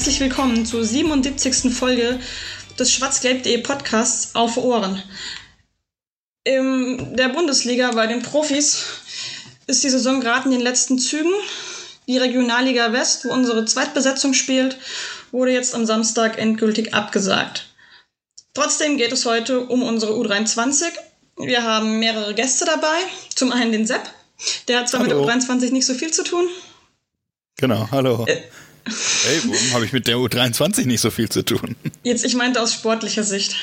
Herzlich 0.00 0.20
willkommen 0.20 0.64
zur 0.64 0.82
77. 0.82 1.74
Folge 1.74 2.18
des 2.78 2.90
schwarzgelb.de 2.90 3.58
Podcasts 3.58 4.34
Auf 4.34 4.56
Ohren. 4.56 5.02
In 6.42 7.16
der 7.16 7.28
Bundesliga 7.28 7.90
bei 7.90 8.06
den 8.06 8.22
Profis 8.22 8.86
ist 9.66 9.84
die 9.84 9.90
Saison 9.90 10.22
gerade 10.22 10.46
in 10.46 10.52
den 10.52 10.62
letzten 10.62 10.98
Zügen. 10.98 11.30
Die 12.08 12.16
Regionalliga 12.16 12.94
West, 12.94 13.26
wo 13.26 13.30
unsere 13.30 13.66
Zweitbesetzung 13.66 14.32
spielt, 14.32 14.78
wurde 15.32 15.52
jetzt 15.52 15.74
am 15.74 15.84
Samstag 15.84 16.38
endgültig 16.38 16.94
abgesagt. 16.94 17.68
Trotzdem 18.54 18.96
geht 18.96 19.12
es 19.12 19.26
heute 19.26 19.60
um 19.66 19.82
unsere 19.82 20.14
U23. 20.14 20.84
Wir 21.36 21.62
haben 21.62 21.98
mehrere 21.98 22.34
Gäste 22.34 22.64
dabei. 22.64 22.96
Zum 23.34 23.52
einen 23.52 23.72
den 23.72 23.86
Sepp. 23.86 24.08
Der 24.66 24.78
hat 24.78 24.88
zwar 24.88 25.00
Hallo. 25.00 25.26
mit 25.26 25.28
der 25.28 25.42
U23 25.42 25.72
nicht 25.72 25.84
so 25.84 25.92
viel 25.92 26.10
zu 26.10 26.24
tun. 26.24 26.48
Genau, 27.58 27.86
hallo. 27.90 28.24
Hey, 29.24 29.40
warum 29.44 29.72
habe 29.74 29.84
ich 29.84 29.92
mit 29.92 30.06
der 30.06 30.16
U23 30.16 30.86
nicht 30.86 31.00
so 31.00 31.10
viel 31.10 31.28
zu 31.28 31.44
tun? 31.44 31.76
Jetzt, 32.02 32.24
ich 32.24 32.34
meinte 32.34 32.60
aus 32.60 32.74
sportlicher 32.74 33.24
Sicht. 33.24 33.56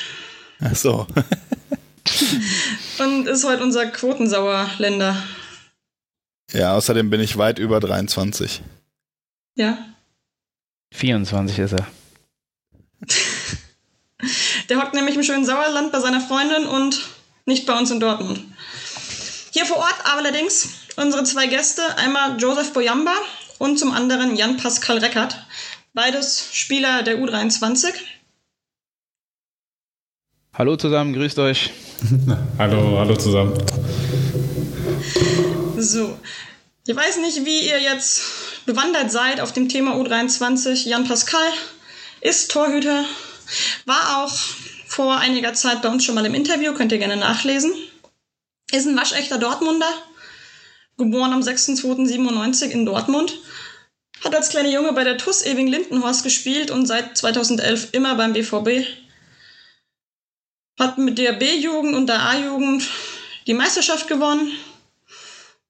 Ach 0.60 0.74
so. 0.74 1.06
Und 2.98 3.26
ist 3.26 3.44
heute 3.44 3.62
unser 3.62 3.86
Quotensauerländer. 3.86 5.22
Ja, 6.52 6.74
außerdem 6.76 7.10
bin 7.10 7.20
ich 7.20 7.36
weit 7.36 7.58
über 7.58 7.80
23. 7.80 8.62
Ja. 9.56 9.78
24 10.94 11.58
ist 11.58 11.72
er. 11.72 11.86
Der 14.68 14.78
hockt 14.78 14.94
nämlich 14.94 15.14
im 15.14 15.22
schönen 15.22 15.44
Sauerland 15.44 15.92
bei 15.92 16.00
seiner 16.00 16.20
Freundin 16.20 16.66
und 16.66 17.08
nicht 17.46 17.66
bei 17.66 17.78
uns 17.78 17.90
in 17.90 18.00
Dortmund. 18.00 18.40
Hier 19.52 19.64
vor 19.64 19.78
Ort 19.78 19.96
allerdings 20.04 20.70
unsere 20.96 21.24
zwei 21.24 21.46
Gäste, 21.46 21.82
einmal 21.96 22.40
Joseph 22.40 22.72
Boyamba 22.72 23.14
und 23.58 23.78
zum 23.78 23.92
anderen 23.92 24.36
Jan 24.36 24.56
Pascal 24.56 24.98
Reckert. 24.98 25.44
Beides 25.94 26.48
Spieler 26.52 27.02
der 27.02 27.18
U23. 27.18 27.92
Hallo 30.54 30.76
zusammen, 30.76 31.12
grüßt 31.12 31.38
euch. 31.38 31.70
Hallo, 32.58 32.98
hallo 32.98 33.16
zusammen. 33.16 33.54
So. 35.76 36.18
Ich 36.86 36.96
weiß 36.96 37.18
nicht, 37.18 37.44
wie 37.44 37.68
ihr 37.68 37.80
jetzt 37.80 38.22
bewandert 38.66 39.12
seid 39.12 39.40
auf 39.40 39.52
dem 39.52 39.68
Thema 39.68 39.94
U23. 39.94 40.88
Jan 40.88 41.06
Pascal 41.06 41.52
ist 42.20 42.50
Torhüter, 42.50 43.04
war 43.84 44.24
auch 44.24 44.32
vor 44.86 45.18
einiger 45.18 45.54
Zeit 45.54 45.82
bei 45.82 45.88
uns 45.88 46.04
schon 46.04 46.14
mal 46.14 46.26
im 46.26 46.34
Interview, 46.34 46.72
könnt 46.72 46.92
ihr 46.92 46.98
gerne 46.98 47.16
nachlesen. 47.16 47.72
Ist 48.72 48.86
ein 48.86 48.96
waschechter 48.96 49.38
Dortmunder, 49.38 49.90
geboren 50.98 51.32
am 51.32 51.40
6.2.97 51.40 52.68
in 52.70 52.84
Dortmund. 52.84 53.38
Hat 54.22 54.34
als 54.34 54.50
kleiner 54.50 54.68
Junge 54.68 54.92
bei 54.92 55.04
der 55.04 55.16
TUS 55.16 55.46
Ewing 55.46 55.68
Lindenhorst 55.68 56.24
gespielt 56.24 56.70
und 56.70 56.86
seit 56.86 57.16
2011 57.16 57.90
immer 57.92 58.16
beim 58.16 58.32
BVB. 58.32 58.84
Hat 60.78 60.98
mit 60.98 61.18
der 61.18 61.32
B-Jugend 61.32 61.94
und 61.94 62.08
der 62.08 62.20
A-Jugend 62.20 62.86
die 63.46 63.54
Meisterschaft 63.54 64.08
gewonnen 64.08 64.52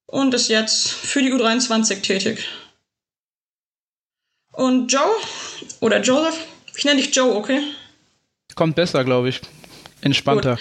und 0.07 0.35
ist 0.35 0.49
jetzt 0.49 0.89
für 0.89 1.23
die 1.23 1.33
U23 1.33 2.01
tätig. 2.01 2.49
Und 4.53 4.93
Joe, 4.93 5.15
oder 5.81 6.01
Joseph, 6.01 6.37
ich 6.75 6.85
nenne 6.85 7.01
dich 7.01 7.15
Joe, 7.15 7.37
okay? 7.37 7.63
Kommt 8.55 8.75
besser, 8.75 9.05
glaube 9.05 9.29
ich. 9.29 9.41
Entspannter. 10.01 10.59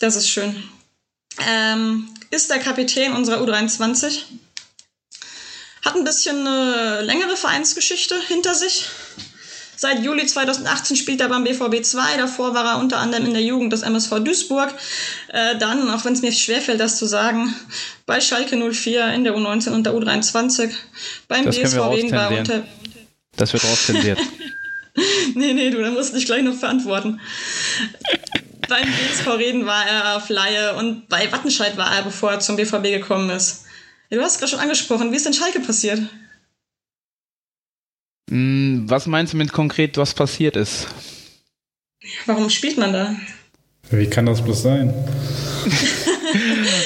Das 0.00 0.16
ist 0.16 0.28
schön. 0.28 0.64
Ähm, 1.46 2.08
ist 2.30 2.50
der 2.50 2.58
Kapitän 2.58 3.12
unserer 3.12 3.42
U23. 3.42 4.22
Hat 5.84 5.96
ein 5.96 6.04
bisschen 6.04 6.46
eine 6.46 7.02
längere 7.02 7.36
Vereinsgeschichte 7.36 8.14
hinter 8.26 8.54
sich. 8.54 8.86
Seit 9.76 10.02
Juli 10.02 10.26
2018 10.26 10.96
spielt 10.96 11.20
er 11.20 11.28
beim 11.28 11.44
BVB 11.44 11.84
2. 11.84 12.16
Davor 12.16 12.52
war 12.52 12.64
er 12.64 12.78
unter 12.80 12.98
anderem 12.98 13.26
in 13.26 13.32
der 13.32 13.42
Jugend 13.42 13.72
des 13.72 13.82
MSV 13.82 14.24
Duisburg. 14.24 14.74
Äh, 15.28 15.56
dann, 15.58 15.88
auch 15.90 16.04
wenn 16.04 16.14
es 16.14 16.20
mir 16.20 16.32
schwerfällt, 16.32 16.80
das 16.80 16.98
zu 16.98 17.06
sagen, 17.06 17.54
bei 18.04 18.20
Schalke 18.20 18.56
04 18.56 19.12
in 19.14 19.22
der 19.22 19.36
U19 19.36 19.70
und 19.70 19.84
der 19.84 19.94
U23. 19.94 20.70
Beim 21.28 21.44
Das 21.44 21.56
BSV 21.56 21.76
Wien 21.92 22.10
war 22.10 22.32
er 22.32 22.38
unter. 22.40 22.64
Das 23.36 23.52
wird 23.52 23.64
rauszensiert. 23.64 24.18
Nee, 25.34 25.52
nee, 25.52 25.70
du, 25.70 25.80
dann 25.80 25.94
musst 25.94 26.10
du 26.10 26.16
dich 26.16 26.26
gleich 26.26 26.42
noch 26.42 26.56
verantworten. 26.56 27.20
Beim 28.68 28.84
BSV 28.84 29.26
Reden 29.38 29.66
war 29.66 29.86
er 29.86 30.16
auf 30.16 30.28
Laie 30.28 30.76
und 30.76 31.08
bei 31.08 31.30
Wattenscheid 31.32 31.76
war 31.76 31.94
er, 31.94 32.02
bevor 32.02 32.32
er 32.32 32.40
zum 32.40 32.56
BVB 32.56 32.84
gekommen 32.84 33.30
ist. 33.30 33.64
Ja, 34.10 34.18
Du 34.18 34.24
hast 34.24 34.38
gerade 34.38 34.50
schon 34.50 34.60
angesprochen, 34.60 35.10
wie 35.12 35.16
ist 35.16 35.26
denn 35.26 35.34
Schalke 35.34 35.60
passiert? 35.60 36.00
Hm, 38.30 38.84
was 38.86 39.06
meinst 39.06 39.32
du 39.32 39.36
mit 39.36 39.52
konkret, 39.52 39.96
was 39.96 40.14
passiert 40.14 40.56
ist? 40.56 40.86
Warum 42.26 42.50
spielt 42.50 42.78
man 42.78 42.92
da? 42.92 43.14
Wie 43.90 44.08
kann 44.08 44.26
das 44.26 44.42
bloß 44.42 44.62
sein? 44.62 44.94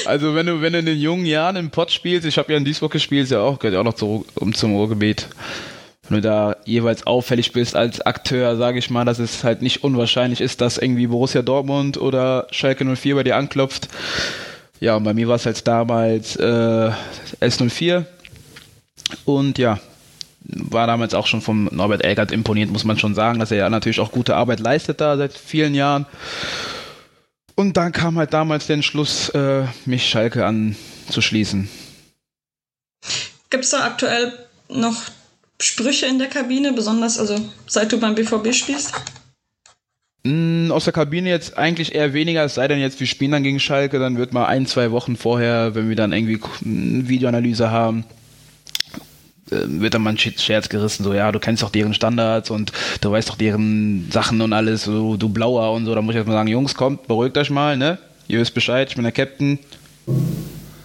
Also 0.07 0.35
wenn 0.35 0.47
du, 0.47 0.61
wenn 0.63 0.73
du 0.73 0.79
in 0.79 0.87
den 0.87 1.01
jungen 1.01 1.27
Jahren 1.27 1.57
im 1.57 1.71
Pott 1.71 1.91
spielst, 1.91 2.27
ich 2.27 2.39
habe 2.39 2.53
ja 2.53 2.59
in 2.59 2.65
Duisburg 2.65 2.93
gespielt, 2.93 3.25
ist 3.25 3.33
ja 3.33 3.41
auch, 3.41 3.59
gehört 3.59 3.75
ja 3.75 3.81
auch 3.81 3.85
noch 3.85 3.95
zu, 3.95 4.25
um 4.37 4.55
zum 4.55 4.75
Ruhrgebiet. 4.75 5.29
Wenn 6.13 6.21
du 6.21 6.29
da 6.29 6.57
jeweils 6.67 7.07
auffällig 7.07 7.53
bist 7.53 7.75
als 7.75 8.03
Akteur, 8.03 8.59
sage 8.59 8.79
ich 8.79 8.91
mal, 8.91 9.07
dass 9.07 9.19
es 9.19 9.45
halt 9.45 9.63
nicht 9.63 9.83
unwahrscheinlich 9.83 10.43
ist, 10.43 10.61
dass 10.61 10.77
irgendwie 10.77 11.07
Borussia 11.07 11.41
Dortmund 11.41 11.97
oder 11.97 12.47
Schalke 12.51 12.85
04 12.85 13.15
bei 13.15 13.23
dir 13.23 13.37
anklopft. 13.37 13.89
Ja, 14.79 14.97
und 14.97 15.05
bei 15.05 15.15
mir 15.15 15.27
war 15.29 15.37
es 15.37 15.47
halt 15.47 15.67
damals 15.67 16.37
äh, 16.37 16.91
S04. 17.41 18.05
Und 19.25 19.57
ja, 19.57 19.81
war 20.45 20.87
damals 20.87 21.15
auch 21.15 21.27
schon 21.27 21.41
vom 21.41 21.71
Norbert 21.73 22.05
Elgert 22.05 22.31
imponiert, 22.31 22.69
muss 22.69 22.85
man 22.85 22.99
schon 22.99 23.15
sagen, 23.15 23.39
dass 23.39 23.51
er 23.51 23.57
ja 23.57 23.71
natürlich 23.71 23.99
auch 23.99 24.13
gute 24.13 24.37
Arbeit 24.37 24.61
leistet 24.61 25.01
da 25.01 25.17
seit 25.17 25.33
vielen 25.33 25.75
Jahren. 25.75 26.05
Und 27.55 27.79
dann 27.79 27.93
kam 27.93 28.19
halt 28.19 28.35
damals 28.35 28.67
der 28.67 28.75
Entschluss, 28.75 29.31
äh, 29.31 29.65
mich 29.87 30.07
Schalke 30.11 30.45
anzuschließen. 30.45 31.71
Gibt 33.49 33.65
es 33.65 33.71
da 33.71 33.87
aktuell 33.87 34.35
noch 34.69 35.05
Sprüche 35.63 36.07
in 36.07 36.19
der 36.19 36.29
Kabine, 36.29 36.73
besonders 36.73 37.19
also 37.19 37.37
seit 37.67 37.93
du 37.93 37.99
beim 38.01 38.15
BVB 38.15 38.53
spielst? 38.53 38.93
Mm, 40.25 40.71
Aus 40.73 40.85
der 40.85 40.93
Kabine 40.93 41.29
jetzt 41.31 41.57
eigentlich 41.57 41.95
eher 41.95 42.13
weniger, 42.13 42.45
es 42.45 42.55
sei 42.55 42.67
denn 42.69 42.81
jetzt, 42.81 42.99
wir 43.01 43.07
spielen 43.07 43.31
dann 43.33 43.43
gegen 43.43 43.61
Schalke, 43.61 43.99
dann 43.99 44.17
wird 44.19 44.33
mal 44.33 44.47
ein, 44.47 44.67
zwei 44.67 44.91
Wochen 44.91 45.17
vorher, 45.17 45.75
wenn 45.75 45.89
wir 45.89 45.97
dann 45.97 46.13
irgendwie 46.13 46.41
eine 46.65 47.09
Videoanalyse 47.09 47.71
haben, 47.71 48.05
äh, 49.51 49.57
wird 49.67 49.95
dann 49.95 50.03
mal 50.03 50.11
ein 50.11 50.17
Sch- 50.19 50.41
Scherz 50.41 50.69
gerissen, 50.69 51.05
so 51.05 51.13
ja, 51.15 51.31
du 51.33 51.39
kennst 51.39 51.63
doch 51.63 51.71
deren 51.71 51.95
Standards 51.95 52.51
und 52.51 52.73
du 53.01 53.11
weißt 53.13 53.29
doch 53.29 53.37
deren 53.37 54.11
Sachen 54.11 54.41
und 54.41 54.53
alles, 54.53 54.85
so 54.85 55.17
du 55.17 55.29
Blauer 55.29 55.73
und 55.73 55.87
so, 55.87 55.95
da 55.95 56.03
muss 56.03 56.15
ich 56.15 56.19
jetzt 56.19 56.27
mal 56.27 56.35
sagen, 56.35 56.49
Jungs, 56.49 56.75
kommt, 56.75 57.07
beruhigt 57.07 57.37
euch 57.39 57.51
mal, 57.51 57.77
ne? 57.77 57.99
Ihr 58.29 58.41
wisst 58.41 58.55
Bescheid, 58.55 58.89
ich 58.89 58.95
bin 58.97 59.05
der 59.05 59.13
Captain. 59.13 59.59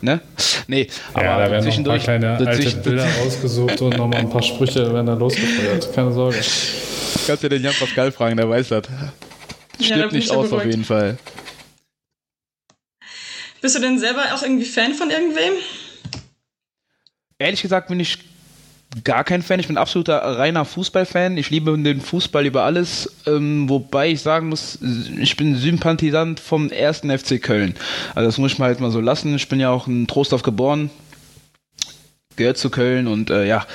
Ne? 0.01 0.21
Nee, 0.67 0.87
aber 1.13 1.23
ja, 1.23 1.37
da 1.37 1.51
werden 1.51 1.65
noch 1.65 1.77
ein 1.77 1.83
paar 1.83 1.99
zwischendurch, 1.99 2.03
kleine 2.03 2.37
alte 2.37 2.75
Bilder 2.77 3.07
rausgesucht 3.23 3.81
und 3.81 3.97
nochmal 3.97 4.19
ein 4.19 4.29
paar 4.29 4.43
Sprüche 4.43 4.93
werden 4.93 5.07
da 5.07 5.13
losgefeuert. 5.13 5.93
Keine 5.93 6.11
Sorge. 6.11 6.37
kannst 7.25 7.43
du 7.43 7.49
den 7.49 7.63
Jan 7.63 7.73
Pascal 7.73 8.11
fragen, 8.11 8.37
der 8.37 8.49
weiß 8.49 8.69
das. 8.69 8.83
Ja, 8.87 9.09
da 9.79 9.83
Stirbt 9.83 10.13
ich 10.13 10.19
nicht 10.19 10.29
ja 10.29 10.35
aus 10.37 10.51
auf 10.51 10.65
jeden 10.65 10.83
Fall. 10.83 11.17
Bist 13.61 13.75
du 13.75 13.79
denn 13.79 13.97
selber 13.97 14.23
auch 14.33 14.43
irgendwie 14.43 14.65
Fan 14.65 14.93
von 14.93 15.09
irgendwem? 15.09 15.53
Ehrlich 17.39 17.61
gesagt 17.61 17.89
bin 17.89 17.99
ich 17.99 18.19
gar 19.03 19.23
kein 19.23 19.41
Fan. 19.41 19.59
Ich 19.59 19.67
bin 19.67 19.77
absoluter 19.77 20.17
reiner 20.17 20.65
Fußballfan. 20.65 21.37
Ich 21.37 21.49
liebe 21.49 21.77
den 21.77 22.01
Fußball 22.01 22.45
über 22.45 22.63
alles. 22.63 23.11
Ähm, 23.25 23.69
wobei 23.69 24.09
ich 24.11 24.21
sagen 24.21 24.49
muss, 24.49 24.79
ich 25.19 25.35
bin 25.37 25.55
Sympathisant 25.55 26.39
vom 26.39 26.69
ersten 26.69 27.15
FC 27.15 27.41
Köln. 27.41 27.75
Also 28.15 28.27
das 28.27 28.37
muss 28.37 28.53
ich 28.53 28.59
mal 28.59 28.65
halt 28.67 28.79
mal 28.79 28.91
so 28.91 29.01
lassen. 29.01 29.35
Ich 29.35 29.49
bin 29.49 29.59
ja 29.59 29.69
auch 29.69 29.87
in 29.87 30.07
Trostorf 30.07 30.41
geboren. 30.41 30.89
Gehört 32.35 32.57
zu 32.57 32.69
Köln 32.69 33.07
und 33.07 33.29
äh, 33.29 33.45
ja, 33.47 33.65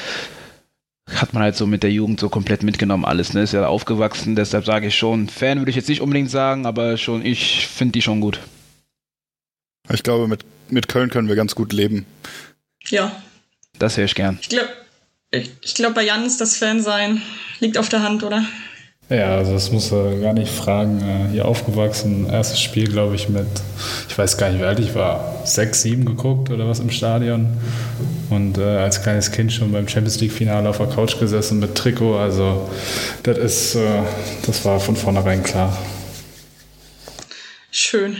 hat 1.11 1.35
man 1.35 1.43
halt 1.43 1.57
so 1.57 1.67
mit 1.67 1.83
der 1.83 1.91
Jugend 1.91 2.21
so 2.21 2.29
komplett 2.29 2.63
mitgenommen 2.63 3.05
alles. 3.05 3.33
Ne? 3.35 3.43
Ist 3.43 3.53
ja 3.53 3.67
aufgewachsen, 3.67 4.37
deshalb 4.37 4.65
sage 4.65 4.87
ich 4.87 4.97
schon, 4.97 5.29
Fan 5.29 5.59
würde 5.59 5.71
ich 5.71 5.77
jetzt 5.77 5.89
nicht 5.89 6.01
unbedingt 6.01 6.31
sagen, 6.31 6.65
aber 6.65 6.97
schon, 6.97 7.25
ich 7.27 7.67
finde 7.67 7.93
die 7.93 8.03
schon 8.03 8.21
gut. 8.21 8.39
Ich 9.93 10.03
glaube, 10.05 10.29
mit, 10.29 10.45
mit 10.71 10.89
Köln 10.89 11.11
können 11.11 11.29
wir 11.29 11.35
ganz 11.35 11.55
gut 11.55 11.73
leben. 11.73 12.07
Ja, 12.89 13.11
Das 13.79 13.97
höre 13.97 14.05
ich 14.05 14.15
gern. 14.15 14.39
ich 14.41 14.49
glaube, 14.49 14.69
Ich, 15.35 15.75
glaube, 15.75 15.95
bei 15.95 16.05
Jan 16.05 16.27
ist 16.27 16.43
das 16.43 16.57
Fan 16.57 16.83
sein. 16.83 17.23
Liegt 17.59 17.79
auf 17.79 17.89
der 17.89 18.03
Hand, 18.03 18.23
oder? 18.23 18.45
Ja, 19.09 19.37
also 19.37 19.55
das 19.55 19.73
muss 19.73 19.91
er 19.91 20.17
gar 20.21 20.35
nicht 20.35 20.53
fragen. 20.53 21.01
Äh, 21.01 21.33
hier 21.33 21.47
aufgewachsen, 21.47 22.29
erstes 22.29 22.61
Spiel, 22.61 22.87
glaube 22.87 23.15
ich, 23.15 23.31
mit, 23.31 23.47
ich 24.09 24.17
weiß 24.17 24.37
gar 24.37 24.51
nicht, 24.51 24.61
wie 24.61 24.65
alt 24.65 24.79
ich 24.79 24.95
war, 24.95 25.41
sechs, 25.45 25.83
sieben 25.83 26.05
geguckt 26.05 26.51
oder 26.51 26.69
was 26.69 26.81
im 26.81 26.91
Stadion. 26.91 27.49
Und 28.29 28.59
äh, 28.59 28.63
als 28.63 29.03
kleines 29.03 29.33
Kind 29.33 29.55
schon 29.55 29.73
beim 29.73 29.89
Champions 29.89 30.21
League-Finale 30.21 30.69
auf 30.69 30.77
der 30.77 30.89
Couch 30.89 31.19
gesessen 31.19 31.61
mit 31.61 31.75
Trikot. 31.75 32.19
Also 32.19 32.71
das 33.23 33.39
ist, 33.39 33.75
äh, 33.75 34.03
das 34.47 34.65
war 34.67 34.81
von 34.81 34.97
vornherein 34.97 35.43
klar. 35.43 35.77
Schön. 37.71 38.19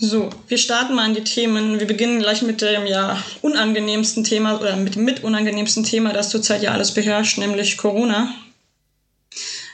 So, 0.00 0.30
wir 0.46 0.58
starten 0.58 0.94
mal 0.94 1.08
in 1.08 1.14
die 1.16 1.24
Themen. 1.24 1.80
Wir 1.80 1.86
beginnen 1.88 2.20
gleich 2.20 2.42
mit 2.42 2.62
dem 2.62 2.86
ja 2.86 3.20
unangenehmsten 3.42 4.22
Thema 4.22 4.60
oder 4.60 4.76
mit 4.76 4.94
dem 4.94 5.04
mit 5.04 5.24
unangenehmsten 5.24 5.82
Thema, 5.82 6.12
das 6.12 6.30
zurzeit 6.30 6.62
ja 6.62 6.70
alles 6.70 6.94
beherrscht, 6.94 7.38
nämlich 7.38 7.76
Corona. 7.76 8.32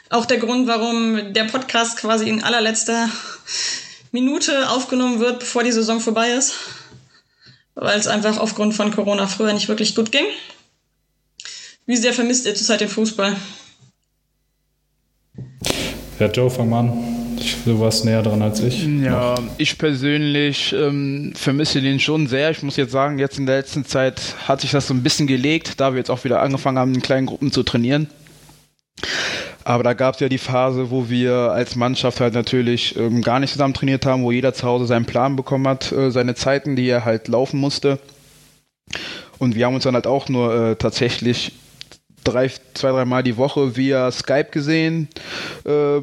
Auch 0.09 0.25
der 0.25 0.39
Grund, 0.39 0.67
warum 0.67 1.35
der 1.35 1.45
Podcast 1.45 1.99
quasi 1.99 2.27
in 2.27 2.43
allerletzter 2.43 3.11
Minute 4.13 4.71
aufgenommen 4.71 5.21
wird, 5.21 5.41
bevor 5.41 5.63
die 5.63 5.73
Saison 5.73 6.01
vorbei 6.01 6.31
ist. 6.31 6.55
Weil 7.75 7.99
es 7.99 8.07
einfach 8.07 8.39
aufgrund 8.39 8.73
von 8.73 8.95
Corona 8.95 9.27
früher 9.27 9.53
nicht 9.53 9.69
wirklich 9.69 9.95
gut 9.95 10.11
ging. 10.11 10.25
Wie 11.85 11.97
sehr 11.99 12.15
vermisst 12.15 12.47
ihr 12.47 12.55
zurzeit 12.55 12.81
den 12.81 12.89
Fußball? 12.89 13.37
Ja, 16.19 16.29
Joe, 16.29 16.49
fang 16.49 16.71
mal 16.71 16.81
an. 16.81 17.14
Warst 17.67 18.05
näher 18.05 18.23
dran 18.23 18.43
als 18.43 18.61
ich. 18.61 18.87
Ja, 19.03 19.35
ich 19.59 19.79
persönlich 19.79 20.73
ähm, 20.73 21.33
vermisse 21.35 21.81
den 21.81 22.01
schon 22.01 22.27
sehr. 22.27 22.51
Ich 22.51 22.63
muss 22.63 22.77
jetzt 22.77 22.93
sagen, 22.93 23.19
jetzt 23.19 23.39
in 23.39 23.47
der 23.47 23.57
letzten 23.57 23.85
Zeit 23.85 24.21
hat 24.47 24.61
sich 24.61 24.71
das 24.71 24.87
so 24.87 24.95
ein 24.95 25.03
bisschen 25.03 25.27
gelegt, 25.27 25.81
da 25.81 25.93
wir 25.93 25.99
jetzt 25.99 26.11
auch 26.11 26.25
wieder 26.25 26.41
angefangen 26.41 26.79
haben, 26.79 26.95
in 26.95 27.03
kleinen 27.03 27.27
Gruppen 27.27 27.53
zu 27.53 27.63
trainieren. 27.63 28.09
Aber 29.65 29.83
da 29.83 29.95
gab 29.95 30.15
es 30.15 30.21
ja 30.21 30.29
die 30.29 30.39
Phase, 30.39 30.91
wo 30.91 31.09
wir 31.09 31.35
als 31.53 31.75
Mannschaft 31.75 32.21
halt 32.21 32.35
natürlich 32.35 32.97
ähm, 32.97 33.23
gar 33.23 33.41
nicht 33.41 33.53
zusammen 33.53 33.75
trainiert 33.75 34.05
haben, 34.05 34.23
wo 34.23 34.31
jeder 34.31 34.53
zu 34.53 34.67
Hause 34.67 34.87
seinen 34.87 35.07
Plan 35.07 35.37
bekommen 35.37 35.67
hat, 35.67 35.91
äh, 35.91 36.11
seine 36.11 36.35
Zeiten, 36.35 36.77
die 36.77 36.87
er 36.87 37.05
halt 37.05 37.29
laufen 37.29 37.59
musste. 37.59 37.99
Und 39.39 39.55
wir 39.55 39.67
haben 39.67 39.75
uns 39.75 39.85
dann 39.85 39.95
halt 39.95 40.07
auch 40.07 40.29
nur 40.29 40.55
äh, 40.55 40.77
tatsächlich 40.77 41.53
drei, 42.25 42.51
zwei, 42.75 42.91
dreimal 42.91 43.23
die 43.23 43.37
Woche 43.37 43.77
via 43.77 44.11
Skype 44.11 44.49
gesehen 44.51 45.09
äh, 45.65 46.01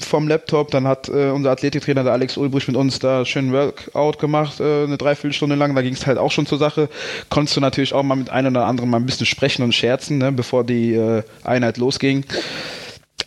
vom 0.00 0.28
Laptop. 0.28 0.70
Dann 0.70 0.86
hat 0.86 1.08
äh, 1.08 1.30
unser 1.30 1.50
Athletiktrainer, 1.50 2.04
der 2.04 2.12
Alex 2.12 2.36
Ulbrich, 2.36 2.66
mit 2.66 2.76
uns 2.76 2.98
da 2.98 3.24
schön 3.24 3.52
Workout 3.52 4.18
gemacht, 4.18 4.60
äh, 4.60 4.84
eine 4.84 4.98
Dreiviertelstunde 4.98 5.54
lang. 5.54 5.74
Da 5.74 5.82
ging 5.82 5.94
es 5.94 6.06
halt 6.06 6.18
auch 6.18 6.32
schon 6.32 6.46
zur 6.46 6.58
Sache. 6.58 6.88
Konntest 7.28 7.56
du 7.56 7.60
natürlich 7.60 7.92
auch 7.92 8.02
mal 8.02 8.16
mit 8.16 8.30
einem 8.30 8.54
oder 8.54 8.66
anderen 8.66 8.90
mal 8.90 8.96
ein 8.98 9.06
bisschen 9.06 9.26
sprechen 9.26 9.62
und 9.62 9.74
scherzen, 9.74 10.18
ne, 10.18 10.32
bevor 10.32 10.64
die 10.64 10.94
äh, 10.94 11.22
Einheit 11.44 11.76
losging. 11.76 12.24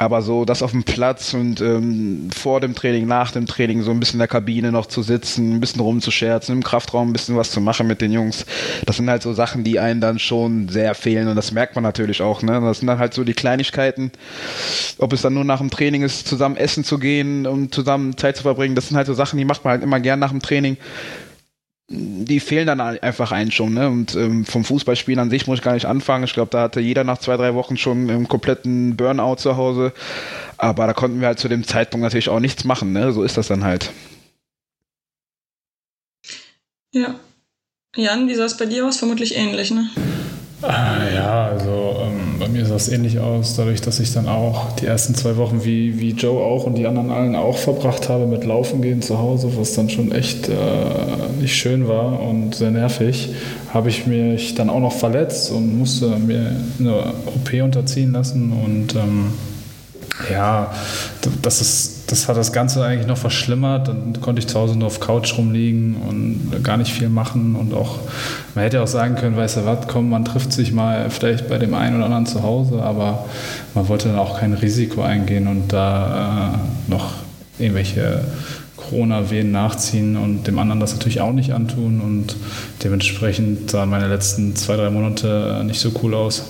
Aber 0.02 0.24
so 0.24 0.46
das 0.46 0.64
auf 0.64 0.72
dem 0.72 0.84
Platz 0.84 1.36
und 1.36 1.62
ähm, 1.62 2.32
vor 2.36 2.60
dem 2.60 2.74
Training, 2.74 3.06
nach 3.06 3.30
dem 3.30 3.46
Training 3.46 3.84
so 3.84 3.92
ein 3.92 4.00
bisschen 4.00 4.16
in 4.16 4.22
der 4.22 4.28
Kabine 4.28 4.72
noch 4.72 4.88
zu 4.88 5.04
sitzen, 5.04 5.54
ein 5.54 5.60
bisschen 5.60 5.80
rumzuscherzen, 5.80 6.56
im 6.56 6.64
Kraftraum 6.64 7.10
ein 7.10 7.14
bisschen 7.14 7.38
was 7.38 7.52
zu 7.52 7.62
machen 7.62 7.86
mit 7.86 8.02
den 8.02 8.12
Jungs, 8.12 8.48
das 8.88 8.98
sind 8.98 9.08
halt 9.12 9.22
so 9.22 9.32
Sachen, 9.34 9.64
die 9.64 9.78
einen 9.78 10.02
dann 10.02 10.18
schon 10.18 10.70
sehr 10.70 10.96
fehlen 10.96 11.28
und 11.28 11.36
das 11.36 11.52
merkt 11.52 11.76
man 11.76 11.84
natürlich 11.84 12.24
auch. 12.24 12.42
Ne? 12.42 12.60
Das 12.62 12.80
sind 12.80 12.88
dann 12.88 12.98
halt 12.98 13.14
so 13.14 13.24
die 13.24 13.36
Kleinigkeiten, 13.36 14.12
ob 14.98 15.14
es 15.14 15.22
dann 15.22 15.36
nur 15.36 15.44
nach 15.44 15.60
dem 15.60 15.70
Training 15.70 16.02
ist, 16.02 16.28
zusammen 16.28 16.58
essen 16.58 16.84
zu 16.84 16.98
gehen 16.98 17.46
und 17.46 17.76
zusammen 17.76 18.18
Zeit 18.18 18.38
zu 18.38 18.42
verbringen, 18.42 18.74
das 18.74 18.88
sind 18.88 18.98
halt 18.98 19.06
so 19.06 19.14
Sachen, 19.14 19.38
die 19.38 19.46
macht 19.46 19.64
man 19.64 19.74
halt 19.74 19.84
immer 19.84 20.00
gern 20.00 20.18
nach 20.18 20.32
dem 20.32 20.42
Training 20.42 20.78
die 21.90 22.40
fehlen 22.40 22.68
dann 22.68 22.80
einfach 22.80 23.32
einen 23.32 23.52
schon. 23.52 23.74
Ne? 23.74 23.88
Und 23.88 24.16
ähm, 24.16 24.46
vom 24.46 24.64
Fußballspielen 24.64 25.20
an 25.20 25.30
sich 25.30 25.48
muss 25.48 25.60
ich 25.60 25.64
gar 25.64 25.74
nicht 25.74 25.86
anfangen. 25.86 26.24
Ich 26.24 26.34
glaube, 26.34 26.52
da 26.52 26.62
hatte 26.62 26.80
jeder 26.80 27.04
nach 27.04 27.18
zwei, 27.18 27.38
drei 27.38 27.54
Wochen 27.54 27.78
schon 27.78 28.10
einen 28.10 28.28
kompletten 28.28 28.96
Burnout 28.96 29.36
zu 29.36 29.58
Hause. 29.58 29.94
Aber 30.58 30.88
da 30.88 30.94
konnten 30.94 31.20
wir 31.20 31.28
halt 31.28 31.40
zu 31.40 31.50
dem 31.50 31.66
Zeitpunkt 31.66 32.04
natürlich 32.04 32.30
auch 32.30 32.40
nichts 32.40 32.64
machen. 32.64 32.94
Ne? 32.94 33.12
So 33.12 33.24
ist 33.24 33.38
das 33.38 33.48
dann 33.48 33.64
halt. 33.64 33.92
Ja. 36.94 37.16
Jan, 37.96 38.28
wie 38.28 38.36
sah 38.36 38.46
es 38.46 38.58
bei 38.58 38.66
dir 38.66 38.86
aus? 38.86 38.98
Vermutlich 38.98 39.36
ähnlich, 39.36 39.72
ne? 39.72 39.90
Ah, 40.64 40.98
ja, 41.14 41.46
also 41.48 41.96
ähm, 42.02 42.38
bei 42.40 42.48
mir 42.48 42.66
sah 42.66 42.76
es 42.76 42.88
ähnlich 42.90 43.20
aus, 43.20 43.56
dadurch, 43.56 43.82
dass 43.82 44.00
ich 44.00 44.14
dann 44.14 44.28
auch 44.28 44.74
die 44.76 44.86
ersten 44.86 45.16
zwei 45.16 45.38
Wochen 45.38 45.64
wie, 45.64 46.00
wie 46.00 46.12
Joe 46.12 46.44
auch 46.44 46.66
und 46.66 46.76
die 46.76 46.86
anderen 46.86 47.10
allen 47.10 47.36
auch 47.36 47.58
verbracht 47.58 48.10
habe 48.10 48.28
mit 48.28 48.46
Laufen 48.46 48.82
gehen 48.82 49.02
zu 49.02 49.18
Hause, 49.18 49.52
was 49.58 49.74
dann 49.74 49.90
schon 49.90 50.12
echt 50.12 50.50
äh, 50.50 50.54
nicht 51.40 51.56
schön 51.56 51.88
war 51.88 52.22
und 52.22 52.54
sehr 52.54 52.72
nervig, 52.72 53.34
habe 53.74 53.90
ich 53.90 54.06
mich 54.06 54.54
dann 54.54 54.70
auch 54.70 54.80
noch 54.80 54.94
verletzt 54.94 55.52
und 55.52 55.80
musste 55.80 56.08
mir 56.18 56.56
eine 56.80 57.14
OP 57.26 57.54
unterziehen 57.64 58.12
lassen 58.12 58.52
und 58.52 58.96
ähm, 58.96 59.34
ja, 60.30 60.72
das 61.42 61.62
ist 61.62 62.02
das 62.12 62.28
hat 62.28 62.36
das 62.36 62.52
Ganze 62.52 62.84
eigentlich 62.84 63.08
noch 63.08 63.18
verschlimmert. 63.18 63.88
Dann 63.88 64.20
konnte 64.20 64.40
ich 64.40 64.48
zu 64.48 64.60
Hause 64.60 64.78
nur 64.78 64.88
auf 64.88 65.00
Couch 65.00 65.38
rumliegen 65.38 65.96
und 65.96 66.62
gar 66.62 66.76
nicht 66.76 66.92
viel 66.92 67.08
machen. 67.08 67.56
Und 67.56 67.74
auch, 67.74 68.00
man 68.54 68.66
hätte 68.66 68.82
auch 68.82 68.88
sagen 68.88 69.16
können, 69.16 69.38
weißt 69.38 69.58
du 69.58 69.66
was, 69.66 69.88
komm, 69.88 70.10
man 70.10 70.26
trifft 70.26 70.52
sich 70.52 70.74
mal 70.74 71.10
vielleicht 71.10 71.48
bei 71.48 71.58
dem 71.58 71.74
einen 71.74 71.96
oder 71.96 72.06
anderen 72.06 72.26
zu 72.26 72.44
Hause, 72.44 72.84
aber 72.84 73.26
man 73.74 73.88
wollte 73.88 74.10
dann 74.10 74.20
auch 74.20 74.40
kein 74.40 74.54
Risiko 74.54 75.02
eingehen 75.04 75.48
und 75.48 75.72
da 75.72 76.54
äh, 76.54 76.92
noch 76.92 77.12
irgendwelche 77.60 78.26
Corona-Wehen 78.76 79.50
nachziehen 79.50 80.18
und 80.18 80.46
dem 80.48 80.60
anderen 80.60 80.82
das 80.82 80.92
natürlich 80.92 81.22
auch 81.22 81.32
nicht 81.32 81.54
antun. 81.54 82.02
Und 82.02 82.36
dementsprechend 82.84 83.72
sahen 83.72 83.90
meine 83.90 84.10
letzten 84.10 84.58
zwei, 84.58 84.76
drei 84.76 84.90
Monate 84.90 85.64
nicht 85.66 85.80
so 85.80 85.92
cool 86.04 86.14
aus. 86.14 86.44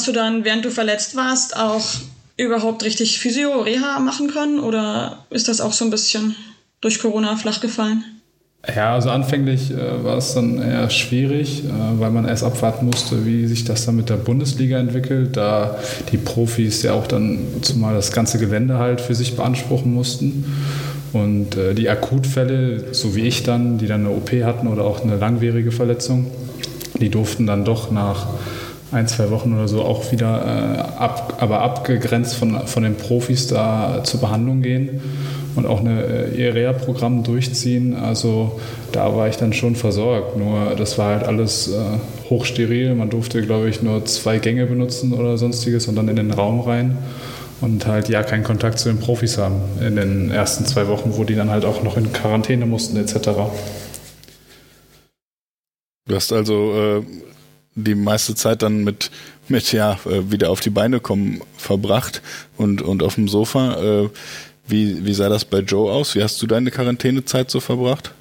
Hast 0.00 0.08
du 0.08 0.12
dann, 0.12 0.46
während 0.46 0.64
du 0.64 0.70
verletzt 0.70 1.14
warst, 1.14 1.54
auch 1.54 1.84
überhaupt 2.38 2.84
richtig 2.84 3.18
Physio, 3.18 3.60
Reha 3.60 4.00
machen 4.00 4.28
können? 4.28 4.58
Oder 4.58 5.26
ist 5.28 5.46
das 5.46 5.60
auch 5.60 5.74
so 5.74 5.84
ein 5.84 5.90
bisschen 5.90 6.34
durch 6.80 7.00
Corona 7.00 7.36
flach 7.36 7.60
gefallen? 7.60 8.02
Ja, 8.74 8.94
also 8.94 9.10
anfänglich 9.10 9.70
äh, 9.72 10.02
war 10.02 10.16
es 10.16 10.32
dann 10.32 10.56
eher 10.56 10.88
schwierig, 10.88 11.64
äh, 11.66 12.00
weil 12.00 12.10
man 12.12 12.26
erst 12.26 12.44
abwarten 12.44 12.86
musste, 12.86 13.26
wie 13.26 13.46
sich 13.46 13.64
das 13.64 13.84
dann 13.84 13.96
mit 13.96 14.08
der 14.08 14.16
Bundesliga 14.16 14.78
entwickelt, 14.78 15.36
da 15.36 15.78
die 16.10 16.16
Profis 16.16 16.82
ja 16.82 16.94
auch 16.94 17.06
dann 17.06 17.46
zumal 17.60 17.94
das 17.94 18.10
ganze 18.10 18.38
Gelände 18.38 18.78
halt 18.78 19.02
für 19.02 19.14
sich 19.14 19.36
beanspruchen 19.36 19.92
mussten. 19.92 20.46
Und 21.12 21.58
äh, 21.58 21.74
die 21.74 21.90
Akutfälle, 21.90 22.94
so 22.94 23.14
wie 23.14 23.26
ich 23.26 23.42
dann, 23.42 23.76
die 23.76 23.86
dann 23.86 24.06
eine 24.06 24.16
OP 24.16 24.30
hatten 24.30 24.66
oder 24.66 24.84
auch 24.84 25.02
eine 25.02 25.16
langwierige 25.16 25.72
Verletzung, 25.72 26.30
die 26.98 27.10
durften 27.10 27.46
dann 27.46 27.66
doch 27.66 27.90
nach 27.90 28.28
ein, 28.92 29.06
zwei 29.06 29.30
Wochen 29.30 29.54
oder 29.54 29.68
so 29.68 29.82
auch 29.82 30.10
wieder, 30.12 30.42
äh, 30.44 30.98
ab, 30.98 31.34
aber 31.40 31.60
abgegrenzt 31.60 32.34
von, 32.34 32.66
von 32.66 32.82
den 32.82 32.96
Profis 32.96 33.46
da 33.46 34.02
zur 34.04 34.20
Behandlung 34.20 34.62
gehen 34.62 35.00
und 35.54 35.66
auch 35.66 35.80
eine 35.80 36.02
äh, 36.02 36.42
EREA-Programm 36.42 37.22
durchziehen. 37.22 37.94
Also 37.94 38.60
da 38.92 39.14
war 39.14 39.28
ich 39.28 39.36
dann 39.36 39.52
schon 39.52 39.76
versorgt. 39.76 40.36
Nur 40.36 40.74
das 40.76 40.98
war 40.98 41.14
halt 41.16 41.24
alles 41.24 41.68
äh, 41.68 42.30
hochsteril. 42.30 42.94
Man 42.94 43.10
durfte, 43.10 43.42
glaube 43.42 43.68
ich, 43.68 43.82
nur 43.82 44.04
zwei 44.06 44.38
Gänge 44.38 44.66
benutzen 44.66 45.12
oder 45.12 45.38
sonstiges 45.38 45.86
und 45.86 45.96
dann 45.96 46.08
in 46.08 46.16
den 46.16 46.32
Raum 46.32 46.60
rein 46.60 46.98
und 47.60 47.86
halt 47.86 48.08
ja 48.08 48.22
keinen 48.22 48.44
Kontakt 48.44 48.78
zu 48.78 48.88
den 48.88 48.98
Profis 48.98 49.38
haben 49.38 49.60
in 49.80 49.96
den 49.96 50.30
ersten 50.30 50.64
zwei 50.64 50.88
Wochen, 50.88 51.12
wo 51.16 51.24
die 51.24 51.34
dann 51.34 51.50
halt 51.50 51.64
auch 51.64 51.82
noch 51.82 51.96
in 51.96 52.12
Quarantäne 52.12 52.66
mussten 52.66 52.96
etc. 52.96 53.28
Du 56.06 56.14
hast 56.16 56.32
also 56.32 56.72
äh, 56.74 57.02
die 57.84 57.94
meiste 57.94 58.34
Zeit 58.34 58.62
dann 58.62 58.84
mit, 58.84 59.10
mit 59.48 59.72
ja, 59.72 59.98
äh, 60.06 60.30
wieder 60.30 60.50
auf 60.50 60.60
die 60.60 60.70
Beine 60.70 61.00
kommen 61.00 61.40
verbracht 61.56 62.22
und, 62.56 62.82
und 62.82 63.02
auf 63.02 63.16
dem 63.16 63.28
Sofa. 63.28 63.82
Äh, 63.82 64.08
wie, 64.66 65.04
wie 65.04 65.14
sah 65.14 65.28
das 65.28 65.44
bei 65.44 65.60
Joe 65.60 65.90
aus? 65.90 66.14
Wie 66.14 66.22
hast 66.22 66.40
du 66.40 66.46
deine 66.46 66.70
Quarantänezeit 66.70 67.50
so 67.50 67.60
verbracht? 67.60 68.14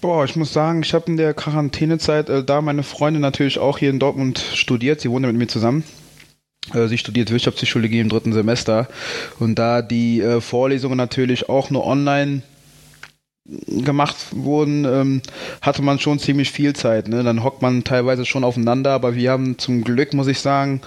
Boah, 0.00 0.24
ich 0.24 0.34
muss 0.34 0.52
sagen, 0.52 0.82
ich 0.82 0.94
habe 0.94 1.06
in 1.08 1.18
der 1.18 1.34
Quarantänezeit, 1.34 2.30
äh, 2.30 2.44
da 2.44 2.62
meine 2.62 2.82
Freundin 2.82 3.20
natürlich 3.20 3.58
auch 3.58 3.78
hier 3.78 3.90
in 3.90 3.98
Dortmund 3.98 4.38
studiert, 4.38 5.00
sie 5.00 5.10
wohnt 5.10 5.26
mit 5.26 5.36
mir 5.36 5.48
zusammen. 5.48 5.84
Äh, 6.72 6.88
sie 6.88 6.98
studiert 6.98 7.30
Wirtschaftspsychologie 7.30 8.00
im 8.00 8.08
dritten 8.08 8.32
Semester 8.32 8.88
und 9.38 9.58
da 9.58 9.82
die 9.82 10.20
äh, 10.20 10.40
Vorlesungen 10.40 10.96
natürlich 10.96 11.48
auch 11.48 11.70
nur 11.70 11.86
online 11.86 12.42
gemacht 13.66 14.16
wurden, 14.32 14.84
ähm, 14.84 15.22
hatte 15.60 15.82
man 15.82 15.98
schon 15.98 16.18
ziemlich 16.18 16.50
viel 16.50 16.72
Zeit. 16.74 17.08
Ne? 17.08 17.22
Dann 17.22 17.42
hockt 17.42 17.62
man 17.62 17.84
teilweise 17.84 18.24
schon 18.24 18.44
aufeinander, 18.44 18.92
aber 18.92 19.14
wir 19.14 19.30
haben 19.30 19.58
zum 19.58 19.82
Glück, 19.82 20.14
muss 20.14 20.28
ich 20.28 20.40
sagen, 20.40 20.80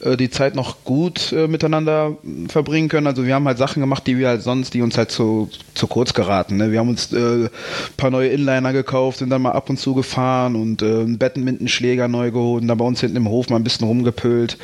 äh, 0.00 0.16
die 0.16 0.30
Zeit 0.30 0.54
noch 0.54 0.84
gut 0.84 1.32
äh, 1.32 1.48
miteinander 1.48 2.16
verbringen 2.48 2.88
können. 2.88 3.06
Also 3.06 3.24
wir 3.26 3.34
haben 3.34 3.46
halt 3.46 3.58
Sachen 3.58 3.80
gemacht, 3.80 4.06
die 4.06 4.18
wir 4.18 4.28
halt 4.28 4.42
sonst, 4.42 4.74
die 4.74 4.82
uns 4.82 4.98
halt 4.98 5.10
zu, 5.10 5.48
zu 5.74 5.86
kurz 5.86 6.12
geraten. 6.12 6.56
Ne? 6.56 6.70
Wir 6.70 6.80
haben 6.80 6.90
uns 6.90 7.12
äh, 7.12 7.48
paar 7.96 8.10
neue 8.10 8.28
Inliner 8.28 8.72
gekauft, 8.72 9.18
sind 9.18 9.30
dann 9.30 9.42
mal 9.42 9.52
ab 9.52 9.70
und 9.70 9.78
zu 9.78 9.94
gefahren 9.94 10.54
und 10.54 10.82
äh, 10.82 10.86
einen 10.86 11.18
Badmintonschläger 11.18 12.08
neu 12.08 12.30
geholt 12.30 12.62
und 12.62 12.68
da 12.68 12.74
bei 12.74 12.84
uns 12.84 13.00
hinten 13.00 13.16
im 13.16 13.28
Hof 13.28 13.48
mal 13.48 13.56
ein 13.56 13.64
bisschen 13.64 13.86
rumgepölt 13.86 14.58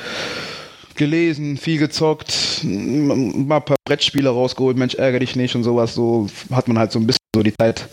gelesen, 0.98 1.56
viel 1.56 1.78
gezockt, 1.78 2.62
mal 2.64 3.16
ein 3.16 3.48
paar 3.48 3.76
Brettspiele 3.84 4.28
rausgeholt, 4.28 4.76
Mensch, 4.76 4.96
ärgere 4.96 5.20
dich 5.20 5.36
nicht 5.36 5.54
und 5.54 5.62
sowas. 5.62 5.94
So 5.94 6.26
hat 6.50 6.68
man 6.68 6.78
halt 6.78 6.92
so 6.92 6.98
ein 6.98 7.06
bisschen 7.06 7.17
so 7.38 7.42
die 7.44 7.54
Zeit 7.54 7.88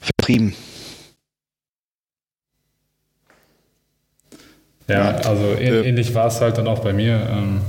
vertrieben. 0.00 0.54
Ja, 4.86 5.16
also 5.16 5.54
ähnlich 5.58 6.14
war 6.14 6.28
es 6.28 6.40
halt 6.40 6.58
dann 6.58 6.68
auch 6.68 6.80
bei 6.80 6.92
mir. 6.92 7.26
Ähm, 7.28 7.60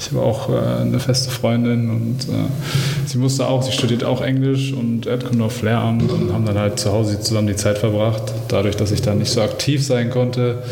ich 0.00 0.10
habe 0.10 0.20
auch 0.20 0.50
äh, 0.50 0.82
eine 0.82 1.00
feste 1.00 1.30
Freundin 1.30 1.88
und 1.88 2.28
äh, 2.28 3.06
sie 3.06 3.18
musste 3.18 3.46
auch, 3.46 3.62
sie 3.62 3.72
studiert 3.72 4.04
auch 4.04 4.20
Englisch 4.20 4.72
und 4.72 5.06
kommt 5.06 5.40
auf 5.40 5.62
Lehramt 5.62 6.10
und 6.10 6.32
haben 6.32 6.44
dann 6.44 6.58
halt 6.58 6.78
zu 6.78 6.92
Hause 6.92 7.20
zusammen 7.20 7.46
die 7.46 7.56
Zeit 7.56 7.78
verbracht. 7.78 8.32
Dadurch, 8.48 8.76
dass 8.76 8.92
ich 8.92 9.00
dann 9.00 9.18
nicht 9.18 9.30
so 9.30 9.40
aktiv 9.40 9.84
sein 9.84 10.10
konnte, 10.10 10.62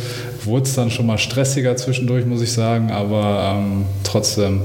wurde 0.44 0.64
es 0.64 0.74
dann 0.74 0.90
schon 0.90 1.06
mal 1.06 1.18
stressiger 1.18 1.76
zwischendurch, 1.76 2.26
muss 2.26 2.42
ich 2.42 2.52
sagen, 2.52 2.90
aber 2.90 3.54
ähm, 3.56 3.86
trotzdem 4.04 4.60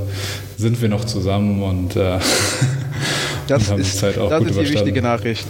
sind 0.57 0.81
wir 0.81 0.89
noch 0.89 1.05
zusammen 1.05 1.63
und, 1.63 1.95
äh, 1.95 2.19
das 3.47 3.69
ist, 3.69 3.77
die 3.77 3.99
Zeit 3.99 4.17
auch 4.17 4.29
das 4.29 4.39
gut 4.39 4.49
ist 4.49 4.59
die 4.59 4.73
wichtige 4.73 5.01
Nachricht. 5.01 5.45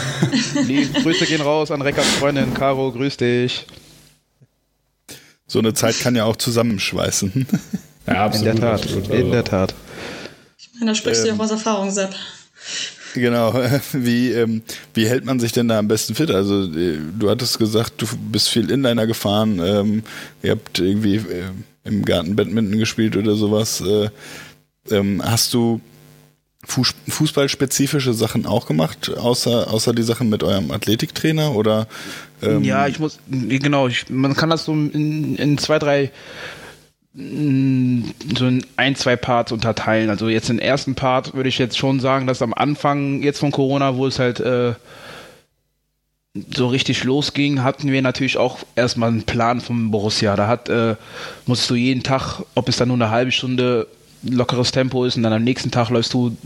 die 0.68 0.88
Grüße 0.92 1.26
gehen 1.26 1.40
raus 1.40 1.70
an 1.70 1.82
Reckards 1.82 2.10
Freundin 2.12 2.54
Caro, 2.54 2.92
grüß 2.92 3.16
dich. 3.16 3.66
So 5.46 5.58
eine 5.58 5.74
Zeit 5.74 5.98
kann 6.00 6.16
ja 6.16 6.24
auch 6.24 6.36
zusammenschweißen. 6.36 7.46
Ja, 8.06 8.26
absolut. 8.26 8.54
In 8.54 8.60
der 8.60 8.70
Tat. 8.70 8.82
Absolut. 8.82 9.08
In 9.08 9.30
der 9.30 9.44
Tat. 9.44 9.74
Ich 10.58 10.70
meine, 10.74 10.92
da 10.92 10.94
sprichst 10.94 11.20
ähm, 11.20 11.24
du 11.24 11.28
ja 11.34 11.38
auch 11.38 11.44
aus 11.44 11.50
Erfahrung, 11.50 11.90
Sepp. 11.90 12.14
Genau. 13.14 13.54
Wie, 13.92 14.32
ähm, 14.32 14.62
wie 14.92 15.06
hält 15.06 15.24
man 15.24 15.38
sich 15.38 15.52
denn 15.52 15.68
da 15.68 15.78
am 15.78 15.88
besten 15.88 16.14
fit? 16.14 16.30
Also, 16.30 16.64
äh, 16.64 16.98
du 17.18 17.30
hattest 17.30 17.58
gesagt, 17.58 17.94
du 17.98 18.06
bist 18.30 18.48
viel 18.48 18.70
Inliner 18.70 19.06
gefahren, 19.06 19.60
ähm, 19.64 20.02
ihr 20.42 20.50
habt 20.50 20.80
irgendwie 20.80 21.16
äh, 21.16 21.50
im 21.84 22.04
Garten 22.04 22.34
Badminton 22.34 22.78
gespielt 22.78 23.16
oder 23.16 23.36
sowas. 23.36 23.80
Äh, 23.80 24.10
ähm, 24.90 25.22
hast 25.24 25.54
du 25.54 25.80
Fuß 26.66 26.93
fußballspezifische 27.08 28.14
Sachen 28.14 28.46
auch 28.46 28.66
gemacht, 28.66 29.10
außer, 29.16 29.72
außer 29.72 29.92
die 29.92 30.02
Sachen 30.02 30.28
mit 30.28 30.42
eurem 30.42 30.70
Athletiktrainer? 30.70 31.54
Oder, 31.54 31.86
ähm 32.42 32.64
ja, 32.64 32.86
ich 32.86 32.98
muss, 32.98 33.18
genau, 33.28 33.88
ich, 33.88 34.08
man 34.10 34.34
kann 34.34 34.50
das 34.50 34.64
so 34.64 34.72
in, 34.72 35.36
in 35.36 35.58
zwei, 35.58 35.78
drei 35.78 36.10
so 37.16 37.20
in 37.22 38.66
ein, 38.76 38.96
zwei 38.96 39.14
Parts 39.14 39.52
unterteilen. 39.52 40.10
Also 40.10 40.28
jetzt 40.28 40.48
den 40.48 40.58
ersten 40.58 40.96
Part 40.96 41.34
würde 41.34 41.48
ich 41.48 41.58
jetzt 41.58 41.78
schon 41.78 42.00
sagen, 42.00 42.26
dass 42.26 42.42
am 42.42 42.52
Anfang 42.52 43.22
jetzt 43.22 43.38
von 43.38 43.52
Corona, 43.52 43.96
wo 43.96 44.06
es 44.06 44.18
halt 44.18 44.40
äh, 44.40 44.74
so 46.52 46.66
richtig 46.66 47.04
losging, 47.04 47.62
hatten 47.62 47.92
wir 47.92 48.02
natürlich 48.02 48.36
auch 48.36 48.58
erstmal 48.74 49.10
einen 49.10 49.22
Plan 49.22 49.60
vom 49.60 49.92
Borussia. 49.92 50.34
Da 50.34 50.48
hat, 50.48 50.68
äh, 50.68 50.96
musst 51.46 51.70
du 51.70 51.76
jeden 51.76 52.02
Tag, 52.02 52.42
ob 52.56 52.68
es 52.68 52.78
dann 52.78 52.88
nur 52.88 52.96
eine 52.96 53.10
halbe 53.10 53.30
Stunde 53.30 53.86
lockeres 54.28 54.72
Tempo 54.72 55.04
ist 55.04 55.16
und 55.16 55.22
dann 55.22 55.32
am 55.32 55.44
nächsten 55.44 55.70
Tag 55.70 55.90
läufst 55.90 56.14
du 56.14 56.36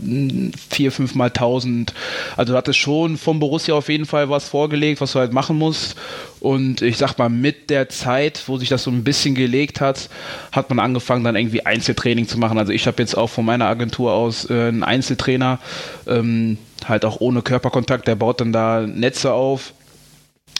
vier, 0.69 0.91
fünf 0.91 1.15
mal 1.15 1.29
tausend. 1.29 1.93
Also 2.37 2.53
du 2.53 2.57
hattest 2.57 2.79
schon 2.79 3.17
vom 3.17 3.39
Borussia 3.39 3.75
auf 3.75 3.89
jeden 3.89 4.05
Fall 4.05 4.29
was 4.29 4.47
vorgelegt, 4.47 5.01
was 5.01 5.13
du 5.13 5.19
halt 5.19 5.33
machen 5.33 5.57
musst. 5.57 5.95
Und 6.39 6.81
ich 6.81 6.97
sag 6.97 7.17
mal, 7.17 7.29
mit 7.29 7.69
der 7.69 7.89
Zeit, 7.89 8.43
wo 8.47 8.57
sich 8.57 8.69
das 8.69 8.83
so 8.83 8.91
ein 8.91 9.03
bisschen 9.03 9.35
gelegt 9.35 9.81
hat, 9.81 10.09
hat 10.51 10.69
man 10.69 10.79
angefangen, 10.79 11.23
dann 11.23 11.35
irgendwie 11.35 11.65
Einzeltraining 11.65 12.27
zu 12.27 12.37
machen. 12.37 12.57
Also 12.57 12.71
ich 12.71 12.87
habe 12.87 13.01
jetzt 13.01 13.17
auch 13.17 13.27
von 13.27 13.45
meiner 13.45 13.65
Agentur 13.65 14.13
aus 14.13 14.49
äh, 14.49 14.67
einen 14.67 14.83
Einzeltrainer, 14.83 15.59
ähm, 16.07 16.57
halt 16.85 17.03
auch 17.03 17.19
ohne 17.19 17.41
Körperkontakt, 17.41 18.07
der 18.07 18.15
baut 18.15 18.39
dann 18.39 18.53
da 18.53 18.81
Netze 18.81 19.33
auf 19.33 19.73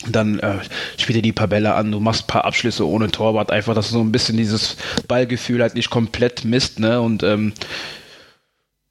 dann 0.08 0.38
äh, 0.38 0.58
spielt 0.96 1.16
dir 1.16 1.22
die 1.22 1.32
Pabelle 1.32 1.74
an, 1.74 1.92
du 1.92 2.00
machst 2.00 2.24
ein 2.24 2.26
paar 2.26 2.44
Abschlüsse 2.44 2.86
ohne 2.86 3.10
Torwart, 3.10 3.50
einfach, 3.50 3.74
dass 3.74 3.88
du 3.88 3.94
so 3.94 4.00
ein 4.00 4.12
bisschen 4.12 4.36
dieses 4.36 4.76
Ballgefühl 5.08 5.60
halt 5.60 5.74
nicht 5.74 5.90
komplett 5.90 6.44
misst, 6.44 6.80
ne? 6.80 7.00
Und 7.00 7.22
ähm, 7.22 7.52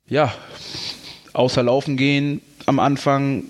ja, 0.07 0.33
außer 1.33 1.63
Laufen 1.63 1.97
gehen 1.97 2.41
am 2.69 2.79
Anfang 2.79 3.43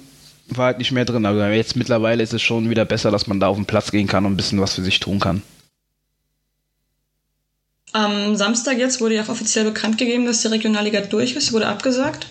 war 0.48 0.68
halt 0.68 0.78
nicht 0.80 0.92
mehr 0.92 1.06
drin. 1.06 1.26
Aber 1.26 1.52
jetzt 1.52 1.76
mittlerweile 1.76 2.24
ist 2.24 2.34
es 2.34 2.42
schon 2.42 2.70
wieder 2.70 2.86
besser, 2.86 3.12
dass 3.12 3.28
man 3.28 3.40
da 3.40 3.48
auf 3.48 3.58
den 3.58 3.66
Platz 3.66 3.92
gehen 3.92 4.08
kann 4.08 4.26
und 4.26 4.34
ein 4.34 4.38
bisschen 4.38 4.62
was 4.62 4.74
für 4.74 4.82
sich 4.82 5.00
tun 5.00 5.20
kann. 5.20 5.44
Am 7.92 8.36
Samstag 8.36 8.78
jetzt 8.78 9.02
wurde 9.02 9.16
ja 9.16 9.24
auch 9.24 9.30
offiziell 9.30 9.66
bekannt 9.66 9.98
gegeben, 9.98 10.26
dass 10.26 10.42
die 10.42 10.48
Regionalliga 10.48 11.02
durch 11.02 11.36
ist, 11.36 11.54
wurde 11.54 11.68
abgesagt 11.68 12.28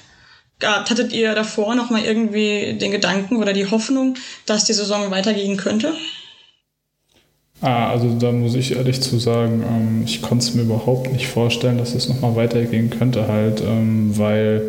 hattet 0.62 1.12
ihr 1.12 1.35
davor 1.35 1.75
noch 1.75 1.91
mal 1.91 2.03
irgendwie 2.03 2.75
den 2.79 2.91
Gedanken 2.91 3.37
oder 3.37 3.53
die 3.53 3.71
Hoffnung, 3.71 4.15
dass 4.47 4.65
die 4.65 4.73
Saison 4.73 5.11
weitergehen 5.11 5.57
könnte? 5.57 5.95
Ah, 7.61 7.91
also 7.91 8.17
da 8.19 8.31
muss 8.31 8.55
ich 8.55 8.77
ehrlich 8.77 9.00
zu 9.00 9.19
sagen, 9.19 9.65
ähm, 9.69 10.03
ich 10.05 10.23
konnte 10.23 10.45
es 10.45 10.55
mir 10.55 10.62
überhaupt 10.62 11.12
nicht 11.12 11.27
vorstellen, 11.27 11.79
dass 11.79 11.95
es 11.95 12.09
nochmal 12.09 12.37
weitergehen 12.37 12.91
könnte 12.91 13.27
halt, 13.27 13.61
ähm, 13.61 14.17
weil 14.17 14.62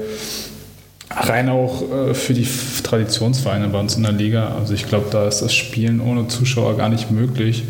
rein 1.12 1.50
auch 1.50 1.84
äh, 1.92 2.14
für 2.16 2.34
die 2.34 2.48
Traditionsvereine 2.84 3.68
bei 3.68 3.80
uns 3.80 3.96
in 3.96 4.04
der 4.04 4.12
Liga, 4.12 4.56
also 4.56 4.74
ich 4.74 4.88
glaube, 4.88 5.08
da 5.12 5.28
ist 5.28 5.42
das 5.42 5.54
Spielen 5.54 6.02
ohne 6.02 6.28
Zuschauer 6.28 6.78
gar 6.78 6.90
nicht 6.90 7.12
möglich, 7.12 7.64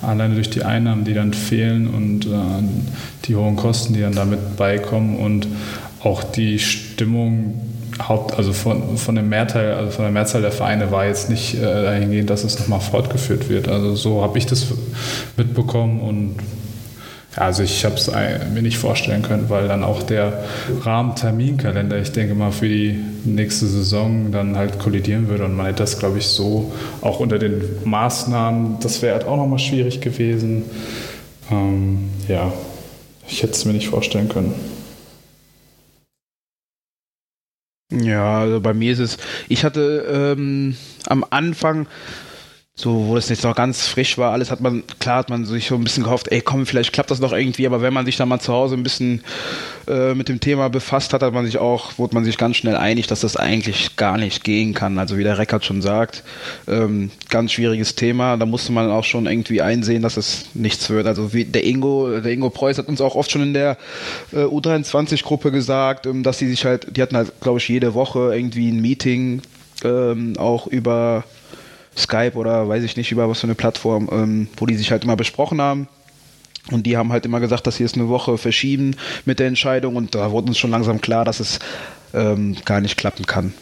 alleine 0.00 0.34
durch 0.34 0.48
die 0.48 0.62
Einnahmen, 0.62 1.04
die 1.04 1.14
dann 1.14 1.34
fehlen 1.34 1.86
und 1.86 2.26
äh, 2.26 2.28
die 3.26 3.36
hohen 3.36 3.56
Kosten, 3.56 3.92
die 3.92 4.00
dann 4.00 4.14
damit 4.14 4.56
beikommen 4.56 5.18
und 5.18 5.46
auch 6.04 6.22
die 6.22 6.58
Stimmung 6.58 7.60
Haupt, 8.02 8.36
also 8.36 8.52
von, 8.52 8.96
von, 8.96 9.14
dem 9.14 9.28
Mehrteil, 9.28 9.74
also 9.74 9.92
von 9.92 10.04
der 10.04 10.12
Mehrzahl 10.12 10.42
der 10.42 10.50
Vereine 10.50 10.90
war 10.90 11.06
jetzt 11.06 11.30
nicht 11.30 11.54
äh, 11.54 11.60
dahingehend, 11.60 12.28
dass 12.28 12.42
es 12.42 12.58
nochmal 12.58 12.80
fortgeführt 12.80 13.48
wird. 13.48 13.68
Also 13.68 13.94
so 13.94 14.22
habe 14.22 14.36
ich 14.38 14.46
das 14.46 14.66
mitbekommen 15.36 16.00
und 16.00 16.36
ja, 17.36 17.42
also 17.42 17.62
ich 17.62 17.84
habe 17.84 17.96
es 17.96 18.10
mir 18.10 18.62
nicht 18.62 18.78
vorstellen 18.78 19.22
können, 19.22 19.48
weil 19.48 19.68
dann 19.68 19.82
auch 19.84 20.02
der 20.02 20.44
Rahmenterminkalender, 20.82 21.98
ich 21.98 22.12
denke 22.12 22.34
mal, 22.34 22.52
für 22.52 22.68
die 22.68 22.98
nächste 23.24 23.66
Saison 23.66 24.30
dann 24.30 24.56
halt 24.56 24.78
kollidieren 24.78 25.28
würde 25.28 25.44
und 25.44 25.56
man 25.56 25.66
hätte 25.66 25.78
das, 25.78 25.98
glaube 25.98 26.18
ich, 26.18 26.26
so 26.26 26.72
auch 27.00 27.20
unter 27.20 27.38
den 27.38 27.62
Maßnahmen, 27.84 28.78
das 28.80 29.02
wäre 29.02 29.14
halt 29.14 29.26
auch 29.26 29.36
nochmal 29.36 29.58
schwierig 29.58 30.00
gewesen. 30.00 30.64
Ähm, 31.50 32.10
ja, 32.28 32.52
ich 33.28 33.42
hätte 33.42 33.52
es 33.52 33.64
mir 33.64 33.72
nicht 33.72 33.88
vorstellen 33.88 34.28
können. 34.28 34.54
Ja, 38.02 38.40
also 38.40 38.60
bei 38.60 38.74
mir 38.74 38.92
ist 38.92 38.98
es, 38.98 39.18
ich 39.48 39.64
hatte 39.64 40.34
ähm, 40.36 40.76
am 41.06 41.24
Anfang 41.30 41.86
so, 42.76 43.06
wo 43.06 43.14
das 43.14 43.28
jetzt 43.28 43.44
noch 43.44 43.54
ganz 43.54 43.86
frisch 43.86 44.18
war, 44.18 44.32
alles 44.32 44.50
hat 44.50 44.60
man, 44.60 44.82
klar 44.98 45.18
hat 45.18 45.30
man 45.30 45.44
sich 45.44 45.68
so 45.68 45.76
ein 45.76 45.84
bisschen 45.84 46.02
gehofft, 46.02 46.26
ey 46.32 46.40
komm, 46.40 46.66
vielleicht 46.66 46.92
klappt 46.92 47.08
das 47.12 47.20
noch 47.20 47.32
irgendwie, 47.32 47.68
aber 47.68 47.82
wenn 47.82 47.94
man 47.94 48.04
sich 48.04 48.16
dann 48.16 48.28
mal 48.28 48.40
zu 48.40 48.52
Hause 48.52 48.74
ein 48.74 48.82
bisschen 48.82 49.22
äh, 49.86 50.12
mit 50.14 50.28
dem 50.28 50.40
Thema 50.40 50.68
befasst 50.68 51.12
hat, 51.12 51.22
hat 51.22 51.32
man 51.32 51.46
sich 51.46 51.58
auch, 51.58 51.98
wurde 51.98 52.16
man 52.16 52.24
sich 52.24 52.36
ganz 52.36 52.56
schnell 52.56 52.74
einig, 52.74 53.06
dass 53.06 53.20
das 53.20 53.36
eigentlich 53.36 53.94
gar 53.94 54.18
nicht 54.18 54.42
gehen 54.42 54.74
kann. 54.74 54.98
Also 54.98 55.16
wie 55.16 55.22
der 55.22 55.38
Reckert 55.38 55.64
schon 55.64 55.82
sagt, 55.82 56.24
ähm, 56.66 57.12
ganz 57.28 57.52
schwieriges 57.52 57.94
Thema, 57.94 58.36
da 58.36 58.44
musste 58.44 58.72
man 58.72 58.90
auch 58.90 59.04
schon 59.04 59.26
irgendwie 59.26 59.62
einsehen, 59.62 60.02
dass 60.02 60.16
es 60.16 60.46
nichts 60.54 60.90
wird. 60.90 61.06
Also 61.06 61.32
wie 61.32 61.44
der 61.44 61.64
Ingo, 61.64 62.18
der 62.18 62.32
Ingo 62.32 62.50
Preuß 62.50 62.78
hat 62.78 62.88
uns 62.88 63.00
auch 63.00 63.14
oft 63.14 63.30
schon 63.30 63.42
in 63.42 63.54
der 63.54 63.78
äh, 64.32 64.38
U23-Gruppe 64.38 65.52
gesagt, 65.52 66.06
ähm, 66.06 66.24
dass 66.24 66.40
sie 66.40 66.48
sich 66.48 66.64
halt, 66.64 66.96
die 66.96 67.02
hatten 67.02 67.16
halt, 67.16 67.40
glaube 67.40 67.58
ich, 67.58 67.68
jede 67.68 67.94
Woche 67.94 68.34
irgendwie 68.34 68.68
ein 68.68 68.80
Meeting 68.80 69.42
ähm, 69.84 70.34
auch 70.38 70.66
über 70.66 71.22
Skype 71.96 72.34
oder 72.34 72.68
weiß 72.68 72.84
ich 72.84 72.96
nicht, 72.96 73.12
über 73.12 73.28
was 73.28 73.40
für 73.40 73.46
eine 73.46 73.54
Plattform, 73.54 74.08
ähm, 74.12 74.48
wo 74.56 74.66
die 74.66 74.76
sich 74.76 74.90
halt 74.90 75.04
immer 75.04 75.16
besprochen 75.16 75.60
haben. 75.60 75.88
Und 76.70 76.84
die 76.84 76.96
haben 76.96 77.12
halt 77.12 77.26
immer 77.26 77.40
gesagt, 77.40 77.66
dass 77.66 77.76
sie 77.76 77.84
es 77.84 77.94
eine 77.94 78.08
Woche 78.08 78.38
verschieben 78.38 78.96
mit 79.24 79.38
der 79.38 79.48
Entscheidung 79.48 79.96
und 79.96 80.14
da 80.14 80.30
wurde 80.30 80.48
uns 80.48 80.58
schon 80.58 80.70
langsam 80.70 81.00
klar, 81.00 81.24
dass 81.24 81.40
es 81.40 81.58
ähm, 82.14 82.56
gar 82.64 82.80
nicht 82.80 82.96
klappen 82.96 83.26
kann. 83.26 83.52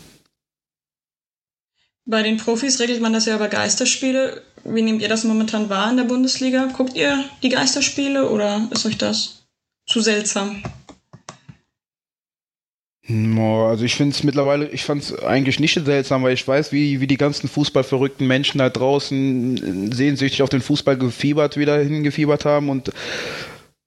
Bei 2.05 2.23
den 2.23 2.37
Profis 2.37 2.81
regelt 2.81 3.01
man 3.01 3.13
das 3.13 3.27
ja 3.27 3.37
über 3.37 3.49
Geisterspiele. 3.49 4.43
Wie 4.65 4.83
nehmt 4.83 5.03
ihr 5.03 5.09
das 5.09 5.25
momentan 5.25 5.69
wahr 5.69 5.91
in 5.91 5.97
der 5.97 6.05
Bundesliga? 6.05 6.69
Guckt 6.77 6.95
ihr 6.95 7.25
die 7.43 7.49
Geisterspiele 7.49 8.29
oder 8.29 8.69
ist 8.71 8.87
euch 8.87 8.99
das 8.99 9.45
zu 9.87 10.01
seltsam? 10.01 10.63
Also 13.09 13.85
ich 13.85 13.97
finde 13.97 14.15
es 14.15 14.23
mittlerweile, 14.23 14.69
ich 14.69 14.85
fand 14.85 15.03
es 15.03 15.19
eigentlich 15.25 15.59
nicht 15.59 15.75
seltsam, 15.75 16.23
weil 16.23 16.35
ich 16.35 16.47
weiß, 16.47 16.71
wie, 16.71 17.01
wie 17.01 17.09
die 17.09 17.17
ganzen 17.17 17.49
fußballverrückten 17.49 18.27
Menschen 18.29 18.59
da 18.59 18.71
draußen 18.71 19.93
sehnsüchtig 19.93 20.43
auf 20.43 20.51
den 20.51 20.61
Fußball 20.61 20.97
gefiebert, 20.97 21.57
wieder 21.57 21.79
hingefiebert 21.79 22.45
haben 22.45 22.69
und 22.69 22.93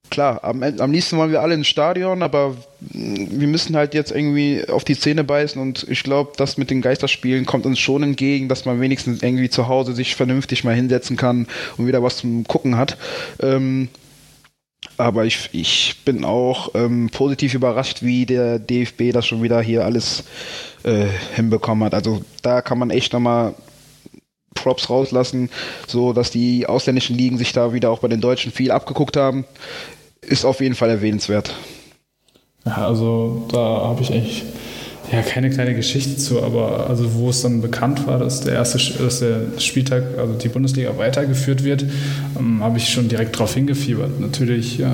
klar, 0.09 0.43
am, 0.43 0.61
am 0.63 0.91
liebsten 0.91 1.17
wollen 1.17 1.31
wir 1.31 1.41
alle 1.41 1.53
ins 1.55 1.67
Stadion, 1.67 2.23
aber 2.23 2.55
wir 2.79 3.47
müssen 3.47 3.75
halt 3.77 3.93
jetzt 3.93 4.11
irgendwie 4.11 4.67
auf 4.67 4.83
die 4.83 4.97
Zähne 4.97 5.23
beißen 5.23 5.61
und 5.61 5.85
ich 5.89 6.03
glaube, 6.03 6.33
das 6.35 6.57
mit 6.57 6.69
den 6.69 6.81
Geisterspielen 6.81 7.45
kommt 7.45 7.65
uns 7.65 7.79
schon 7.79 8.03
entgegen, 8.03 8.49
dass 8.49 8.65
man 8.65 8.81
wenigstens 8.81 9.23
irgendwie 9.23 9.49
zu 9.49 9.69
Hause 9.69 9.93
sich 9.93 10.15
vernünftig 10.15 10.65
mal 10.65 10.75
hinsetzen 10.75 11.15
kann 11.15 11.47
und 11.77 11.87
wieder 11.87 12.03
was 12.03 12.17
zum 12.17 12.43
Gucken 12.45 12.77
hat. 12.77 12.97
Ähm, 13.41 13.87
aber 14.97 15.25
ich, 15.25 15.49
ich 15.51 15.97
bin 16.05 16.23
auch 16.23 16.69
ähm, 16.75 17.09
positiv 17.11 17.53
überrascht, 17.53 18.01
wie 18.01 18.25
der 18.25 18.59
DFB 18.59 19.11
das 19.11 19.25
schon 19.25 19.43
wieder 19.43 19.61
hier 19.61 19.85
alles 19.85 20.23
äh, 20.83 21.05
hinbekommen 21.35 21.83
hat. 21.85 21.93
Also 21.93 22.21
da 22.41 22.61
kann 22.61 22.79
man 22.79 22.89
echt 22.89 23.13
nochmal 23.13 23.53
Props 24.53 24.89
rauslassen, 24.89 25.49
so 25.87 26.13
dass 26.13 26.31
die 26.31 26.65
ausländischen 26.65 27.17
Ligen 27.17 27.37
sich 27.37 27.51
da 27.51 27.73
wieder 27.73 27.91
auch 27.91 27.99
bei 27.99 28.07
den 28.07 28.21
Deutschen 28.21 28.51
viel 28.51 28.71
abgeguckt 28.71 29.17
haben. 29.17 29.45
ist 30.21 30.45
auf 30.45 30.61
jeden 30.61 30.75
Fall 30.75 30.89
erwähnenswert. 30.89 31.53
Ja, 32.65 32.87
also 32.87 33.45
da 33.51 33.57
habe 33.57 34.01
ich 34.01 34.11
eigentlich 34.11 34.43
ja, 35.11 35.21
keine 35.21 35.49
kleine 35.49 35.75
Geschichte 35.75 36.17
zu, 36.17 36.41
aber 36.41 36.89
also 36.89 37.13
wo 37.13 37.29
es 37.29 37.41
dann 37.41 37.61
bekannt 37.61 38.07
war, 38.07 38.17
dass 38.17 38.41
der 38.41 38.53
erste 38.55 38.79
dass 39.03 39.19
der 39.19 39.41
Spieltag, 39.59 40.03
also 40.17 40.33
die 40.33 40.49
Bundesliga 40.49 40.97
weitergeführt 40.97 41.63
wird, 41.63 41.85
ähm, 42.39 42.63
habe 42.63 42.77
ich 42.77 42.89
schon 42.89 43.07
direkt 43.07 43.35
darauf 43.35 43.53
hingefiebert. 43.53 44.19
Natürlich 44.19 44.79
äh, 44.79 44.85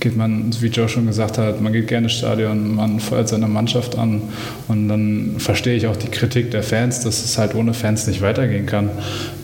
geht 0.00 0.16
man, 0.16 0.54
wie 0.60 0.66
Joe 0.66 0.88
schon 0.88 1.06
gesagt 1.06 1.38
hat, 1.38 1.62
man 1.62 1.72
geht 1.72 1.88
gerne 1.88 2.08
ins 2.08 2.16
Stadion, 2.16 2.74
man 2.74 3.00
feuert 3.00 3.28
seine 3.28 3.48
Mannschaft 3.48 3.96
an 3.96 4.22
und 4.68 4.88
dann 4.88 5.36
verstehe 5.38 5.76
ich 5.76 5.86
auch 5.86 5.96
die 5.96 6.08
Kritik 6.08 6.50
der 6.50 6.62
Fans, 6.62 7.00
dass 7.00 7.24
es 7.24 7.38
halt 7.38 7.54
ohne 7.54 7.72
Fans 7.72 8.06
nicht 8.06 8.20
weitergehen 8.20 8.66
kann. 8.66 8.90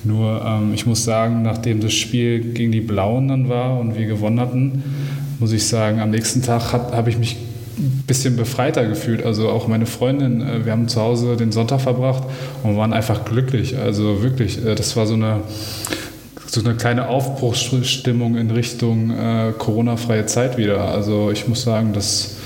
Nur 0.04 0.44
ähm, 0.46 0.74
ich 0.74 0.84
muss 0.84 1.04
sagen, 1.04 1.42
nachdem 1.42 1.80
das 1.80 1.94
Spiel 1.94 2.40
gegen 2.52 2.72
die 2.72 2.82
Blauen 2.82 3.28
dann 3.28 3.48
war 3.48 3.80
und 3.80 3.96
wir 3.96 4.06
gewonnen 4.06 4.40
hatten, 4.40 4.82
muss 5.38 5.52
ich 5.52 5.66
sagen, 5.66 6.00
am 6.00 6.10
nächsten 6.10 6.42
Tag 6.42 6.74
habe 6.74 7.08
ich 7.08 7.16
mich 7.16 7.36
bisschen 7.80 8.36
befreiter 8.36 8.86
gefühlt. 8.86 9.24
Also 9.24 9.48
auch 9.48 9.68
meine 9.68 9.86
Freundin, 9.86 10.40
äh, 10.40 10.64
wir 10.64 10.72
haben 10.72 10.88
zu 10.88 11.00
Hause 11.00 11.36
den 11.36 11.52
Sonntag 11.52 11.80
verbracht 11.80 12.24
und 12.62 12.76
waren 12.76 12.92
einfach 12.92 13.24
glücklich. 13.24 13.78
Also 13.78 14.22
wirklich, 14.22 14.64
äh, 14.64 14.74
das 14.74 14.96
war 14.96 15.06
so 15.06 15.14
eine, 15.14 15.40
so 16.46 16.60
eine 16.60 16.74
kleine 16.74 17.08
Aufbruchsstimmung 17.08 18.36
in 18.36 18.50
Richtung 18.50 19.10
äh, 19.10 19.52
Corona-freie 19.56 20.26
Zeit 20.26 20.56
wieder. 20.56 20.88
Also 20.88 21.30
ich 21.30 21.48
muss 21.48 21.62
sagen, 21.62 21.92
das, 21.92 22.36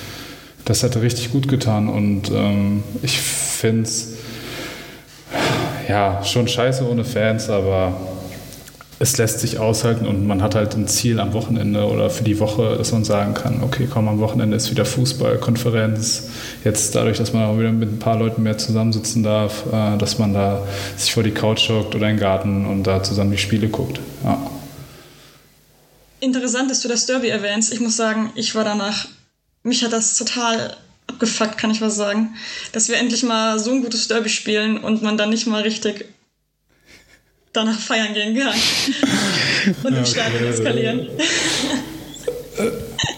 das 0.64 0.82
hätte 0.82 1.02
richtig 1.02 1.32
gut 1.32 1.48
getan 1.48 1.88
und 1.88 2.30
ähm, 2.30 2.82
ich 3.02 3.18
finde 3.18 3.82
es 3.82 4.14
ja 5.88 6.22
schon 6.24 6.48
scheiße 6.48 6.88
ohne 6.88 7.04
Fans, 7.04 7.50
aber 7.50 7.96
es 9.04 9.18
lässt 9.18 9.40
sich 9.40 9.58
aushalten 9.58 10.06
und 10.06 10.26
man 10.26 10.40
hat 10.40 10.54
halt 10.54 10.74
ein 10.74 10.88
Ziel 10.88 11.20
am 11.20 11.34
Wochenende 11.34 11.84
oder 11.84 12.08
für 12.08 12.24
die 12.24 12.40
Woche, 12.40 12.76
dass 12.78 12.90
man 12.90 13.04
sagen 13.04 13.34
kann, 13.34 13.62
okay, 13.62 13.86
komm, 13.90 14.08
am 14.08 14.18
Wochenende 14.18 14.56
ist 14.56 14.70
wieder 14.70 14.86
Fußball, 14.86 15.36
Konferenz. 15.36 16.30
Jetzt 16.64 16.94
dadurch, 16.94 17.18
dass 17.18 17.34
man 17.34 17.44
auch 17.44 17.58
wieder 17.58 17.70
mit 17.70 17.92
ein 17.92 17.98
paar 17.98 18.18
Leuten 18.18 18.42
mehr 18.42 18.56
zusammensitzen 18.56 19.22
darf, 19.22 19.64
äh, 19.70 19.98
dass 19.98 20.18
man 20.18 20.32
da 20.32 20.66
sich 20.96 21.12
vor 21.12 21.22
die 21.22 21.32
Couch 21.32 21.68
hockt 21.68 21.94
oder 21.94 22.08
in 22.08 22.16
den 22.16 22.20
Garten 22.20 22.64
und 22.64 22.84
da 22.84 23.02
zusammen 23.02 23.30
die 23.30 23.36
Spiele 23.36 23.68
guckt. 23.68 24.00
Ja. 24.24 24.38
Interessant, 26.20 26.70
dass 26.70 26.80
du 26.80 26.88
das 26.88 27.04
Derby 27.04 27.28
erwähnst. 27.28 27.74
Ich 27.74 27.80
muss 27.80 27.96
sagen, 27.96 28.30
ich 28.36 28.54
war 28.54 28.64
danach, 28.64 29.06
mich 29.64 29.84
hat 29.84 29.92
das 29.92 30.16
total 30.16 30.78
abgefuckt, 31.08 31.58
kann 31.58 31.70
ich 31.70 31.82
was 31.82 31.96
sagen, 31.96 32.34
dass 32.72 32.88
wir 32.88 32.96
endlich 32.96 33.22
mal 33.22 33.58
so 33.58 33.70
ein 33.70 33.82
gutes 33.82 34.08
Derby 34.08 34.30
spielen 34.30 34.78
und 34.78 35.02
man 35.02 35.18
dann 35.18 35.28
nicht 35.28 35.46
mal 35.46 35.60
richtig 35.60 36.06
danach 37.54 37.78
feiern 37.78 38.12
gehen 38.12 38.36
kann. 38.36 38.52
Und 39.84 39.96
im 39.96 40.04
Stadion 40.04 40.44
eskalieren. 40.44 41.08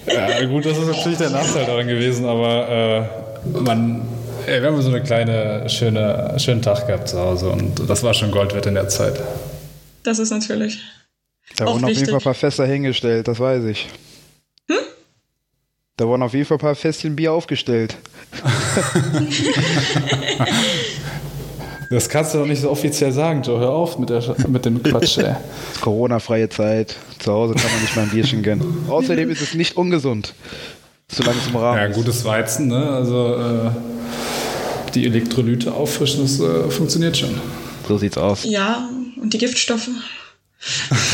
Ja, 0.07 0.45
gut, 0.45 0.64
das 0.64 0.78
ist 0.78 0.87
natürlich 0.87 1.19
der 1.19 1.31
Nachteil 1.31 1.66
daran 1.66 1.88
gewesen, 1.88 2.26
aber 2.26 3.09
äh, 3.45 3.61
man, 3.61 4.07
ey, 4.47 4.62
wir 4.62 4.69
haben 4.69 4.81
so 4.81 4.90
einen 4.90 5.05
kleinen, 5.05 5.69
schöne, 5.69 6.35
schönen 6.38 6.62
Tag 6.62 6.87
gehabt 6.87 7.09
zu 7.09 7.19
Hause 7.19 7.50
und 7.50 7.88
das 7.88 8.02
war 8.02 8.14
schon 8.14 8.31
Gold 8.31 8.55
wert 8.55 8.66
in 8.66 8.75
der 8.75 8.88
Zeit. 8.88 9.21
Das 10.05 10.19
ist 10.19 10.31
natürlich. 10.31 10.81
Da 11.57 11.66
wurden 11.66 11.85
auf 11.85 11.90
jeden 11.90 12.07
Fall 12.07 12.14
ein 12.14 12.21
paar 12.21 12.35
Fässer 12.35 12.66
hingestellt, 12.66 13.28
das 13.28 13.40
weiß 13.40 13.64
ich. 13.64 13.88
Hm? 14.69 14.76
Da 15.97 16.07
wurden 16.07 16.23
auf 16.23 16.35
jeden 16.35 16.47
Fall 16.47 16.59
ein 16.59 16.61
paar 16.61 16.75
Fässchen 16.75 17.16
Bier 17.16 17.33
aufgestellt. 17.33 17.97
Das 21.90 22.09
kannst 22.09 22.35
du 22.35 22.38
doch 22.38 22.47
nicht 22.47 22.61
so 22.61 22.71
offiziell 22.71 23.12
sagen, 23.12 23.43
Joe. 23.43 23.61
Hör 23.61 23.71
auf 23.71 23.99
mit, 23.99 24.11
der, 24.11 24.23
mit 24.49 24.64
dem 24.64 24.83
Quatsch, 24.83 25.19
ey. 25.19 25.37
Corona-freie 25.81 26.49
Zeit. 26.49 26.97
Zu 27.19 27.33
Hause 27.33 27.55
kann 27.55 27.71
man 27.71 27.81
nicht 27.81 27.95
mal 27.97 28.02
ein 28.02 28.11
Bierchen 28.11 28.43
gönnen. 28.43 28.87
Außerdem 28.88 29.31
ist 29.31 29.43
es 29.43 29.55
nicht 29.55 29.76
ungesund. 29.76 30.35
Solange 31.09 31.38
es 31.38 31.47
im 31.47 31.57
Rahmen 31.57 31.78
Ja, 31.78 31.87
gutes 31.88 32.25
Weizen, 32.25 32.66
ne? 32.69 32.90
Also 32.90 33.37
äh, 33.37 33.71
die 34.95 35.07
Elektrolyte 35.07 35.73
auffrischen, 35.73 36.23
das 36.23 36.40
äh, 36.40 36.69
funktioniert 36.71 37.16
schon. 37.16 37.40
So 37.87 37.97
sieht's 37.99 38.19
aus. 38.19 38.43
Ja, 38.45 38.88
und 39.21 39.33
die 39.33 39.38
Giftstoffe. 39.38 39.88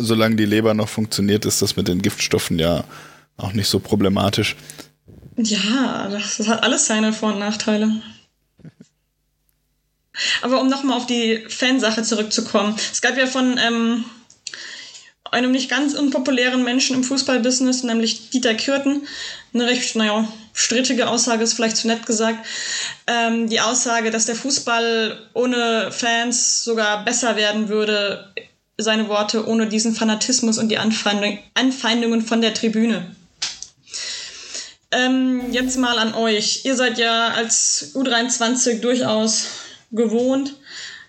Solange 0.00 0.36
die 0.36 0.46
Leber 0.46 0.74
noch 0.74 0.88
funktioniert, 0.88 1.44
ist 1.44 1.62
das 1.62 1.76
mit 1.76 1.86
den 1.86 2.02
Giftstoffen 2.02 2.58
ja 2.58 2.84
auch 3.36 3.52
nicht 3.52 3.68
so 3.68 3.80
problematisch. 3.80 4.56
Ja, 5.36 6.08
das, 6.08 6.38
hat 6.46 6.62
alles 6.62 6.86
seine 6.86 7.12
Vor- 7.12 7.32
und 7.32 7.40
Nachteile. 7.40 7.90
Aber 10.42 10.60
um 10.60 10.68
nochmal 10.68 10.96
auf 10.96 11.06
die 11.06 11.44
Fansache 11.48 12.02
zurückzukommen. 12.04 12.76
Es 12.92 13.02
gab 13.02 13.16
ja 13.18 13.26
von 13.26 13.58
ähm, 13.58 14.04
einem 15.32 15.50
nicht 15.50 15.68
ganz 15.68 15.94
unpopulären 15.94 16.62
Menschen 16.62 16.94
im 16.94 17.02
Fußballbusiness, 17.02 17.82
nämlich 17.82 18.30
Dieter 18.30 18.54
Kürten, 18.54 19.06
eine 19.52 19.66
recht, 19.66 19.96
naja, 19.96 20.28
strittige 20.52 21.08
Aussage 21.08 21.42
ist 21.42 21.54
vielleicht 21.54 21.76
zu 21.76 21.88
nett 21.88 22.06
gesagt. 22.06 22.46
Ähm, 23.08 23.48
die 23.48 23.60
Aussage, 23.60 24.12
dass 24.12 24.26
der 24.26 24.36
Fußball 24.36 25.30
ohne 25.34 25.90
Fans 25.90 26.62
sogar 26.62 27.04
besser 27.04 27.34
werden 27.34 27.68
würde, 27.68 28.32
seine 28.76 29.08
Worte, 29.08 29.46
ohne 29.46 29.68
diesen 29.68 29.94
Fanatismus 29.94 30.58
und 30.58 30.68
die 30.68 30.78
Anfeindung, 30.78 31.38
Anfeindungen 31.54 32.22
von 32.22 32.40
der 32.40 32.54
Tribüne. 32.54 33.13
Ähm, 34.94 35.50
jetzt 35.50 35.76
mal 35.76 35.98
an 35.98 36.14
euch. 36.14 36.64
Ihr 36.64 36.76
seid 36.76 36.98
ja 36.98 37.28
als 37.28 37.92
U23 37.94 38.80
durchaus 38.80 39.46
gewohnt, 39.90 40.54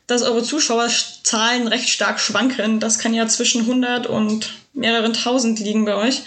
dass 0.08 0.24
eure 0.24 0.44
Zuschauerzahlen 0.44 1.68
recht 1.68 1.90
stark 1.90 2.20
schwanken. 2.20 2.80
Das 2.80 3.00
kann 3.00 3.14
ja 3.14 3.28
zwischen 3.28 3.62
100 3.62 4.08
und 4.08 4.54
mehreren 4.74 5.14
tausend 5.14 5.60
liegen 5.60 5.86
bei 5.86 5.96
euch. 5.96 6.24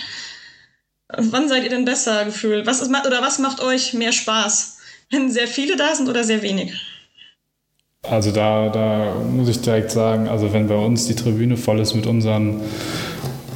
Wann 1.09 1.49
seid 1.49 1.65
ihr 1.65 1.71
denn 1.71 1.85
besser 1.85 2.25
gefühlt? 2.27 2.67
Was 2.67 2.81
ist, 2.81 2.91
oder 2.91 3.23
was 3.23 3.39
macht 3.39 3.61
euch 3.61 3.95
mehr 3.95 4.13
Spaß? 4.13 4.79
Wenn 5.11 5.31
sehr 5.31 5.49
viele 5.49 5.77
da 5.77 5.95
sind 5.95 6.09
oder 6.09 6.23
sehr 6.23 6.43
wenig? 6.43 6.75
Also 8.03 8.31
da, 8.31 8.69
da 8.69 9.15
muss 9.15 9.49
ich 9.49 9.61
direkt 9.61 9.91
sagen, 9.91 10.29
also 10.29 10.53
wenn 10.53 10.69
bei 10.69 10.77
uns 10.77 11.07
die 11.07 11.17
Tribüne 11.17 11.57
voll 11.57 11.81
ist 11.81 11.95
mit 11.95 12.07
unseren 12.07 12.61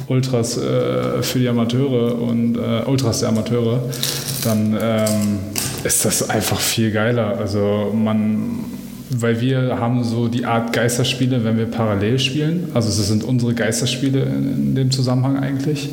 Ultras 0.07 0.57
äh, 0.57 1.21
für 1.21 1.39
die 1.39 1.47
Amateure 1.47 2.19
und 2.19 2.57
äh, 2.57 2.87
Ultras 2.87 3.19
der 3.19 3.29
Amateure, 3.29 3.83
dann 4.43 4.77
ähm, 4.79 5.39
ist 5.83 6.05
das 6.05 6.29
einfach 6.29 6.59
viel 6.59 6.91
geiler. 6.91 7.37
Also 7.37 7.93
man, 7.95 8.59
weil 9.09 9.39
wir 9.41 9.77
haben 9.79 10.03
so 10.03 10.27
die 10.27 10.45
Art 10.45 10.73
Geisterspiele, 10.73 11.43
wenn 11.43 11.57
wir 11.57 11.65
parallel 11.65 12.19
spielen. 12.19 12.69
Also 12.73 12.89
es 12.89 13.07
sind 13.07 13.23
unsere 13.23 13.53
Geisterspiele 13.53 14.21
in, 14.23 14.53
in 14.53 14.75
dem 14.75 14.91
Zusammenhang 14.91 15.37
eigentlich. 15.37 15.89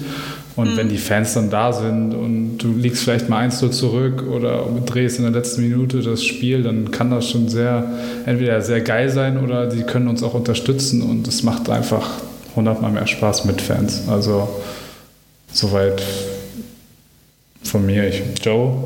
Und 0.56 0.72
mhm. 0.72 0.76
wenn 0.76 0.88
die 0.88 0.98
Fans 0.98 1.34
dann 1.34 1.48
da 1.48 1.72
sind 1.72 2.12
und 2.12 2.58
du 2.58 2.72
liegst 2.72 3.04
vielleicht 3.04 3.28
mal 3.28 3.46
1-0 3.48 3.70
zurück 3.70 4.24
oder 4.28 4.66
drehst 4.84 5.18
in 5.18 5.24
der 5.24 5.32
letzten 5.32 5.62
Minute 5.62 6.02
das 6.02 6.24
Spiel, 6.24 6.62
dann 6.62 6.90
kann 6.90 7.10
das 7.10 7.30
schon 7.30 7.48
sehr, 7.48 7.90
entweder 8.26 8.60
sehr 8.60 8.80
geil 8.80 9.10
sein 9.10 9.38
oder 9.38 9.70
sie 9.70 9.82
können 9.82 10.08
uns 10.08 10.22
auch 10.22 10.34
unterstützen 10.34 11.02
und 11.02 11.28
es 11.28 11.42
macht 11.44 11.70
einfach 11.70 12.08
hundertmal 12.56 12.90
mehr 12.90 13.06
Spaß 13.06 13.44
mit 13.44 13.60
Fans. 13.60 14.08
Also 14.08 14.48
soweit 15.52 16.02
von 17.62 17.84
mir. 17.86 18.08
Ich, 18.08 18.22
Joe? 18.42 18.76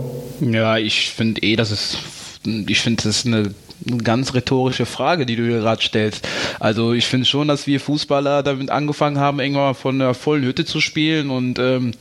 Ja, 0.41 0.77
ich 0.79 1.11
finde 1.11 1.43
eh, 1.43 1.57
dass 1.57 1.71
es, 1.71 1.99
ich 2.45 2.81
finde, 2.81 3.03
das 3.03 3.19
ist 3.19 3.27
eine 3.27 3.55
ganz 4.03 4.35
rhetorische 4.35 4.87
Frage, 4.87 5.27
die 5.27 5.37
du 5.37 5.45
hier 5.45 5.59
gerade 5.59 5.83
stellst. 5.83 6.27
Also 6.61 6.93
ich 6.93 7.07
finde 7.07 7.27
schon, 7.27 7.49
dass 7.49 7.67
wir 7.67 7.81
Fußballer 7.81 8.43
damit 8.43 8.71
angefangen 8.71 9.19
haben, 9.19 9.41
irgendwann 9.41 9.65
mal 9.65 9.75
von 9.75 9.99
der 9.99 10.15
vollen 10.15 10.45
Hütte 10.45 10.65
zu 10.65 10.81
spielen 10.81 11.31
und 11.31 11.59
ähm, 11.59 11.93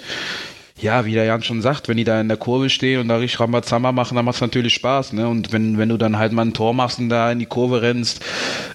ja, 0.81 1.05
wie 1.05 1.13
der 1.13 1.25
Jan 1.25 1.43
schon 1.43 1.61
sagt, 1.61 1.87
wenn 1.87 1.97
die 1.97 2.03
da 2.03 2.19
in 2.19 2.27
der 2.27 2.37
Kurve 2.37 2.69
stehen 2.69 2.99
und 2.99 3.07
da 3.07 3.17
richtig 3.17 3.39
Rambazamba 3.39 3.91
machen, 3.91 4.15
dann 4.15 4.25
macht 4.25 4.35
es 4.35 4.41
natürlich 4.41 4.73
Spaß. 4.73 5.13
Ne? 5.13 5.27
Und 5.27 5.53
wenn, 5.53 5.77
wenn 5.77 5.89
du 5.89 5.97
dann 5.97 6.17
halt 6.17 6.31
mal 6.31 6.41
ein 6.41 6.53
Tor 6.53 6.73
machst 6.73 6.99
und 6.99 7.09
da 7.09 7.31
in 7.31 7.37
die 7.37 7.45
Kurve 7.45 7.83
rennst, 7.83 8.25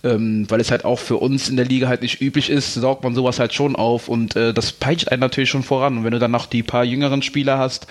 ähm, 0.04 0.46
weil 0.48 0.60
es 0.60 0.70
halt 0.70 0.84
auch 0.84 1.00
für 1.00 1.16
uns 1.16 1.48
in 1.48 1.56
der 1.56 1.66
Liga 1.66 1.88
halt 1.88 2.02
nicht 2.02 2.20
üblich 2.20 2.50
ist, 2.50 2.74
saugt 2.74 3.02
man 3.02 3.16
sowas 3.16 3.40
halt 3.40 3.52
schon 3.52 3.74
auf 3.74 4.08
und 4.08 4.36
äh, 4.36 4.54
das 4.54 4.72
peitscht 4.72 5.08
einen 5.08 5.20
natürlich 5.20 5.50
schon 5.50 5.64
voran. 5.64 5.98
Und 5.98 6.04
wenn 6.04 6.12
du 6.12 6.20
dann 6.20 6.30
noch 6.30 6.46
die 6.46 6.62
paar 6.62 6.84
jüngeren 6.84 7.20
Spieler 7.20 7.58
hast, 7.58 7.88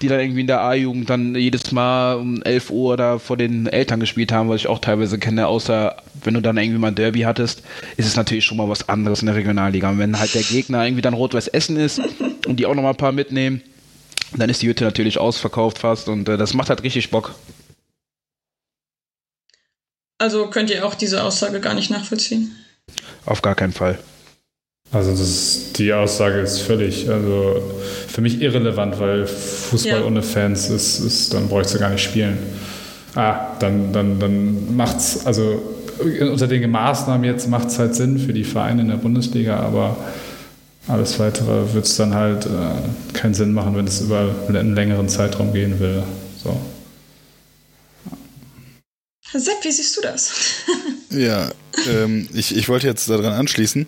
die 0.00 0.08
dann 0.08 0.20
irgendwie 0.20 0.40
in 0.40 0.46
der 0.46 0.62
A-Jugend 0.62 1.10
dann 1.10 1.34
jedes 1.34 1.70
Mal 1.70 2.14
um 2.14 2.42
11 2.42 2.70
Uhr 2.70 2.96
da 2.96 3.18
vor 3.18 3.36
den 3.36 3.66
Eltern 3.66 4.00
gespielt 4.00 4.32
haben, 4.32 4.48
was 4.48 4.62
ich 4.62 4.68
auch 4.68 4.78
teilweise 4.78 5.18
kenne, 5.18 5.46
außer 5.48 5.96
wenn 6.22 6.34
du 6.34 6.40
dann 6.40 6.56
irgendwie 6.56 6.78
mal 6.78 6.88
ein 6.88 6.94
Derby 6.94 7.20
hattest, 7.20 7.62
ist 7.96 8.06
es 8.06 8.16
natürlich 8.16 8.44
schon 8.44 8.56
mal 8.56 8.68
was 8.68 8.88
anderes 8.88 9.20
in 9.20 9.26
der 9.26 9.36
Regionalliga. 9.36 9.90
Und 9.90 9.98
wenn 9.98 10.18
halt 10.18 10.34
der 10.34 10.42
Gegner 10.42 10.84
irgendwie 10.84 11.02
dann 11.02 11.14
Rot-Weiß 11.14 11.48
Essen 11.48 11.76
ist 11.76 12.00
und 12.46 12.56
die 12.56 12.66
auch 12.66 12.74
noch 12.74 12.82
mal 12.82 12.90
ein 12.90 12.96
paar 12.96 13.12
mitnehmen, 13.12 13.62
dann 14.36 14.50
ist 14.50 14.62
die 14.62 14.68
Hütte 14.68 14.84
natürlich 14.84 15.18
ausverkauft 15.18 15.78
fast 15.78 16.08
und 16.08 16.28
äh, 16.28 16.36
das 16.36 16.54
macht 16.54 16.68
halt 16.68 16.82
richtig 16.82 17.10
Bock. 17.10 17.34
Also 20.18 20.46
könnt 20.48 20.70
ihr 20.70 20.86
auch 20.86 20.94
diese 20.94 21.22
Aussage 21.22 21.60
gar 21.60 21.74
nicht 21.74 21.90
nachvollziehen? 21.90 22.54
Auf 23.26 23.42
gar 23.42 23.54
keinen 23.54 23.72
Fall. 23.72 23.98
Also 24.92 25.10
das, 25.10 25.72
die 25.72 25.92
Aussage 25.92 26.38
ist 26.40 26.60
völlig, 26.60 27.08
also 27.10 27.60
für 28.06 28.20
mich 28.20 28.40
irrelevant, 28.40 29.00
weil 29.00 29.26
Fußball 29.26 30.00
ja. 30.00 30.04
ohne 30.04 30.22
Fans 30.22 30.70
ist, 30.70 31.00
ist 31.00 31.34
dann 31.34 31.48
bräuchst 31.48 31.74
du 31.74 31.78
gar 31.78 31.90
nicht 31.90 32.02
spielen. 32.02 32.38
Ah, 33.16 33.56
dann, 33.58 33.92
dann, 33.92 34.20
dann 34.20 34.76
macht's, 34.76 35.26
also 35.26 35.62
unter 36.00 36.46
den 36.46 36.70
Maßnahmen 36.70 37.24
jetzt 37.24 37.48
macht 37.48 37.68
es 37.68 37.78
halt 37.78 37.94
Sinn 37.94 38.18
für 38.18 38.32
die 38.32 38.44
Vereine 38.44 38.82
in 38.82 38.88
der 38.88 38.96
Bundesliga, 38.96 39.56
aber 39.56 39.96
alles 40.86 41.18
weitere 41.18 41.72
wird 41.72 41.86
es 41.86 41.96
dann 41.96 42.14
halt 42.14 42.46
äh, 42.46 43.12
keinen 43.14 43.34
Sinn 43.34 43.52
machen, 43.52 43.76
wenn 43.76 43.86
es 43.86 44.00
über 44.00 44.34
einen 44.48 44.74
längeren 44.74 45.08
Zeitraum 45.08 45.52
gehen 45.52 45.80
will. 45.80 46.02
So. 46.42 46.60
Sepp, 49.32 49.64
wie 49.64 49.72
siehst 49.72 49.96
du 49.96 50.02
das? 50.02 50.32
ja, 51.10 51.50
ähm, 51.90 52.28
ich, 52.34 52.54
ich 52.54 52.68
wollte 52.68 52.86
jetzt 52.86 53.08
daran 53.08 53.32
anschließen. 53.32 53.86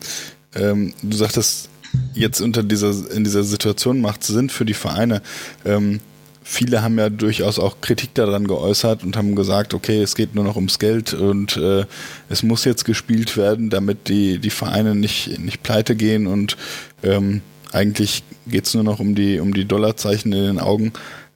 Ähm, 0.54 0.94
du 1.02 1.16
sagtest, 1.16 1.68
jetzt 2.14 2.40
unter 2.40 2.62
dieser, 2.62 2.92
in 3.12 3.24
dieser 3.24 3.44
Situation 3.44 4.00
macht 4.00 4.22
es 4.22 4.28
Sinn 4.28 4.48
für 4.48 4.64
die 4.64 4.74
Vereine. 4.74 5.22
Ähm, 5.64 6.00
viele 6.48 6.80
haben 6.80 6.96
ja 6.96 7.10
durchaus 7.10 7.58
auch 7.58 7.80
Kritik 7.80 8.14
daran 8.14 8.46
geäußert 8.46 9.02
und 9.02 9.16
haben 9.16 9.34
gesagt, 9.34 9.74
okay, 9.74 10.00
es 10.00 10.14
geht 10.14 10.36
nur 10.36 10.44
noch 10.44 10.54
ums 10.54 10.78
Geld 10.78 11.12
und 11.12 11.56
äh, 11.56 11.84
es 12.28 12.44
muss 12.44 12.64
jetzt 12.64 12.84
gespielt 12.84 13.36
werden, 13.36 13.68
damit 13.68 14.08
die, 14.08 14.38
die 14.38 14.50
Vereine 14.50 14.94
nicht, 14.94 15.40
nicht 15.40 15.64
pleite 15.64 15.96
gehen 15.96 16.28
und 16.28 16.56
ähm, 17.02 17.42
eigentlich 17.72 18.22
geht 18.46 18.66
es 18.66 18.74
nur 18.74 18.84
noch 18.84 19.00
um 19.00 19.16
die, 19.16 19.40
um 19.40 19.52
die 19.52 19.64
Dollarzeichen 19.64 20.32
in 20.32 20.44
den 20.44 20.58
Augen. 20.60 20.92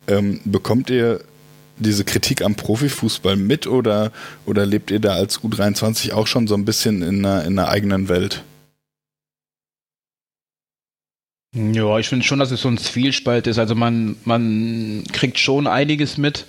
Ähm, 0.06 0.40
bekommt 0.44 0.90
ihr 0.90 1.20
diese 1.76 2.04
Kritik 2.04 2.42
am 2.42 2.54
Profifußball 2.54 3.34
mit 3.34 3.66
oder, 3.66 4.12
oder 4.46 4.64
lebt 4.64 4.92
ihr 4.92 5.00
da 5.00 5.14
als 5.14 5.40
U23 5.40 6.12
auch 6.12 6.28
schon 6.28 6.46
so 6.46 6.54
ein 6.54 6.64
bisschen 6.64 7.02
in 7.02 7.26
einer, 7.26 7.44
in 7.44 7.58
einer 7.58 7.68
eigenen 7.68 8.08
Welt? 8.08 8.44
Ja, 11.52 11.98
ich 11.98 12.08
finde 12.08 12.24
schon, 12.24 12.38
dass 12.38 12.52
es 12.52 12.62
so 12.62 12.68
ein 12.68 12.78
Zwiespalt 12.78 13.46
ist. 13.48 13.58
Also 13.58 13.74
man, 13.74 14.16
man 14.24 15.02
kriegt 15.12 15.38
schon 15.38 15.66
einiges 15.66 16.16
mit. 16.16 16.46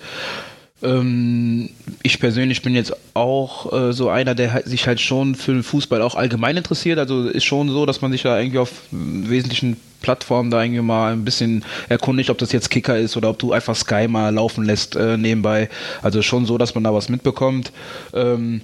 Ähm, 0.80 1.70
ich 2.04 2.20
persönlich 2.20 2.62
bin 2.62 2.74
jetzt 2.74 2.94
auch 3.14 3.72
äh, 3.72 3.92
so 3.92 4.10
einer, 4.10 4.36
der 4.36 4.62
sich 4.64 4.86
halt 4.86 5.00
schon 5.00 5.34
für 5.34 5.52
den 5.52 5.64
Fußball 5.64 6.00
auch 6.02 6.14
allgemein 6.14 6.56
interessiert. 6.56 7.00
Also 7.00 7.28
ist 7.28 7.44
schon 7.44 7.68
so, 7.68 7.84
dass 7.84 8.00
man 8.00 8.12
sich 8.12 8.22
da 8.22 8.38
irgendwie 8.38 8.58
auf 8.58 8.70
wesentlichen 8.92 9.76
Plattformen 10.02 10.50
da 10.50 10.62
irgendwie 10.62 10.82
mal 10.82 11.12
ein 11.12 11.24
bisschen 11.24 11.64
erkundigt, 11.88 12.30
ob 12.30 12.38
das 12.38 12.52
jetzt 12.52 12.70
Kicker 12.70 12.96
ist 12.96 13.16
oder 13.16 13.30
ob 13.30 13.40
du 13.40 13.52
einfach 13.52 13.74
Sky 13.74 14.06
mal 14.06 14.32
laufen 14.32 14.64
lässt 14.64 14.94
äh, 14.94 15.16
nebenbei. 15.16 15.68
Also 16.02 16.22
schon 16.22 16.46
so, 16.46 16.58
dass 16.58 16.76
man 16.76 16.84
da 16.84 16.94
was 16.94 17.08
mitbekommt. 17.08 17.72
Ähm, 18.14 18.62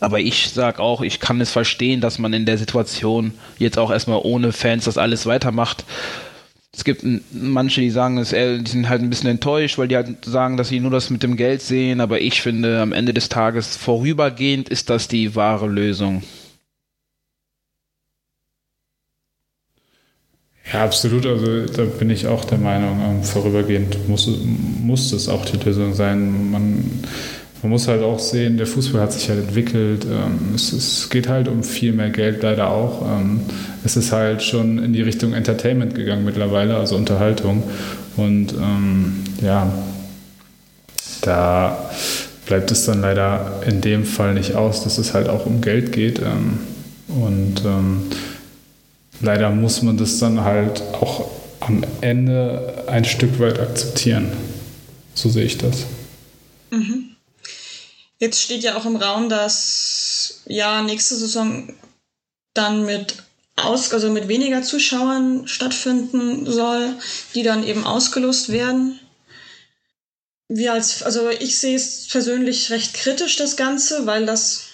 aber 0.00 0.20
ich 0.20 0.50
sag 0.50 0.80
auch, 0.80 1.00
ich 1.02 1.20
kann 1.20 1.40
es 1.40 1.50
verstehen, 1.50 2.00
dass 2.00 2.18
man 2.18 2.32
in 2.32 2.46
der 2.46 2.58
Situation 2.58 3.32
jetzt 3.58 3.78
auch 3.78 3.90
erstmal 3.90 4.20
ohne 4.22 4.52
Fans 4.52 4.84
das 4.84 4.98
alles 4.98 5.26
weitermacht. 5.26 5.84
Es 6.72 6.82
gibt 6.82 7.04
manche, 7.32 7.80
die 7.80 7.90
sagen, 7.90 8.16
die 8.16 8.70
sind 8.70 8.88
halt 8.88 9.00
ein 9.00 9.08
bisschen 9.08 9.30
enttäuscht, 9.30 9.78
weil 9.78 9.86
die 9.86 9.96
halt 9.96 10.24
sagen, 10.24 10.56
dass 10.56 10.68
sie 10.68 10.80
nur 10.80 10.90
das 10.90 11.08
mit 11.08 11.22
dem 11.22 11.36
Geld 11.36 11.62
sehen. 11.62 12.00
Aber 12.00 12.20
ich 12.20 12.42
finde, 12.42 12.80
am 12.80 12.92
Ende 12.92 13.14
des 13.14 13.28
Tages 13.28 13.76
vorübergehend 13.76 14.68
ist 14.68 14.90
das 14.90 15.06
die 15.06 15.36
wahre 15.36 15.68
Lösung. 15.68 16.24
Ja, 20.72 20.84
absolut. 20.84 21.26
Also 21.26 21.66
da 21.66 21.84
bin 21.84 22.10
ich 22.10 22.26
auch 22.26 22.44
der 22.44 22.58
Meinung, 22.58 23.00
ähm, 23.00 23.22
vorübergehend 23.22 24.08
muss, 24.08 24.28
muss 24.82 25.12
es 25.12 25.28
auch 25.28 25.44
die 25.44 25.58
Lösung 25.58 25.94
sein. 25.94 26.50
Man 26.50 27.04
man 27.64 27.70
muss 27.70 27.88
halt 27.88 28.02
auch 28.02 28.18
sehen, 28.18 28.58
der 28.58 28.66
Fußball 28.66 29.00
hat 29.00 29.14
sich 29.14 29.30
halt 29.30 29.40
entwickelt. 29.40 30.04
Ähm, 30.04 30.54
es, 30.54 30.74
es, 30.74 31.08
geht 31.08 31.30
halt 31.30 31.48
um 31.48 31.62
viel 31.62 31.92
mehr 31.92 32.10
Geld 32.10 32.42
leider 32.42 32.68
auch. 32.68 33.00
Ähm, 33.10 33.40
es 33.84 33.96
ist 33.96 34.12
halt 34.12 34.42
schon 34.42 34.84
in 34.84 34.92
die 34.92 35.00
Richtung 35.00 35.32
Entertainment 35.32 35.94
gegangen 35.94 36.26
mittlerweile, 36.26 36.76
also 36.76 36.94
Unterhaltung. 36.94 37.62
Und 38.18 38.52
ähm, 38.52 39.24
ja, 39.40 39.72
da 41.22 41.90
bleibt 42.44 42.70
es 42.70 42.84
dann 42.84 43.00
leider 43.00 43.62
in 43.66 43.80
dem 43.80 44.04
Fall 44.04 44.34
nicht 44.34 44.56
aus, 44.56 44.84
dass 44.84 44.98
es 44.98 45.14
halt 45.14 45.30
auch 45.30 45.46
um 45.46 45.62
Geld 45.62 45.90
geht. 45.90 46.18
Ähm, 46.18 46.58
und 47.08 47.64
ähm, 47.64 48.02
leider 49.22 49.48
muss 49.48 49.80
man 49.80 49.96
das 49.96 50.18
dann 50.18 50.44
halt 50.44 50.82
auch 50.92 51.30
am 51.60 51.82
Ende 52.02 52.84
ein 52.88 53.06
Stück 53.06 53.40
weit 53.40 53.58
akzeptieren. 53.58 54.26
So 55.14 55.30
sehe 55.30 55.44
ich 55.44 55.56
das. 55.56 55.86
Mhm. 56.70 57.13
Jetzt 58.24 58.40
steht 58.40 58.62
ja 58.62 58.74
auch 58.74 58.86
im 58.86 58.96
Raum, 58.96 59.28
dass 59.28 60.40
ja 60.46 60.80
nächste 60.80 61.14
Saison 61.14 61.74
dann 62.54 62.86
mit 62.86 63.16
aus, 63.54 63.92
also 63.92 64.10
mit 64.10 64.28
weniger 64.28 64.62
Zuschauern 64.62 65.46
stattfinden 65.46 66.50
soll, 66.50 66.94
die 67.34 67.42
dann 67.42 67.66
eben 67.66 67.84
ausgelost 67.84 68.50
werden. 68.50 68.98
Wir 70.48 70.72
als, 70.72 71.02
also 71.02 71.28
ich 71.28 71.58
sehe 71.58 71.76
es 71.76 72.08
persönlich 72.08 72.70
recht 72.70 72.94
kritisch, 72.94 73.36
das 73.36 73.58
Ganze, 73.58 74.06
weil 74.06 74.24
das 74.24 74.68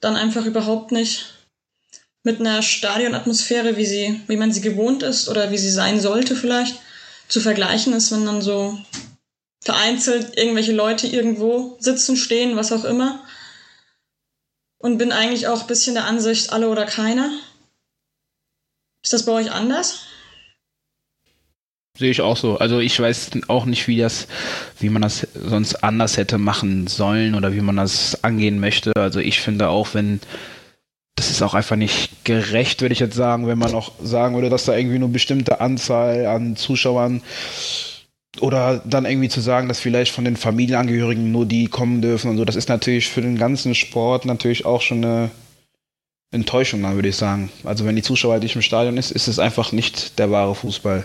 dann 0.00 0.16
einfach 0.16 0.46
überhaupt 0.46 0.90
nicht 0.90 1.26
mit 2.22 2.40
einer 2.40 2.62
Stadionatmosphäre, 2.62 3.76
wie 3.76 3.84
sie, 3.84 4.22
wie 4.28 4.38
man 4.38 4.50
sie 4.50 4.62
gewohnt 4.62 5.02
ist 5.02 5.28
oder 5.28 5.50
wie 5.50 5.58
sie 5.58 5.70
sein 5.70 6.00
sollte 6.00 6.36
vielleicht, 6.36 6.80
zu 7.28 7.42
vergleichen 7.42 7.92
ist, 7.92 8.12
wenn 8.12 8.24
dann 8.24 8.40
so 8.40 8.78
vereinzelt 9.64 10.36
irgendwelche 10.36 10.72
Leute 10.72 11.06
irgendwo 11.06 11.76
sitzen, 11.80 12.16
stehen, 12.16 12.56
was 12.56 12.72
auch 12.72 12.84
immer. 12.84 13.24
Und 14.78 14.98
bin 14.98 15.12
eigentlich 15.12 15.48
auch 15.48 15.62
ein 15.62 15.66
bisschen 15.66 15.94
der 15.94 16.04
Ansicht, 16.04 16.52
alle 16.52 16.68
oder 16.68 16.84
keiner. 16.84 17.30
Ist 19.02 19.14
das 19.14 19.24
bei 19.24 19.32
euch 19.32 19.50
anders? 19.50 20.00
Sehe 21.96 22.10
ich 22.10 22.20
auch 22.20 22.36
so. 22.36 22.58
Also 22.58 22.80
ich 22.80 22.98
weiß 22.98 23.30
auch 23.48 23.64
nicht, 23.64 23.86
wie 23.86 23.98
das, 23.98 24.26
wie 24.80 24.90
man 24.90 25.02
das 25.02 25.26
sonst 25.34 25.76
anders 25.76 26.16
hätte 26.16 26.38
machen 26.38 26.86
sollen 26.86 27.34
oder 27.34 27.52
wie 27.54 27.60
man 27.60 27.76
das 27.76 28.22
angehen 28.24 28.60
möchte. 28.60 28.92
Also 28.96 29.20
ich 29.20 29.40
finde 29.40 29.68
auch, 29.68 29.94
wenn 29.94 30.20
das 31.16 31.30
ist 31.30 31.42
auch 31.42 31.54
einfach 31.54 31.76
nicht 31.76 32.24
gerecht, 32.24 32.80
würde 32.80 32.92
ich 32.92 32.98
jetzt 32.98 33.14
sagen, 33.14 33.46
wenn 33.46 33.58
man 33.58 33.74
auch 33.74 33.92
sagen 34.02 34.34
würde, 34.34 34.50
dass 34.50 34.64
da 34.64 34.76
irgendwie 34.76 34.98
nur 34.98 35.10
bestimmte 35.10 35.60
Anzahl 35.60 36.26
an 36.26 36.56
Zuschauern 36.56 37.22
oder 38.40 38.82
dann 38.84 39.04
irgendwie 39.04 39.28
zu 39.28 39.40
sagen, 39.40 39.68
dass 39.68 39.80
vielleicht 39.80 40.12
von 40.12 40.24
den 40.24 40.36
Familienangehörigen 40.36 41.30
nur 41.30 41.46
die 41.46 41.66
kommen 41.66 42.02
dürfen 42.02 42.30
und 42.30 42.36
so, 42.36 42.44
das 42.44 42.56
ist 42.56 42.68
natürlich 42.68 43.08
für 43.08 43.22
den 43.22 43.38
ganzen 43.38 43.74
Sport 43.74 44.24
natürlich 44.24 44.64
auch 44.64 44.82
schon 44.82 45.04
eine 45.04 45.30
Enttäuschung, 46.30 46.82
dann 46.82 46.96
würde 46.96 47.08
ich 47.08 47.16
sagen. 47.16 47.50
Also 47.62 47.86
wenn 47.86 47.96
die 47.96 48.02
Zuschauer 48.02 48.32
halt 48.32 48.42
nicht 48.42 48.56
im 48.56 48.62
Stadion 48.62 48.96
ist, 48.96 49.12
ist 49.12 49.28
es 49.28 49.38
einfach 49.38 49.72
nicht 49.72 50.18
der 50.18 50.30
wahre 50.30 50.54
Fußball. 50.54 51.04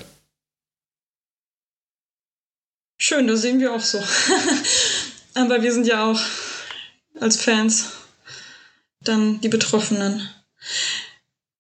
Schön, 2.98 3.28
das 3.28 3.42
sehen 3.42 3.60
wir 3.60 3.74
auch 3.74 3.80
so. 3.80 4.00
Aber 5.36 5.62
wir 5.62 5.72
sind 5.72 5.88
ja 5.88 6.12
auch 6.12 6.20
als 7.20 7.42
Fans 7.42 7.92
dann 9.02 9.40
die 9.42 9.50
Betroffenen. 9.50 10.28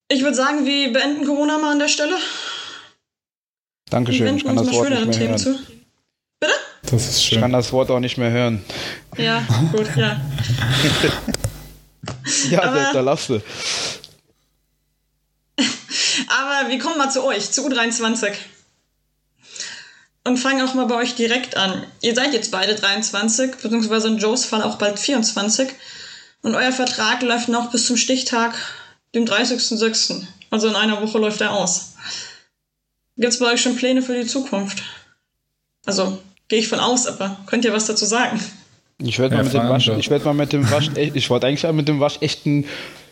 Ich 0.09 0.23
würde 0.23 0.35
sagen, 0.35 0.65
wir 0.65 0.91
beenden 0.91 1.25
Corona 1.25 1.57
mal 1.59 1.71
an 1.71 1.79
der 1.79 1.87
Stelle. 1.87 2.17
Dankeschön. 3.89 4.37
Ich 4.37 4.45
kann 4.45 4.55
das 4.55 4.71
Wort 4.71 4.89
nicht 4.89 5.19
mehr 5.19 5.29
hören. 5.29 5.37
Zu. 5.37 5.59
Bitte? 6.39 6.53
Das 6.83 7.09
ist 7.09 7.23
schön. 7.23 7.37
Ich 7.37 7.41
kann 7.41 7.51
das 7.51 7.71
Wort 7.71 7.91
auch 7.91 7.99
nicht 7.99 8.17
mehr 8.17 8.31
hören. 8.31 8.63
Ja, 9.17 9.45
gut, 9.71 9.87
ja. 9.95 10.19
ja, 12.49 12.63
Aber, 12.63 12.89
da 12.93 13.01
lass 13.01 13.27
du. 13.27 13.41
Aber 16.27 16.69
wir 16.69 16.79
kommen 16.79 16.97
mal 16.97 17.09
zu 17.09 17.23
euch, 17.23 17.51
zu 17.51 17.67
U23. 17.67 18.31
Und 20.25 20.37
fangen 20.37 20.67
auch 20.67 20.73
mal 20.75 20.85
bei 20.85 20.95
euch 20.95 21.15
direkt 21.15 21.57
an. 21.57 21.85
Ihr 22.01 22.13
seid 22.13 22.33
jetzt 22.33 22.51
beide 22.51 22.75
23, 22.75 23.55
beziehungsweise 23.55 24.09
in 24.09 24.19
Joes 24.19 24.45
Fall 24.45 24.61
auch 24.61 24.77
bald 24.77 24.99
24. 24.99 25.69
Und 26.41 26.55
euer 26.55 26.71
Vertrag 26.71 27.21
läuft 27.23 27.49
noch 27.49 27.71
bis 27.71 27.87
zum 27.87 27.97
Stichtag, 27.97 28.53
dem 29.15 29.25
30.06. 29.25 30.23
Also 30.51 30.67
in 30.67 30.75
einer 30.75 31.01
Woche 31.01 31.17
läuft 31.17 31.41
er 31.41 31.51
aus. 31.51 31.88
Gibt 33.19 33.33
es 33.33 33.39
bei 33.39 33.51
euch 33.51 33.61
schon 33.61 33.75
Pläne 33.75 34.01
für 34.01 34.17
die 34.17 34.25
Zukunft? 34.25 34.81
Also, 35.85 36.19
gehe 36.47 36.59
ich 36.59 36.69
von 36.69 36.79
aus, 36.79 37.05
aber 37.05 37.37
könnt 37.47 37.65
ihr 37.65 37.73
was 37.73 37.85
dazu 37.85 38.05
sagen? 38.05 38.39
Ich 39.01 39.19
werde 39.19 39.35
mal, 39.35 39.43
mit 39.43 39.53
dem 39.53 39.67
Wasch, 39.67 39.89
ich 39.89 40.09
werd 40.09 40.23
mal 40.23 40.33
mit 40.33 40.53
dem 40.53 40.71
Wasch, 40.71 40.89
ich 40.95 41.29
wollte 41.29 41.47
eigentlich 41.47 41.69
mit 41.73 41.89
dem 41.89 41.99
waschechten 41.99 42.65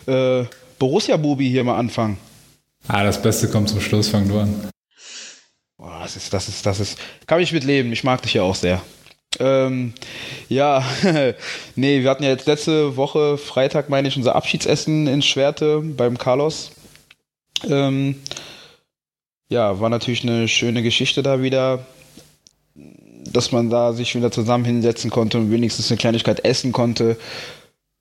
äh, 0.06 0.46
Borussia-Bubi 0.80 1.50
hier 1.50 1.66
mal 1.66 1.78
anfangen. 1.78 2.18
Ah, 2.88 3.04
das 3.04 3.22
Beste 3.22 3.50
kommt 3.50 3.68
zum 3.68 3.82
Schluss, 3.82 4.08
fang 4.08 4.30
du 4.30 4.40
an. 4.40 4.70
Boah, 5.78 6.00
das 6.04 6.16
ist, 6.16 6.34
das 6.34 6.48
ist, 6.48 6.66
das 6.66 6.80
ist, 6.80 6.98
kann 7.26 7.42
ich 7.42 7.52
mitleben, 7.52 7.92
ich 7.92 8.06
mag 8.06 8.22
dich 8.22 8.34
ja 8.34 8.44
auch 8.44 8.56
sehr. 8.56 8.82
Ähm, 9.40 9.94
ja, 10.48 10.86
nee, 11.76 12.02
wir 12.02 12.10
hatten 12.10 12.24
ja 12.24 12.30
jetzt 12.30 12.48
letzte 12.48 12.96
Woche, 12.96 13.38
Freitag 13.38 13.90
meine 13.90 14.08
ich, 14.08 14.16
unser 14.16 14.36
Abschiedsessen 14.36 15.08
in 15.08 15.22
Schwerte 15.22 15.82
beim 15.82 16.18
Carlos. 16.18 16.72
Ähm, 17.68 18.16
ja, 19.50 19.80
war 19.80 19.90
natürlich 19.90 20.24
eine 20.24 20.48
schöne 20.48 20.84
Geschichte 20.84 21.24
da 21.24 21.42
wieder, 21.42 21.86
dass 22.76 23.52
man 23.52 23.70
da 23.70 23.94
sich 23.94 24.16
wieder 24.16 24.32
zusammen 24.32 24.66
hinsetzen 24.66 25.10
konnte 25.10 25.38
und 25.38 25.52
wenigstens 25.52 25.90
eine 25.92 25.98
Kleinigkeit 25.98 26.44
essen 26.44 26.72
konnte. 26.72 27.18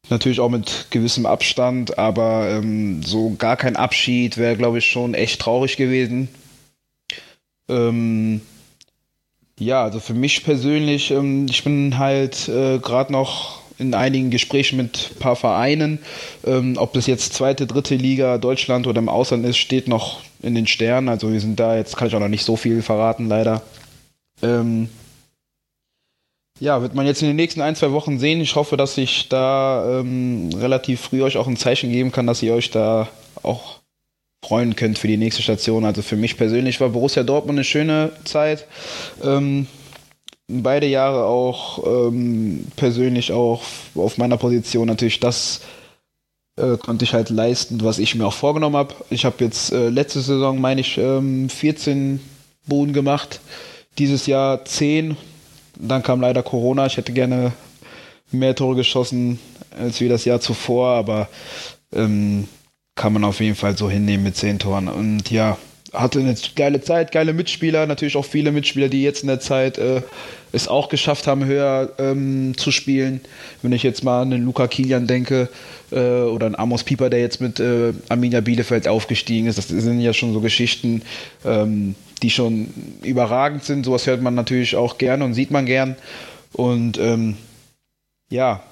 Natürlich 0.09 0.41
auch 0.41 0.49
mit 0.49 0.87
gewissem 0.91 1.27
Abstand, 1.27 1.99
aber 1.99 2.51
ähm, 2.51 3.03
so 3.03 3.35
gar 3.37 3.57
kein 3.57 3.77
Abschied 3.77 4.37
wäre, 4.37 4.57
glaube 4.57 4.79
ich, 4.79 4.87
schon 4.87 5.15
echt 5.15 5.41
traurig 5.41 5.77
gewesen. 5.77 6.29
Ähm, 7.69 8.41
ja, 9.59 9.83
also 9.83 9.99
für 9.99 10.15
mich 10.15 10.45
persönlich, 10.45 11.11
ähm, 11.11 11.47
ich 11.51 11.65
bin 11.65 11.99
halt 11.99 12.49
äh, 12.49 12.79
gerade 12.79 13.11
noch 13.13 13.63
in 13.79 13.95
einigen 13.95 14.31
Gesprächen 14.31 14.77
mit 14.77 15.13
ein 15.15 15.19
paar 15.19 15.37
Vereinen. 15.37 15.99
Ähm, 16.45 16.77
ob 16.79 16.93
das 16.93 17.07
jetzt 17.07 17.35
zweite, 17.35 17.67
dritte 17.67 17.95
Liga 17.95 18.39
Deutschland 18.39 18.87
oder 18.87 18.99
im 18.99 19.09
Ausland 19.09 19.45
ist, 19.45 19.59
steht 19.59 19.89
noch 19.89 20.21
in 20.43 20.55
den 20.55 20.67
Sternen. 20.67 21.09
Also 21.09 21.33
wir 21.33 21.41
sind 21.41 21.59
da, 21.59 21.77
jetzt 21.77 21.97
kann 21.97 22.09
ich 22.09 22.15
auch 22.15 22.21
noch 22.21 22.29
nicht 22.29 22.45
so 22.45 22.57
viel 22.57 22.83
verraten, 22.83 23.29
leider. 23.29 23.63
Ähm, 24.43 24.89
ja, 26.59 26.81
wird 26.81 26.95
man 26.95 27.07
jetzt 27.07 27.21
in 27.21 27.29
den 27.29 27.37
nächsten 27.37 27.61
ein, 27.61 27.77
zwei 27.77 27.93
Wochen 27.93 28.19
sehen. 28.19 28.41
Ich 28.41 28.55
hoffe, 28.55 28.77
dass 28.77 28.97
ich 28.97 29.29
da 29.29 30.01
ähm, 30.01 30.51
relativ 30.57 31.03
früh 31.03 31.23
euch 31.23 31.37
auch 31.37 31.47
ein 31.47 31.57
Zeichen 31.57 31.93
geben 31.93 32.13
kann, 32.13 32.27
dass 32.27 32.43
ihr 32.43 32.55
euch 32.55 32.71
da 32.71 33.09
auch 33.43 33.81
freuen 34.43 34.77
könnt 34.77 34.99
für 34.99 35.09
die 35.09 35.17
nächste 35.17 35.43
Station. 35.43 35.85
Also 35.85 36.03
für 36.03 36.17
mich 36.17 36.37
persönlich 36.37 36.81
war 36.81 36.91
Borussia 36.91 37.25
Dortmund 37.25 37.59
eine 37.59 37.65
schöne 37.65 38.13
Zeit. 38.25 38.67
Ähm, 39.23 39.67
beide 40.49 40.87
Jahre 40.87 41.25
auch 41.25 41.85
ähm, 41.87 42.67
persönlich 42.77 43.33
auch 43.33 43.63
auf 43.95 44.19
meiner 44.19 44.37
Position 44.37 44.87
natürlich 44.87 45.21
das 45.21 45.61
äh, 46.57 46.77
konnte 46.79 47.05
ich 47.05 47.13
halt 47.13 47.31
leisten, 47.31 47.85
was 47.85 47.99
ich 47.99 48.15
mir 48.15 48.27
auch 48.27 48.33
vorgenommen 48.33 48.77
habe. 48.77 48.95
Ich 49.11 49.25
habe 49.25 49.45
jetzt 49.45 49.73
äh, 49.73 49.89
letzte 49.89 50.21
Saison, 50.21 50.61
meine 50.61 50.81
ich, 50.81 50.97
ähm, 50.99 51.49
14 51.49 52.21
Boden 52.67 52.93
gemacht. 52.93 53.41
Dieses 53.99 54.27
Jahr 54.27 54.65
10. 54.65 55.17
Dann 55.79 56.03
kam 56.03 56.21
leider 56.21 56.43
Corona. 56.43 56.87
Ich 56.87 56.97
hätte 56.97 57.13
gerne 57.13 57.53
mehr 58.33 58.55
Tore 58.55 58.77
geschossen 58.77 59.39
als 59.79 60.01
wie 60.01 60.09
das 60.09 60.25
Jahr 60.25 60.41
zuvor, 60.41 60.95
aber 60.97 61.29
ähm, 61.93 62.49
kann 62.95 63.13
man 63.13 63.25
auf 63.25 63.41
jeden 63.41 63.57
Fall 63.57 63.77
so 63.77 63.91
hinnehmen 63.91 64.25
mit 64.25 64.37
10 64.37 64.59
Toren. 64.59 64.89
Und 64.89 65.31
ja, 65.31 65.59
hatte 65.97 66.21
eine 66.21 66.37
geile 66.55 66.81
Zeit, 66.81 67.13
geile 67.13 67.33
Mitspieler, 67.33 67.87
natürlich 67.87 68.17
auch 68.17 68.25
viele 68.25 68.53
Mitspieler, 68.53 68.89
die 68.89 69.03
jetzt 69.03 69.23
in 69.23 69.29
der 69.29 69.41
Zeit 69.41 69.79
äh, 69.79 70.03
es 70.53 70.69
auch 70.69 70.89
geschafft 70.89 71.27
haben, 71.27 71.45
höher 71.45 71.93
ähm, 71.99 72.57
zu 72.57 72.71
spielen. 72.71 73.21
Wenn 73.63 73.73
ich 73.73 73.83
jetzt 73.83 74.05
mal 74.05 74.23
an 74.23 74.31
den 74.31 74.45
Luca 74.45 74.69
Kilian 74.69 75.07
denke 75.07 75.49
äh, 75.91 75.97
oder 75.97 76.47
an 76.47 76.55
Amos 76.55 76.85
Pieper, 76.85 77.11
der 77.11 77.21
jetzt 77.21 77.41
mit 77.41 77.61
äh, 77.61 77.93
Arminia 78.09 78.41
Bielefeld 78.41 78.89
aufgestiegen 78.89 79.47
ist, 79.47 79.59
das 79.59 79.69
sind 79.69 80.01
ja 80.01 80.13
schon 80.13 80.33
so 80.33 80.41
Geschichten, 80.41 81.03
ähm, 81.45 81.95
die 82.23 82.31
schon 82.31 82.69
überragend 83.03 83.65
sind. 83.65 83.85
Sowas 83.85 84.07
hört 84.07 84.23
man 84.23 84.35
natürlich 84.35 84.77
auch 84.77 84.99
gerne 84.99 85.25
und 85.25 85.35
sieht 85.35 85.51
man 85.51 85.67
gern. 85.67 85.97
Und 86.53 86.99
ähm, 86.99 87.37
ja, 88.31 88.63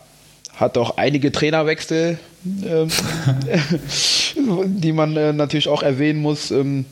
hat 0.54 0.78
auch 0.78 0.96
einige 0.96 1.32
Trainerwechsel, 1.32 2.18
die 4.36 4.92
man 4.92 5.16
äh, 5.16 5.32
natürlich 5.32 5.68
auch 5.68 5.82
erwähnen 5.82 6.20
muss. 6.20 6.50
Ähm, 6.50 6.84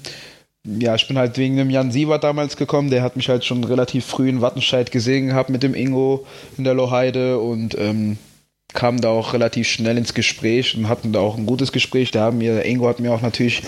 ja, 0.65 0.95
ich 0.95 1.09
bin 1.09 1.19
halt 1.19 1.37
wegen 1.39 1.57
dem 1.57 1.71
Jan 1.71 1.91
Sievert 1.91 2.25
damals 2.25 2.57
gekommen. 2.57 2.91
Der 2.91 3.03
hat 3.03 3.17
mich 3.17 3.29
halt 3.29 3.45
schon 3.45 3.65
relativ 3.65 4.07
früh 4.07 4.29
in 4.29 4.41
Wattenscheid 4.41 4.91
gesehen 4.93 5.27
gehabt 5.29 5.51
mit 5.51 5.63
dem 5.63 5.75
Ingo 5.75 6.27
in 6.57 6.65
der 6.65 6.75
Loheide 6.75 7.39
und 7.39 7.77
ähm, 7.79 8.17
kam 8.73 9.01
da 9.01 9.11
auch 9.11 9.35
relativ 9.35 9.69
schnell 9.69 9.99
ins 9.99 10.15
Gespräch 10.15 10.77
und 10.77 10.89
hatten 10.89 11.13
da 11.13 11.21
auch 11.21 11.37
ein 11.37 11.47
gutes 11.47 11.73
Gespräch. 11.73 12.11
Der 12.13 12.23
haben 12.23 12.39
mir, 12.39 12.65
Ingo 12.65 12.89
hat 12.89 13.01
mir 13.01 13.13
auch 13.13 13.23
natürlich 13.23 13.63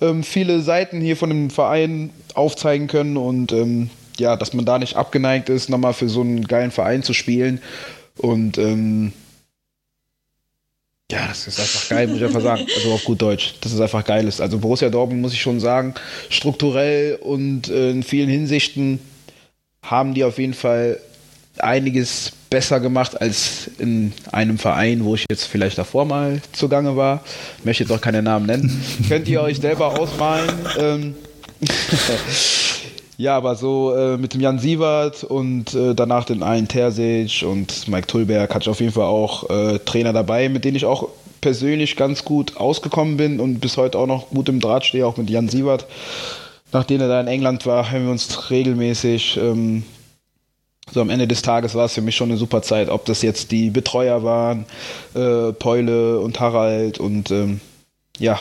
ähm, 0.00 0.22
viele 0.22 0.60
Seiten 0.60 1.00
hier 1.00 1.16
von 1.16 1.28
dem 1.28 1.50
Verein 1.50 2.10
aufzeigen 2.34 2.86
können 2.86 3.16
und 3.16 3.52
ähm, 3.52 3.90
ja, 4.18 4.36
dass 4.36 4.54
man 4.54 4.64
da 4.64 4.78
nicht 4.78 4.96
abgeneigt 4.96 5.48
ist, 5.48 5.68
nochmal 5.68 5.92
für 5.92 6.08
so 6.08 6.20
einen 6.20 6.46
geilen 6.46 6.70
Verein 6.70 7.02
zu 7.02 7.14
spielen. 7.14 7.60
Und 8.16 8.58
ähm, 8.58 9.12
ja, 11.10 11.26
das 11.26 11.46
ist 11.46 11.58
einfach 11.58 11.88
geil, 11.88 12.06
muss 12.06 12.18
ich 12.18 12.24
einfach 12.24 12.42
sagen. 12.42 12.66
Also 12.76 12.92
auf 12.92 13.04
gut 13.04 13.22
Deutsch. 13.22 13.54
Das 13.62 13.72
ist 13.72 13.80
einfach 13.80 14.04
geil. 14.04 14.26
Also 14.26 14.58
Borussia 14.58 14.90
Dortmund, 14.90 15.22
muss 15.22 15.32
ich 15.32 15.40
schon 15.40 15.58
sagen, 15.58 15.94
strukturell 16.28 17.16
und 17.16 17.68
äh, 17.68 17.90
in 17.90 18.02
vielen 18.02 18.28
Hinsichten 18.28 19.00
haben 19.82 20.12
die 20.12 20.24
auf 20.24 20.38
jeden 20.38 20.52
Fall 20.54 21.00
einiges 21.58 22.32
besser 22.50 22.80
gemacht 22.80 23.20
als 23.20 23.70
in 23.78 24.12
einem 24.32 24.58
Verein, 24.58 25.04
wo 25.04 25.14
ich 25.14 25.24
jetzt 25.30 25.44
vielleicht 25.44 25.78
davor 25.78 26.04
mal 26.04 26.42
zugange 26.52 26.96
war. 26.96 27.24
Ich 27.58 27.64
möchte 27.64 27.84
jetzt 27.84 27.92
auch 27.92 28.00
keine 28.00 28.22
Namen 28.22 28.46
nennen. 28.46 28.84
Könnt 29.08 29.28
ihr 29.28 29.40
euch 29.40 29.58
selber 29.58 29.98
ausmalen. 29.98 31.14
Ja, 33.20 33.36
aber 33.36 33.56
so 33.56 33.96
äh, 33.96 34.16
mit 34.16 34.32
dem 34.34 34.40
Jan 34.40 34.60
Sievert 34.60 35.24
und 35.24 35.74
äh, 35.74 35.92
danach 35.92 36.24
den 36.24 36.44
einen 36.44 36.68
Terzic 36.68 37.42
und 37.44 37.88
Mike 37.88 38.06
Tulberg 38.06 38.54
hatte 38.54 38.62
ich 38.62 38.68
auf 38.68 38.78
jeden 38.78 38.92
Fall 38.92 39.06
auch 39.06 39.50
äh, 39.50 39.80
Trainer 39.80 40.12
dabei, 40.12 40.48
mit 40.48 40.64
denen 40.64 40.76
ich 40.76 40.84
auch 40.84 41.08
persönlich 41.40 41.96
ganz 41.96 42.24
gut 42.24 42.56
ausgekommen 42.58 43.16
bin 43.16 43.40
und 43.40 43.58
bis 43.58 43.76
heute 43.76 43.98
auch 43.98 44.06
noch 44.06 44.30
gut 44.30 44.48
im 44.48 44.60
Draht 44.60 44.86
stehe, 44.86 45.04
auch 45.04 45.16
mit 45.16 45.30
Jan 45.30 45.48
Sievert. 45.48 45.86
Nachdem 46.70 47.00
er 47.00 47.08
da 47.08 47.20
in 47.20 47.26
England 47.26 47.66
war, 47.66 47.90
haben 47.90 48.04
wir 48.04 48.12
uns 48.12 48.52
regelmäßig, 48.52 49.36
ähm, 49.36 49.82
so 50.92 51.00
am 51.00 51.10
Ende 51.10 51.26
des 51.26 51.42
Tages 51.42 51.74
war 51.74 51.86
es 51.86 51.94
für 51.94 52.02
mich 52.02 52.14
schon 52.14 52.30
eine 52.30 52.38
super 52.38 52.62
Zeit, 52.62 52.88
ob 52.88 53.04
das 53.04 53.22
jetzt 53.22 53.50
die 53.50 53.70
Betreuer 53.70 54.22
waren, 54.22 54.64
äh, 55.14 55.52
Peule 55.54 56.20
und 56.20 56.38
Harald 56.38 57.00
und 57.00 57.32
ähm, 57.32 57.60
ja, 58.20 58.40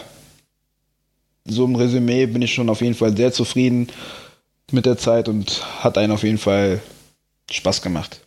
so 1.46 1.66
im 1.66 1.76
Resümee 1.76 2.28
bin 2.28 2.44
ich 2.44 2.54
schon 2.54 2.70
auf 2.70 2.82
jeden 2.82 2.94
Fall 2.94 3.18
sehr 3.18 3.34
zufrieden 3.34 3.88
mit 4.72 4.86
der 4.86 4.98
Zeit 4.98 5.30
und 5.30 5.64
hat 5.84 5.98
einen 5.98 6.12
auf 6.12 6.24
jeden 6.24 6.38
Fall 6.38 6.82
Spaß 7.50 7.82
gemacht. 7.82 8.22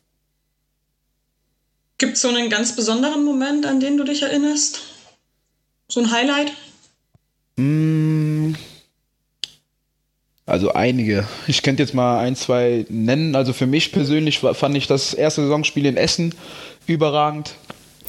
Gibt 1.99 2.15
es 2.15 2.23
so 2.23 2.29
einen 2.29 2.49
ganz 2.49 2.75
besonderen 2.75 3.25
Moment, 3.25 3.67
an 3.67 3.81
den 3.81 3.99
du 3.99 4.05
dich 4.05 4.23
erinnerst? 4.23 4.81
So 5.89 6.01
ein 6.01 6.11
Highlight? 6.11 6.53
Mm. 7.57 8.55
Also 10.47 10.73
einige. 10.73 11.29
Ich 11.47 11.63
könnte 11.63 11.83
jetzt 11.83 11.95
mal 11.95 12.19
ein, 12.19 12.35
zwei 12.35 12.87
nennen. 12.89 13.37
Also 13.37 13.53
für 13.53 13.67
mich 13.67 13.93
persönlich 13.93 14.39
fand 14.39 14.77
ich 14.77 14.87
das 14.87 15.15
erste 15.15 15.43
Saisonspiel 15.43 15.87
in 15.87 15.97
Essen 15.97 16.35
überragend. 16.87 17.55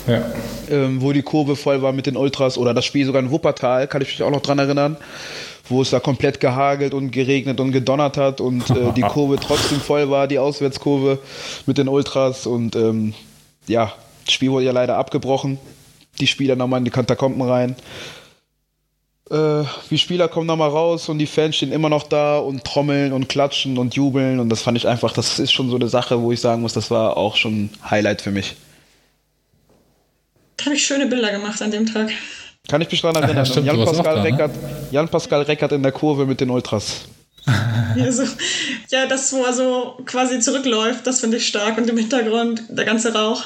Ja. 0.08 0.24
Ähm, 0.70 1.02
wo 1.02 1.12
die 1.12 1.22
Kurve 1.22 1.56
voll 1.56 1.82
war 1.82 1.92
mit 1.92 2.08
den 2.08 2.18
Ultras 2.18 2.58
oder 2.58 2.74
das 2.74 2.86
Spiel 2.86 3.06
sogar 3.06 3.22
in 3.22 3.30
Wuppertal, 3.32 3.88
kann 3.88 4.02
ich 4.02 4.08
mich 4.10 4.24
auch 4.24 4.32
noch 4.32 4.42
dran 4.42 4.60
erinnern 4.60 4.98
wo 5.72 5.82
es 5.82 5.90
da 5.90 6.00
komplett 6.00 6.40
gehagelt 6.40 6.94
und 6.94 7.12
geregnet 7.12 7.60
und 7.60 7.72
gedonnert 7.72 8.18
hat 8.18 8.42
und 8.42 8.70
äh, 8.70 8.92
die 8.96 9.02
Kurve 9.08 9.38
trotzdem 9.38 9.80
voll 9.80 10.10
war, 10.10 10.28
die 10.28 10.38
Auswärtskurve 10.38 11.20
mit 11.66 11.78
den 11.78 11.88
Ultras 11.88 12.46
und 12.46 12.76
ähm, 12.76 13.14
ja, 13.68 13.94
das 14.26 14.34
Spiel 14.34 14.52
wurde 14.52 14.66
ja 14.66 14.72
leider 14.72 14.98
abgebrochen. 14.98 15.58
Die 16.20 16.28
Spieler 16.28 16.56
nochmal 16.56 16.80
in 16.80 16.86
die 16.86 16.92
Katakomben 16.92 17.42
rein. 17.42 17.76
Äh, 19.30 19.64
die 19.90 19.98
Spieler 19.98 20.28
kommen 20.28 20.46
nochmal 20.46 20.70
raus 20.70 21.10
und 21.10 21.20
die 21.20 21.26
Fans 21.26 21.56
stehen 21.56 21.72
immer 21.72 21.90
noch 21.90 22.04
da 22.04 22.38
und 22.38 22.64
trommeln 22.64 23.14
und 23.14 23.30
klatschen 23.30 23.78
und 23.78 23.96
jubeln 23.96 24.40
und 24.40 24.50
das 24.50 24.62
fand 24.62 24.78
ich 24.78 24.88
einfach, 24.88 25.14
das 25.14 25.40
ist 25.40 25.52
schon 25.52 25.70
so 25.70 25.78
eine 25.78 25.88
Sache, 25.88 26.22
wo 26.22 26.32
ich 26.32 26.42
sagen 26.42 26.62
muss, 26.62 26.74
das 26.74 26.92
war 26.92 27.18
auch 27.18 27.36
schon 27.36 27.66
ein 27.66 27.70
Highlight 27.90 28.22
für 28.22 28.32
mich. 28.32 28.56
Da 30.62 30.66
habe 30.66 30.76
ich 30.76 30.86
schöne 30.86 31.08
Bilder 31.08 31.32
gemacht 31.32 31.60
an 31.64 31.72
dem 31.72 31.92
Tag. 31.92 32.12
Kann 32.70 32.82
ich 32.82 32.92
mich 32.92 33.02
daran 33.02 33.24
erinnern. 33.24 33.46
Ja, 33.46 33.74
Jan, 33.74 33.84
Pascal 33.84 34.16
da, 34.16 34.22
Reckert, 34.22 34.62
ne? 34.62 34.88
Jan 34.92 35.10
Pascal 35.10 35.42
Reckert 35.42 35.72
in 35.72 35.82
der 35.82 35.92
Kurve 35.92 36.28
mit 36.28 36.40
den 36.40 36.52
Ultras. 36.52 37.06
Ja, 37.94 38.10
so, 38.10 38.24
ja, 38.90 39.06
das, 39.06 39.34
wo 39.34 39.44
er 39.44 39.52
so 39.52 39.98
quasi 40.06 40.40
zurückläuft, 40.40 41.06
das 41.06 41.20
finde 41.20 41.36
ich 41.36 41.48
stark. 41.48 41.78
Und 41.78 41.90
im 41.90 41.98
Hintergrund 41.98 42.64
der 42.70 42.86
ganze 42.86 43.14
Rauch. 43.14 43.44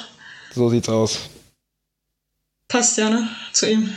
So 0.54 0.69
sieht's 0.69 0.88
aus. 0.88 1.21
Passt 2.67 2.99
ja, 2.99 3.10
ne? 3.10 3.28
Zu 3.54 3.71
ihm. 3.71 3.91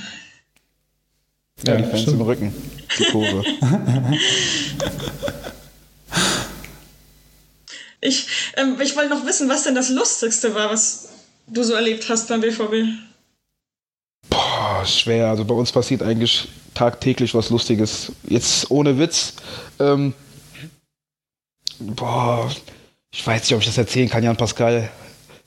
Ja, 1.67 1.75
ja 1.75 1.83
die 1.83 1.91
Fans 1.91 2.07
im 2.07 2.23
Rücken. 2.23 2.55
Die 2.99 3.05
Kurve. 3.05 3.45
ich 8.01 8.27
ähm, 8.57 8.81
ich 8.81 8.97
wollte 8.97 9.11
noch 9.11 9.27
wissen, 9.27 9.51
was 9.51 9.65
denn 9.65 9.75
das 9.75 9.91
Lustigste 9.91 10.55
war, 10.55 10.71
was 10.71 11.11
du 11.47 11.63
so 11.63 11.75
erlebt 11.75 12.09
hast 12.09 12.29
beim 12.29 12.41
BVB. 12.41 13.08
Boah, 14.79 14.87
schwer. 14.87 15.27
Also 15.29 15.45
bei 15.45 15.55
uns 15.55 15.73
passiert 15.73 16.05
eigentlich 16.05 16.47
tagtäglich 16.73 17.35
was 17.35 17.51
Lustiges. 17.51 18.13
Jetzt 18.29 18.71
ohne 18.71 18.97
Witz. 18.97 19.35
Ähm, 19.81 20.13
boah, 21.81 22.49
ich 23.11 23.27
weiß 23.27 23.43
nicht, 23.43 23.55
ob 23.55 23.61
ich 23.61 23.67
das 23.67 23.77
erzählen 23.77 24.09
kann, 24.09 24.23
Jan 24.23 24.37
Pascal 24.37 24.89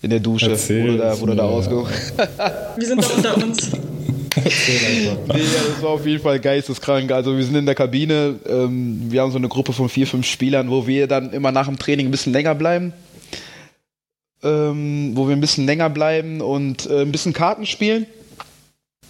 in 0.01 0.09
der 0.09 0.19
Dusche. 0.19 0.49
Erzähl, 0.49 0.83
wurde 0.83 0.97
da, 0.97 1.19
wurde 1.21 1.35
da 1.37 1.43
ausgehoben. 1.43 1.89
Wir 2.75 2.87
sind 2.87 3.01
doch 3.01 3.15
unter 3.15 3.37
uns. 3.37 3.71
nee, 3.71 5.05
ja, 5.05 5.15
das 5.25 5.81
war 5.81 5.91
auf 5.91 6.05
jeden 6.05 6.21
Fall 6.21 6.39
geisteskrank. 6.41 7.11
Also 7.13 7.35
wir 7.35 7.43
sind 7.43 7.55
in 7.55 7.65
der 7.65 7.75
Kabine, 7.75 8.35
ähm, 8.47 9.11
wir 9.11 9.21
haben 9.21 9.31
so 9.31 9.37
eine 9.37 9.49
Gruppe 9.49 9.73
von 9.73 9.89
vier, 9.89 10.07
fünf 10.07 10.25
Spielern, 10.25 10.69
wo 10.69 10.87
wir 10.87 11.07
dann 11.07 11.33
immer 11.33 11.51
nach 11.51 11.67
dem 11.67 11.77
Training 11.77 12.07
ein 12.07 12.11
bisschen 12.11 12.31
länger 12.31 12.55
bleiben. 12.55 12.93
Ähm, 14.41 15.11
wo 15.15 15.27
wir 15.27 15.35
ein 15.35 15.41
bisschen 15.41 15.65
länger 15.65 15.89
bleiben 15.89 16.41
und 16.41 16.89
äh, 16.89 17.01
ein 17.01 17.11
bisschen 17.11 17.33
Karten 17.33 17.65
spielen 17.65 18.07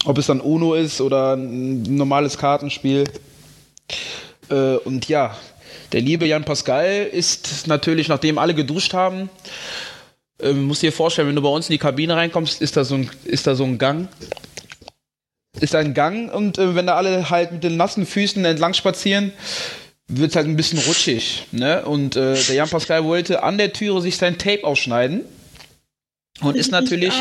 ob 0.06 0.18
es 0.18 0.28
dann 0.28 0.42
UNO 0.42 0.74
ist 0.74 1.02
oder 1.02 1.36
ein 1.36 1.84
normales 1.84 2.38
Kartenspiel. 2.38 3.04
Äh, 4.50 4.76
und 4.78 5.08
ja, 5.08 5.36
der 5.92 6.02
liebe 6.02 6.26
Jan 6.26 6.46
Pascal 6.46 7.08
ist 7.12 7.68
natürlich, 7.68 8.08
nachdem 8.08 8.38
alle 8.38 8.56
geduscht 8.56 8.94
haben, 8.94 9.30
äh, 10.42 10.54
musst 10.54 10.82
dir 10.82 10.92
vorstellen, 10.92 11.28
wenn 11.28 11.36
du 11.36 11.42
bei 11.42 11.50
uns 11.50 11.70
in 11.70 11.74
die 11.74 11.80
Kabine 11.80 12.16
reinkommst, 12.16 12.62
ist 12.62 12.78
da 12.78 12.84
so 12.84 12.96
ein, 12.96 13.10
ist 13.26 13.48
da 13.48 13.56
so 13.56 13.64
ein 13.64 13.78
Gang. 13.78 14.08
Ist 15.60 15.76
ein 15.76 15.94
Gang 15.94 16.34
und 16.34 16.58
äh, 16.58 16.76
wenn 16.76 16.88
da 16.88 16.96
alle 16.96 17.30
halt 17.30 17.52
mit 17.52 17.64
den 17.64 17.78
nassen 17.78 18.06
Füßen 18.06 18.44
entlang 18.46 18.74
spazieren, 18.74 19.34
wird 20.08 20.32
es 20.32 20.36
halt 20.36 20.48
ein 20.48 20.56
bisschen 20.56 20.80
rutschig. 20.80 21.46
Ne? 21.52 21.86
Und 21.86 22.16
äh, 22.16 22.42
der 22.42 22.56
Jan 22.56 22.70
Pascal 22.70 23.04
wollte 23.04 23.44
an 23.44 23.58
der 23.58 23.74
Türe 23.74 24.02
sich 24.02 24.18
sein 24.18 24.38
Tape 24.38 24.64
ausschneiden 24.64 25.26
und 26.42 26.56
ist 26.56 26.72
natürlich 26.72 27.14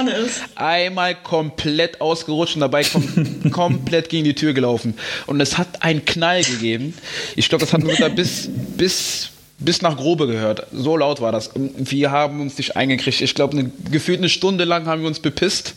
einmal 0.55 1.15
komplett 1.15 2.01
ausgerutscht 2.01 2.55
und 2.57 2.61
dabei 2.61 2.85
kom 2.85 3.51
komplett 3.51 4.09
gegen 4.09 4.25
die 4.25 4.35
Tür 4.35 4.53
gelaufen. 4.53 4.95
Und 5.27 5.41
es 5.41 5.59
hat 5.59 5.83
einen 5.83 6.05
Knall 6.05 6.43
gegeben. 6.43 6.95
Ich 7.37 7.49
glaube, 7.49 7.65
das 7.65 7.73
hat 7.73 7.83
nur 7.83 7.95
bis, 8.11 8.49
bis, 8.77 9.31
bis 9.59 9.83
nach 9.83 9.97
Grobe 9.97 10.27
gehört. 10.27 10.67
So 10.73 10.97
laut 10.97 11.21
war 11.21 11.33
das. 11.33 11.51
Wir 11.55 12.11
haben 12.11 12.41
uns 12.41 12.57
nicht 12.59 12.77
eingekriegt. 12.77 13.21
Ich 13.21 13.35
glaube, 13.35 13.57
eine, 13.57 13.71
gefühlt 13.91 14.19
eine 14.19 14.29
Stunde 14.29 14.65
lang 14.65 14.87
haben 14.87 15.03
wir 15.03 15.09
uns 15.09 15.21
bepisst. 15.21 15.75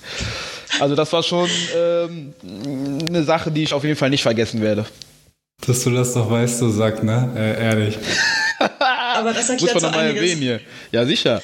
Also 0.79 0.95
das 0.95 1.13
war 1.13 1.21
schon 1.21 1.49
ähm, 1.77 2.33
eine 3.07 3.23
Sache, 3.23 3.51
die 3.51 3.63
ich 3.63 3.73
auf 3.73 3.83
jeden 3.83 3.95
Fall 3.95 4.09
nicht 4.09 4.23
vergessen 4.23 4.61
werde. 4.61 4.85
Dass 5.65 5.83
du 5.83 5.91
das 5.91 6.13
doch 6.13 6.29
weißt, 6.29 6.59
so 6.59 6.69
sagt, 6.69 7.03
ne? 7.03 7.29
Äh, 7.35 7.63
ehrlich. 7.63 7.97
Aber 9.15 9.33
das 9.33 9.49
erklärt 9.49 9.61
Muss 9.61 9.73
man 9.73 9.81
so 9.81 9.87
nochmal 9.87 10.05
einiges. 10.07 10.23
erwähnen 10.23 10.41
hier. 10.41 10.59
Ja, 10.91 11.05
sicher. 11.05 11.41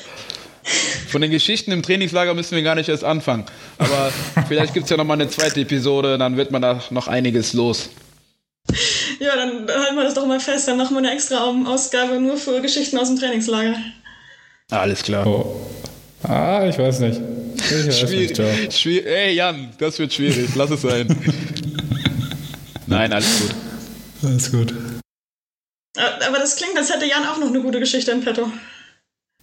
Von 1.10 1.22
den 1.22 1.32
Geschichten 1.32 1.72
im 1.72 1.82
Trainingslager 1.82 2.34
müssen 2.34 2.56
wir 2.56 2.64
gar 2.64 2.76
nicht 2.76 2.90
erst 2.90 3.04
anfangen. 3.04 3.46
Aber 3.80 4.12
vielleicht 4.48 4.74
gibt 4.74 4.86
es 4.86 4.90
ja 4.90 4.98
nochmal 4.98 5.20
eine 5.20 5.30
zweite 5.30 5.62
Episode, 5.62 6.18
dann 6.18 6.38
wird 6.38 6.52
man 6.52 6.62
da 6.62 6.82
noch 6.92 7.08
einiges 7.08 7.54
los. 7.54 7.90
Ja, 9.20 9.36
dann 9.36 9.68
halten 9.68 9.96
wir 9.96 10.04
das 10.04 10.14
doch 10.14 10.28
mal 10.28 10.40
fest. 10.40 10.68
Dann 10.68 10.78
machen 10.78 10.94
wir 10.94 11.00
eine 11.00 11.12
extra 11.12 11.44
Ausgabe 11.66 12.20
nur 12.20 12.38
für 12.38 12.62
Geschichten 12.62 12.98
aus 12.98 13.08
dem 13.10 13.20
Trainingslager. 13.20 13.76
Alles 14.70 15.02
klar. 15.02 15.26
Oh. 15.26 15.60
Ah, 16.24 16.68
ich 16.70 16.78
weiß 16.78 17.00
nicht. 17.00 17.20
Ich 17.58 17.72
weiß 17.72 17.86
nicht, 17.86 18.38
Joe. 18.38 18.54
Schwierig. 18.54 18.74
Schwierig. 18.74 19.06
Ey, 19.08 19.34
Jan, 19.34 19.70
das 19.80 19.98
wird 19.98 20.14
schwierig. 20.14 20.50
Lass 20.56 20.70
es 20.70 20.82
sein. 20.82 21.08
Nein, 22.88 23.12
alles 23.12 23.40
gut. 23.42 23.56
Alles 24.24 24.52
gut. 24.52 24.74
Äh, 25.98 26.26
Aber 26.28 26.38
das 26.38 26.56
klingt, 26.56 26.78
als 26.78 26.94
hätte 26.94 27.06
Jan 27.06 27.26
auch 27.26 27.40
noch 27.40 27.48
eine 27.50 27.62
gute 27.62 27.80
Geschichte 27.80 28.12
im 28.12 28.22
Petto. 28.22 28.50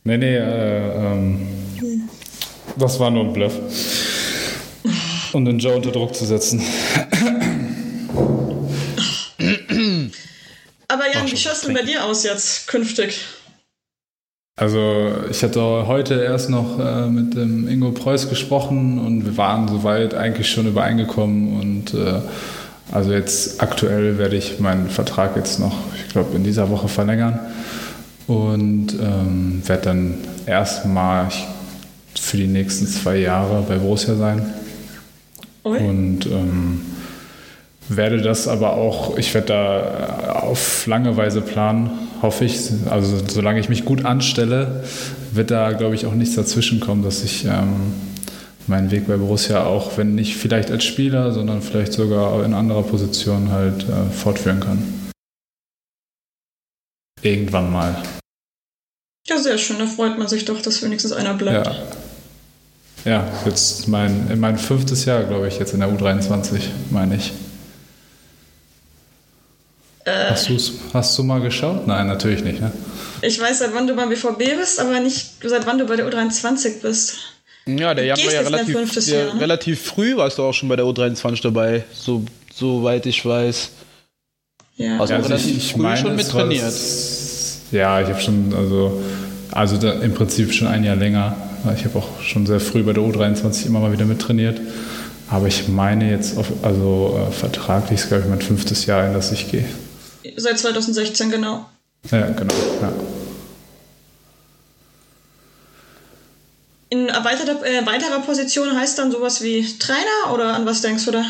Nee, 0.04 0.18
nee, 0.18 0.36
äh, 0.36 0.96
ähm, 0.96 1.48
das 2.78 3.00
war 3.00 3.10
nur 3.10 3.24
ein 3.24 3.32
Bluff. 3.32 3.54
Um 5.32 5.44
den 5.44 5.58
Joe 5.58 5.76
unter 5.76 5.90
Druck 5.90 6.14
zu 6.14 6.24
setzen. 6.24 6.62
Aber 10.88 11.02
Jan, 11.12 11.30
wie 11.30 11.36
schaut 11.36 11.54
es 11.54 11.62
denn 11.62 11.74
bei 11.74 11.82
dir 11.82 12.04
aus 12.04 12.22
jetzt 12.24 12.68
künftig? 12.68 13.20
Also 14.58 15.12
ich 15.30 15.42
hatte 15.42 15.86
heute 15.86 16.14
erst 16.14 16.48
noch 16.48 16.80
äh, 16.80 17.08
mit 17.08 17.34
dem 17.34 17.68
Ingo 17.68 17.90
Preuß 17.90 18.30
gesprochen 18.30 18.98
und 18.98 19.26
wir 19.26 19.36
waren 19.36 19.68
soweit 19.68 20.14
eigentlich 20.14 20.48
schon 20.48 20.66
übereingekommen 20.66 21.60
und 21.60 21.92
äh, 21.92 22.20
also 22.90 23.12
jetzt 23.12 23.60
aktuell 23.60 24.16
werde 24.16 24.36
ich 24.36 24.58
meinen 24.58 24.88
Vertrag 24.88 25.36
jetzt 25.36 25.60
noch, 25.60 25.74
ich 25.94 26.08
glaube, 26.08 26.34
in 26.34 26.42
dieser 26.42 26.70
Woche 26.70 26.88
verlängern 26.88 27.38
und 28.26 28.94
ähm, 28.94 29.60
werde 29.66 29.82
dann 29.82 30.14
erstmal 30.46 31.28
für 32.18 32.36
die 32.36 32.46
nächsten 32.46 32.86
zwei 32.86 33.16
Jahre 33.18 33.64
bei 33.68 33.76
Borussia 33.76 34.14
sein. 34.14 34.54
Ui. 35.64 35.78
Und 35.78 36.26
ähm, 36.26 36.80
werde 37.88 38.20
das 38.20 38.48
aber 38.48 38.72
auch, 38.72 39.16
ich 39.16 39.32
werde 39.34 39.48
da 39.48 40.40
auf 40.40 40.86
lange 40.86 41.16
Weise 41.16 41.40
planen, 41.40 41.90
hoffe 42.22 42.44
ich. 42.44 42.70
Also 42.90 43.20
solange 43.28 43.60
ich 43.60 43.68
mich 43.68 43.84
gut 43.84 44.04
anstelle, 44.04 44.84
wird 45.32 45.50
da, 45.50 45.72
glaube 45.72 45.94
ich, 45.94 46.06
auch 46.06 46.14
nichts 46.14 46.34
dazwischen 46.34 46.80
kommen, 46.80 47.02
dass 47.02 47.22
ich 47.22 47.44
ähm, 47.44 47.92
meinen 48.66 48.90
Weg 48.90 49.06
bei 49.06 49.16
Borussia 49.16 49.64
auch, 49.64 49.96
wenn 49.98 50.14
nicht 50.14 50.36
vielleicht 50.36 50.70
als 50.70 50.84
Spieler, 50.84 51.32
sondern 51.32 51.62
vielleicht 51.62 51.92
sogar 51.92 52.44
in 52.44 52.54
anderer 52.54 52.82
Position 52.82 53.52
halt 53.52 53.84
äh, 53.84 54.10
fortführen 54.10 54.60
kann. 54.60 55.10
Irgendwann 57.22 57.72
mal. 57.72 58.02
Ja, 59.28 59.38
sehr 59.38 59.58
schön. 59.58 59.78
Da 59.78 59.86
freut 59.86 60.18
man 60.18 60.28
sich 60.28 60.44
doch, 60.44 60.60
dass 60.62 60.82
wenigstens 60.82 61.12
einer 61.12 61.34
bleibt. 61.34 61.66
Ja. 61.66 61.76
Ja, 63.06 63.26
jetzt 63.44 63.86
mein, 63.88 64.28
in 64.30 64.40
mein 64.40 64.58
fünftes 64.58 65.04
Jahr, 65.04 65.22
glaube 65.22 65.48
ich, 65.48 65.58
jetzt 65.58 65.72
in 65.72 65.80
der 65.80 65.88
U23, 65.88 66.60
meine 66.90 67.16
ich. 67.16 67.32
Äh, 70.04 70.30
Hast, 70.30 70.48
du's, 70.48 70.72
hast 70.92 71.16
du 71.16 71.22
mal 71.22 71.40
geschaut? 71.40 71.86
Nein, 71.86 72.06
natürlich 72.08 72.42
nicht. 72.42 72.60
Ne? 72.60 72.72
ich 73.22 73.40
weiß, 73.40 73.60
seit 73.60 73.74
wann 73.74 73.86
du 73.86 73.94
beim 73.94 74.08
BVB 74.08 74.56
bist, 74.58 74.80
aber 74.80 75.00
nicht 75.00 75.36
seit 75.42 75.66
wann 75.66 75.78
du 75.78 75.86
bei 75.86 75.96
der 75.96 76.06
U23 76.06 76.80
bist. 76.82 77.18
Ja, 77.66 77.94
der 77.94 78.04
Jan 78.04 78.16
Gehst 78.16 78.28
war 78.28 78.34
ja 78.34 78.40
relativ, 78.42 79.06
Jahr, 79.08 79.34
ne? 79.34 79.40
relativ 79.40 79.82
früh, 79.82 80.16
warst 80.16 80.38
du 80.38 80.42
auch 80.42 80.52
schon 80.52 80.68
bei 80.68 80.76
der 80.76 80.84
U23 80.84 81.42
dabei, 81.42 81.84
so, 81.92 82.24
soweit 82.54 83.06
ich 83.06 83.24
weiß. 83.24 83.70
Ja. 84.76 84.98
Also 85.00 85.12
Ja, 85.12 85.18
also 85.18 85.28
relativ 85.28 85.50
ich, 85.50 85.56
ich 85.56 85.72
früh 85.72 85.82
meine, 85.82 85.96
schon 85.96 86.16
mit 86.16 86.28
trainiert. 86.28 86.74
Ja, 87.72 88.00
ich 88.00 88.08
habe 88.08 88.20
schon, 88.20 88.54
also, 88.54 89.02
also 89.50 89.76
da, 89.78 89.92
im 89.94 90.14
Prinzip 90.14 90.52
schon 90.52 90.68
ein 90.68 90.84
Jahr 90.84 90.96
länger. 90.96 91.36
Ich 91.74 91.84
habe 91.84 91.98
auch 91.98 92.20
schon 92.22 92.46
sehr 92.46 92.60
früh 92.60 92.82
bei 92.82 92.92
der 92.92 93.02
U23 93.02 93.66
immer 93.66 93.80
mal 93.80 93.92
wieder 93.92 94.04
mittrainiert. 94.04 94.60
Aber 95.28 95.46
ich 95.46 95.68
meine 95.68 96.10
jetzt, 96.10 96.38
auf, 96.38 96.46
also 96.62 97.18
äh, 97.28 97.32
vertraglich 97.32 98.00
ist, 98.00 98.08
glaube 98.08 98.24
ich, 98.24 98.30
mein 98.30 98.40
fünftes 98.40 98.86
Jahr, 98.86 99.06
in 99.06 99.12
das 99.12 99.32
ich 99.32 99.50
gehe. 99.50 99.64
Seit 100.36 100.58
2016, 100.58 101.30
genau. 101.30 101.66
Ja, 102.10 102.28
genau. 102.28 102.54
Ja. 102.80 102.92
In 106.88 107.08
erweiterter, 107.08 107.64
äh, 107.64 107.84
weiterer 107.84 108.20
Position 108.20 108.76
heißt 108.76 108.98
dann 108.98 109.10
sowas 109.10 109.42
wie 109.42 109.66
Trainer 109.78 110.32
oder 110.32 110.54
an 110.54 110.66
was 110.66 110.82
denkst 110.82 111.04
du 111.04 111.10
da? 111.10 111.24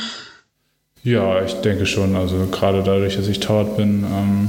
Ja, 1.02 1.42
ich 1.42 1.54
denke 1.54 1.86
schon. 1.86 2.14
Also 2.16 2.46
gerade 2.50 2.82
dadurch, 2.82 3.16
dass 3.16 3.28
ich 3.28 3.40
Torwart 3.40 3.76
bin, 3.76 4.04
ähm, 4.04 4.48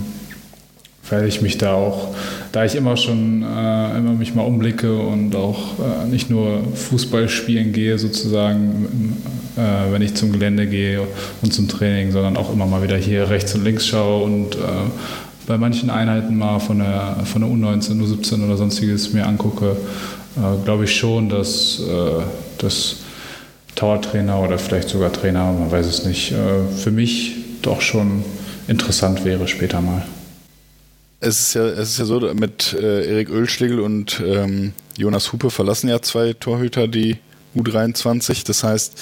werde 1.10 1.28
ich 1.28 1.42
mich 1.42 1.58
da 1.58 1.74
auch, 1.74 2.14
da 2.52 2.66
ich 2.66 2.76
immer 2.76 2.98
schon 2.98 3.44
äh, 3.44 3.98
immer 3.98 4.14
mich 4.14 4.36
mal 4.36 4.44
umblicke 4.44 4.98
und 4.98 5.36
auch 5.36 5.80
äh, 5.80 6.08
nicht 6.08 6.30
nur 6.30 6.62
Fußball 6.74 7.30
spielen 7.30 7.74
gehe 7.74 7.98
sozusagen, 7.98 9.18
äh, 9.56 9.92
wenn 9.92 10.02
ich 10.02 10.16
zum 10.16 10.32
Gelände 10.32 10.68
gehe 10.68 11.02
und 11.42 11.54
zum 11.54 11.68
Training, 11.68 12.12
sondern 12.12 12.38
auch 12.38 12.52
immer 12.52 12.66
mal 12.66 12.84
wieder 12.84 12.98
hier 12.98 13.30
rechts 13.30 13.56
und 13.56 13.64
links 13.64 13.88
schaue 13.88 14.24
und 14.24 14.56
äh, 14.56 14.60
bei 15.46 15.58
manchen 15.58 15.90
Einheiten 15.90 16.38
mal 16.38 16.60
von 16.60 16.80
der, 16.80 17.18
von 17.26 17.42
der 17.42 17.50
U19, 17.50 18.02
U17 18.02 18.46
oder 18.46 18.58
sonstiges 18.58 19.14
mir 19.14 19.26
angucke, 19.26 19.78
äh, 20.36 20.64
glaube 20.66 20.84
ich 20.84 20.96
schon, 20.96 21.30
dass 21.30 21.80
äh, 21.80 22.22
das 22.58 22.98
Towertrainer 23.76 24.40
oder 24.42 24.58
vielleicht 24.58 24.90
sogar 24.90 25.14
Trainer, 25.14 25.54
man 25.54 25.72
weiß 25.72 25.86
es 25.86 26.04
nicht, 26.04 26.34
für 26.78 26.90
mich 26.90 27.36
doch 27.62 27.80
schon 27.80 28.24
interessant 28.68 29.24
wäre 29.24 29.48
später 29.48 29.82
mal. 29.82 30.04
Es 31.20 31.40
ist 31.40 31.54
ja, 31.56 31.66
es 31.66 31.90
ist 31.90 32.00
ja 32.00 32.06
so, 32.06 32.20
mit 32.36 32.74
äh, 32.74 33.10
Erik 33.10 33.30
Ölschlegel 33.30 33.80
und 33.80 34.22
ähm, 34.24 34.74
Jonas 34.98 35.34
Hupe 35.34 35.50
verlassen 35.50 35.90
ja 35.90 36.02
zwei 36.02 36.34
Torhüter 36.34 36.88
die 36.88 37.18
U23. 37.56 38.46
Das 38.46 38.64
heißt, 38.64 39.00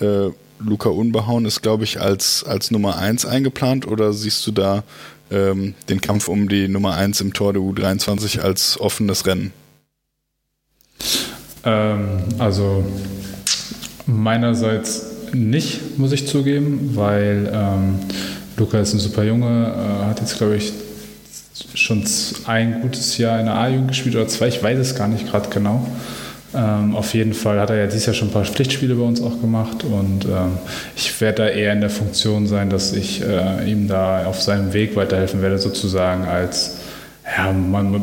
äh, 0.00 0.28
Luca 0.60 0.88
Unbehauen 0.88 1.44
ist, 1.44 1.62
glaube 1.62 1.84
ich, 1.84 2.00
als, 2.00 2.44
als 2.44 2.70
Nummer 2.70 2.98
1 2.98 3.26
eingeplant 3.26 3.86
oder 3.86 4.12
siehst 4.12 4.46
du 4.46 4.52
da 4.52 4.84
ähm, 5.30 5.74
den 5.88 6.00
Kampf 6.00 6.28
um 6.28 6.48
die 6.48 6.68
Nummer 6.68 6.94
1 6.94 7.20
im 7.20 7.32
Tor 7.32 7.52
der 7.52 7.62
U23 7.62 8.40
als 8.40 8.80
offenes 8.80 9.26
Rennen? 9.26 9.52
Ähm, 11.64 12.22
also 12.38 12.84
meinerseits 14.06 15.06
nicht, 15.32 15.98
muss 15.98 16.12
ich 16.12 16.28
zugeben, 16.28 16.92
weil 16.94 17.50
ähm, 17.52 17.98
Luca 18.56 18.78
ist 18.78 18.94
ein 18.94 19.00
super 19.00 19.24
Junge, 19.24 19.74
äh, 19.74 20.06
hat 20.06 20.20
jetzt, 20.20 20.38
glaube 20.38 20.56
ich, 20.56 20.72
schon 21.74 22.04
ein 22.46 22.82
gutes 22.82 23.18
Jahr 23.18 23.38
in 23.40 23.46
der 23.46 23.54
A-Jugend 23.54 23.88
gespielt 23.88 24.16
oder 24.16 24.28
zwei, 24.28 24.48
ich 24.48 24.62
weiß 24.62 24.78
es 24.78 24.94
gar 24.94 25.08
nicht 25.08 25.30
gerade 25.30 25.48
genau. 25.48 25.86
Ähm, 26.54 26.94
auf 26.94 27.12
jeden 27.14 27.34
Fall 27.34 27.60
hat 27.60 27.70
er 27.70 27.76
ja 27.76 27.86
dieses 27.86 28.06
Jahr 28.06 28.14
schon 28.14 28.28
ein 28.28 28.32
paar 28.32 28.44
Pflichtspiele 28.44 28.94
bei 28.94 29.02
uns 29.02 29.20
auch 29.20 29.40
gemacht 29.40 29.84
und 29.84 30.24
ähm, 30.24 30.58
ich 30.96 31.20
werde 31.20 31.44
da 31.44 31.48
eher 31.48 31.72
in 31.72 31.80
der 31.80 31.90
Funktion 31.90 32.46
sein, 32.46 32.70
dass 32.70 32.92
ich 32.92 33.22
äh, 33.22 33.70
ihm 33.70 33.88
da 33.88 34.26
auf 34.26 34.40
seinem 34.40 34.72
Weg 34.72 34.96
weiterhelfen 34.96 35.42
werde, 35.42 35.58
sozusagen 35.58 36.24
als, 36.24 36.78
ja, 37.36 37.52
man 37.52 38.00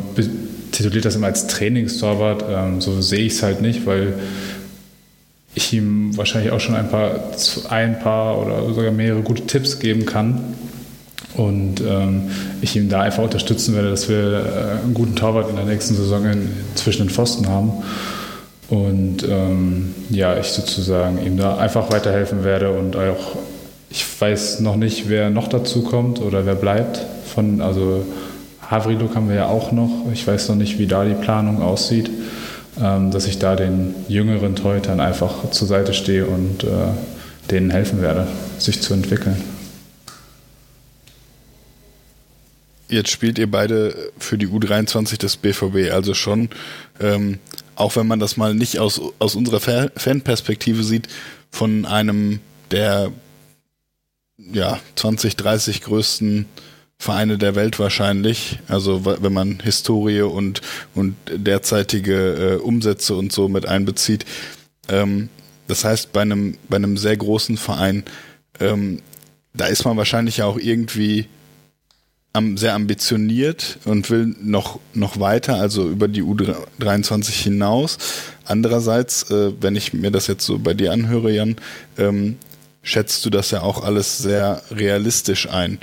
tituliert 0.72 1.06
das 1.06 1.16
immer 1.16 1.28
als 1.28 1.48
Trainingstorwart, 1.48 2.46
ähm, 2.50 2.82
so 2.82 3.02
sehe 3.02 3.26
ich 3.26 3.34
es 3.34 3.44
halt 3.44 3.62
nicht, 3.62 3.86
weil 3.86 4.14
ich 5.56 5.74
ihm 5.74 6.16
wahrscheinlich 6.18 6.52
auch 6.52 6.60
schon 6.60 6.76
ein 6.76 6.90
paar, 6.90 7.32
ein 7.70 8.00
paar 8.00 8.40
oder 8.40 8.74
sogar 8.74 8.92
mehrere 8.92 9.22
gute 9.22 9.46
Tipps 9.46 9.80
geben 9.80 10.06
kann. 10.06 10.56
Und 11.36 11.82
ähm, 11.82 12.30
ich 12.62 12.76
ihm 12.76 12.90
da 12.90 13.02
einfach 13.02 13.24
unterstützen 13.24 13.74
werde, 13.74 13.90
dass 13.90 14.08
wir 14.08 14.18
äh, 14.18 14.84
einen 14.84 14.94
guten 14.94 15.16
Torwart 15.16 15.50
in 15.50 15.56
der 15.56 15.66
nächsten 15.66 15.96
Saison 15.96 16.26
in, 16.26 16.50
zwischen 16.76 17.08
den 17.08 17.10
Pfosten 17.10 17.48
haben. 17.48 17.72
Und 18.70 19.24
ähm, 19.28 19.94
ja, 20.10 20.38
ich 20.38 20.48
sozusagen 20.48 21.24
ihm 21.26 21.38
da 21.38 21.58
einfach 21.58 21.92
weiterhelfen 21.92 22.44
werde 22.44 22.72
und 22.72 22.96
auch, 22.96 23.36
ich 23.90 24.06
weiß 24.20 24.62
noch 24.62 24.76
nicht, 24.76 25.10
wer 25.10 25.30
noch 25.30 25.48
dazu 25.48 25.84
kommt 25.84 26.22
oder 26.22 26.46
wer 26.46 26.56
bleibt. 26.56 27.00
Von, 27.34 27.62
also 27.62 28.06
Havriluk 28.70 29.16
haben 29.16 29.30
wir 29.30 29.36
ja 29.36 29.48
auch 29.48 29.72
noch. 29.72 30.06
Ich 30.14 30.26
weiß 30.26 30.50
noch 30.50 30.56
nicht, 30.56 30.80
wie 30.80 30.88
da 30.88 31.04
die 31.04 31.14
Planung 31.14 31.62
aussieht, 31.62 32.10
ähm, 32.82 33.12
dass 33.12 33.28
ich 33.28 33.40
da 33.40 33.56
den 33.56 33.96
jüngeren 34.08 34.56
Torhütern 34.56 35.00
einfach 35.00 35.50
zur 35.52 35.68
Seite 35.68 35.94
stehe 35.94 36.26
und 36.26 36.64
äh, 36.64 36.68
denen 37.52 37.72
helfen 37.72 38.02
werde, 38.02 38.28
sich 38.58 38.82
zu 38.82 38.94
entwickeln. 38.94 39.53
Jetzt 42.94 43.10
spielt 43.10 43.40
ihr 43.40 43.50
beide 43.50 44.12
für 44.18 44.38
die 44.38 44.48
U23 44.48 45.18
des 45.18 45.38
BVB, 45.38 45.92
also 45.92 46.14
schon 46.14 46.50
ähm, 47.00 47.40
auch 47.76 47.96
wenn 47.96 48.08
man 48.08 48.20
das 48.20 48.38
mal 48.38 48.54
nicht 48.54 48.80
aus, 48.80 49.02
aus 49.20 49.36
unserer 49.36 49.60
Fanperspektive 49.96 50.84
sieht, 50.84 51.08
von 51.50 51.86
einem 51.86 52.40
der 52.72 53.12
ja, 54.38 54.80
20, 54.96 55.36
30 55.36 55.82
größten 55.82 56.46
Vereine 56.98 57.38
der 57.38 57.56
Welt 57.56 57.80
wahrscheinlich. 57.80 58.60
Also 58.68 59.06
wenn 59.06 59.34
man 59.34 59.60
Historie 59.60 60.22
und, 60.22 60.62
und 60.96 61.16
derzeitige 61.32 62.56
äh, 62.56 62.56
Umsätze 62.58 63.16
und 63.16 63.32
so 63.32 63.50
mit 63.50 63.66
einbezieht. 63.66 64.26
Ähm, 64.90 65.30
das 65.68 65.86
heißt, 65.86 66.14
bei 66.14 66.22
einem, 66.22 66.58
bei 66.70 66.78
einem 66.78 66.98
sehr 66.98 67.18
großen 67.18 67.58
Verein, 67.58 68.04
ähm, 68.60 69.02
da 69.54 69.66
ist 69.66 69.86
man 69.86 69.98
wahrscheinlich 69.98 70.44
auch 70.44 70.58
irgendwie 70.58 71.28
sehr 72.56 72.74
ambitioniert 72.74 73.78
und 73.86 74.10
will 74.10 74.36
noch, 74.42 74.80
noch 74.96 75.20
weiter, 75.20 75.56
also 75.56 75.88
über 75.88 76.08
die 76.08 76.24
U23 76.24 77.30
hinaus. 77.30 78.00
Andererseits, 78.46 79.30
äh, 79.30 79.52
wenn 79.62 79.76
ich 79.76 79.94
mir 79.94 80.10
das 80.10 80.26
jetzt 80.26 80.44
so 80.46 80.58
bei 80.58 80.74
dir 80.74 80.92
anhöre, 80.92 81.32
Jan, 81.32 81.58
ähm, 82.00 82.38
schätzt 82.82 83.24
du 83.24 83.30
das 83.30 83.52
ja 83.52 83.62
auch 83.62 83.84
alles 83.84 84.18
sehr 84.18 84.64
realistisch 84.72 85.48
ein. 85.48 85.78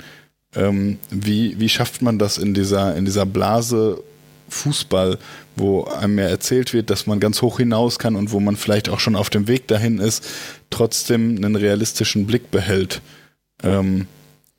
Ähm, 0.53 0.99
wie, 1.09 1.57
wie 1.57 1.69
schafft 1.69 2.01
man 2.01 2.19
das 2.19 2.37
in 2.37 2.53
dieser, 2.53 2.97
in 2.97 3.05
dieser 3.05 3.25
Blase 3.25 4.03
Fußball, 4.49 5.19
wo 5.55 5.85
einem 5.85 6.19
ja 6.19 6.25
erzählt 6.25 6.73
wird, 6.73 6.89
dass 6.89 7.07
man 7.07 7.21
ganz 7.21 7.41
hoch 7.41 7.59
hinaus 7.59 7.97
kann 7.97 8.17
und 8.17 8.33
wo 8.33 8.41
man 8.41 8.57
vielleicht 8.57 8.89
auch 8.89 8.99
schon 8.99 9.15
auf 9.15 9.29
dem 9.29 9.47
Weg 9.47 9.69
dahin 9.69 9.99
ist, 9.99 10.27
trotzdem 10.69 11.37
einen 11.37 11.55
realistischen 11.55 12.27
Blick 12.27 12.51
behält? 12.51 13.01
Ähm, 13.63 14.07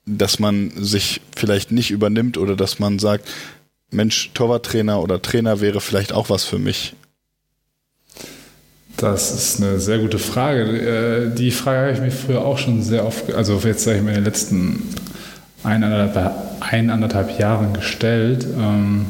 dass 0.07 0.39
man 0.39 0.73
sich 0.77 1.21
vielleicht 1.37 1.73
nicht 1.73 1.91
übernimmt 1.91 2.39
oder 2.39 2.57
dass 2.57 2.79
man 2.79 2.99
sagt, 2.99 3.29
Mensch, 3.91 4.31
Torwarttrainer 4.35 5.03
oder 5.03 5.21
Trainer 5.21 5.61
wäre 5.61 5.81
vielleicht 5.81 6.13
auch 6.13 6.31
was 6.31 6.45
für 6.45 6.59
mich. 6.59 6.95
Das 8.97 9.33
ist 9.33 9.61
eine 9.61 9.81
sehr 9.81 9.99
gute 9.99 10.19
Frage. 10.19 10.63
Äh, 10.63 11.35
die 11.35 11.51
Frage 11.51 11.79
habe 11.79 11.93
ich 11.93 12.01
mir 12.01 12.11
früher 12.11 12.45
auch 12.45 12.59
schon 12.59 12.83
sehr 12.83 13.07
oft, 13.07 13.33
also 13.33 13.61
jetzt 13.65 13.85
sage 13.85 13.99
ich 13.99 14.03
mal 14.03 14.11
in 14.11 14.17
den 14.17 14.25
letzten 14.25 14.83
eineinhalb, 15.63 16.35
eineinhalb 16.61 17.39
Jahren 17.39 17.73
gestellt. 17.73 18.47
Ähm, 18.59 19.07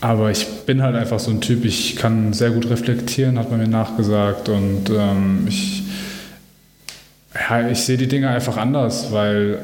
aber 0.00 0.30
ich 0.30 0.46
bin 0.66 0.82
halt 0.82 0.96
einfach 0.96 1.20
so 1.20 1.30
ein 1.30 1.40
Typ, 1.40 1.64
ich 1.64 1.96
kann 1.96 2.32
sehr 2.32 2.50
gut 2.50 2.68
reflektieren, 2.68 3.38
hat 3.38 3.50
man 3.50 3.60
mir 3.60 3.68
nachgesagt. 3.68 4.48
Und 4.48 4.90
ähm, 4.90 5.46
ich, 5.48 5.84
ja, 7.34 7.68
ich 7.68 7.80
sehe 7.80 7.96
die 7.96 8.08
Dinge 8.08 8.28
einfach 8.28 8.56
anders, 8.56 9.12
weil 9.12 9.58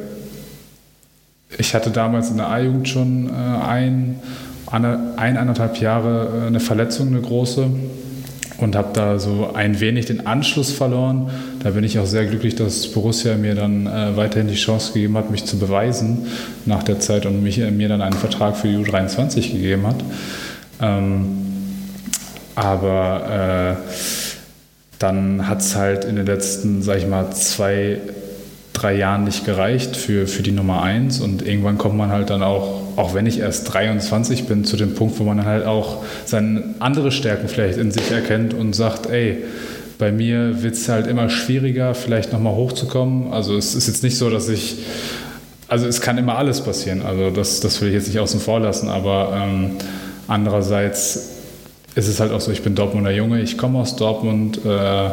ich 1.57 1.75
hatte 1.75 1.91
damals 1.91 2.31
in 2.31 2.37
der 2.37 2.49
A-Jugend 2.49 2.89
schon 2.89 3.29
äh, 3.29 3.33
ein, 3.33 4.21
eineinhalb 4.71 5.81
Jahre 5.81 6.45
äh, 6.45 6.47
eine 6.47 6.61
Verletzung, 6.61 7.09
eine 7.09 7.21
große 7.21 7.71
und 8.59 8.75
habe 8.75 8.89
da 8.93 9.19
so 9.19 9.51
ein 9.55 9.81
wenig 9.81 10.07
den 10.07 10.27
Anschluss 10.27 10.73
verloren. 10.73 11.31
Da 11.63 11.71
bin 11.71 11.85
ich 11.85 11.99
auch 11.99 12.07
sehr 12.07 12.27
glücklich, 12.27 12.57
dass 12.57 12.89
Borussia 12.89 13.37
mir 13.37 13.55
dann 13.55 13.87
äh, 13.87 14.17
weiterhin 14.17 14.49
die 14.49 14.57
Chance 14.57 14.93
gegeben 14.93 15.17
hat, 15.17 15.31
mich 15.31 15.45
zu 15.45 15.59
beweisen 15.59 16.27
nach 16.67 16.83
der 16.83 16.99
Zeit 16.99 17.25
und 17.25 17.43
mich, 17.43 17.59
äh, 17.59 17.71
mir 17.71 17.89
dann 17.89 18.03
einen 18.03 18.15
Vertrag 18.15 18.57
für 18.57 18.69
die 18.69 18.77
U23 18.77 19.53
gegeben 19.53 19.87
hat. 19.87 19.97
Ähm, 20.81 21.39
aber 22.57 23.77
äh, 23.79 23.93
dann 24.99 25.49
hat 25.49 25.61
es 25.61 25.77
halt 25.77 26.05
in 26.05 26.17
den 26.17 26.27
letzten, 26.27 26.83
sag 26.83 26.99
ich 26.99 27.07
mal, 27.07 27.31
zwei, 27.33 28.01
drei 28.73 28.97
Jahren 28.97 29.25
nicht 29.25 29.45
gereicht 29.45 29.97
für, 29.97 30.27
für 30.27 30.43
die 30.43 30.53
Nummer 30.53 30.83
eins 30.83 31.21
und 31.21 31.47
irgendwann 31.47 31.79
kommt 31.79 31.97
man 31.97 32.11
halt 32.11 32.31
dann 32.31 32.43
auch 32.43 32.89
auch 32.99 33.15
wenn 33.15 33.27
ich 33.27 33.39
erst 33.39 33.73
23 33.73 34.47
bin, 34.47 34.65
zu 34.65 34.77
dem 34.77 34.95
Punkt, 34.95 35.21
wo 35.21 35.25
man 35.25 35.45
halt 35.45 35.65
auch 35.65 36.03
seine 36.25 36.75
andere 36.81 37.13
Stärken 37.13 37.49
vielleicht 37.49 37.79
in 37.79 37.93
sich 37.93 38.11
erkennt 38.11 38.55
und 38.55 38.75
sagt, 38.75 39.07
ey, 39.07 39.45
bei 39.99 40.11
mir 40.11 40.65
wird 40.65 40.75
es 40.75 40.89
halt 40.89 41.07
immer 41.07 41.31
schwieriger, 41.31 41.95
vielleicht 41.95 42.33
nochmal 42.33 42.57
hochzukommen. 42.57 43.33
Also 43.33 43.57
es 43.57 43.77
ist 43.77 43.87
jetzt 43.87 44.03
nicht 44.03 44.19
so, 44.19 44.31
dass 44.31 44.49
ich, 44.49 44.79
also 45.69 45.87
es 45.87 46.01
kann 46.01 46.19
immer 46.19 46.39
alles 46.39 46.61
passieren. 46.61 47.03
Also 47.03 47.31
das, 47.31 47.61
das 47.61 47.81
will 47.81 47.89
ich 47.89 47.95
jetzt 47.95 48.09
nicht 48.09 48.19
außen 48.19 48.41
vor 48.41 48.59
lassen, 48.59 48.89
aber 48.89 49.33
ähm, 49.41 49.77
andererseits 50.27 51.38
ist 51.99 52.09
es 52.09 52.21
halt 52.21 52.33
auch 52.33 52.41
so, 52.41 52.53
ich 52.53 52.63
bin 52.63 52.75
Dortmunder 52.75 53.11
Junge, 53.11 53.43
ich 53.43 53.59
komme 53.59 53.81
aus 53.81 53.97
Dortmund, 53.97 54.61
äh, 54.65 55.11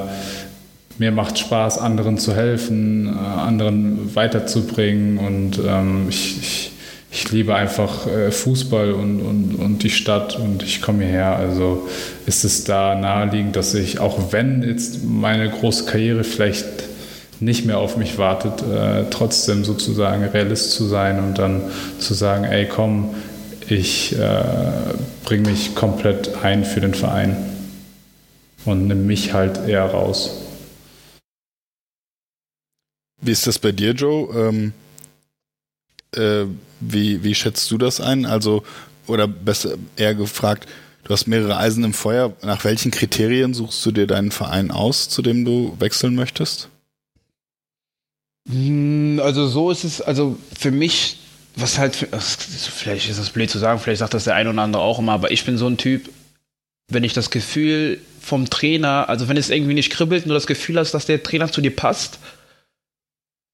mir 0.97 1.11
macht 1.11 1.39
Spaß, 1.39 1.79
anderen 1.79 2.17
zu 2.17 2.35
helfen, 2.35 3.07
äh, 3.07 3.39
anderen 3.39 4.15
weiterzubringen 4.15 5.17
und 5.17 5.59
ähm, 5.65 6.05
ich, 6.09 6.37
ich 6.39 6.71
ich 7.15 7.31
liebe 7.31 7.55
einfach 7.55 8.07
äh, 8.07 8.29
Fußball 8.29 8.91
und, 8.91 9.21
und, 9.21 9.55
und 9.55 9.83
die 9.83 9.89
Stadt 9.89 10.37
und 10.37 10.63
ich 10.63 10.81
komme 10.81 11.05
hierher. 11.05 11.37
Also 11.37 11.87
ist 12.25 12.43
es 12.43 12.65
da 12.65 12.93
naheliegend, 12.93 13.55
dass 13.55 13.73
ich, 13.73 13.99
auch 13.99 14.33
wenn 14.33 14.63
jetzt 14.63 15.05
meine 15.05 15.49
große 15.49 15.85
Karriere 15.85 16.25
vielleicht 16.25 16.65
nicht 17.39 17.65
mehr 17.65 17.77
auf 17.77 17.95
mich 17.95 18.17
wartet, 18.17 18.61
äh, 18.63 19.05
trotzdem 19.11 19.63
sozusagen 19.63 20.25
Realist 20.25 20.71
zu 20.71 20.85
sein 20.85 21.19
und 21.19 21.37
dann 21.37 21.61
zu 21.99 22.13
sagen, 22.13 22.43
ey 22.43 22.65
komm, 22.65 23.15
ich 23.69 24.17
äh, 24.17 24.43
bringe 25.23 25.49
mich 25.49 25.75
komplett 25.75 26.35
ein 26.43 26.65
für 26.65 26.81
den 26.81 26.93
Verein 26.93 27.35
und 28.65 28.87
nehme 28.87 29.01
mich 29.01 29.33
halt 29.33 29.67
eher 29.67 29.85
raus. 29.85 30.41
Wie 33.21 33.31
ist 33.31 33.47
das 33.47 33.59
bei 33.59 33.71
dir, 33.71 33.93
Joe? 33.93 34.29
Ähm, 34.35 34.73
äh, 36.15 36.45
wie, 36.79 37.23
wie 37.23 37.35
schätzt 37.35 37.69
du 37.71 37.77
das 37.77 37.99
ein? 37.99 38.25
Also, 38.25 38.63
oder 39.07 39.27
besser 39.27 39.75
eher 39.95 40.15
gefragt, 40.15 40.67
du 41.03 41.13
hast 41.13 41.27
mehrere 41.27 41.57
Eisen 41.57 41.83
im 41.83 41.93
Feuer. 41.93 42.33
Nach 42.41 42.63
welchen 42.63 42.91
Kriterien 42.91 43.53
suchst 43.53 43.85
du 43.85 43.91
dir 43.91 44.07
deinen 44.07 44.31
Verein 44.31 44.71
aus, 44.71 45.09
zu 45.09 45.21
dem 45.21 45.45
du 45.45 45.75
wechseln 45.79 46.15
möchtest? 46.15 46.69
Hm, 48.49 49.19
also 49.23 49.47
so 49.47 49.71
ist 49.71 49.83
es, 49.83 50.01
also 50.01 50.37
für 50.57 50.71
mich, 50.71 51.19
was 51.55 51.77
halt, 51.77 51.95
vielleicht 51.95 53.09
ist 53.09 53.19
das 53.19 53.29
blöd 53.29 53.49
zu 53.49 53.59
sagen, 53.59 53.79
vielleicht 53.79 53.99
sagt 53.99 54.13
das 54.13 54.25
der 54.25 54.35
eine 54.35 54.49
oder 54.49 54.61
andere 54.61 54.83
auch 54.83 54.99
immer, 54.99 55.13
aber 55.13 55.31
ich 55.31 55.45
bin 55.45 55.57
so 55.57 55.67
ein 55.67 55.77
Typ, 55.77 56.09
wenn 56.89 57.03
ich 57.03 57.13
das 57.13 57.29
Gefühl 57.29 57.99
vom 58.21 58.49
Trainer, 58.49 59.07
also 59.09 59.27
wenn 59.27 59.37
es 59.37 59.49
irgendwie 59.49 59.73
nicht 59.73 59.91
kribbelt, 59.91 60.25
nur 60.25 60.35
das 60.35 60.47
Gefühl 60.47 60.77
hast, 60.77 60.93
dass 60.93 61.05
der 61.05 61.23
Trainer 61.23 61.51
zu 61.51 61.61
dir 61.61 61.75
passt, 61.75 62.19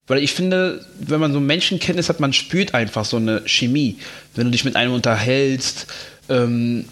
weil 0.06 0.22
ich 0.22 0.32
finde, 0.32 0.84
wenn 0.98 1.20
man 1.20 1.32
so 1.32 1.40
Menschenkenntnis 1.40 2.08
hat, 2.08 2.20
man 2.20 2.32
spürt 2.32 2.74
einfach 2.74 3.04
so 3.04 3.18
eine 3.18 3.42
Chemie. 3.46 3.98
Wenn 4.34 4.46
du 4.46 4.50
dich 4.50 4.64
mit 4.64 4.74
einem 4.74 4.94
unterhältst, 4.94 5.86
ähm, 6.28 6.86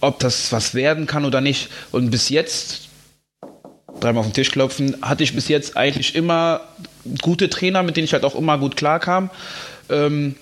ob 0.00 0.18
das 0.18 0.50
was 0.50 0.74
werden 0.74 1.06
kann 1.06 1.24
oder 1.24 1.40
nicht. 1.40 1.68
Und 1.92 2.10
bis 2.10 2.28
jetzt, 2.28 2.88
dreimal 4.00 4.20
auf 4.20 4.26
den 4.26 4.34
Tisch 4.34 4.50
klopfen, 4.50 4.96
hatte 5.02 5.22
ich 5.22 5.34
bis 5.34 5.48
jetzt 5.48 5.76
eigentlich 5.76 6.16
immer 6.16 6.62
gute 7.22 7.48
Trainer, 7.48 7.82
mit 7.82 7.96
denen 7.96 8.04
ich 8.04 8.12
halt 8.12 8.24
auch 8.24 8.34
immer 8.34 8.58
gut 8.58 8.76
klarkam. 8.76 9.30
Ähm, 9.88 10.34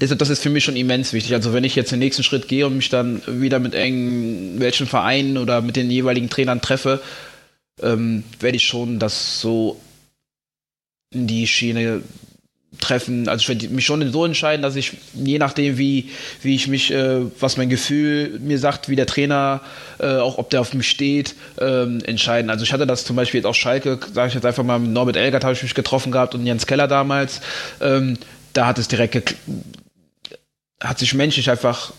das 0.00 0.30
ist 0.30 0.42
für 0.42 0.50
mich 0.50 0.64
schon 0.64 0.76
immens 0.76 1.12
wichtig. 1.12 1.34
Also 1.34 1.52
wenn 1.52 1.64
ich 1.64 1.76
jetzt 1.76 1.92
den 1.92 1.98
nächsten 1.98 2.22
Schritt 2.22 2.48
gehe 2.48 2.66
und 2.66 2.76
mich 2.76 2.88
dann 2.88 3.22
wieder 3.26 3.58
mit 3.58 3.74
irgendwelchen 3.74 4.86
Vereinen 4.86 5.36
oder 5.38 5.60
mit 5.60 5.76
den 5.76 5.90
jeweiligen 5.90 6.30
Trainern 6.30 6.60
treffe, 6.60 7.00
ähm, 7.82 8.24
werde 8.38 8.56
ich 8.56 8.66
schon 8.66 8.98
das 8.98 9.40
so 9.40 9.80
in 11.12 11.26
die 11.26 11.46
Schiene 11.46 12.02
treffen. 12.78 13.28
Also 13.28 13.42
ich 13.42 13.48
werde 13.48 13.74
mich 13.74 13.84
schon 13.84 14.12
so 14.12 14.24
entscheiden, 14.24 14.62
dass 14.62 14.76
ich 14.76 14.92
je 15.12 15.38
nachdem, 15.38 15.76
wie, 15.76 16.10
wie 16.42 16.54
ich 16.54 16.68
mich, 16.68 16.92
äh, 16.92 17.22
was 17.40 17.56
mein 17.56 17.68
Gefühl 17.68 18.38
mir 18.40 18.58
sagt, 18.58 18.88
wie 18.88 18.96
der 18.96 19.06
Trainer, 19.06 19.60
äh, 19.98 20.16
auch 20.16 20.38
ob 20.38 20.50
der 20.50 20.60
auf 20.60 20.72
mich 20.72 20.88
steht, 20.88 21.34
ähm, 21.60 22.00
entscheiden. 22.04 22.48
Also 22.48 22.64
ich 22.64 22.72
hatte 22.72 22.86
das 22.86 23.04
zum 23.04 23.16
Beispiel 23.16 23.38
jetzt 23.38 23.46
auch 23.46 23.54
Schalke, 23.54 23.98
sage 24.12 24.28
ich 24.28 24.34
jetzt 24.34 24.46
einfach 24.46 24.62
mal, 24.62 24.78
mit 24.78 24.92
Norbert 24.92 25.16
Elgert 25.16 25.42
habe 25.42 25.54
ich 25.54 25.62
mich 25.62 25.74
getroffen 25.74 26.12
gehabt 26.12 26.34
und 26.34 26.46
Jens 26.46 26.66
Keller 26.66 26.86
damals. 26.86 27.40
Ähm, 27.80 28.16
da 28.52 28.66
hat 28.66 28.78
es 28.78 28.88
direkt, 28.88 29.34
hat 30.80 30.98
sich 30.98 31.14
menschlich 31.14 31.50
einfach 31.50 31.92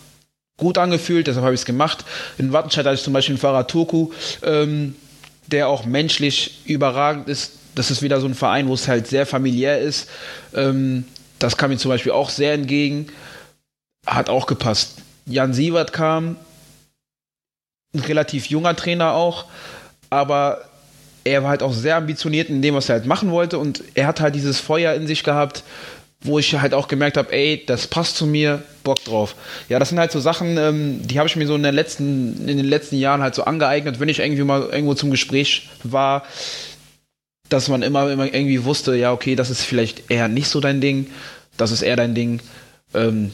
gut 0.58 0.78
angefühlt, 0.78 1.28
deshalb 1.28 1.44
habe 1.44 1.56
ich 1.56 1.62
es 1.62 1.66
gemacht. 1.66 2.06
In 2.38 2.54
Wattenscheid 2.54 2.86
hatte 2.86 2.96
ich 2.96 3.04
zum 3.04 3.14
Beispiel 3.14 3.34
einen 3.34 3.42
Fahrer 3.42 3.68
Turku, 3.68 4.12
ähm, 4.44 4.96
der 5.48 5.68
auch 5.68 5.86
menschlich 5.86 6.62
überragend 6.66 7.28
ist, 7.28 7.54
das 7.76 7.92
ist 7.92 8.02
wieder 8.02 8.20
so 8.20 8.28
ein 8.28 8.36
Verein, 8.36 8.68
wo 8.68 8.74
es 8.74 8.88
halt 8.88 9.08
sehr 9.08 9.26
familiär 9.26 9.80
ist. 9.80 10.10
Ähm, 10.54 11.06
das 11.40 11.58
kam 11.58 11.72
mir 11.72 11.78
zum 11.78 11.90
Beispiel 11.90 12.12
auch 12.12 12.30
sehr 12.30 12.54
entgegen. 12.54 13.08
Hat 14.06 14.30
auch 14.30 14.46
gepasst. 14.46 14.98
Jan 15.26 15.54
Sievert 15.54 15.94
kam, 15.94 16.36
ein 17.94 18.00
relativ 18.02 18.48
junger 18.48 18.76
Trainer 18.76 19.14
auch, 19.14 19.46
aber 20.10 20.66
er 21.24 21.44
war 21.44 21.52
halt 21.52 21.64
auch 21.64 21.74
sehr 21.74 21.98
ambitioniert 21.98 22.50
in 22.50 22.62
dem, 22.62 22.76
was 22.76 22.90
er 22.90 22.96
halt 22.96 23.06
machen 23.06 23.32
wollte 23.32 23.60
und 23.60 23.84
er 23.94 24.08
hat 24.08 24.20
halt 24.20 24.36
dieses 24.36 24.60
Feuer 24.60 24.94
in 24.94 25.08
sich 25.08 25.24
gehabt, 25.24 25.64
wo 26.24 26.38
ich 26.38 26.54
halt 26.54 26.74
auch 26.74 26.88
gemerkt 26.88 27.18
habe, 27.18 27.32
ey, 27.34 27.64
das 27.66 27.88
passt 27.88 28.16
zu 28.16 28.28
mir, 28.28 28.64
Bock 28.84 29.04
drauf. 29.04 29.36
Ja, 29.70 29.80
das 29.80 29.90
sind 29.90 30.00
halt 30.00 30.12
so 30.12 30.20
Sachen, 30.20 30.58
ähm, 30.58 31.08
die 31.08 31.18
habe 31.18 31.28
ich 31.28 31.36
mir 31.36 31.48
so 31.48 31.56
in, 31.56 31.64
den 31.64 31.74
letzten, 31.74 32.48
in 32.48 32.58
den 32.58 32.66
letzten 32.66 32.98
Jahren 32.98 33.22
halt 33.22 33.36
so 33.36 33.44
angeeignet, 33.44 34.00
wenn 34.00 34.10
ich 34.10 34.20
irgendwie 34.20 34.44
mal 34.44 34.70
irgendwo 34.72 34.94
zum 34.94 35.12
Gespräch 35.12 35.70
war, 35.84 36.24
dass 37.50 37.68
man 37.68 37.82
immer, 37.82 38.12
immer 38.12 38.26
irgendwie 38.26 38.64
wusste, 38.64 38.96
ja, 38.96 39.12
okay, 39.12 39.36
das 39.36 39.50
ist 39.50 39.64
vielleicht 39.64 40.10
eher 40.10 40.28
nicht 40.28 40.48
so 40.48 40.60
dein 40.60 40.80
Ding, 40.80 41.08
das 41.58 41.72
ist 41.72 41.82
eher 41.82 41.96
dein 41.96 42.16
Ding. 42.16 42.40
Ähm, 42.94 43.32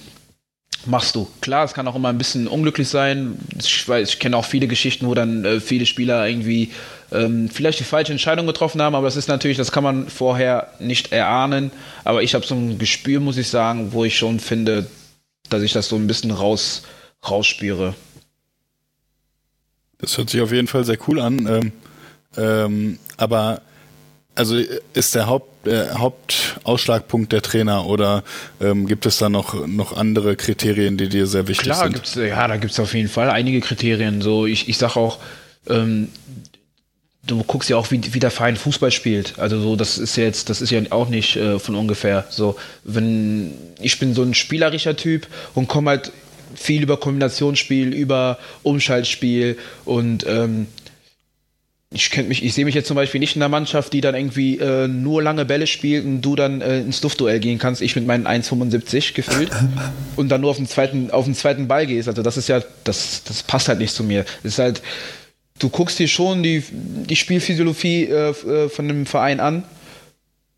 machst 0.85 1.15
du. 1.15 1.27
Klar, 1.41 1.65
es 1.65 1.73
kann 1.73 1.87
auch 1.87 1.95
immer 1.95 2.09
ein 2.09 2.17
bisschen 2.17 2.47
unglücklich 2.47 2.87
sein. 2.87 3.37
Ich, 3.59 3.87
weiß, 3.87 4.09
ich 4.09 4.19
kenne 4.19 4.37
auch 4.37 4.45
viele 4.45 4.67
Geschichten, 4.67 5.07
wo 5.07 5.13
dann 5.13 5.45
äh, 5.45 5.59
viele 5.59 5.85
Spieler 5.85 6.27
irgendwie 6.27 6.71
ähm, 7.11 7.49
vielleicht 7.49 7.79
die 7.79 7.83
falsche 7.83 8.11
Entscheidung 8.11 8.47
getroffen 8.47 8.81
haben, 8.81 8.95
aber 8.95 9.07
das 9.07 9.15
ist 9.15 9.27
natürlich, 9.27 9.57
das 9.57 9.71
kann 9.71 9.83
man 9.83 10.09
vorher 10.09 10.73
nicht 10.79 11.11
erahnen. 11.11 11.71
Aber 12.03 12.23
ich 12.23 12.35
habe 12.35 12.45
so 12.45 12.55
ein 12.55 12.77
Gespür, 12.77 13.19
muss 13.19 13.37
ich 13.37 13.49
sagen, 13.49 13.93
wo 13.93 14.03
ich 14.03 14.17
schon 14.17 14.39
finde, 14.39 14.87
dass 15.49 15.61
ich 15.61 15.73
das 15.73 15.87
so 15.87 15.95
ein 15.95 16.07
bisschen 16.07 16.31
raus, 16.31 16.83
rausspüre. 17.27 17.93
Das 19.99 20.17
hört 20.17 20.29
sich 20.29 20.41
auf 20.41 20.51
jeden 20.51 20.67
Fall 20.67 20.83
sehr 20.83 20.97
cool 21.07 21.19
an. 21.19 21.47
Ähm, 21.47 21.71
ähm, 22.37 22.99
aber 23.17 23.61
also 24.35 24.61
ist 24.93 25.15
der 25.15 25.27
Haupt, 25.27 25.67
äh, 25.67 25.89
Hauptausschlagpunkt 25.89 27.33
der 27.33 27.41
Trainer 27.41 27.87
oder 27.87 28.23
ähm, 28.61 28.85
gibt 28.85 29.05
es 29.05 29.17
da 29.17 29.29
noch, 29.29 29.65
noch 29.65 29.97
andere 29.97 30.35
Kriterien, 30.35 30.97
die 30.97 31.09
dir 31.09 31.25
sehr 31.25 31.47
wichtig 31.47 31.65
Klar, 31.65 31.83
sind? 31.83 31.93
Gibt's, 31.93 32.15
ja, 32.15 32.47
da 32.47 32.57
gibt 32.57 32.71
es 32.71 32.79
auf 32.79 32.93
jeden 32.93 33.09
Fall 33.09 33.31
einige 33.31 33.59
Kriterien. 33.61 34.21
So, 34.21 34.45
ich, 34.45 34.69
ich 34.69 34.77
sage 34.77 34.97
auch, 34.97 35.17
ähm, 35.67 36.09
du 37.27 37.43
guckst 37.43 37.69
ja 37.69 37.77
auch, 37.77 37.91
wie, 37.91 38.13
wie 38.13 38.19
der 38.19 38.31
Verein 38.31 38.55
Fußball 38.55 38.91
spielt. 38.91 39.37
Also 39.37 39.59
so, 39.59 39.75
das 39.75 39.97
ist 39.97 40.15
jetzt, 40.15 40.49
das 40.49 40.61
ist 40.61 40.71
ja 40.71 40.81
auch 40.89 41.09
nicht 41.09 41.35
äh, 41.35 41.59
von 41.59 41.75
ungefähr. 41.75 42.25
So, 42.29 42.55
wenn 42.83 43.53
ich 43.79 43.99
bin 43.99 44.13
so 44.13 44.23
ein 44.23 44.33
spielerischer 44.33 44.95
Typ 44.95 45.27
und 45.53 45.67
komme 45.67 45.91
halt 45.91 46.11
viel 46.55 46.81
über 46.81 46.97
Kombinationsspiel, 46.97 47.93
über 47.93 48.39
Umschaltspiel 48.63 49.57
und 49.85 50.25
ähm, 50.27 50.67
ich 51.89 52.11
kennt 52.11 52.27
mich, 52.27 52.43
ich 52.43 52.53
sehe 52.53 52.65
mich 52.65 52.75
jetzt 52.75 52.87
zum 52.87 52.95
Beispiel 52.95 53.19
nicht 53.19 53.35
in 53.35 53.39
der 53.39 53.47
Mannschaft, 53.47 53.93
die 53.93 54.01
dann 54.01 54.13
irgendwie 54.13 54.57
äh, 54.59 54.89
nur 54.89 55.23
lange 55.23 55.45
Bälle 55.45 55.67
spielt 55.67 56.03
und 56.05 56.21
du 56.21 56.35
dann 56.35 56.59
äh, 56.59 56.79
ins 56.79 57.01
Luftduell 57.01 57.39
gehen 57.39 57.59
kannst, 57.59 57.81
ich 57.81 57.95
mit 57.95 58.05
meinen 58.05 58.27
1,75 58.27 59.13
gefühlt 59.13 59.51
und 60.17 60.29
dann 60.29 60.41
nur 60.41 60.49
auf 60.49 60.57
den 60.57 60.67
zweiten, 60.67 61.11
auf 61.11 61.25
den 61.25 61.35
zweiten 61.35 61.67
Ball 61.69 61.87
gehst. 61.87 62.09
Also 62.09 62.23
das 62.23 62.35
ist 62.35 62.49
ja, 62.49 62.61
das, 62.83 63.23
das 63.23 63.41
passt 63.43 63.69
halt 63.69 63.79
nicht 63.79 63.93
zu 63.93 64.03
mir. 64.03 64.25
Das 64.43 64.53
ist 64.53 64.59
halt, 64.59 64.81
du 65.59 65.69
guckst 65.69 65.99
dir 65.99 66.07
schon 66.07 66.43
die, 66.43 66.63
die 66.71 67.15
Spielphysiologie 67.15 68.05
äh, 68.05 68.29
äh, 68.29 68.69
von 68.69 68.87
dem 68.87 69.05
Verein 69.05 69.39
an. 69.39 69.63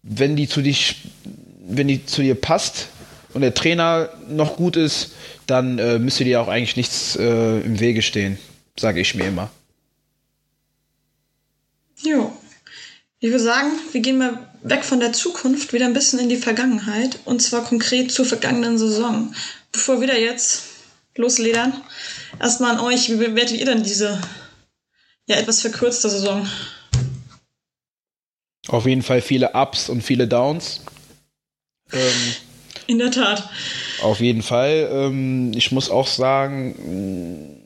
Wenn 0.03 0.35
die 0.35 0.47
zu 0.47 0.61
dich, 0.61 0.95
wenn 1.67 1.87
die 1.87 2.05
zu 2.05 2.21
dir 2.21 2.35
passt 2.35 2.87
und 3.33 3.41
der 3.41 3.53
Trainer 3.53 4.09
noch 4.29 4.55
gut 4.55 4.75
ist, 4.75 5.11
dann 5.45 5.79
äh, 5.79 5.99
müsste 5.99 6.23
dir 6.23 6.41
auch 6.41 6.47
eigentlich 6.47 6.77
nichts 6.77 7.15
äh, 7.15 7.59
im 7.59 7.79
Wege 7.79 8.01
stehen, 8.01 8.37
sage 8.79 9.01
ich 9.01 9.15
mir 9.15 9.27
immer. 9.27 9.49
Jo. 12.03 12.31
Ich 13.21 13.29
würde 13.29 13.43
sagen, 13.43 13.67
wir 13.91 13.99
gehen 13.99 14.17
mal 14.17 14.49
weg 14.63 14.85
von 14.85 15.01
der 15.01 15.11
Zukunft, 15.11 15.73
wieder 15.73 15.85
ein 15.85 15.93
bisschen 15.93 16.19
in 16.19 16.29
die 16.29 16.37
Vergangenheit. 16.37 17.19
Und 17.25 17.41
zwar 17.41 17.65
konkret 17.65 18.11
zur 18.11 18.25
vergangenen 18.25 18.77
Saison. 18.77 19.33
Bevor 19.73 19.99
wir 19.99 20.07
da 20.07 20.15
jetzt 20.15 20.63
losledern, 21.15 21.73
erstmal 22.39 22.77
an 22.77 22.79
euch, 22.79 23.09
wie 23.09 23.15
bewertet 23.15 23.57
ihr 23.57 23.65
denn 23.65 23.83
diese 23.83 24.21
ja 25.29 25.37
etwas 25.37 25.61
verkürzte 25.61 26.09
Saison? 26.09 26.47
Auf 28.67 28.85
jeden 28.85 29.01
Fall 29.01 29.21
viele 29.21 29.53
Ups 29.53 29.89
und 29.89 30.01
viele 30.01 30.27
Downs. 30.27 30.81
Ähm, 31.91 32.33
in 32.87 32.99
der 32.99 33.11
Tat. 33.11 33.49
Auf 34.01 34.19
jeden 34.19 34.41
Fall. 34.41 34.89
Ähm, 34.91 35.53
ich 35.55 35.71
muss 35.71 35.89
auch 35.89 36.07
sagen, 36.07 37.59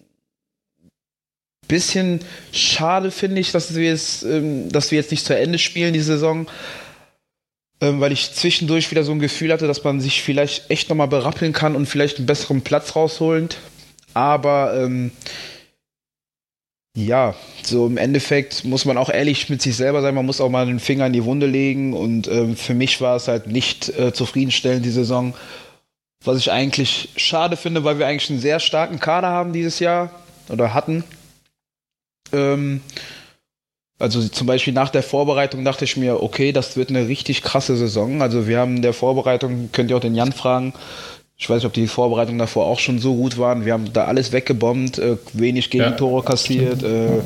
bisschen 1.68 2.20
schade 2.52 3.10
finde 3.10 3.42
ich, 3.42 3.52
dass 3.52 3.76
wir, 3.76 3.94
es, 3.94 4.24
ähm, 4.24 4.70
dass 4.70 4.92
wir 4.92 4.98
jetzt 4.98 5.12
nicht 5.12 5.26
zu 5.26 5.36
Ende 5.36 5.60
spielen, 5.60 5.94
die 5.94 6.02
Saison. 6.02 6.48
Ähm, 7.82 8.00
weil 8.00 8.12
ich 8.12 8.34
zwischendurch 8.34 8.92
wieder 8.92 9.04
so 9.04 9.12
ein 9.12 9.20
Gefühl 9.20 9.52
hatte, 9.52 9.68
dass 9.68 9.84
man 9.84 10.00
sich 10.00 10.22
vielleicht 10.22 10.70
echt 10.70 10.90
nochmal 10.90 11.08
berappeln 11.08 11.52
kann 11.52 11.76
und 11.76 11.88
vielleicht 11.88 12.18
einen 12.18 12.28
besseren 12.28 12.62
Platz 12.62 12.96
rausholen. 12.96 13.50
Aber 14.14 14.76
ähm, 14.78 15.12
ja, 16.96 17.34
so 17.64 17.88
im 17.88 17.98
Endeffekt 17.98 18.66
muss 18.66 18.86
man 18.86 18.98
auch 18.98 19.10
ehrlich 19.10 19.50
mit 19.50 19.62
sich 19.62 19.76
selber 19.76 20.02
sein. 20.02 20.14
Man 20.14 20.26
muss 20.26 20.42
auch 20.42 20.50
mal 20.50 20.68
den 20.68 20.80
Finger 20.80 21.08
in 21.08 21.14
die 21.14 21.26
Wunde 21.26 21.48
legen. 21.48 21.94
Und 21.94 22.28
ähm, 22.28 22.56
für 22.56 22.76
mich 22.76 23.02
war 23.02 23.16
es 23.16 23.28
halt 23.28 23.48
nicht 23.48 23.90
äh, 23.98 24.14
zufriedenstellend, 24.14 24.86
die 24.86 24.92
Saison. 24.92 25.34
Was 26.24 26.38
ich 26.38 26.52
eigentlich 26.52 27.10
schade 27.18 27.58
finde, 27.58 27.84
weil 27.84 27.98
wir 27.98 28.08
eigentlich 28.08 28.30
einen 28.30 28.40
sehr 28.40 28.60
starken 28.60 29.00
Kader 29.00 29.30
haben 29.30 29.54
dieses 29.54 29.80
Jahr 29.80 30.12
oder 30.50 30.74
hatten. 30.74 31.04
Ähm, 32.32 32.82
also 34.00 34.28
zum 34.28 34.48
Beispiel 34.48 34.74
nach 34.74 34.90
der 34.90 35.04
Vorbereitung 35.04 35.66
dachte 35.66 35.86
ich 35.86 35.98
mir, 35.98 36.22
okay, 36.22 36.52
das 36.52 36.78
wird 36.78 36.90
eine 36.90 37.08
richtig 37.08 37.42
krasse 37.42 37.76
Saison. 37.76 38.22
Also 38.22 38.48
wir 38.48 38.60
haben 38.60 38.76
in 38.76 38.82
der 38.82 38.94
Vorbereitung, 38.94 39.70
könnt 39.72 39.90
ihr 39.90 39.98
auch 39.98 40.02
den 40.02 40.16
Jan 40.16 40.32
fragen, 40.32 40.74
ich 41.44 41.50
weiß 41.50 41.58
nicht, 41.58 41.66
ob 41.66 41.74
die 41.74 41.88
Vorbereitungen 41.88 42.40
davor 42.40 42.68
auch 42.68 42.80
schon 42.80 43.00
so 43.00 43.16
gut 43.16 43.38
waren. 43.38 43.66
Wir 43.66 43.74
haben 43.74 43.92
da 43.92 44.06
alles 44.06 44.32
weggebombt, 44.32 44.98
äh, 44.98 45.18
wenig 45.34 45.70
Gegentore 45.70 46.24
ja, 46.24 46.26
kassiert. 46.26 46.84
Äh, 46.84 47.20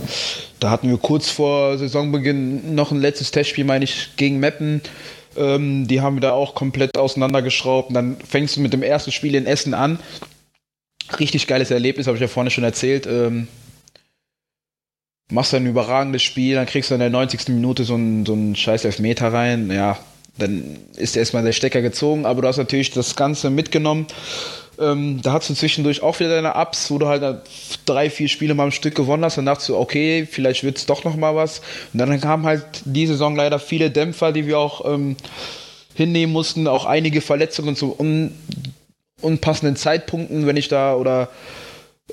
da 0.60 0.72
hatten 0.72 0.90
wir 0.90 0.98
kurz 0.98 1.30
vor 1.30 1.78
Saisonbeginn 1.78 2.74
noch 2.74 2.92
ein 2.92 3.00
letztes 3.00 3.30
Testspiel, 3.30 3.64
meine 3.64 3.84
ich, 3.86 4.16
gegen 4.16 4.40
Meppen. 4.40 4.82
Ähm, 5.38 5.88
die 5.88 6.02
haben 6.02 6.16
wir 6.16 6.22
da 6.22 6.32
auch 6.32 6.56
komplett 6.56 6.98
auseinandergeschraubt. 6.98 7.90
Und 7.90 7.94
dann 7.94 8.18
fängst 8.28 8.56
du 8.56 8.62
mit 8.62 8.74
dem 8.74 8.82
ersten 8.82 9.12
Spiel 9.12 9.36
in 9.36 9.46
Essen 9.46 9.76
an. 9.76 10.00
Richtig 11.20 11.46
geiles 11.46 11.70
Erlebnis, 11.70 12.08
habe 12.08 12.18
ich 12.18 12.22
ja 12.22 12.28
vorne 12.28 12.50
schon 12.50 12.64
erzählt. 12.64 13.06
Ähm, 13.06 13.48
machst 15.30 15.54
ein 15.54 15.68
überragendes 15.68 16.24
Spiel, 16.24 16.56
dann 16.56 16.66
kriegst 16.66 16.90
du 16.90 16.96
in 16.96 17.02
der 17.02 17.12
90. 17.12 17.50
Minute 17.50 17.84
so 17.84 17.94
einen, 17.94 18.26
so 18.26 18.34
einen 18.34 18.56
scheiß 18.56 18.84
Elfmeter 18.84 19.32
rein. 19.32 19.70
Ja, 19.70 20.00
dann 20.38 20.78
ist 20.96 21.18
erstmal 21.18 21.44
der 21.44 21.52
Stecker 21.52 21.82
gezogen, 21.82 22.26
aber 22.26 22.42
du 22.42 22.48
hast 22.48 22.58
natürlich 22.58 22.92
das 22.92 23.16
Ganze 23.16 23.50
mitgenommen. 23.50 24.08
Ähm, 24.80 25.22
da 25.24 25.34
hast 25.34 25.50
du 25.50 25.56
zwischendurch 25.56 26.04
auch 26.04 26.20
wieder 26.20 26.30
deine 26.30 26.54
Ups, 26.54 26.92
wo 26.92 27.00
du 27.00 27.08
halt 27.08 27.42
drei, 27.86 28.10
vier 28.10 28.28
Spiele 28.28 28.54
mal 28.54 28.66
am 28.66 28.72
Stück 28.72 28.94
gewonnen 28.96 29.26
hast. 29.26 29.38
Dann 29.38 29.46
dachtest 29.46 29.70
du, 29.70 29.78
okay, 29.78 30.28
vielleicht 30.30 30.64
wird 30.64 30.78
es 30.78 30.86
doch 30.86 31.04
noch 31.04 31.16
mal 31.16 31.36
was. 31.36 31.62
Und 31.94 32.00
dann 32.00 32.22
kamen 32.22 32.46
halt 32.46 32.64
die 32.86 33.08
Saison 33.08 33.36
leider 33.36 33.60
viele 33.60 33.90
Dämpfer, 33.90 34.32
die 34.32 34.46
wir 34.46 34.60
auch 34.60 34.86
ähm, 34.86 35.16
hinnehmen 35.96 36.32
mussten. 36.32 36.68
Auch 36.68 36.86
einige 36.86 37.22
Verletzungen 37.22 37.76
zu 37.76 37.96
un 37.98 38.32
unpassenden 39.20 39.76
Zeitpunkten, 39.76 40.46
wenn 40.46 40.58
ich 40.58 40.68
da 40.68 40.94
oder 40.94 41.30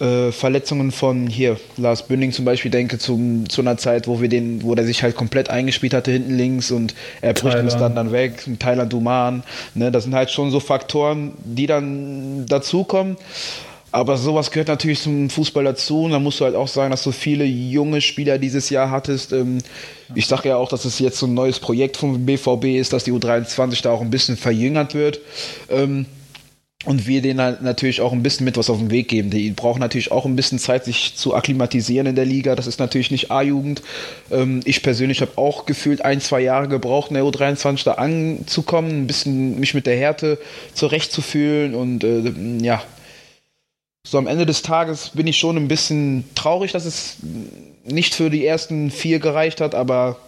äh, 0.01 0.33
Verletzungen 0.33 0.91
von 0.91 1.29
hier, 1.29 1.57
Lars 1.77 2.07
Bünding 2.07 2.33
zum 2.33 2.45
Beispiel, 2.45 2.71
denke 2.71 2.99
zum, 2.99 3.49
zu 3.49 3.61
einer 3.61 3.77
Zeit, 3.77 4.09
wo 4.09 4.21
wir 4.21 4.29
den, 4.29 4.63
wo 4.63 4.75
der 4.75 4.85
sich 4.85 5.03
halt 5.03 5.15
komplett 5.15 5.51
eingespielt 5.51 5.95
hatte 5.95 6.11
hinten 6.11 6.37
links 6.37 6.71
und 6.71 6.95
er 7.21 7.33
bricht 7.33 7.59
uns 7.59 7.77
dann 7.77 7.95
dann 7.95 8.11
weg, 8.11 8.45
Thailand 8.59 8.93
Duman, 8.93 9.45
ne, 9.75 9.93
das 9.93 10.05
sind 10.05 10.15
halt 10.15 10.31
schon 10.31 10.51
so 10.51 10.59
Faktoren, 10.59 11.33
die 11.45 11.67
dann 11.67 12.47
dazukommen. 12.47 13.17
Aber 13.93 14.17
sowas 14.17 14.51
gehört 14.51 14.67
natürlich 14.67 15.01
zum 15.03 15.31
Fußball 15.31 15.63
dazu. 15.63 16.03
Und 16.03 16.11
dann 16.11 16.23
musst 16.25 16.41
du 16.41 16.45
halt 16.45 16.57
auch 16.57 16.67
sagen, 16.67 16.91
dass 16.91 17.05
du 17.05 17.13
viele 17.13 17.45
junge 17.45 18.01
Spieler 18.01 18.39
dieses 18.39 18.69
Jahr 18.69 18.91
hattest. 18.91 19.33
Ähm, 19.33 19.59
ich 20.17 20.27
sage 20.27 20.49
ja 20.49 20.57
auch, 20.57 20.69
dass 20.69 20.85
es 20.85 20.99
jetzt 20.99 21.17
so 21.17 21.27
ein 21.27 21.35
neues 21.35 21.61
Projekt 21.61 21.97
vom 21.99 22.27
BVB 22.27 22.65
ist, 22.81 22.93
dass 22.93 23.05
die 23.05 23.13
U23 23.13 23.83
da 23.85 23.93
auch 23.93 24.01
ein 24.01 24.11
bisschen 24.11 24.37
verjüngert 24.37 24.95
wird. 24.95 25.21
Und 26.85 27.07
wir 27.07 27.23
denen 27.23 27.57
natürlich 27.63 28.03
auch 28.03 28.13
ein 28.13 28.23
bisschen 28.23 28.45
mit 28.45 28.59
was 28.59 28.69
auf 28.69 28.79
den 28.79 28.91
Weg 28.91 29.09
geben. 29.09 29.31
Die 29.31 29.51
brauchen 29.51 29.81
natürlich 29.81 30.11
auch 30.13 30.27
ein 30.27 30.37
bisschen 30.37 30.59
Zeit, 30.59 30.85
sich 30.85 31.17
zu 31.17 31.35
akklimatisieren 31.35 32.07
in 32.07 32.15
der 32.15 32.27
Liga. 32.27 32.55
Das 32.55 32.67
ist 32.67 32.79
natürlich 32.79 33.11
nicht 33.11 33.31
A-Jugend. 33.31 33.83
Ähm, 34.31 34.61
ich 34.65 34.83
persönlich 34.83 35.23
habe 35.23 35.33
auch 35.37 35.65
gefühlt 35.65 36.05
ein, 36.05 36.21
zwei 36.21 36.41
Jahre 36.41 36.69
gebraucht, 36.69 37.11
in 37.11 37.15
der 37.15 37.25
U23 37.25 37.85
da 37.85 37.93
anzukommen, 37.93 39.03
ein 39.03 39.07
bisschen 39.07 39.59
mich 39.59 39.73
mit 39.73 39.87
der 39.87 39.97
Härte 39.97 40.39
zurechtzufühlen 40.75 41.75
und 41.75 42.05
äh, 42.05 42.33
ja. 42.63 42.83
So 44.07 44.19
am 44.19 44.27
Ende 44.27 44.45
des 44.45 44.61
Tages 44.61 45.13
bin 45.15 45.27
ich 45.27 45.39
schon 45.39 45.57
ein 45.57 45.69
bisschen 45.69 46.25
traurig, 46.35 46.73
dass 46.73 46.85
es 46.85 47.17
nicht 47.85 48.15
für 48.15 48.29
die 48.29 48.45
ersten 48.45 48.91
vier 48.91 49.19
gereicht 49.19 49.63
hat, 49.63 49.75
aber 49.75 50.19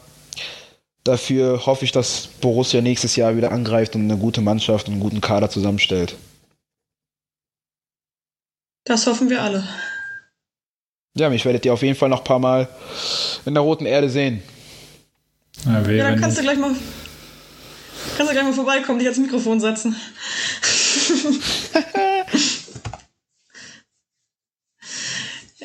dafür 1.05 1.67
hoffe 1.67 1.85
ich, 1.85 1.93
dass 1.93 2.29
Borussia 2.41 2.81
nächstes 2.81 3.17
Jahr 3.17 3.37
wieder 3.37 3.53
angreift 3.53 3.95
und 3.95 4.03
eine 4.03 4.17
gute 4.17 4.41
Mannschaft 4.41 4.89
und 4.89 4.95
einen 4.95 5.03
guten 5.03 5.21
Kader 5.21 5.51
zusammenstellt. 5.51 6.17
Das 8.87 9.07
hoffen 9.07 9.29
wir 9.29 9.43
alle. 9.43 9.69
Ja, 11.15 11.29
mich 11.29 11.45
werdet 11.45 11.67
ihr 11.67 11.73
auf 11.73 11.83
jeden 11.83 11.97
Fall 11.97 12.09
noch 12.09 12.19
ein 12.19 12.25
paar 12.25 12.39
Mal 12.39 12.69
in 13.45 13.53
der 13.55 13.63
roten 13.63 13.85
Erde 13.85 14.09
sehen. 14.09 14.43
Ja, 15.65 15.81
ja 15.91 16.11
dann 16.11 16.21
kannst 16.21 16.39
du 16.39 16.43
gleich 16.43 16.59
mal 16.59 16.71
kannst 18.17 18.31
du 18.31 18.35
gleich 18.35 18.45
mal 18.45 18.53
vorbeikommen, 18.53 19.01
dich 19.01 19.09
ans 19.09 19.19
Mikrofon 19.19 19.61
setzen. 19.61 19.97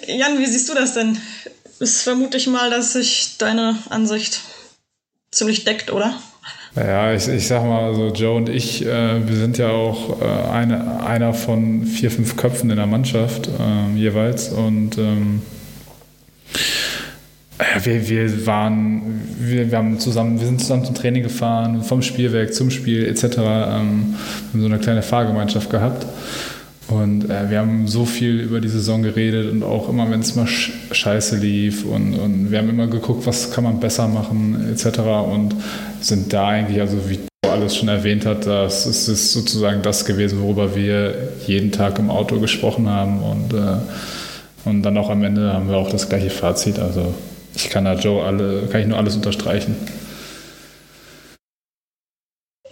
Jan, 0.07 0.39
wie 0.39 0.47
siehst 0.47 0.67
du 0.69 0.73
das 0.73 0.95
denn? 0.95 1.21
Ist 1.79 2.01
vermute 2.01 2.37
ich 2.37 2.47
mal, 2.47 2.71
dass 2.71 2.93
sich 2.93 3.37
deine 3.37 3.77
Ansicht 3.89 4.39
ziemlich 5.31 5.63
deckt, 5.63 5.91
oder? 5.91 6.19
Ja, 6.75 7.13
ich, 7.13 7.27
ich 7.27 7.47
sag 7.47 7.65
mal, 7.65 7.89
also 7.89 8.07
Joe 8.13 8.37
und 8.37 8.47
ich, 8.47 8.85
äh, 8.85 9.27
wir 9.27 9.35
sind 9.35 9.57
ja 9.57 9.69
auch 9.71 10.21
äh, 10.21 10.51
eine, 10.53 11.03
einer 11.03 11.33
von 11.33 11.83
vier, 11.83 12.09
fünf 12.09 12.37
Köpfen 12.37 12.69
in 12.69 12.77
der 12.77 12.85
Mannschaft 12.85 13.47
äh, 13.47 13.97
jeweils 13.97 14.49
und 14.49 14.97
ähm, 14.97 15.41
wir, 17.83 18.09
wir 18.09 18.45
waren, 18.47 19.21
wir, 19.37 19.69
wir 19.69 19.77
haben 19.77 19.99
zusammen, 19.99 20.39
wir 20.39 20.47
sind 20.47 20.61
zusammen 20.61 20.85
zum 20.85 20.95
Training 20.95 21.23
gefahren, 21.23 21.83
vom 21.83 22.01
Spielwerk 22.01 22.53
zum 22.53 22.71
Spiel 22.71 23.05
etc. 23.05 23.23
Ähm, 23.23 23.35
wir 23.35 23.47
haben 23.47 24.15
so 24.53 24.65
eine 24.65 24.79
kleine 24.79 25.01
Fahrgemeinschaft 25.01 25.69
gehabt. 25.69 26.05
Und 26.91 27.29
äh, 27.29 27.49
wir 27.49 27.59
haben 27.59 27.87
so 27.87 28.05
viel 28.05 28.39
über 28.39 28.59
die 28.59 28.67
Saison 28.67 29.01
geredet 29.01 29.49
und 29.51 29.63
auch 29.63 29.87
immer, 29.87 30.09
wenn 30.11 30.19
es 30.19 30.35
mal 30.35 30.47
scheiße 30.47 31.37
lief 31.37 31.85
und, 31.85 32.15
und 32.15 32.51
wir 32.51 32.59
haben 32.59 32.69
immer 32.69 32.87
geguckt, 32.87 33.25
was 33.25 33.51
kann 33.51 33.63
man 33.63 33.79
besser 33.79 34.07
machen 34.07 34.69
etc. 34.71 34.99
und 34.99 35.55
sind 36.01 36.33
da 36.33 36.49
eigentlich, 36.49 36.81
also 36.81 37.09
wie 37.09 37.19
alles 37.49 37.77
schon 37.77 37.87
erwähnt 37.87 38.25
hat, 38.25 38.45
das 38.45 38.85
ist, 38.85 39.07
ist 39.07 39.31
sozusagen 39.31 39.81
das 39.81 40.05
gewesen, 40.05 40.41
worüber 40.41 40.75
wir 40.75 41.13
jeden 41.47 41.71
Tag 41.71 41.97
im 41.97 42.09
Auto 42.09 42.39
gesprochen 42.39 42.89
haben 42.89 43.19
und, 43.23 43.53
äh, 43.53 43.77
und 44.65 44.83
dann 44.83 44.97
auch 44.97 45.09
am 45.09 45.23
Ende 45.23 45.53
haben 45.53 45.69
wir 45.69 45.77
auch 45.77 45.89
das 45.89 46.09
gleiche 46.09 46.29
Fazit. 46.29 46.77
Also 46.77 47.13
ich 47.55 47.69
kann 47.69 47.85
da 47.85 47.93
Joe 47.93 48.23
alle, 48.23 48.67
kann 48.69 48.81
ich 48.81 48.87
nur 48.87 48.97
alles 48.97 49.15
unterstreichen. 49.15 49.75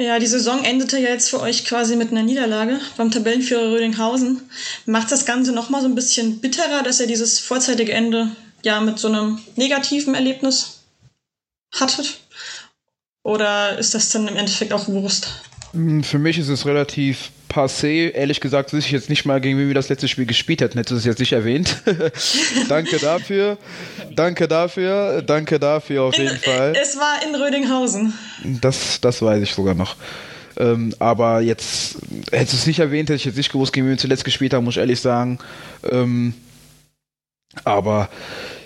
Ja, 0.01 0.17
die 0.17 0.27
Saison 0.27 0.63
endete 0.63 0.97
ja 0.97 1.09
jetzt 1.09 1.29
für 1.29 1.41
euch 1.41 1.65
quasi 1.65 1.97
mit 1.97 2.11
einer 2.11 2.23
Niederlage 2.23 2.79
beim 2.95 3.11
Tabellenführer 3.11 3.69
Rödinghausen. 3.73 4.49
Macht 4.85 5.11
das 5.11 5.25
Ganze 5.25 5.51
nochmal 5.51 5.81
so 5.81 5.89
ein 5.89 5.95
bisschen 5.95 6.39
bitterer, 6.39 6.83
dass 6.83 7.01
ihr 7.01 7.07
dieses 7.07 7.39
vorzeitige 7.39 7.91
Ende 7.91 8.31
ja 8.63 8.79
mit 8.79 8.97
so 8.97 9.09
einem 9.09 9.41
negativen 9.57 10.15
Erlebnis 10.15 10.83
hattet? 11.75 12.21
Oder 13.23 13.77
ist 13.77 13.93
das 13.93 14.09
dann 14.09 14.29
im 14.29 14.37
Endeffekt 14.37 14.71
auch 14.71 14.87
Wurst? 14.87 15.27
Hm, 15.74 16.03
für 16.03 16.20
mich 16.20 16.38
ist 16.38 16.49
es 16.49 16.65
relativ 16.65 17.32
passé. 17.49 18.11
Ehrlich 18.11 18.41
gesagt 18.41 18.74
wüsste 18.74 18.88
ich 18.88 18.93
jetzt 18.93 19.09
nicht 19.09 19.26
mal, 19.26 19.41
gegen 19.41 19.57
wen 19.57 19.67
wir 19.67 19.76
das 19.76 19.89
letzte 19.89 20.07
Spiel 20.07 20.26
gespielt 20.26 20.61
hätten. 20.61 20.78
Hättest 20.78 20.91
du 20.91 20.95
es 20.97 21.05
jetzt 21.05 21.20
nicht 21.20 21.34
erwähnt. 21.34 21.82
danke 22.70 22.97
dafür. 22.97 23.57
Danke 24.15 24.47
dafür. 24.47 25.22
Danke 25.22 25.59
dafür 25.59 26.03
auf 26.03 26.17
in, 26.17 26.26
jeden 26.26 26.38
Fall. 26.38 26.74
Es 26.82 26.97
war 26.97 27.20
in 27.28 27.36
Rödinghausen. 27.36 28.13
Das, 28.61 29.01
das 29.01 29.22
weiß 29.22 29.41
ich 29.43 29.53
sogar 29.53 29.74
noch. 29.74 29.95
Ähm, 30.57 30.93
aber 30.99 31.41
jetzt 31.41 31.97
hättest 32.32 32.53
du 32.53 32.57
es 32.57 32.67
nicht 32.67 32.80
erwähnt, 32.80 33.09
hätte 33.09 33.15
ich 33.15 33.26
jetzt 33.26 33.38
nicht 33.38 33.51
gewusst, 33.51 33.72
gegen 33.72 33.86
wen 33.86 33.91
wir 33.91 33.97
zuletzt 33.97 34.26
gespielt 34.26 34.53
haben, 34.53 34.65
muss 34.65 34.76
ich 34.76 34.80
ehrlich 34.80 34.99
sagen. 34.99 35.39
Ähm, 35.89 36.34
aber 37.63 38.09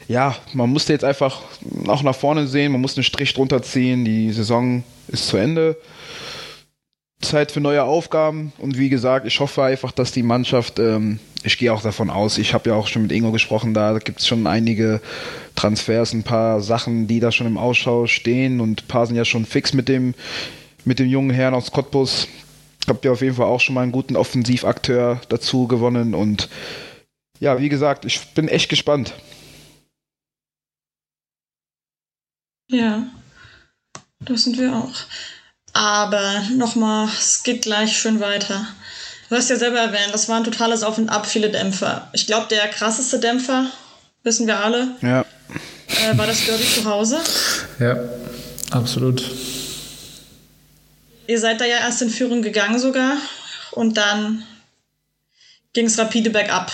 ja, 0.08 0.36
man 0.54 0.70
musste 0.70 0.93
jetzt 0.93 1.06
einfach 1.06 1.41
auch 1.88 2.04
nach 2.04 2.16
vorne 2.16 2.47
sehen, 2.47 2.72
man 2.72 2.82
muss 2.82 2.97
einen 2.97 3.04
Strich 3.04 3.34
drunter 3.34 3.62
ziehen, 3.62 4.04
die 4.06 4.32
Saison 4.32 4.84
ist 5.08 5.28
zu 5.28 5.38
Ende. 5.38 5.78
Zeit 7.24 7.51
für 7.51 7.61
neue 7.61 7.84
Aufgaben 7.84 8.53
und 8.57 8.78
wie 8.78 8.89
gesagt, 8.89 9.26
ich 9.26 9.39
hoffe 9.39 9.63
einfach, 9.63 9.91
dass 9.91 10.11
die 10.11 10.24
Mannschaft, 10.24 10.80
ähm, 10.80 11.19
ich 11.43 11.57
gehe 11.57 11.74
auch 11.74 11.82
davon 11.82 12.09
aus, 12.09 12.38
ich 12.38 12.53
habe 12.53 12.69
ja 12.69 12.76
auch 12.76 12.88
schon 12.88 13.03
mit 13.03 13.11
Ingo 13.11 13.32
gesprochen, 13.32 13.74
da 13.74 13.97
gibt 13.97 14.19
es 14.19 14.28
schon 14.28 14.45
einige 14.45 15.01
Transfers, 15.55 16.13
ein 16.13 16.24
paar 16.24 16.61
Sachen, 16.61 17.07
die 17.07 17.19
da 17.19 17.32
schon 17.32 17.47
im 17.47 17.57
Ausschau 17.57 18.07
stehen 18.07 18.61
und 18.61 18.84
ein 18.84 18.88
paar 18.88 19.07
sind 19.07 19.15
ja 19.15 19.26
schon 19.26 19.45
fix 19.45 19.74
mit 19.74 19.89
dem, 19.89 20.13
mit 20.86 20.99
dem 20.99 21.07
jungen 21.07 21.32
Herrn 21.32 21.53
aus 21.53 21.71
Cottbus. 21.71 22.28
Habt 22.88 23.05
ihr 23.05 23.11
auf 23.11 23.21
jeden 23.21 23.36
Fall 23.36 23.47
auch 23.47 23.61
schon 23.61 23.76
mal 23.76 23.82
einen 23.82 23.91
guten 23.93 24.15
Offensivakteur 24.15 25.21
dazu 25.30 25.67
gewonnen 25.67 26.13
und 26.13 26.49
ja, 27.39 27.59
wie 27.59 27.69
gesagt, 27.69 28.05
ich 28.05 28.19
bin 28.34 28.47
echt 28.47 28.69
gespannt. 28.69 29.13
Ja, 32.69 33.07
das 34.19 34.43
sind 34.43 34.57
wir 34.57 34.76
auch. 34.76 34.93
Aber 35.74 36.43
nochmal, 36.55 37.09
es 37.19 37.43
geht 37.43 37.63
gleich 37.63 37.97
schön 37.97 38.19
weiter. 38.19 38.67
Du 39.30 39.36
hast 39.36 39.49
ja 39.49 39.55
selber 39.55 39.80
erwähnt, 39.80 40.13
das 40.13 40.30
war 40.30 40.38
ein 40.38 40.43
totales 40.43 40.84
Auf 40.84 40.99
und 40.99 41.09
Ab, 41.09 41.26
viele 41.26 41.49
Dämpfer. 41.49 42.07
Ich 42.13 42.28
glaube, 42.28 42.47
der 42.49 42.67
krasseste 42.67 43.19
Dämpfer, 43.19 43.65
wissen 44.21 44.45
wir 44.45 44.63
alle, 44.63 44.95
ja. 45.01 45.21
äh, 45.88 46.17
war 46.17 46.28
das 46.28 46.45
Derby 46.45 46.63
zu 46.63 46.86
Hause. 46.86 47.19
Ja, 47.80 47.97
absolut. 48.69 49.24
Ihr 51.26 51.39
seid 51.39 51.59
da 51.59 51.65
ja 51.65 51.78
erst 51.78 52.01
in 52.03 52.09
Führung 52.09 52.43
gegangen 52.43 52.78
sogar 52.78 53.17
und 53.71 53.97
dann 53.97 54.43
ging 55.74 55.88
es 55.88 55.97
rapide 55.97 56.30
bergab. 56.30 56.71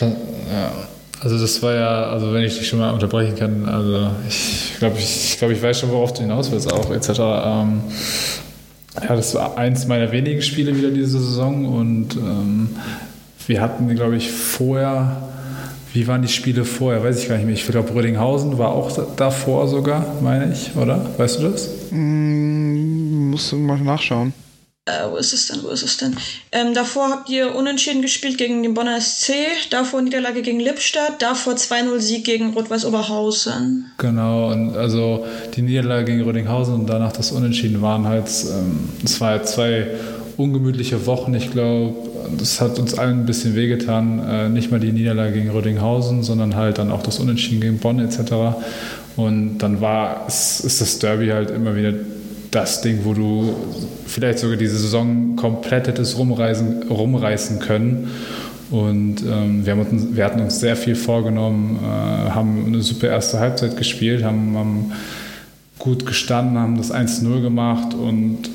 Ja, 0.00 0.88
also 1.20 1.38
das 1.38 1.62
war 1.62 1.74
ja, 1.74 2.04
also 2.10 2.32
wenn 2.32 2.42
ich 2.42 2.58
dich 2.58 2.68
schon 2.68 2.78
mal 2.78 2.92
unterbrechen 2.92 3.36
kann, 3.36 3.68
also 3.68 4.10
ich 4.28 4.74
glaube, 4.78 4.96
ich, 4.98 5.36
glaub, 5.38 5.50
ich 5.50 5.62
weiß 5.62 5.80
schon, 5.80 5.90
worauf 5.90 6.12
du 6.12 6.22
hinaus 6.22 6.50
willst 6.50 6.72
auch, 6.72 6.90
etc. 6.90 7.08
Ähm, 7.18 7.80
ja, 9.02 9.16
das 9.16 9.34
war 9.34 9.56
eins 9.56 9.86
meiner 9.86 10.12
wenigen 10.12 10.42
Spiele 10.42 10.76
wieder 10.76 10.90
diese 10.90 11.18
Saison 11.18 11.66
und 11.66 12.16
ähm, 12.16 12.68
wir 13.46 13.60
hatten, 13.60 13.94
glaube 13.94 14.16
ich, 14.16 14.30
vorher, 14.30 15.28
wie 15.92 16.06
waren 16.06 16.22
die 16.22 16.28
Spiele 16.28 16.64
vorher? 16.64 17.02
Weiß 17.02 17.22
ich 17.22 17.28
gar 17.28 17.36
nicht 17.36 17.46
mehr. 17.46 17.54
Ich 17.54 17.66
glaube, 17.66 17.94
Rödinghausen 17.94 18.58
war 18.58 18.70
auch 18.70 18.90
davor 19.16 19.68
sogar, 19.68 20.16
meine 20.20 20.52
ich, 20.52 20.76
oder? 20.76 21.08
Weißt 21.16 21.40
du 21.40 21.48
das? 21.50 21.70
Mm, 21.90 23.30
musst 23.30 23.52
du 23.52 23.56
mal 23.56 23.78
nachschauen. 23.78 24.32
Äh, 24.88 25.10
wo 25.10 25.16
ist 25.16 25.32
es 25.32 25.48
denn? 25.48 25.64
Wo 25.64 25.68
ist 25.70 25.82
es 25.82 25.96
denn? 25.96 26.14
Ähm, 26.52 26.72
davor 26.72 27.10
habt 27.10 27.28
ihr 27.28 27.56
unentschieden 27.56 28.02
gespielt 28.02 28.38
gegen 28.38 28.62
den 28.62 28.72
Bonner 28.72 29.00
SC, 29.00 29.32
davor 29.70 30.00
Niederlage 30.00 30.42
gegen 30.42 30.60
Lippstadt, 30.60 31.20
davor 31.20 31.54
2-0 31.54 31.98
Sieg 31.98 32.24
gegen 32.24 32.50
Rot-Weiß 32.50 32.84
Oberhausen. 32.84 33.90
Genau, 33.98 34.52
und 34.52 34.76
also 34.76 35.26
die 35.56 35.62
Niederlage 35.62 36.12
gegen 36.12 36.22
Rödinghausen 36.22 36.74
und 36.74 36.86
danach 36.86 37.10
das 37.10 37.32
Unentschieden 37.32 37.82
waren 37.82 38.06
halt, 38.06 38.28
ähm, 38.28 38.90
es 39.04 39.20
war 39.20 39.30
halt 39.30 39.48
zwei 39.48 39.88
ungemütliche 40.36 41.04
Wochen. 41.06 41.34
Ich 41.34 41.50
glaube, 41.50 41.96
das 42.38 42.60
hat 42.60 42.78
uns 42.78 42.96
allen 42.96 43.22
ein 43.22 43.26
bisschen 43.26 43.56
wehgetan. 43.56 44.20
Äh, 44.20 44.48
nicht 44.50 44.70
mal 44.70 44.78
die 44.78 44.92
Niederlage 44.92 45.32
gegen 45.32 45.50
Rödinghausen, 45.50 46.22
sondern 46.22 46.54
halt 46.54 46.78
dann 46.78 46.92
auch 46.92 47.02
das 47.02 47.18
Unentschieden 47.18 47.60
gegen 47.60 47.78
Bonn 47.78 47.98
etc. 47.98 48.56
Und 49.16 49.58
dann 49.58 49.80
war, 49.80 50.26
ist, 50.28 50.60
ist 50.60 50.80
das 50.80 51.00
Derby 51.00 51.28
halt 51.28 51.50
immer 51.50 51.74
wieder 51.74 51.92
das 52.50 52.80
Ding, 52.80 53.00
wo 53.04 53.14
du 53.14 53.54
vielleicht 54.06 54.38
sogar 54.38 54.56
diese 54.56 54.76
Saison 54.78 55.36
komplett 55.36 55.88
hättest 55.88 56.18
rumreisen, 56.18 56.84
rumreißen 56.84 57.58
können. 57.58 58.10
Und 58.70 59.22
ähm, 59.22 59.64
wir, 59.64 59.76
uns, 59.76 60.16
wir 60.16 60.24
hatten 60.24 60.40
uns 60.40 60.58
sehr 60.58 60.76
viel 60.76 60.96
vorgenommen, 60.96 61.78
äh, 61.82 62.30
haben 62.30 62.66
eine 62.66 62.82
super 62.82 63.08
erste 63.08 63.38
Halbzeit 63.38 63.76
gespielt, 63.76 64.24
haben, 64.24 64.56
haben 64.56 64.92
gut 65.78 66.04
gestanden, 66.04 66.58
haben 66.58 66.76
das 66.76 66.92
1-0 66.92 67.42
gemacht 67.42 67.94
und 67.94 68.50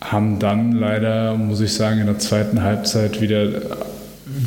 haben 0.00 0.38
dann 0.38 0.72
leider, 0.72 1.36
muss 1.36 1.60
ich 1.60 1.74
sagen, 1.74 2.00
in 2.00 2.06
der 2.06 2.18
zweiten 2.18 2.62
Halbzeit 2.62 3.20
wieder 3.20 3.50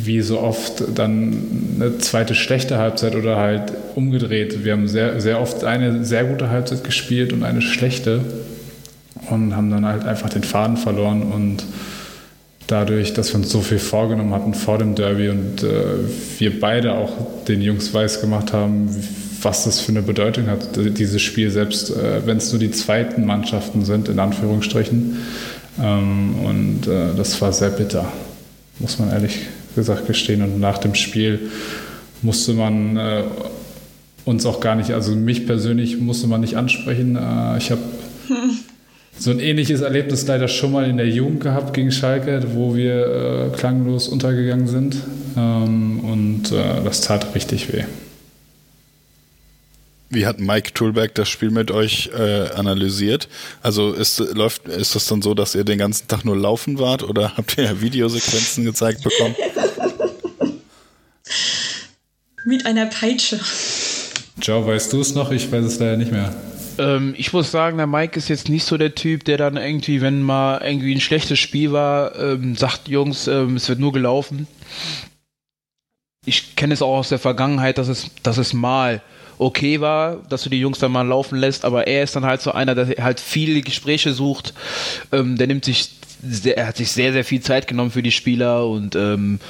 wie 0.06 0.20
so 0.20 0.40
oft 0.40 0.84
dann 0.94 1.76
eine 1.76 1.98
zweite 1.98 2.34
schlechte 2.34 2.78
Halbzeit 2.78 3.14
oder 3.14 3.36
halt 3.36 3.72
umgedreht. 3.94 4.64
Wir 4.64 4.72
haben 4.72 4.88
sehr, 4.88 5.20
sehr 5.20 5.40
oft 5.40 5.64
eine 5.64 6.04
sehr 6.04 6.24
gute 6.24 6.50
Halbzeit 6.50 6.84
gespielt 6.84 7.32
und 7.32 7.42
eine 7.42 7.62
schlechte 7.62 8.20
und 9.30 9.56
haben 9.56 9.70
dann 9.70 9.86
halt 9.86 10.04
einfach 10.04 10.30
den 10.30 10.42
Faden 10.42 10.76
verloren 10.76 11.22
und 11.22 11.64
dadurch, 12.66 13.12
dass 13.12 13.32
wir 13.32 13.36
uns 13.36 13.50
so 13.50 13.60
viel 13.60 13.78
vorgenommen 13.78 14.32
hatten 14.32 14.54
vor 14.54 14.78
dem 14.78 14.94
Derby 14.94 15.28
und 15.28 15.62
äh, 15.62 15.84
wir 16.38 16.60
beide 16.60 16.94
auch 16.94 17.12
den 17.46 17.60
Jungs 17.60 17.92
weiß 17.92 18.20
gemacht 18.20 18.52
haben, 18.52 18.88
was 19.42 19.64
das 19.64 19.80
für 19.80 19.92
eine 19.92 20.02
Bedeutung 20.02 20.46
hat, 20.46 20.68
dieses 20.76 21.20
Spiel, 21.20 21.50
selbst 21.50 21.90
äh, 21.90 22.26
wenn 22.26 22.38
es 22.38 22.50
nur 22.52 22.58
die 22.58 22.70
zweiten 22.70 23.26
Mannschaften 23.26 23.84
sind, 23.84 24.08
in 24.08 24.18
Anführungsstrichen. 24.18 25.18
Ähm, 25.82 26.34
und 26.44 26.86
äh, 26.86 27.14
das 27.16 27.40
war 27.40 27.52
sehr 27.52 27.70
bitter, 27.70 28.10
muss 28.78 28.98
man 28.98 29.10
ehrlich 29.10 29.40
gesagt 29.74 30.06
gestehen. 30.06 30.42
Und 30.42 30.60
nach 30.60 30.78
dem 30.78 30.94
Spiel 30.94 31.50
musste 32.22 32.52
man 32.52 32.96
äh, 32.96 33.24
uns 34.24 34.46
auch 34.46 34.60
gar 34.60 34.76
nicht, 34.76 34.92
also 34.92 35.14
mich 35.14 35.46
persönlich 35.46 35.98
musste 35.98 36.26
man 36.26 36.40
nicht 36.40 36.56
ansprechen. 36.56 37.16
Äh, 37.16 37.58
ich 37.58 37.70
habe 37.70 37.82
hm 38.28 38.58
so 39.18 39.30
ein 39.30 39.40
ähnliches 39.40 39.80
Erlebnis 39.80 40.26
leider 40.26 40.48
schon 40.48 40.72
mal 40.72 40.88
in 40.88 40.96
der 40.96 41.08
Jugend 41.08 41.40
gehabt 41.40 41.74
gegen 41.74 41.92
Schalke, 41.92 42.42
wo 42.54 42.74
wir 42.74 43.50
äh, 43.52 43.56
klanglos 43.56 44.08
untergegangen 44.08 44.66
sind. 44.66 44.96
Ähm, 45.36 46.00
und 46.00 46.52
äh, 46.52 46.82
das 46.84 47.00
tat 47.00 47.34
richtig 47.34 47.72
weh. 47.72 47.84
Wie 50.14 50.26
hat 50.26 50.38
Mike 50.38 50.72
Tulberg 50.74 51.14
das 51.16 51.28
Spiel 51.28 51.50
mit 51.50 51.72
euch 51.72 52.10
äh, 52.16 52.48
analysiert? 52.50 53.28
Also 53.62 53.92
ist, 53.92 54.20
läuft, 54.20 54.68
ist 54.68 54.94
das 54.94 55.06
dann 55.06 55.22
so, 55.22 55.34
dass 55.34 55.56
ihr 55.56 55.64
den 55.64 55.78
ganzen 55.78 56.06
Tag 56.06 56.24
nur 56.24 56.36
laufen 56.36 56.78
wart 56.78 57.02
oder 57.02 57.36
habt 57.36 57.58
ihr 57.58 57.80
Videosequenzen 57.80 58.64
gezeigt 58.64 59.02
bekommen? 59.02 59.34
Mit 62.46 62.64
einer 62.64 62.86
Peitsche. 62.86 63.40
Joe, 64.40 64.64
weißt 64.64 64.92
du 64.92 65.00
es 65.00 65.14
noch? 65.14 65.32
Ich 65.32 65.50
weiß 65.50 65.64
es 65.64 65.78
leider 65.80 65.96
nicht 65.96 66.12
mehr. 66.12 66.32
Ähm, 66.78 67.14
ich 67.16 67.32
muss 67.32 67.50
sagen, 67.50 67.76
der 67.76 67.86
Mike 67.86 68.16
ist 68.16 68.28
jetzt 68.28 68.48
nicht 68.48 68.64
so 68.64 68.76
der 68.76 68.94
Typ, 68.94 69.24
der 69.24 69.36
dann 69.36 69.56
irgendwie, 69.56 70.00
wenn 70.00 70.22
mal 70.22 70.60
irgendwie 70.62 70.94
ein 70.94 71.00
schlechtes 71.00 71.40
Spiel 71.40 71.72
war, 71.72 72.16
ähm, 72.18 72.54
sagt, 72.54 72.88
Jungs, 72.88 73.26
ähm, 73.26 73.56
es 73.56 73.68
wird 73.68 73.80
nur 73.80 73.92
gelaufen. 73.92 74.46
Ich 76.24 76.54
kenne 76.54 76.74
es 76.74 76.82
auch 76.82 76.98
aus 76.98 77.08
der 77.08 77.18
Vergangenheit, 77.18 77.78
dass 77.78 77.88
es, 77.88 78.10
dass 78.22 78.38
es 78.38 78.52
mal 78.52 79.02
okay 79.38 79.80
war, 79.80 80.16
dass 80.28 80.42
du 80.42 80.50
die 80.50 80.60
Jungs 80.60 80.78
dann 80.78 80.92
mal 80.92 81.06
laufen 81.06 81.38
lässt, 81.38 81.64
aber 81.64 81.86
er 81.86 82.02
ist 82.02 82.16
dann 82.16 82.24
halt 82.24 82.40
so 82.40 82.52
einer, 82.52 82.74
der 82.74 83.02
halt 83.02 83.20
viele 83.20 83.60
Gespräche 83.62 84.12
sucht. 84.12 84.54
Ähm, 85.12 85.36
der 85.36 85.46
nimmt 85.46 85.64
sich, 85.64 85.90
sehr, 86.22 86.56
er 86.56 86.68
hat 86.68 86.76
sich 86.76 86.90
sehr, 86.90 87.12
sehr 87.12 87.24
viel 87.24 87.40
Zeit 87.40 87.66
genommen 87.66 87.90
für 87.90 88.02
die 88.02 88.12
Spieler 88.12 88.66
und 88.66 88.96
ähm, 88.96 89.40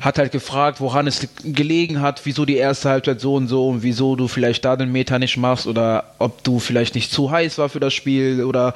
hat 0.00 0.18
halt 0.18 0.32
gefragt, 0.32 0.80
woran 0.80 1.06
es 1.06 1.28
gelegen 1.44 2.00
hat, 2.00 2.22
wieso 2.24 2.44
die 2.44 2.56
erste 2.56 2.88
Halbzeit 2.88 3.20
so 3.20 3.34
und 3.34 3.48
so 3.48 3.68
und 3.68 3.82
wieso 3.82 4.16
du 4.16 4.28
vielleicht 4.28 4.64
da 4.64 4.76
den 4.76 4.92
Meter 4.92 5.18
nicht 5.18 5.36
machst 5.36 5.66
oder 5.66 6.14
ob 6.18 6.42
du 6.42 6.58
vielleicht 6.58 6.94
nicht 6.94 7.12
zu 7.12 7.30
heiß 7.30 7.58
war 7.58 7.68
für 7.68 7.80
das 7.80 7.92
Spiel 7.92 8.44
oder 8.44 8.74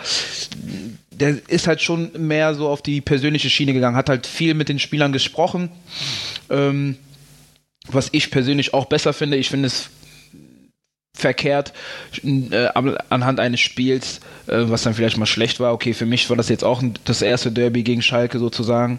der 1.11 1.37
ist 1.49 1.67
halt 1.67 1.81
schon 1.81 2.11
mehr 2.19 2.55
so 2.55 2.69
auf 2.69 2.83
die 2.83 3.01
persönliche 3.01 3.49
Schiene 3.49 3.73
gegangen, 3.73 3.97
hat 3.97 4.09
halt 4.09 4.27
viel 4.27 4.55
mit 4.55 4.69
den 4.69 4.79
Spielern 4.79 5.13
gesprochen. 5.13 5.71
Ähm, 6.51 6.97
was 7.89 8.09
ich 8.13 8.31
persönlich 8.31 8.75
auch 8.75 8.87
besser 8.87 9.13
finde. 9.13 9.37
Ich 9.37 9.51
finde 9.51 9.67
es 9.67 9.91
verkehrt 11.17 11.73
äh, 12.25 12.67
anhand 13.09 13.39
eines 13.39 13.61
Spiels, 13.61 14.19
äh, 14.49 14.65
was 14.65 14.83
dann 14.83 14.95
vielleicht 14.95 15.17
mal 15.17 15.27
schlecht 15.27 15.61
war. 15.61 15.73
Okay, 15.73 15.95
für 15.95 16.07
mich 16.07 16.29
war 16.29 16.37
das 16.37 16.49
jetzt 16.49 16.65
auch 16.65 16.83
das 17.05 17.23
erste 17.23 17.53
Derby 17.53 17.85
gegen 17.85 18.03
Schalke 18.03 18.41
sozusagen. 18.41 18.99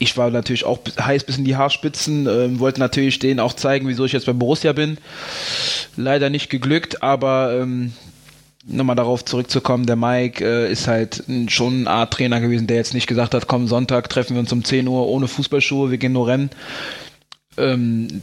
Ich 0.00 0.16
war 0.16 0.30
natürlich 0.30 0.64
auch 0.64 0.80
heiß 1.00 1.24
bis 1.24 1.38
in 1.38 1.44
die 1.44 1.56
Haarspitzen, 1.56 2.26
äh, 2.26 2.58
wollte 2.58 2.80
natürlich 2.80 3.20
denen 3.20 3.38
auch 3.38 3.54
zeigen, 3.54 3.86
wieso 3.86 4.04
ich 4.04 4.12
jetzt 4.12 4.26
bei 4.26 4.32
Borussia 4.32 4.72
bin. 4.72 4.98
Leider 5.96 6.30
nicht 6.30 6.50
geglückt, 6.50 7.02
aber 7.02 7.56
ähm, 7.60 7.92
nochmal 8.66 8.96
darauf 8.96 9.24
zurückzukommen, 9.24 9.86
der 9.86 9.96
Mike 9.96 10.44
äh, 10.44 10.70
ist 10.70 10.88
halt 10.88 11.22
schon 11.46 11.86
eine 11.86 11.90
Art 11.90 12.12
Trainer 12.12 12.40
gewesen, 12.40 12.66
der 12.66 12.78
jetzt 12.78 12.94
nicht 12.94 13.06
gesagt 13.06 13.34
hat, 13.34 13.46
komm, 13.46 13.68
Sonntag 13.68 14.08
treffen 14.08 14.34
wir 14.34 14.40
uns 14.40 14.52
um 14.52 14.64
10 14.64 14.88
Uhr 14.88 15.06
ohne 15.06 15.28
Fußballschuhe, 15.28 15.92
wir 15.92 15.98
gehen 15.98 16.12
nur 16.12 16.26
rennen. 16.26 16.50
Ähm, 17.56 18.22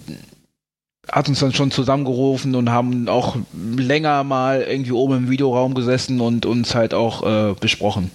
hat 1.11 1.27
uns 1.27 1.39
dann 1.39 1.53
schon 1.53 1.71
zusammengerufen 1.71 2.55
und 2.55 2.69
haben 2.69 3.07
auch 3.07 3.37
länger 3.53 4.23
mal 4.23 4.61
irgendwie 4.61 4.91
oben 4.91 5.17
im 5.17 5.29
Videoraum 5.29 5.73
gesessen 5.73 6.21
und 6.21 6.45
uns 6.45 6.75
halt 6.75 6.93
auch 6.93 7.23
äh, 7.25 7.55
besprochen. 7.59 8.11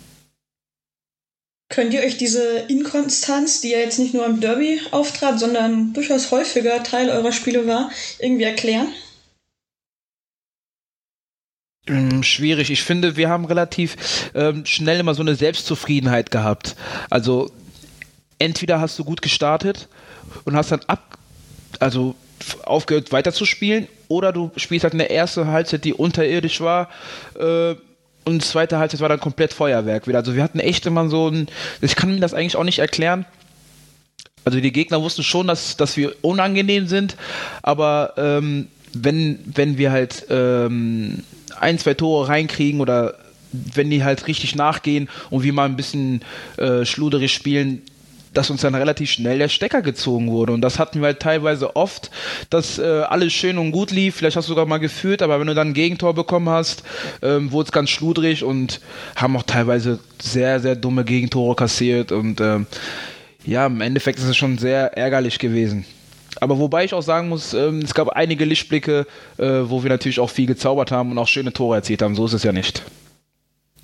Könnt 1.70 1.92
ihr 1.92 2.02
euch 2.02 2.18
diese 2.18 2.58
Inkonstanz, 2.68 3.60
die 3.60 3.70
ja 3.70 3.78
jetzt 3.78 3.98
nicht 3.98 4.14
nur 4.14 4.26
im 4.26 4.40
Derby 4.40 4.80
auftrat, 4.92 5.40
sondern 5.40 5.92
durchaus 5.92 6.30
häufiger 6.30 6.82
Teil 6.82 7.08
eurer 7.08 7.32
Spiele 7.32 7.66
war, 7.66 7.90
irgendwie 8.20 8.44
erklären? 8.44 8.88
Ähm, 11.86 12.22
schwierig. 12.22 12.70
Ich 12.70 12.82
finde, 12.82 13.16
wir 13.16 13.28
haben 13.28 13.44
relativ 13.44 14.30
ähm, 14.34 14.64
schnell 14.64 15.00
immer 15.00 15.14
so 15.14 15.22
eine 15.22 15.34
Selbstzufriedenheit 15.34 16.30
gehabt. 16.30 16.76
Also 17.10 17.50
entweder 18.38 18.80
hast 18.80 18.98
du 18.98 19.04
gut 19.04 19.20
gestartet 19.20 19.88
und 20.44 20.56
hast 20.56 20.72
dann 20.72 20.80
ab, 20.86 21.18
also 21.80 22.14
aufgehört 22.64 23.12
weiterzuspielen, 23.12 23.88
oder 24.08 24.32
du 24.32 24.50
spielst 24.56 24.84
halt 24.84 24.94
eine 24.94 25.10
erste 25.10 25.46
Halbzeit, 25.46 25.84
die 25.84 25.94
unterirdisch 25.94 26.60
war. 26.60 26.88
Äh, 27.38 27.74
und 28.24 28.42
zweite 28.42 28.78
Halbzeit 28.78 29.00
war 29.00 29.08
dann 29.08 29.20
komplett 29.20 29.52
Feuerwerk 29.52 30.06
wieder. 30.06 30.18
Also 30.18 30.34
wir 30.34 30.42
hatten 30.42 30.60
echt 30.60 30.86
immer 30.86 31.08
so 31.08 31.28
ein, 31.28 31.48
ich 31.80 31.94
kann 31.94 32.14
mir 32.14 32.20
das 32.20 32.32
eigentlich 32.32 32.56
auch 32.56 32.64
nicht 32.64 32.78
erklären. 32.78 33.26
Also 34.44 34.60
die 34.60 34.72
Gegner 34.72 35.02
wussten 35.02 35.22
schon, 35.22 35.46
dass, 35.46 35.76
dass 35.76 35.96
wir 35.96 36.14
unangenehm 36.22 36.86
sind, 36.86 37.16
aber 37.62 38.14
ähm, 38.16 38.68
wenn, 38.92 39.38
wenn 39.46 39.78
wir 39.78 39.90
halt 39.90 40.26
ähm, 40.30 41.22
ein, 41.58 41.78
zwei 41.78 41.94
Tore 41.94 42.28
reinkriegen 42.28 42.80
oder 42.80 43.14
wenn 43.52 43.90
die 43.90 44.04
halt 44.04 44.26
richtig 44.26 44.54
nachgehen 44.54 45.08
und 45.30 45.42
wir 45.42 45.52
mal 45.52 45.64
ein 45.64 45.76
bisschen 45.76 46.22
äh, 46.56 46.84
schluderig 46.84 47.32
spielen, 47.32 47.82
dass 48.34 48.50
uns 48.50 48.60
dann 48.60 48.74
relativ 48.74 49.10
schnell 49.10 49.38
der 49.38 49.48
Stecker 49.48 49.82
gezogen 49.82 50.30
wurde. 50.30 50.52
Und 50.52 50.60
das 50.60 50.78
hatten 50.78 51.00
wir 51.00 51.06
halt 51.06 51.20
teilweise 51.20 51.76
oft, 51.76 52.10
dass 52.50 52.78
äh, 52.78 52.82
alles 52.82 53.32
schön 53.32 53.58
und 53.58 53.72
gut 53.72 53.90
lief. 53.90 54.16
Vielleicht 54.16 54.36
hast 54.36 54.48
du 54.48 54.52
sogar 54.52 54.66
mal 54.66 54.78
geführt, 54.78 55.22
aber 55.22 55.40
wenn 55.40 55.46
du 55.46 55.54
dann 55.54 55.68
ein 55.68 55.74
Gegentor 55.74 56.14
bekommen 56.14 56.48
hast, 56.48 56.82
ähm, 57.22 57.52
wurde 57.52 57.68
es 57.68 57.72
ganz 57.72 57.90
schludrig 57.90 58.44
und 58.44 58.80
haben 59.16 59.36
auch 59.36 59.44
teilweise 59.44 60.00
sehr, 60.20 60.60
sehr 60.60 60.76
dumme 60.76 61.04
Gegentore 61.04 61.54
kassiert. 61.54 62.12
Und 62.12 62.40
ähm, 62.40 62.66
ja, 63.44 63.66
im 63.66 63.80
Endeffekt 63.80 64.18
ist 64.18 64.26
es 64.26 64.36
schon 64.36 64.58
sehr 64.58 64.96
ärgerlich 64.96 65.38
gewesen. 65.38 65.84
Aber 66.40 66.58
wobei 66.58 66.84
ich 66.84 66.94
auch 66.94 67.02
sagen 67.02 67.28
muss, 67.28 67.54
ähm, 67.54 67.80
es 67.80 67.94
gab 67.94 68.08
einige 68.08 68.44
Lichtblicke, 68.44 69.06
äh, 69.38 69.44
wo 69.44 69.82
wir 69.82 69.90
natürlich 69.90 70.20
auch 70.20 70.30
viel 70.30 70.46
gezaubert 70.46 70.90
haben 70.90 71.12
und 71.12 71.18
auch 71.18 71.28
schöne 71.28 71.52
Tore 71.52 71.76
erzielt 71.76 72.02
haben. 72.02 72.16
So 72.16 72.26
ist 72.26 72.32
es 72.32 72.42
ja 72.42 72.52
nicht. 72.52 72.82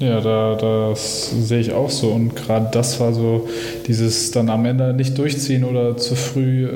Ja, 0.01 0.23
da, 0.23 0.55
das 0.55 1.31
sehe 1.31 1.61
ich 1.61 1.73
auch 1.73 1.91
so. 1.91 2.09
Und 2.09 2.35
gerade 2.35 2.69
das 2.73 2.99
war 3.01 3.13
so 3.13 3.49
dieses 3.87 4.31
dann 4.31 4.49
am 4.49 4.65
Ende 4.65 4.95
nicht 4.95 5.19
durchziehen 5.19 5.63
oder 5.63 5.99
zu 5.99 6.15
früh 6.17 6.65
äh, 6.65 6.71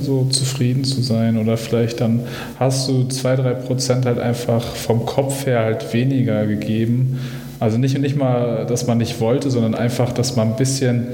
so 0.00 0.24
zufrieden 0.30 0.84
zu 0.84 1.02
sein. 1.02 1.36
Oder 1.36 1.58
vielleicht 1.58 2.00
dann 2.00 2.20
hast 2.58 2.88
du 2.88 3.04
zwei, 3.08 3.36
drei 3.36 3.52
Prozent 3.52 4.06
halt 4.06 4.18
einfach 4.18 4.62
vom 4.62 5.04
Kopf 5.04 5.44
her 5.44 5.64
halt 5.64 5.92
weniger 5.92 6.46
gegeben. 6.46 7.20
Also 7.60 7.76
nicht, 7.76 7.98
nicht 7.98 8.16
mal, 8.16 8.64
dass 8.64 8.86
man 8.86 8.96
nicht 8.96 9.20
wollte, 9.20 9.50
sondern 9.50 9.74
einfach, 9.74 10.12
dass 10.12 10.34
man 10.36 10.52
ein 10.52 10.56
bisschen 10.56 11.08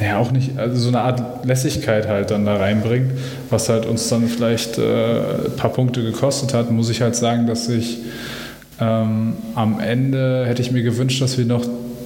ja 0.00 0.16
auch 0.16 0.30
nicht, 0.30 0.58
also 0.58 0.76
so 0.80 0.88
eine 0.88 1.00
Art 1.02 1.44
Lässigkeit 1.44 2.08
halt 2.08 2.30
dann 2.30 2.46
da 2.46 2.56
reinbringt, 2.56 3.10
was 3.50 3.68
halt 3.68 3.84
uns 3.84 4.08
dann 4.08 4.28
vielleicht 4.28 4.78
äh, 4.78 4.82
ein 4.82 5.56
paar 5.58 5.74
Punkte 5.74 6.02
gekostet 6.02 6.54
hat, 6.54 6.70
muss 6.70 6.88
ich 6.88 7.02
halt 7.02 7.16
sagen, 7.16 7.46
dass 7.46 7.68
ich 7.68 7.98
ähm, 8.80 9.34
am 9.54 9.80
Ende 9.80 10.44
hätte 10.46 10.62
ich 10.62 10.72
mir 10.72 10.82
gewünscht, 10.82 11.20
dass 11.20 11.38
wir 11.38 11.44
noch 11.44 11.64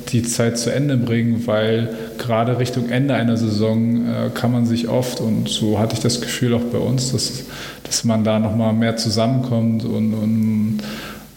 die 0.09 0.23
Zeit 0.23 0.59
zu 0.59 0.73
Ende 0.73 0.97
bringen, 0.97 1.47
weil 1.47 1.89
gerade 2.19 2.59
Richtung 2.59 2.91
Ende 2.91 3.15
einer 3.15 3.37
Saison 3.37 4.07
äh, 4.07 4.31
kann 4.35 4.53
man 4.53 4.67
sich 4.67 4.89
oft, 4.89 5.21
und 5.21 5.49
so 5.49 5.79
hatte 5.79 5.95
ich 5.95 6.01
das 6.01 6.21
Gefühl 6.21 6.55
auch 6.55 6.65
bei 6.73 6.79
uns, 6.79 7.13
dass, 7.13 7.45
dass 7.85 8.05
man 8.05 8.25
da 8.25 8.39
nochmal 8.39 8.73
mehr 8.73 8.97
zusammenkommt 8.97 9.85
und, 9.85 10.15
und, 10.15 10.79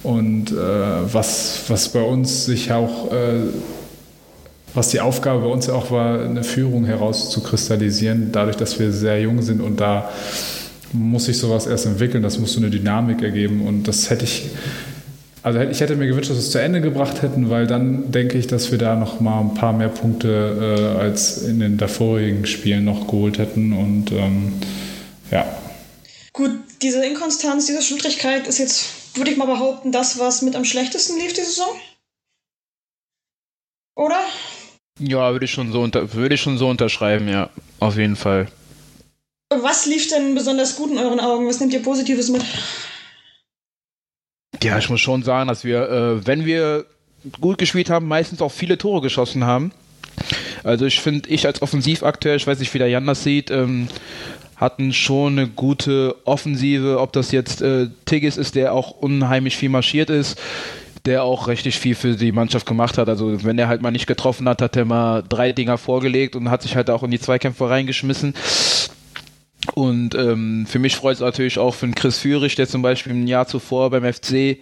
und 0.03 0.51
äh, 0.51 0.55
was, 0.55 1.63
was 1.67 1.89
bei 1.89 2.01
uns 2.01 2.45
sich 2.45 2.71
auch 2.71 3.11
äh, 3.11 3.39
was 4.77 4.89
die 4.89 4.99
Aufgabe 4.99 5.41
bei 5.41 5.47
uns 5.47 5.69
auch 5.69 5.89
war, 5.89 6.21
eine 6.21 6.43
Führung 6.43 6.85
herauszukristallisieren, 6.85 8.31
dadurch, 8.31 8.57
dass 8.57 8.79
wir 8.79 8.91
sehr 8.91 9.19
jung 9.19 9.41
sind 9.41 9.59
und 9.59 9.79
da 9.79 10.09
muss 10.93 11.25
sich 11.25 11.37
sowas 11.37 11.65
erst 11.65 11.87
entwickeln, 11.87 12.21
das 12.21 12.37
muss 12.37 12.53
so 12.53 12.59
eine 12.59 12.69
Dynamik 12.69 13.23
ergeben 13.23 13.61
und 13.65 13.87
das 13.87 14.09
hätte 14.09 14.25
ich, 14.25 14.49
also 15.47 15.61
ich 15.61 15.79
hätte 15.79 15.95
mir 15.95 16.07
gewünscht, 16.07 16.29
dass 16.29 16.35
wir 16.35 16.43
es 16.43 16.51
zu 16.51 16.61
Ende 16.61 16.81
gebracht 16.81 17.21
hätten, 17.21 17.49
weil 17.49 17.67
dann 17.67 18.11
denke 18.11 18.37
ich, 18.37 18.47
dass 18.47 18.69
wir 18.69 18.77
da 18.77 18.97
noch 18.97 19.21
mal 19.21 19.39
ein 19.39 19.53
paar 19.53 19.71
mehr 19.71 19.87
Punkte 19.87 20.97
äh, 20.97 20.99
als 20.99 21.41
in 21.43 21.61
den 21.61 21.77
davorigen 21.77 22.45
Spielen 22.45 22.83
noch 22.83 23.07
geholt 23.07 23.37
hätten 23.37 23.71
und 23.71 24.11
ähm, 24.11 24.59
ja. 25.31 25.45
Gut, 26.33 26.51
diese 26.81 27.05
Inkonstanz, 27.05 27.65
diese 27.65 27.81
Schludrigkeit 27.81 28.45
ist 28.45 28.57
jetzt, 28.57 29.15
würde 29.15 29.31
ich 29.31 29.37
mal 29.37 29.45
behaupten, 29.45 29.93
das, 29.93 30.19
was 30.19 30.41
mit 30.41 30.57
am 30.57 30.65
schlechtesten 30.65 31.17
lief 31.17 31.31
die 31.31 31.41
Saison? 31.41 31.69
Oder? 33.95 34.19
Ja, 34.99 35.31
würde 35.31 35.45
ich 35.45 35.51
schon 35.51 35.71
so 35.71 35.79
unter, 35.79 36.13
würde 36.13 36.35
ich 36.35 36.41
schon 36.41 36.57
so 36.57 36.67
unterschreiben, 36.67 37.29
ja, 37.29 37.49
auf 37.79 37.95
jeden 37.95 38.17
Fall. 38.17 38.47
Was 39.49 39.85
lief 39.85 40.09
denn 40.09 40.35
besonders 40.35 40.75
gut 40.75 40.91
in 40.91 40.97
euren 40.97 41.21
Augen? 41.21 41.47
Was 41.47 41.61
nehmt 41.61 41.71
ihr 41.71 41.81
Positives 41.81 42.27
mit? 42.27 42.43
Ja, 44.63 44.77
ich 44.77 44.89
muss 44.89 45.01
schon 45.01 45.23
sagen, 45.23 45.47
dass 45.47 45.63
wir, 45.63 45.89
äh, 45.89 46.25
wenn 46.25 46.45
wir 46.45 46.85
gut 47.41 47.57
gespielt 47.57 47.89
haben, 47.89 48.07
meistens 48.07 48.41
auch 48.41 48.51
viele 48.51 48.77
Tore 48.77 49.01
geschossen 49.01 49.43
haben. 49.45 49.71
Also 50.63 50.85
ich 50.85 50.99
finde, 50.99 51.29
ich 51.29 51.45
als 51.45 51.61
Offensivakteur, 51.61 52.35
ich 52.35 52.47
weiß 52.47 52.59
nicht, 52.59 52.73
wie 52.73 52.79
der 52.79 52.89
Jan 52.89 53.05
das 53.05 53.23
sieht, 53.23 53.51
ähm, 53.51 53.87
hatten 54.55 54.91
schon 54.91 55.33
eine 55.37 55.47
gute 55.47 56.15
Offensive, 56.25 56.99
ob 56.99 57.13
das 57.13 57.31
jetzt 57.31 57.61
äh, 57.61 57.89
Tigges 58.05 58.37
ist, 58.37 58.55
der 58.55 58.73
auch 58.73 58.91
unheimlich 58.91 59.55
viel 59.55 59.69
marschiert 59.69 60.09
ist 60.09 60.39
der 61.07 61.23
auch 61.23 61.47
richtig 61.47 61.79
viel 61.79 61.95
für 61.95 62.15
die 62.15 62.33
Mannschaft 62.33 62.65
gemacht 62.65 62.97
hat. 62.97 63.07
Also 63.07 63.43
wenn 63.43 63.57
er 63.57 63.69
halt 63.69 63.81
mal 63.81 63.91
nicht 63.91 64.07
getroffen 64.07 64.47
hat, 64.47 64.61
hat 64.61 64.75
er 64.75 64.83
mal 64.83 65.23
drei 65.27 65.53
Dinger 65.53 65.77
vorgelegt 65.77 66.35
und 66.35 66.51
hat 66.51 66.61
sich 66.61 66.75
halt 66.75 66.89
auch 66.89 67.01
in 67.01 67.11
die 67.11 67.19
Zweikämpfe 67.19 67.69
reingeschmissen. 67.69 68.33
Und 69.75 70.15
ähm, 70.15 70.65
für 70.67 70.79
mich 70.79 70.95
freut 70.95 71.15
es 71.15 71.19
natürlich 71.19 71.59
auch 71.59 71.73
für 71.73 71.85
den 71.85 71.95
Chris 71.95 72.19
Führig, 72.19 72.55
der 72.55 72.67
zum 72.67 72.81
Beispiel 72.81 73.11
im 73.11 73.27
Jahr 73.27 73.47
zuvor 73.47 73.89
beim 73.89 74.11
FC 74.11 74.57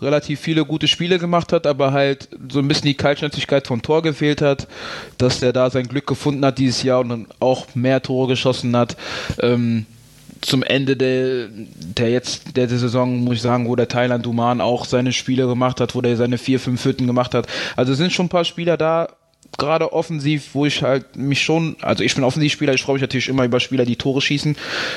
relativ 0.00 0.40
viele 0.40 0.64
gute 0.64 0.88
Spiele 0.88 1.18
gemacht 1.18 1.52
hat, 1.52 1.66
aber 1.66 1.92
halt 1.92 2.28
so 2.50 2.58
ein 2.58 2.68
bisschen 2.68 2.88
die 2.88 2.94
Kaltschnätzigkeit 2.94 3.66
vom 3.66 3.82
Tor 3.82 4.02
gefehlt 4.02 4.42
hat, 4.42 4.66
dass 5.18 5.40
der 5.40 5.52
da 5.52 5.70
sein 5.70 5.88
Glück 5.88 6.06
gefunden 6.06 6.44
hat 6.44 6.58
dieses 6.58 6.82
Jahr 6.82 7.00
und 7.00 7.08
dann 7.10 7.26
auch 7.38 7.74
mehr 7.74 8.02
Tore 8.02 8.28
geschossen 8.28 8.76
hat. 8.76 8.96
Ähm, 9.40 9.86
zum 10.40 10.62
Ende 10.62 10.96
der, 10.96 11.48
der 11.50 12.10
jetzt 12.10 12.56
der, 12.56 12.66
der 12.66 12.78
Saison, 12.78 13.22
muss 13.24 13.36
ich 13.36 13.42
sagen, 13.42 13.68
wo 13.68 13.76
der 13.76 13.88
Thailand 13.88 14.24
Duman 14.24 14.60
auch 14.60 14.86
seine 14.86 15.12
Spiele 15.12 15.46
gemacht 15.46 15.80
hat, 15.80 15.94
wo 15.94 16.00
der 16.00 16.16
seine 16.16 16.38
vier, 16.38 16.58
fünf 16.58 16.84
Hütten 16.84 17.06
gemacht 17.06 17.34
hat. 17.34 17.46
Also 17.76 17.94
sind 17.94 18.12
schon 18.12 18.26
ein 18.26 18.30
paar 18.30 18.44
Spieler 18.44 18.76
da, 18.76 19.08
gerade 19.58 19.92
offensiv, 19.92 20.50
wo 20.54 20.66
ich 20.66 20.82
halt 20.82 21.16
mich 21.16 21.42
schon, 21.42 21.76
also 21.80 22.02
ich 22.02 22.14
bin 22.14 22.24
Offensivspieler, 22.24 22.74
ich 22.74 22.82
freue 22.82 22.94
mich 22.94 23.02
natürlich 23.02 23.28
immer 23.28 23.44
über 23.44 23.60
Spieler, 23.60 23.84
die 23.84 23.96
Tore 23.96 24.20
schießen. 24.20 24.56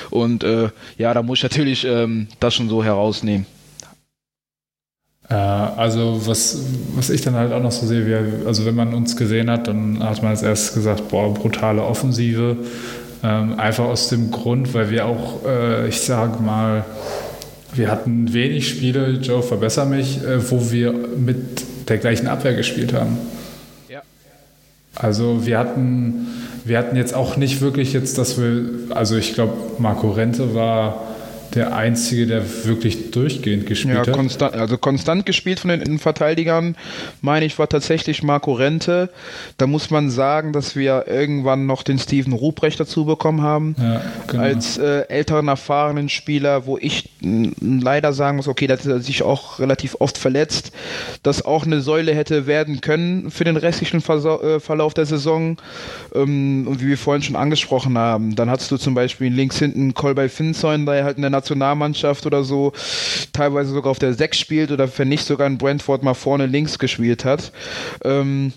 Und 0.10 0.44
äh, 0.44 0.70
ja, 0.98 1.14
da 1.14 1.22
muss 1.22 1.40
ich 1.40 1.44
natürlich 1.44 1.86
ähm, 1.86 2.28
das 2.40 2.56
schon 2.56 2.70
so 2.70 2.84
herausnehmen. 2.84 3.46
Äh, 5.30 5.34
also 5.34 6.22
was, 6.26 6.60
was 6.96 7.10
ich 7.10 7.22
dann 7.22 7.36
halt 7.36 7.52
auch 7.52 7.62
noch 7.62 7.72
so 7.72 7.86
sehe, 7.86 8.06
wie, 8.08 8.46
also 8.46 8.66
wenn 8.66 8.76
man 8.76 8.94
uns 8.94 9.16
gesehen 9.16 9.50
hat, 9.50 9.68
dann 9.68 10.04
hat 10.04 10.22
man 10.22 10.32
als 10.32 10.44
erstes 10.44 10.74
gesagt, 10.74 11.10
boah, 11.10 11.34
brutale 11.34 11.84
Offensive. 11.84 12.58
Ähm, 13.24 13.58
einfach 13.58 13.86
aus 13.86 14.10
dem 14.10 14.32
Grund, 14.32 14.74
weil 14.74 14.90
wir 14.90 15.06
auch, 15.06 15.46
äh, 15.46 15.88
ich 15.88 16.02
sage 16.02 16.44
mal, 16.44 16.84
wir 17.74 17.90
hatten 17.90 18.34
wenig 18.34 18.68
Spiele, 18.68 19.20
Joe, 19.22 19.42
verbessere 19.42 19.86
mich, 19.86 20.22
äh, 20.24 20.52
wo 20.52 20.72
wir 20.72 20.92
mit 20.92 21.90
der 21.90 21.98
gleichen 21.98 22.28
Abwehr 22.28 22.54
gespielt 22.54 22.94
haben. 22.94 23.18
Also 24.96 25.46
wir 25.46 25.58
hatten, 25.58 26.28
wir 26.66 26.78
hatten 26.78 26.96
jetzt 26.96 27.14
auch 27.14 27.36
nicht 27.38 27.62
wirklich 27.62 27.94
jetzt, 27.94 28.18
dass 28.18 28.40
wir, 28.40 28.96
also 28.96 29.18
ich 29.18 29.34
glaube, 29.34 29.54
Marco 29.80 30.12
Rente 30.12 30.54
war 30.54 31.13
der 31.56 31.76
Einzige, 31.76 32.26
der 32.26 32.66
wirklich 32.66 33.12
durchgehend 33.12 33.66
gespielt 33.66 33.96
ja, 33.96 34.08
hat. 34.08 34.12
Konstant, 34.12 34.54
also 34.56 34.78
konstant 34.78 35.26
gespielt 35.26 35.60
von 35.60 35.70
den 35.70 35.82
Innenverteidigern, 35.82 36.76
meine 37.22 37.46
ich, 37.46 37.60
war 37.60 37.70
tatsächlich 37.70 38.24
Marco 38.24 38.54
Rente. 38.54 39.10
Da 39.58 39.68
muss 39.68 39.90
man 39.90 40.10
sagen, 40.10 40.54
dass 40.54 40.76
wir 40.76 41.06
irgendwann 41.08 41.66
noch 41.66 41.84
den 41.84 42.00
Steven 42.00 42.34
Ruprecht 42.34 42.80
dazu 42.80 43.06
bekommen 43.06 43.42
haben. 43.42 43.76
Ja, 43.80 44.02
genau. 44.28 44.44
Als 44.44 44.78
äh, 44.78 45.08
älteren, 45.10 45.48
erfahrenen 45.48 46.10
Spieler, 46.10 46.66
wo 46.66 46.78
ich 46.78 47.10
leider 47.22 48.14
sagen 48.14 48.38
muss, 48.38 48.48
okay, 48.48 48.68
der 48.68 48.78
hat 48.78 49.04
sich 49.04 49.24
auch 49.24 49.60
relativ 49.60 49.96
oft 50.00 50.18
verletzt, 50.18 50.72
das 51.22 51.46
auch 51.46 51.66
eine 51.66 51.82
Säule 51.82 52.14
hätte 52.16 52.48
werden 52.48 52.82
können 52.82 53.30
für 53.30 53.44
den 53.44 53.58
restlichen 53.58 54.02
Versa 54.02 54.36
äh, 54.42 54.60
Verlauf 54.60 54.94
der 54.94 55.06
Saison. 55.06 55.58
Ähm, 56.16 56.68
und 56.68 56.82
wie 56.82 56.88
wir 56.88 56.98
vorhin 56.98 57.22
schon 57.22 57.36
angesprochen 57.36 57.98
haben, 57.98 58.36
dann 58.36 58.50
hattest 58.50 58.72
du 58.72 58.78
zum 58.78 58.94
Beispiel 58.96 59.32
links 59.32 59.60
hinten 59.60 59.94
Kolbei 59.94 60.30
Finzoin, 60.30 60.86
der 60.86 61.04
halt 61.04 61.18
in 61.18 61.22
der 61.22 61.30
Nationalmannschaft 61.44 62.26
oder 62.26 62.44
so 62.44 62.72
teilweise 63.34 63.74
sogar 63.74 63.92
auf 63.92 64.00
der 64.00 64.14
6 64.14 64.40
spielt 64.40 64.72
oder 64.72 64.90
wenn 64.98 65.10
nicht 65.10 65.26
sogar 65.26 65.48
in 65.48 65.58
Brentford 65.58 66.04
mal 66.04 66.14
vorne 66.14 66.46
links 66.46 66.80
gespielt 66.80 67.26
hat. 67.26 67.52
Ähm, 68.04 68.54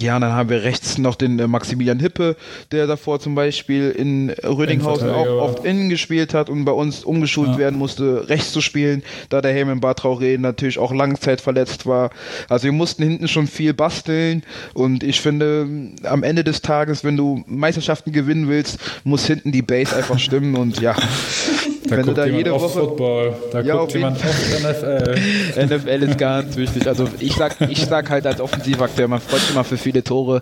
ja, 0.00 0.16
und 0.16 0.22
dann 0.22 0.32
haben 0.32 0.48
wir 0.48 0.62
rechts 0.64 0.98
noch 0.98 1.14
den 1.14 1.38
äh, 1.38 1.46
Maximilian 1.46 2.00
Hippe, 2.00 2.36
der 2.72 2.86
davor 2.86 3.20
zum 3.20 3.34
Beispiel 3.34 3.90
in 3.90 4.30
Rödinghausen 4.30 5.08
auch 5.08 5.26
oft 5.26 5.64
innen 5.64 5.88
gespielt 5.88 6.34
hat 6.34 6.50
und 6.50 6.64
bei 6.64 6.72
uns 6.72 7.04
umgeschult 7.04 7.50
ja. 7.50 7.58
werden 7.58 7.78
musste, 7.78 8.28
rechts 8.28 8.52
zu 8.52 8.60
spielen, 8.60 9.02
da 9.28 9.40
der 9.40 9.52
Helm 9.52 9.70
im 9.70 9.80
Traoré 9.80 10.38
natürlich 10.38 10.78
auch 10.78 10.92
Langzeit 10.92 11.40
verletzt 11.40 11.86
war. 11.86 12.10
Also 12.48 12.64
wir 12.64 12.72
mussten 12.72 13.02
hinten 13.02 13.28
schon 13.28 13.46
viel 13.46 13.74
basteln 13.74 14.42
und 14.72 15.04
ich 15.04 15.20
finde, 15.20 15.68
am 16.04 16.22
Ende 16.22 16.42
des 16.42 16.62
Tages, 16.62 17.04
wenn 17.04 17.16
du 17.16 17.44
Meisterschaften 17.46 18.12
gewinnen 18.12 18.48
willst, 18.48 18.78
muss 19.04 19.26
hinten 19.26 19.52
die 19.52 19.62
Base 19.62 19.94
einfach 19.94 20.18
stimmen 20.18 20.56
und 20.56 20.80
ja. 20.80 20.96
Da 21.86 21.98
wenn 21.98 22.06
du 22.06 22.14
da 22.14 22.24
jede 22.24 22.50
Woche 22.50 22.68
Football, 22.70 23.34
da 23.52 23.60
ja, 23.60 23.76
guckt 23.76 23.92
jemand 23.92 24.16
auf 24.16 24.60
NFL. 24.62 25.66
NFL 25.66 26.02
ist 26.08 26.18
ganz 26.18 26.56
wichtig. 26.56 26.86
Also 26.86 27.06
ich 27.20 27.34
sag, 27.34 27.60
ich 27.70 27.84
sag 27.84 28.08
halt 28.08 28.26
als 28.26 28.40
Offensivakteur, 28.40 29.06
man 29.06 29.20
freut 29.20 29.40
sich 29.40 29.50
immer 29.50 29.64
für 29.64 29.76
viele 29.76 30.02
Tore, 30.02 30.40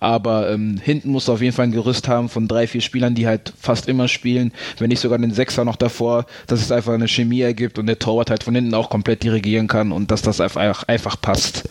aber 0.00 0.50
ähm, 0.50 0.78
hinten 0.82 1.10
musst 1.10 1.28
du 1.28 1.32
auf 1.32 1.40
jeden 1.40 1.54
Fall 1.54 1.66
ein 1.66 1.72
Gerüst 1.72 2.08
haben 2.08 2.28
von 2.28 2.46
drei, 2.46 2.66
vier 2.66 2.82
Spielern, 2.82 3.14
die 3.14 3.26
halt 3.26 3.54
fast 3.58 3.88
immer 3.88 4.06
spielen, 4.06 4.52
wenn 4.78 4.88
nicht 4.88 5.00
sogar 5.00 5.18
den 5.18 5.32
Sechser 5.32 5.64
noch 5.64 5.76
davor, 5.76 6.26
dass 6.46 6.60
es 6.60 6.70
einfach 6.70 6.92
eine 6.92 7.08
Chemie 7.08 7.40
ergibt 7.40 7.78
und 7.78 7.86
der 7.86 7.98
Torwart 7.98 8.28
halt 8.28 8.44
von 8.44 8.54
hinten 8.54 8.74
auch 8.74 8.90
komplett 8.90 9.22
dirigieren 9.22 9.68
kann 9.68 9.92
und 9.92 10.10
dass 10.10 10.20
das 10.20 10.42
einfach, 10.42 10.84
einfach 10.88 11.18
passt. 11.18 11.68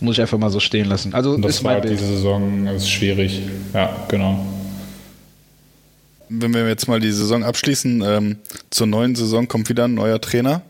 Muss 0.00 0.16
ich 0.16 0.20
einfach 0.20 0.38
mal 0.38 0.50
so 0.50 0.58
stehen 0.58 0.88
lassen. 0.88 1.14
Also 1.14 1.30
und 1.30 1.42
das 1.42 1.56
ist 1.56 1.64
war 1.64 1.80
diese 1.80 2.04
Saison 2.04 2.66
ist 2.66 2.90
schwierig. 2.90 3.40
Ja, 3.72 3.90
genau 4.08 4.44
wenn 6.28 6.54
wir 6.54 6.66
jetzt 6.68 6.88
mal 6.88 7.00
die 7.00 7.12
Saison 7.12 7.44
abschließen, 7.44 8.02
ähm, 8.04 8.38
zur 8.70 8.86
neuen 8.86 9.14
Saison 9.14 9.48
kommt 9.48 9.68
wieder 9.68 9.84
ein 9.84 9.94
neuer 9.94 10.20
Trainer. 10.20 10.62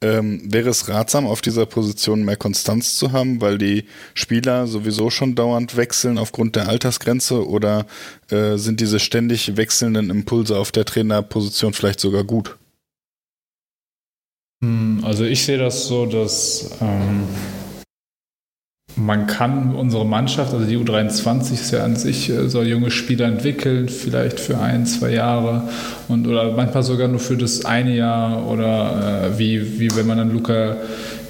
Ähm, 0.00 0.52
wäre 0.52 0.68
es 0.68 0.88
ratsam, 0.88 1.26
auf 1.26 1.42
dieser 1.42 1.64
Position 1.64 2.24
mehr 2.24 2.36
Konstanz 2.36 2.96
zu 2.96 3.12
haben, 3.12 3.40
weil 3.40 3.56
die 3.56 3.84
Spieler 4.14 4.66
sowieso 4.66 5.10
schon 5.10 5.36
dauernd 5.36 5.76
wechseln 5.76 6.18
aufgrund 6.18 6.56
der 6.56 6.68
Altersgrenze 6.68 7.46
oder 7.46 7.86
äh, 8.28 8.56
sind 8.56 8.80
diese 8.80 8.98
ständig 8.98 9.56
wechselnden 9.56 10.10
Impulse 10.10 10.58
auf 10.58 10.72
der 10.72 10.86
Trainerposition 10.86 11.72
vielleicht 11.72 12.00
sogar 12.00 12.24
gut? 12.24 12.56
Hm, 14.60 15.04
also 15.04 15.24
ich 15.24 15.44
sehe 15.44 15.58
das 15.58 15.86
so, 15.86 16.06
dass 16.06 16.70
ähm, 16.80 17.28
man 18.96 19.26
kann 19.26 19.74
unsere 19.74 20.04
Mannschaft, 20.04 20.52
also 20.52 20.66
die 20.66 20.76
U23 20.76 21.52
ist 21.52 21.70
ja 21.72 21.84
an 21.84 21.96
sich, 21.96 22.30
äh, 22.30 22.48
soll 22.48 22.66
junge 22.66 22.90
Spieler 22.90 23.26
entwickeln, 23.26 23.88
vielleicht 23.88 24.38
für 24.38 24.58
ein, 24.58 24.86
zwei 24.86 25.12
Jahre 25.12 25.68
und 26.08 26.26
oder 26.26 26.52
manchmal 26.52 26.82
sogar 26.82 27.08
nur 27.08 27.20
für 27.20 27.36
das 27.36 27.64
eine 27.64 27.96
Jahr 27.96 28.46
oder 28.48 29.30
äh, 29.32 29.38
wie, 29.38 29.80
wie 29.80 29.94
wenn 29.96 30.06
man 30.06 30.18
dann 30.18 30.32
Luca 30.32 30.76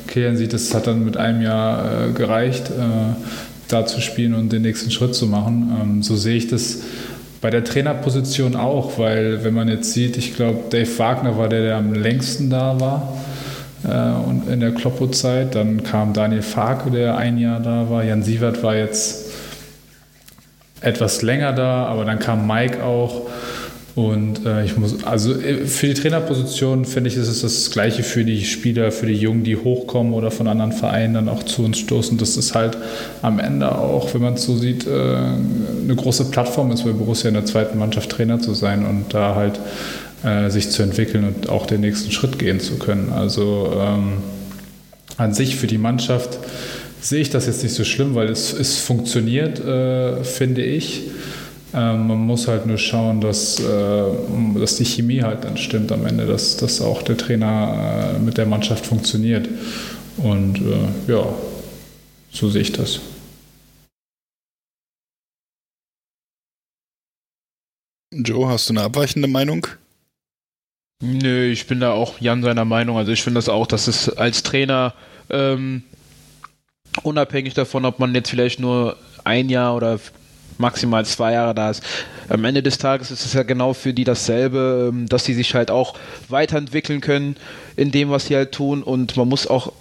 Kilian 0.09 0.37
sieht, 0.37 0.53
das 0.53 0.75
hat 0.75 0.87
dann 0.87 1.05
mit 1.05 1.17
einem 1.17 1.43
Jahr 1.43 2.09
äh, 2.09 2.13
gereicht, 2.13 2.71
äh, 2.71 3.15
da 3.69 3.87
zu 3.87 4.01
spielen 4.01 4.35
und 4.35 4.53
den 4.53 4.63
nächsten 4.63 4.91
Schritt 4.91 5.15
zu 5.15 5.27
machen. 5.27 5.73
Ähm, 5.81 6.03
so 6.03 6.17
sehe 6.17 6.37
ich 6.37 6.49
das 6.49 6.81
bei 7.41 7.51
der 7.51 7.65
Trainerposition 7.65 8.55
auch, 8.57 8.99
weil 8.99 9.45
wenn 9.45 9.55
man 9.55 9.69
jetzt 9.69 9.93
sieht, 9.93 10.17
ich 10.17 10.37
glaube, 10.37 10.61
Dave 10.71 10.99
Wagner 10.99 11.39
war 11.39 11.49
der, 11.49 11.63
der 11.63 11.77
am 11.77 11.95
längsten 11.95 12.51
da 12.51 12.79
war 12.79 13.17
und 13.89 14.49
in 14.49 14.61
der 14.61 14.73
Kloppo-Zeit. 14.73 15.55
Dann 15.55 15.83
kam 15.83 16.13
Daniel 16.13 16.43
Farke, 16.43 16.91
der 16.91 17.17
ein 17.17 17.39
Jahr 17.39 17.61
da 17.61 17.91
war. 17.91 18.05
Jan 18.05 18.23
Sievert 18.23 18.63
war 18.63 18.77
jetzt 18.77 19.31
etwas 20.81 21.23
länger 21.23 21.53
da, 21.53 21.87
aber 21.87 22.05
dann 22.05 22.19
kam 22.19 22.47
Mike 22.47 22.83
auch. 22.83 23.23
Und 23.95 24.47
äh, 24.47 24.65
ich 24.65 24.79
muss, 24.79 25.05
also 25.05 25.39
äh, 25.39 25.67
für 25.67 25.87
die 25.87 25.95
Trainerposition 25.95 26.87
finde 26.87 27.11
ich, 27.11 27.17
ist 27.17 27.29
es 27.29 27.43
das 27.43 27.71
Gleiche 27.71 28.03
für 28.03 28.25
die 28.25 28.43
Spieler, 28.45 28.91
für 28.91 29.05
die 29.05 29.15
Jungen, 29.15 29.45
die 29.45 29.57
hochkommen 29.57 30.15
oder 30.15 30.31
von 30.31 30.49
anderen 30.49 30.73
Vereinen 30.73 31.13
dann 31.15 31.29
auch 31.29 31.43
zu 31.43 31.63
uns 31.63 31.79
stoßen. 31.79 32.17
Das 32.17 32.39
ist 32.39 32.55
halt 32.55 32.79
am 33.21 33.39
Ende 33.39 33.71
auch, 33.77 34.15
wenn 34.15 34.23
man 34.23 34.35
es 34.35 34.45
so 34.45 34.57
sieht, 34.57 34.87
äh, 34.87 34.91
eine 34.91 35.95
große 35.95 36.31
Plattform 36.31 36.73
ist 36.73 36.85
bei 36.85 36.93
Borussia 36.93 37.29
in 37.29 37.35
der 37.35 37.45
zweiten 37.45 37.79
Mannschaft 37.79 38.11
Trainer 38.11 38.41
zu 38.41 38.55
sein 38.55 38.87
und 38.87 39.13
da 39.13 39.35
halt 39.35 39.61
äh, 40.25 40.51
sich 40.51 40.71
zu 40.71 40.83
entwickeln 40.83 41.25
und 41.25 41.49
auch 41.49 41.67
den 41.67 41.81
nächsten 41.81 42.13
Schritt 42.13 42.39
gehen 42.39 42.61
zu 42.61 42.79
können. 42.79 43.13
Also 43.13 43.73
ähm, 43.77 44.19
an 45.17 45.35
sich 45.35 45.57
für 45.57 45.67
die 45.67 45.79
Mannschaft 45.79 46.39
sehe 47.01 47.21
ich 47.21 47.31
das 47.31 47.47
jetzt 47.47 47.63
nicht 47.63 47.75
so 47.75 47.85
schlimm, 47.85 48.15
weil 48.15 48.29
es, 48.29 48.53
es 48.53 48.79
funktioniert, 48.79 49.61
äh, 49.61 50.23
finde 50.25 50.63
ich. 50.63 51.11
Ähm, 51.75 52.07
man 52.07 52.19
muss 52.19 52.49
halt 52.49 52.67
nur 52.67 52.79
schauen, 52.79 53.21
dass, 53.21 53.59
äh, 53.59 54.05
dass 54.59 54.77
die 54.77 54.85
Chemie 54.85 55.23
halt 55.23 55.45
dann 55.45 55.57
stimmt 55.57 55.91
am 55.91 56.07
Ende, 56.07 56.27
dass, 56.27 56.57
dass 56.57 56.81
auch 56.81 57.03
der 57.03 57.17
Trainer 57.17 58.15
äh, 58.15 58.19
mit 58.19 58.39
der 58.39 58.47
Mannschaft 58.47 58.87
funktioniert. 58.87 59.49
Und 60.19 60.59
äh, 60.59 61.11
ja, 61.13 61.27
so 62.31 62.51
sehe 62.51 62.63
ich 62.63 62.73
das. 62.73 63.01
Joe, 68.15 68.47
hast 68.47 68.69
du 68.69 68.75
eine 68.75 68.83
abweichende 68.83 69.27
Meinung? 69.27 69.67
Nö, 71.05 71.51
ich 71.51 71.67
bin 71.67 71.81
da 71.81 71.91
auch 71.91 72.21
Jan 72.21 72.45
seiner 72.45 72.65
Meinung. 72.65 72.97
Also 72.97 73.11
ich 73.11 73.25
finde 73.25 73.39
das 73.39 73.49
auch, 73.49 73.67
dass 73.67 73.89
es 73.89 74.09
als 74.09 74.45
Trainer 74.45 74.95
ähm, 75.31 75.83
unabhängig 77.03 77.55
davon, 77.55 77.85
ob 77.85 77.99
man 77.99 78.15
jetzt 78.15 78.31
vielleicht 78.31 78.61
nur 78.61 78.97
ein 79.25 79.49
Jahr 79.49 79.75
oder 79.75 79.99
maximal 80.59 81.05
zwei 81.05 81.33
Jahre 81.33 81.57
da 81.57 81.71
ist. 81.71 81.83
Am 82.29 82.45
Ende 82.45 82.63
des 82.63 82.79
Tages 82.79 83.11
ist 83.11 83.27
es 83.27 83.33
ja 83.33 83.43
genau 83.43 83.75
für 83.75 83.93
die 83.93 84.05
dasselbe, 84.05 84.91
ähm, 84.93 85.09
dass 85.09 85.25
sie 85.25 85.35
sich 85.35 85.57
halt 85.57 85.73
auch 85.73 85.95
weiterentwickeln 86.29 87.01
können 87.01 87.37
in 87.75 87.91
dem, 87.91 88.11
was 88.11 88.27
sie 88.27 88.37
halt 88.37 88.53
tun 88.53 88.85
und 88.85 89.17
man 89.17 89.29
muss 89.29 89.49
auch 89.49 89.73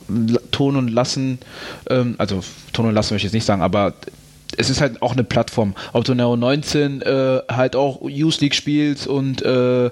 tun 0.50 0.76
und 0.76 0.88
lassen, 0.88 1.38
ähm, 1.88 2.16
also 2.18 2.42
tun 2.74 2.88
und 2.88 2.96
lassen 2.96 3.14
möchte 3.14 3.28
ich 3.28 3.32
jetzt 3.32 3.36
nicht 3.36 3.46
sagen, 3.46 3.62
aber 3.62 3.94
es 4.58 4.70
ist 4.70 4.82
halt 4.82 5.02
auch 5.02 5.14
eine 5.14 5.24
Plattform. 5.24 5.76
Ob 5.94 6.04
du 6.04 6.12
in 6.12 6.18
der 6.18 6.28
U19 6.28 7.02
äh, 7.04 7.44
halt 7.52 7.76
auch 7.76 8.02
Youth 8.08 8.42
League 8.42 8.56
spielst 8.56 9.08
und 9.08 9.42
äh, 9.42 9.90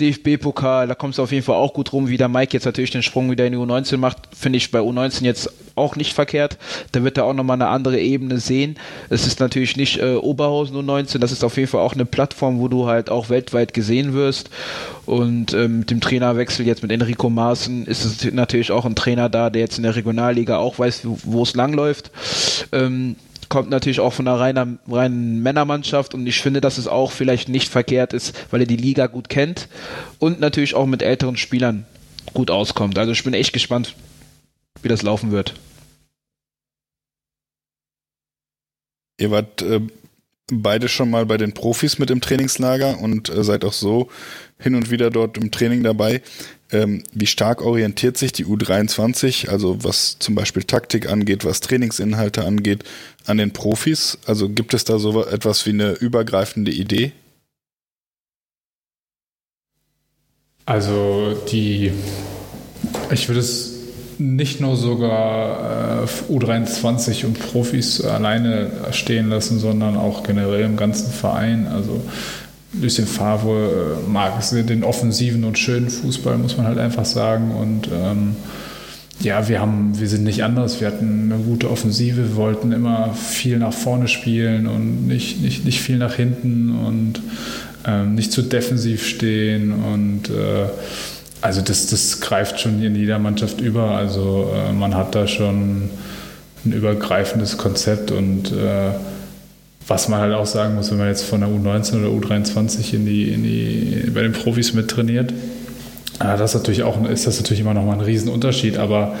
DFB-Pokal, 0.00 0.88
da 0.88 0.94
kommst 0.94 1.18
du 1.18 1.22
auf 1.22 1.32
jeden 1.32 1.44
Fall 1.44 1.56
auch 1.56 1.74
gut 1.74 1.92
rum, 1.92 2.08
wie 2.08 2.16
der 2.16 2.28
Mike 2.28 2.52
jetzt 2.52 2.64
natürlich 2.64 2.90
den 2.90 3.02
Sprung 3.02 3.30
wieder 3.30 3.46
in 3.46 3.52
die 3.52 3.58
U19 3.58 3.96
macht, 3.96 4.18
finde 4.36 4.58
ich 4.58 4.70
bei 4.70 4.80
U19 4.80 5.24
jetzt 5.24 5.52
auch 5.76 5.96
nicht 5.96 6.12
verkehrt. 6.12 6.58
Da 6.92 7.02
wird 7.04 7.16
er 7.16 7.24
auch 7.24 7.32
nochmal 7.32 7.56
eine 7.56 7.68
andere 7.68 7.98
Ebene 7.98 8.38
sehen. 8.38 8.76
Es 9.08 9.26
ist 9.26 9.40
natürlich 9.40 9.76
nicht 9.76 9.98
äh, 9.98 10.14
Oberhausen 10.14 10.76
U19, 10.76 11.18
das 11.18 11.32
ist 11.32 11.44
auf 11.44 11.56
jeden 11.56 11.68
Fall 11.68 11.80
auch 11.80 11.94
eine 11.94 12.04
Plattform, 12.04 12.60
wo 12.60 12.68
du 12.68 12.86
halt 12.86 13.10
auch 13.10 13.30
weltweit 13.30 13.74
gesehen 13.74 14.12
wirst. 14.12 14.50
Und 15.06 15.54
ähm, 15.54 15.80
mit 15.80 15.90
dem 15.90 16.00
Trainerwechsel 16.00 16.66
jetzt 16.66 16.82
mit 16.82 16.92
Enrico 16.92 17.30
Maaßen 17.30 17.86
ist 17.86 18.04
es 18.04 18.32
natürlich 18.32 18.70
auch 18.70 18.84
ein 18.84 18.94
Trainer 18.94 19.28
da, 19.28 19.50
der 19.50 19.62
jetzt 19.62 19.78
in 19.78 19.82
der 19.82 19.96
Regionalliga 19.96 20.58
auch 20.58 20.78
weiß, 20.78 21.02
wo 21.04 21.42
es 21.42 21.54
langläuft. 21.54 22.10
Ähm, 22.72 23.16
kommt 23.50 23.68
natürlich 23.68 24.00
auch 24.00 24.14
von 24.14 24.26
einer 24.26 24.40
reinen, 24.40 24.78
reinen 24.88 25.42
Männermannschaft 25.42 26.14
und 26.14 26.26
ich 26.26 26.40
finde, 26.40 26.62
dass 26.62 26.78
es 26.78 26.86
auch 26.86 27.12
vielleicht 27.12 27.50
nicht 27.50 27.68
verkehrt 27.68 28.14
ist, 28.14 28.46
weil 28.50 28.60
er 28.60 28.66
die 28.66 28.76
Liga 28.76 29.08
gut 29.08 29.28
kennt 29.28 29.68
und 30.18 30.40
natürlich 30.40 30.74
auch 30.74 30.86
mit 30.86 31.02
älteren 31.02 31.36
Spielern 31.36 31.84
gut 32.32 32.50
auskommt. 32.50 32.96
Also 32.96 33.12
ich 33.12 33.22
bin 33.24 33.34
echt 33.34 33.52
gespannt, 33.52 33.96
wie 34.82 34.88
das 34.88 35.02
laufen 35.02 35.32
wird. 35.32 35.54
Ihr 39.18 39.30
wart 39.30 39.60
äh, 39.60 39.80
beide 40.50 40.88
schon 40.88 41.10
mal 41.10 41.26
bei 41.26 41.36
den 41.36 41.52
Profis 41.52 41.98
mit 41.98 42.10
im 42.10 42.20
Trainingslager 42.20 42.98
und 43.00 43.28
äh, 43.28 43.44
seid 43.44 43.64
auch 43.64 43.72
so 43.72 44.08
hin 44.58 44.76
und 44.76 44.90
wieder 44.90 45.10
dort 45.10 45.36
im 45.36 45.50
Training 45.50 45.82
dabei. 45.82 46.22
Ähm, 46.72 47.02
wie 47.12 47.26
stark 47.26 47.62
orientiert 47.62 48.16
sich 48.16 48.32
die 48.32 48.46
U23, 48.46 49.48
also 49.48 49.82
was 49.82 50.18
zum 50.20 50.34
Beispiel 50.36 50.62
Taktik 50.62 51.08
angeht, 51.10 51.44
was 51.44 51.60
Trainingsinhalte 51.60 52.44
angeht, 52.44 52.84
an 53.26 53.38
den 53.38 53.52
Profis? 53.52 54.18
Also 54.26 54.48
gibt 54.48 54.72
es 54.74 54.84
da 54.84 54.98
so 54.98 55.24
etwas 55.24 55.66
wie 55.66 55.70
eine 55.70 55.92
übergreifende 55.92 56.70
Idee? 56.70 57.12
Also 60.64 61.36
die, 61.50 61.92
ich 63.10 63.28
würde 63.28 63.40
es 63.40 63.80
nicht 64.18 64.60
nur 64.60 64.76
sogar 64.76 66.04
äh, 66.04 66.32
U23 66.32 67.24
und 67.24 67.40
Profis 67.40 68.00
alleine 68.04 68.70
stehen 68.92 69.30
lassen, 69.30 69.58
sondern 69.58 69.96
auch 69.96 70.22
generell 70.22 70.64
im 70.64 70.76
ganzen 70.76 71.10
Verein. 71.10 71.66
Also 71.66 72.02
Lucien 72.72 73.06
Favre 73.06 73.96
äh, 74.06 74.08
mag 74.08 74.40
den 74.66 74.84
offensiven 74.84 75.44
und 75.44 75.58
schönen 75.58 75.90
Fußball, 75.90 76.38
muss 76.38 76.56
man 76.56 76.66
halt 76.66 76.78
einfach 76.78 77.04
sagen. 77.04 77.50
Und 77.52 77.88
ähm, 77.92 78.36
ja, 79.20 79.48
wir 79.48 79.60
haben, 79.60 79.98
wir 79.98 80.08
sind 80.08 80.24
nicht 80.24 80.44
anders. 80.44 80.80
Wir 80.80 80.86
hatten 80.86 81.32
eine 81.32 81.42
gute 81.42 81.70
Offensive, 81.70 82.36
wollten 82.36 82.72
immer 82.72 83.12
viel 83.14 83.58
nach 83.58 83.72
vorne 83.72 84.08
spielen 84.08 84.66
und 84.66 85.06
nicht, 85.06 85.42
nicht, 85.42 85.64
nicht 85.64 85.80
viel 85.80 85.98
nach 85.98 86.14
hinten 86.14 86.78
und 86.86 87.20
ähm, 87.86 88.14
nicht 88.14 88.32
zu 88.32 88.42
defensiv 88.42 89.06
stehen. 89.06 89.72
Und 89.72 90.30
äh, 90.30 90.66
also 91.40 91.60
das, 91.62 91.88
das 91.88 92.20
greift 92.20 92.60
schon 92.60 92.82
in 92.82 92.94
jeder 92.94 93.18
Mannschaft 93.18 93.60
über. 93.60 93.90
Also 93.90 94.52
äh, 94.54 94.72
man 94.72 94.94
hat 94.94 95.14
da 95.14 95.26
schon 95.26 95.90
ein 96.64 96.72
übergreifendes 96.72 97.58
Konzept 97.58 98.10
und 98.10 98.52
äh, 98.52 98.90
was 99.86 100.08
man 100.08 100.20
halt 100.20 100.34
auch 100.34 100.46
sagen 100.46 100.74
muss, 100.74 100.90
wenn 100.90 100.98
man 100.98 101.08
jetzt 101.08 101.24
von 101.24 101.40
der 101.40 101.48
U19 101.48 102.00
oder 102.00 102.08
U23 102.08 102.94
in 102.94 103.06
die, 103.06 103.32
in 103.32 103.42
die, 103.42 104.10
bei 104.10 104.22
den 104.22 104.32
Profis 104.32 104.72
mittrainiert, 104.72 105.32
ja, 106.20 106.36
das 106.36 106.50
ist 106.50 106.60
natürlich 106.60 106.82
auch 106.82 107.02
ist 107.08 107.26
das 107.26 107.38
natürlich 107.38 107.60
immer 107.60 107.72
noch 107.72 107.84
mal 107.84 107.94
ein 107.94 108.00
Riesenunterschied, 108.00 108.76
aber 108.76 109.16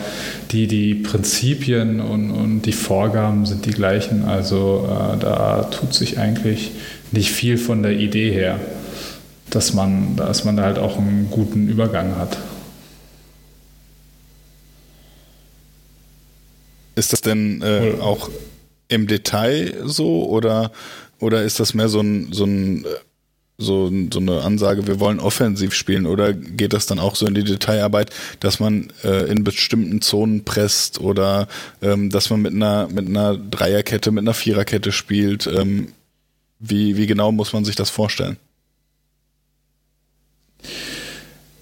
die, 0.50 0.66
die 0.66 0.94
Prinzipien 0.94 1.98
und, 2.00 2.30
und 2.30 2.62
die 2.62 2.72
Vorgaben 2.72 3.46
sind 3.46 3.64
die 3.64 3.70
gleichen. 3.70 4.26
Also 4.26 4.86
äh, 4.86 5.18
da 5.18 5.62
tut 5.62 5.94
sich 5.94 6.18
eigentlich 6.18 6.72
nicht 7.10 7.30
viel 7.30 7.56
von 7.56 7.82
der 7.82 7.92
Idee 7.92 8.30
her, 8.30 8.60
dass 9.48 9.72
man, 9.72 10.14
dass 10.16 10.44
man 10.44 10.58
da 10.58 10.64
halt 10.64 10.78
auch 10.78 10.98
einen 10.98 11.28
guten 11.30 11.68
Übergang 11.68 12.16
hat. 12.16 12.36
Ist 16.96 17.14
das 17.14 17.22
denn 17.22 17.62
äh, 17.62 17.94
auch 17.98 18.28
im 18.90 19.06
Detail 19.06 19.74
so 19.84 20.28
oder, 20.28 20.72
oder 21.18 21.42
ist 21.42 21.60
das 21.60 21.74
mehr 21.74 21.88
so 21.88 22.00
ein, 22.00 22.32
so 22.32 22.44
ein 22.44 22.84
so, 23.60 23.92
so 24.10 24.20
eine 24.20 24.40
Ansage, 24.40 24.86
wir 24.86 25.00
wollen 25.00 25.20
offensiv 25.20 25.74
spielen 25.74 26.06
oder 26.06 26.32
geht 26.32 26.72
das 26.72 26.86
dann 26.86 26.98
auch 26.98 27.14
so 27.14 27.26
in 27.26 27.34
die 27.34 27.44
Detailarbeit, 27.44 28.10
dass 28.40 28.58
man 28.58 28.90
äh, 29.04 29.30
in 29.30 29.44
bestimmten 29.44 30.00
Zonen 30.00 30.44
presst 30.44 30.98
oder 30.98 31.46
ähm, 31.82 32.08
dass 32.08 32.30
man 32.30 32.40
mit 32.40 32.54
einer 32.54 32.88
mit 32.88 33.06
einer 33.06 33.36
Dreierkette, 33.36 34.12
mit 34.12 34.24
einer 34.24 34.34
Viererkette 34.34 34.92
spielt? 34.92 35.46
Ähm, 35.46 35.88
wie, 36.58 36.96
wie 36.96 37.06
genau 37.06 37.32
muss 37.32 37.52
man 37.52 37.64
sich 37.64 37.76
das 37.76 37.90
vorstellen? 37.90 38.38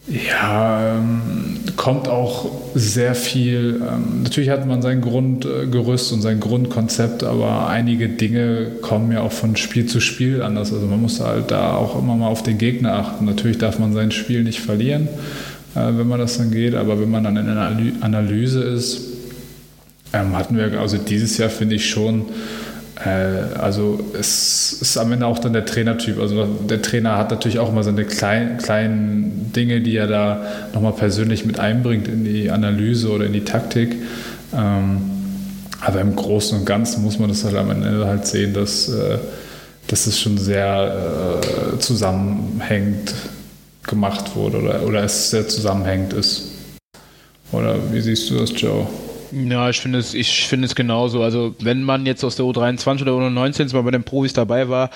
Ja, 0.07 0.97
ähm, 0.97 1.48
kommt 1.79 2.09
auch 2.09 2.51
sehr 2.75 3.15
viel. 3.15 3.81
Ähm, 3.81 4.25
natürlich 4.25 4.51
hat 4.51 4.67
man 4.67 4.83
sein 4.83 5.01
Grundgerüst 5.01 6.13
und 6.13 6.21
sein 6.21 6.41
Grundkonzept, 6.41 7.23
aber 7.23 7.69
einige 7.69 8.09
Dinge 8.09 8.73
kommen 8.83 9.13
ja 9.13 9.23
auch 9.23 9.33
von 9.33 9.57
Spiel 9.57 9.87
zu 9.87 10.01
Spiel 10.01 10.43
anders. 10.43 10.73
Also 10.73 10.87
man 10.87 11.01
muss 11.01 11.21
halt 11.21 11.53
da 11.53 11.75
auch 11.75 11.97
immer 11.97 12.17
mal 12.17 12.27
auf 12.27 12.43
den 12.43 12.59
Gegner 12.59 12.95
achten. 12.95 13.25
Natürlich 13.25 13.59
darf 13.59 13.79
man 13.79 13.95
sein 13.95 14.11
Spiel 14.11 14.43
nicht 14.43 14.61
verlieren, 14.61 15.09
äh, 15.77 15.87
wenn 15.97 16.09
man 16.09 16.19
das 16.19 16.37
dann 16.37 16.51
geht, 16.51 16.75
aber 16.75 17.01
wenn 17.01 17.11
man 17.11 17.23
dann 17.25 17.37
in 17.37 17.49
einer 17.49 17.81
Analyse 18.01 18.61
ist, 18.61 19.01
ähm, 20.13 20.37
hatten 20.37 20.57
wir 20.57 20.81
also 20.81 20.99
dieses 20.99 21.39
Jahr 21.39 21.49
finde 21.49 21.77
ich 21.77 21.89
schon 21.89 22.25
also 23.05 24.01
es 24.19 24.73
ist 24.73 24.99
am 24.99 25.13
Ende 25.13 25.27
auch 25.27 25.39
dann 25.39 25.53
der 25.53 25.65
Trainertyp. 25.65 26.19
Also 26.19 26.45
der 26.47 26.83
Trainer 26.83 27.17
hat 27.17 27.31
natürlich 27.31 27.61
auch 27.61 27.71
immer 27.71 27.85
seine 27.85 28.05
kleinen, 28.05 28.59
kleinen 28.59 29.53
Dinge, 29.55 29.81
die 29.81 29.97
er 29.97 30.09
da 30.09 30.43
nochmal 30.73 30.93
persönlich 30.93 31.45
mit 31.45 31.61
einbringt 31.61 32.09
in 32.09 32.25
die 32.25 32.51
Analyse 32.51 33.11
oder 33.11 33.27
in 33.27 33.33
die 33.33 33.45
Taktik. 33.45 33.97
Ähm, 34.53 35.01
aber 35.81 36.01
im 36.01 36.17
Großen 36.17 36.59
und 36.59 36.65
Ganzen 36.65 37.05
muss 37.05 37.19
man 37.21 37.29
das 37.29 37.45
halt 37.45 37.55
am 37.57 37.71
Ende 37.71 38.05
halt 38.07 38.27
sehen, 38.27 38.53
dass, 38.53 38.89
äh, 38.89 39.19
dass 39.87 40.07
es 40.09 40.19
schon 40.19 40.37
sehr 40.37 41.41
äh, 41.75 41.79
zusammenhängend 41.79 43.15
gemacht 43.87 44.35
wurde 44.35 44.59
oder, 44.59 44.83
oder 44.83 45.05
es 45.05 45.31
sehr 45.31 45.47
zusammenhängend 45.47 46.15
ist. 46.15 46.51
Oder 47.53 47.77
wie 47.93 48.01
siehst 48.01 48.29
du 48.31 48.39
das, 48.39 48.51
Joe? 48.61 48.87
Ja, 49.33 49.69
ich 49.69 49.81
finde 49.81 49.99
es, 49.99 50.15
ich 50.15 50.51
es 50.51 50.75
genauso. 50.75 51.23
Also 51.23 51.55
wenn 51.61 51.83
man 51.83 52.07
jetzt 52.07 52.25
aus 52.25 52.37
der 52.37 52.47
U23 52.47 53.03
oder 53.03 53.13
U19 53.13 53.75
mal 53.75 53.83
bei 53.83 53.91
den 53.91 54.05
Profis 54.05 54.33
dabei 54.33 54.69
war, 54.69 54.91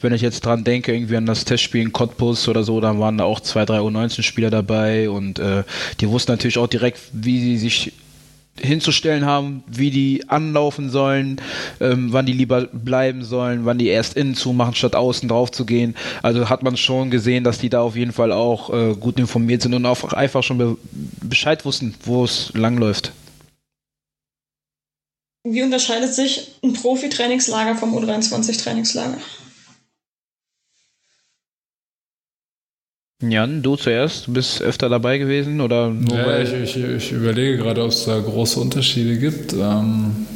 wenn 0.00 0.12
ich 0.12 0.22
jetzt 0.22 0.44
dran 0.44 0.64
denke, 0.64 0.92
irgendwie 0.92 1.16
an 1.16 1.26
das 1.26 1.44
Testspiel 1.44 1.82
in 1.82 1.92
Cottbus 1.92 2.48
oder 2.48 2.64
so, 2.64 2.80
dann 2.80 2.98
waren 2.98 3.18
da 3.18 3.24
auch 3.24 3.40
zwei, 3.40 3.64
drei 3.64 3.78
U19-Spieler 3.78 4.50
dabei 4.50 5.08
und 5.10 5.38
äh, 5.38 5.64
die 6.00 6.08
wussten 6.08 6.32
natürlich 6.32 6.58
auch 6.58 6.66
direkt, 6.66 7.00
wie 7.12 7.40
sie 7.40 7.58
sich 7.58 7.92
hinzustellen 8.60 9.24
haben, 9.24 9.62
wie 9.68 9.90
die 9.90 10.28
anlaufen 10.28 10.90
sollen, 10.90 11.40
ähm, 11.80 12.12
wann 12.12 12.26
die 12.26 12.32
lieber 12.32 12.62
bleiben 12.62 13.22
sollen, 13.22 13.64
wann 13.64 13.78
die 13.78 13.86
erst 13.86 14.16
innen 14.16 14.34
zumachen, 14.34 14.74
statt 14.74 14.96
außen 14.96 15.28
drauf 15.28 15.52
zu 15.52 15.64
gehen. 15.64 15.94
Also 16.22 16.48
hat 16.48 16.64
man 16.64 16.76
schon 16.76 17.10
gesehen, 17.10 17.44
dass 17.44 17.58
die 17.58 17.70
da 17.70 17.80
auf 17.82 17.94
jeden 17.94 18.12
Fall 18.12 18.32
auch 18.32 18.72
äh, 18.72 18.94
gut 18.94 19.20
informiert 19.20 19.62
sind 19.62 19.74
und 19.74 19.86
auch 19.86 20.12
einfach 20.12 20.42
schon 20.42 20.58
be 20.58 20.76
Bescheid 21.22 21.64
wussten, 21.64 21.94
wo 22.04 22.24
es 22.24 22.50
langläuft. 22.54 23.12
Wie 25.44 25.62
unterscheidet 25.62 26.12
sich 26.12 26.52
ein 26.62 26.72
Profi-Trainingslager 26.72 27.76
vom 27.76 27.96
U23-Trainingslager? 27.96 29.18
Jan, 33.20 33.62
du 33.62 33.74
zuerst, 33.74 34.28
du 34.28 34.32
bist 34.32 34.62
öfter 34.62 34.88
dabei 34.88 35.18
gewesen 35.18 35.60
oder 35.60 35.90
nur 35.90 36.16
ja, 36.16 36.38
ich, 36.38 36.52
ich, 36.52 36.76
ich, 36.76 37.12
überlege 37.12 37.56
gerade, 37.56 37.82
ob 37.82 37.90
es 37.90 38.04
da 38.04 38.18
große 38.20 38.60
Unterschiede 38.60 39.18
gibt. 39.18 39.52
Ähm, 39.54 40.26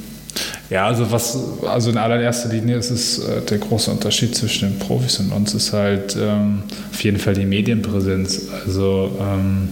ja, 0.68 0.86
also 0.86 1.12
was, 1.12 1.62
also 1.62 1.90
in 1.90 1.96
allererster 1.96 2.48
Linie 2.48 2.78
ist 2.78 2.90
es 2.90 3.20
äh, 3.20 3.42
der 3.42 3.58
große 3.58 3.88
Unterschied 3.88 4.34
zwischen 4.34 4.68
den 4.68 4.78
Profis 4.80 5.20
und 5.20 5.30
uns 5.30 5.54
ist 5.54 5.72
halt 5.72 6.16
ähm, 6.18 6.64
auf 6.90 7.04
jeden 7.04 7.18
Fall 7.18 7.34
die 7.34 7.46
Medienpräsenz. 7.46 8.48
Also 8.64 9.16
ähm, 9.20 9.68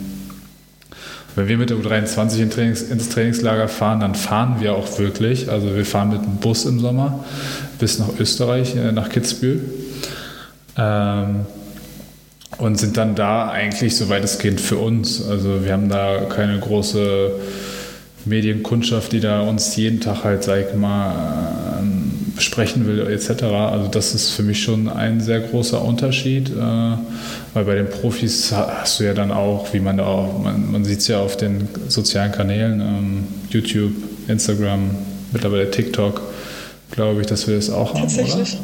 wenn 1.36 1.48
wir 1.48 1.58
mit 1.58 1.70
der 1.70 1.76
U23 1.76 2.42
in 2.42 2.50
Trainings, 2.50 2.82
ins 2.82 3.08
Trainingslager 3.08 3.68
fahren, 3.68 4.00
dann 4.00 4.14
fahren 4.14 4.56
wir 4.60 4.74
auch 4.74 4.98
wirklich. 4.98 5.48
Also 5.48 5.74
wir 5.74 5.86
fahren 5.86 6.10
mit 6.10 6.22
dem 6.22 6.36
Bus 6.36 6.64
im 6.64 6.80
Sommer 6.80 7.24
bis 7.78 7.98
nach 7.98 8.08
Österreich, 8.18 8.76
äh, 8.76 8.92
nach 8.92 9.08
Kitzbühel. 9.08 9.64
Ähm, 10.76 11.46
und 12.58 12.78
sind 12.78 12.96
dann 12.96 13.14
da 13.14 13.48
eigentlich, 13.48 13.96
soweit 13.96 14.22
es 14.22 14.38
geht, 14.38 14.60
für 14.60 14.76
uns. 14.76 15.26
Also 15.26 15.64
wir 15.64 15.72
haben 15.72 15.88
da 15.88 16.26
keine 16.28 16.58
große 16.58 17.32
Medienkundschaft, 18.24 19.12
die 19.12 19.20
da 19.20 19.40
uns 19.40 19.76
jeden 19.76 20.00
Tag 20.00 20.24
halt, 20.24 20.44
sag 20.44 20.68
ich 20.68 20.74
mal, 20.74 21.78
ähm, 21.80 22.09
besprechen 22.40 22.86
will 22.86 23.06
etc. 23.06 23.42
Also 23.42 23.88
das 23.88 24.14
ist 24.14 24.30
für 24.30 24.42
mich 24.42 24.62
schon 24.62 24.88
ein 24.88 25.20
sehr 25.20 25.40
großer 25.40 25.82
Unterschied, 25.84 26.48
äh, 26.48 26.56
weil 26.56 27.64
bei 27.66 27.74
den 27.74 27.90
Profis 27.90 28.50
hast 28.50 28.98
du 28.98 29.04
ja 29.04 29.12
dann 29.12 29.30
auch, 29.30 29.74
wie 29.74 29.80
man 29.80 29.98
da 29.98 30.06
auch, 30.06 30.42
man, 30.42 30.72
man 30.72 30.82
sieht 30.86 31.00
es 31.00 31.08
ja 31.08 31.20
auf 31.20 31.36
den 31.36 31.68
sozialen 31.88 32.32
Kanälen, 32.32 32.80
ähm, 32.80 33.28
YouTube, 33.50 33.92
Instagram, 34.26 34.90
mittlerweile 35.32 35.70
TikTok, 35.70 36.22
glaube 36.92 37.20
ich, 37.20 37.26
dass 37.26 37.46
wir 37.46 37.56
das 37.56 37.68
auch 37.68 37.92
haben, 37.92 38.00
Tatsächlich. 38.00 38.54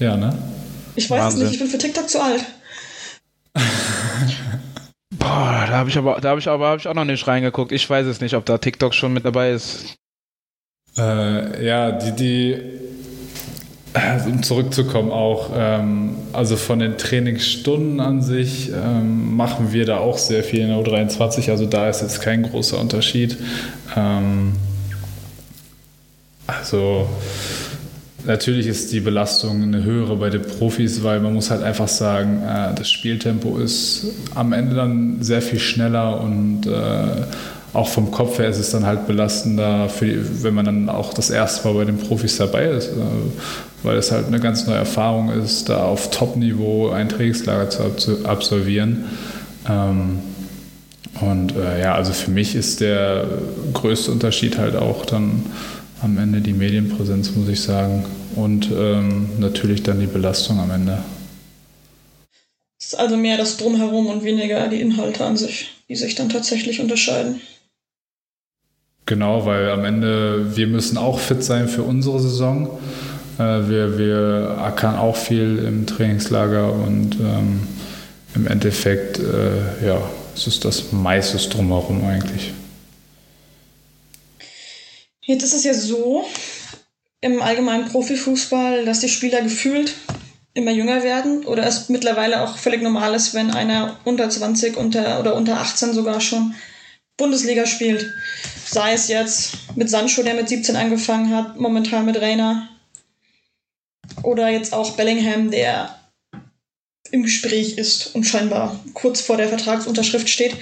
Oder? 0.00 0.06
Ja, 0.06 0.16
ne? 0.16 0.36
Ich 0.96 1.08
weiß 1.08 1.34
es 1.34 1.40
nicht, 1.40 1.52
ich 1.52 1.58
bin 1.60 1.68
für 1.68 1.78
TikTok 1.78 2.08
zu 2.08 2.20
alt. 2.20 2.44
Boah, 5.16 5.66
da 5.68 5.72
habe 5.72 5.88
ich 5.88 5.96
aber, 5.96 6.18
da 6.20 6.30
habe 6.30 6.40
ich 6.40 6.48
aber 6.48 6.70
hab 6.70 6.80
ich 6.80 6.88
auch 6.88 6.94
noch 6.94 7.04
nicht 7.04 7.28
reingeguckt. 7.28 7.70
Ich 7.70 7.88
weiß 7.88 8.08
es 8.08 8.20
nicht, 8.20 8.34
ob 8.34 8.44
da 8.44 8.58
TikTok 8.58 8.92
schon 8.92 9.12
mit 9.12 9.24
dabei 9.24 9.52
ist. 9.52 9.96
Äh, 10.98 11.66
ja, 11.66 11.92
die, 11.92 12.12
die, 12.12 12.56
also 13.92 14.30
um 14.30 14.42
zurückzukommen 14.42 15.10
auch, 15.10 15.50
ähm, 15.54 16.16
also 16.32 16.56
von 16.56 16.78
den 16.78 16.96
Trainingsstunden 16.96 18.00
an 18.00 18.22
sich 18.22 18.70
ähm, 18.70 19.36
machen 19.36 19.72
wir 19.72 19.84
da 19.84 19.98
auch 19.98 20.18
sehr 20.18 20.42
viel 20.42 20.60
in 20.60 20.68
der 20.68 20.78
U23, 20.78 21.50
also 21.50 21.66
da 21.66 21.88
ist 21.88 22.02
jetzt 22.02 22.20
kein 22.22 22.42
großer 22.44 22.78
Unterschied. 22.78 23.36
Ähm, 23.94 24.52
also 26.46 27.08
natürlich 28.24 28.66
ist 28.66 28.92
die 28.92 29.00
Belastung 29.00 29.62
eine 29.62 29.82
höhere 29.82 30.16
bei 30.16 30.30
den 30.30 30.42
Profis, 30.42 31.02
weil 31.02 31.20
man 31.20 31.34
muss 31.34 31.50
halt 31.50 31.62
einfach 31.62 31.88
sagen, 31.88 32.42
äh, 32.42 32.74
das 32.74 32.90
Spieltempo 32.90 33.58
ist 33.58 34.06
am 34.34 34.52
Ende 34.52 34.76
dann 34.76 35.22
sehr 35.22 35.42
viel 35.42 35.58
schneller 35.58 36.20
und 36.20 36.66
äh, 36.66 37.22
auch 37.76 37.88
vom 37.88 38.10
Kopf 38.10 38.38
her 38.38 38.48
ist 38.48 38.58
es 38.58 38.70
dann 38.70 38.86
halt 38.86 39.06
belastender, 39.06 39.88
für, 39.88 40.42
wenn 40.42 40.54
man 40.54 40.64
dann 40.64 40.88
auch 40.88 41.12
das 41.12 41.30
erste 41.30 41.68
Mal 41.68 41.74
bei 41.74 41.84
den 41.84 41.98
Profis 41.98 42.36
dabei 42.38 42.64
ist, 42.64 42.88
äh, 42.88 42.92
weil 43.82 43.96
es 43.96 44.10
halt 44.10 44.26
eine 44.26 44.40
ganz 44.40 44.66
neue 44.66 44.78
Erfahrung 44.78 45.30
ist, 45.30 45.68
da 45.68 45.84
auf 45.84 46.10
Top-Niveau 46.10 46.90
ein 46.90 47.08
Trainingslager 47.08 47.96
zu 47.96 48.24
absolvieren. 48.24 49.04
Ähm, 49.68 50.20
und 51.20 51.54
äh, 51.56 51.80
ja, 51.82 51.94
also 51.94 52.12
für 52.12 52.30
mich 52.30 52.54
ist 52.54 52.80
der 52.80 53.26
größte 53.72 54.10
Unterschied 54.10 54.58
halt 54.58 54.76
auch 54.76 55.06
dann 55.06 55.44
am 56.02 56.18
Ende 56.18 56.40
die 56.40 56.52
Medienpräsenz, 56.52 57.34
muss 57.34 57.48
ich 57.48 57.60
sagen. 57.60 58.04
Und 58.34 58.70
ähm, 58.70 59.28
natürlich 59.38 59.82
dann 59.82 60.00
die 60.00 60.06
Belastung 60.06 60.58
am 60.60 60.70
Ende. 60.70 60.98
Es 62.78 62.88
ist 62.88 62.98
also 62.98 63.16
mehr 63.16 63.38
das 63.38 63.56
Drumherum 63.56 64.06
und 64.06 64.22
weniger 64.24 64.68
die 64.68 64.80
Inhalte 64.80 65.24
an 65.24 65.36
sich, 65.36 65.70
die 65.88 65.96
sich 65.96 66.14
dann 66.14 66.28
tatsächlich 66.28 66.80
unterscheiden. 66.80 67.40
Genau, 69.06 69.46
weil 69.46 69.70
am 69.70 69.84
Ende 69.84 70.56
wir 70.56 70.66
müssen 70.66 70.98
auch 70.98 71.20
fit 71.20 71.42
sein 71.44 71.68
für 71.68 71.84
unsere 71.84 72.20
Saison. 72.20 72.78
Äh, 73.38 73.68
wir, 73.68 73.98
wir 73.98 74.58
ackern 74.60 74.96
auch 74.96 75.16
viel 75.16 75.58
im 75.64 75.86
Trainingslager 75.86 76.72
und 76.72 77.14
ähm, 77.20 77.68
im 78.34 78.46
Endeffekt, 78.48 79.20
äh, 79.20 79.86
ja, 79.86 80.02
es 80.34 80.48
ist 80.48 80.64
das 80.64 80.92
meiste 80.92 81.38
drumherum 81.48 82.04
eigentlich. 82.04 82.52
Jetzt 85.22 85.44
ist 85.44 85.54
es 85.54 85.64
ja 85.64 85.74
so 85.74 86.24
im 87.20 87.40
allgemeinen 87.40 87.88
Profifußball, 87.88 88.84
dass 88.84 89.00
die 89.00 89.08
Spieler 89.08 89.40
gefühlt 89.40 89.94
immer 90.52 90.72
jünger 90.72 91.04
werden 91.04 91.44
oder 91.44 91.64
es 91.66 91.88
mittlerweile 91.88 92.42
auch 92.42 92.56
völlig 92.56 92.82
normal 92.82 93.14
ist, 93.14 93.34
wenn 93.34 93.50
einer 93.50 93.98
unter 94.04 94.28
20 94.28 94.76
unter, 94.76 95.20
oder 95.20 95.34
unter 95.36 95.60
18 95.60 95.92
sogar 95.92 96.20
schon 96.20 96.54
Bundesliga 97.16 97.66
spielt. 97.66 98.12
Sei 98.66 98.92
es 98.92 99.08
jetzt 99.08 99.76
mit 99.76 99.88
Sancho, 99.88 100.22
der 100.22 100.34
mit 100.34 100.48
17 100.48 100.76
angefangen 100.76 101.34
hat, 101.34 101.58
momentan 101.58 102.04
mit 102.04 102.20
Rainer. 102.20 102.68
Oder 104.22 104.48
jetzt 104.48 104.72
auch 104.72 104.96
Bellingham, 104.96 105.50
der 105.50 105.96
im 107.10 107.22
Gespräch 107.22 107.78
ist 107.78 108.14
und 108.14 108.24
scheinbar 108.24 108.78
kurz 108.94 109.20
vor 109.20 109.36
der 109.36 109.48
Vertragsunterschrift 109.48 110.28
steht. 110.28 110.56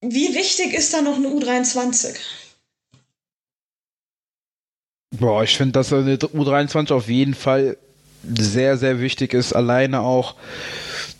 Wie 0.00 0.34
wichtig 0.34 0.74
ist 0.74 0.92
da 0.92 1.00
noch 1.00 1.16
eine 1.16 1.28
U23? 1.28 2.14
Boah, 5.18 5.42
ich 5.44 5.56
finde, 5.56 5.72
dass 5.72 5.92
eine 5.92 6.16
U23 6.16 6.92
auf 6.92 7.08
jeden 7.08 7.34
Fall 7.34 7.76
sehr, 8.22 8.76
sehr 8.76 9.00
wichtig 9.00 9.32
ist. 9.32 9.54
Alleine 9.54 10.00
auch, 10.00 10.34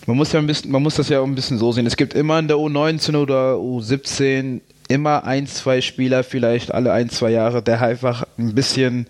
man 0.06 0.16
muss 0.16 0.32
ja 0.32 0.40
ein 0.40 0.46
bisschen, 0.46 0.70
man 0.70 0.82
muss 0.82 0.96
das 0.96 1.08
ja 1.08 1.22
ein 1.22 1.34
bisschen 1.34 1.58
so 1.58 1.72
sehen. 1.72 1.86
Es 1.86 1.96
gibt 1.96 2.14
immer 2.14 2.38
in 2.38 2.48
der 2.48 2.56
U19 2.56 3.16
oder 3.16 3.54
U17 3.54 4.60
immer 4.88 5.24
ein, 5.24 5.46
zwei 5.46 5.80
Spieler, 5.80 6.24
vielleicht 6.24 6.72
alle 6.72 6.92
ein, 6.92 7.08
zwei 7.10 7.30
Jahre, 7.30 7.62
der 7.62 7.80
einfach 7.82 8.26
ein 8.38 8.54
bisschen, 8.54 9.06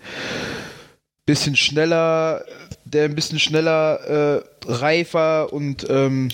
bisschen 1.25 1.55
schneller, 1.55 2.43
der 2.85 3.05
ein 3.05 3.15
bisschen 3.15 3.39
schneller, 3.39 3.99
äh, 4.37 4.43
reifer 4.67 5.51
und 5.51 5.85
ähm, 5.89 6.29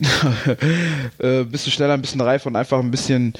äh, 1.20 1.40
ein 1.40 1.50
bisschen 1.50 1.72
schneller, 1.72 1.94
ein 1.94 2.02
bisschen 2.02 2.20
reifer 2.20 2.48
und 2.48 2.56
einfach 2.56 2.80
ein 2.80 2.90
bisschen 2.90 3.34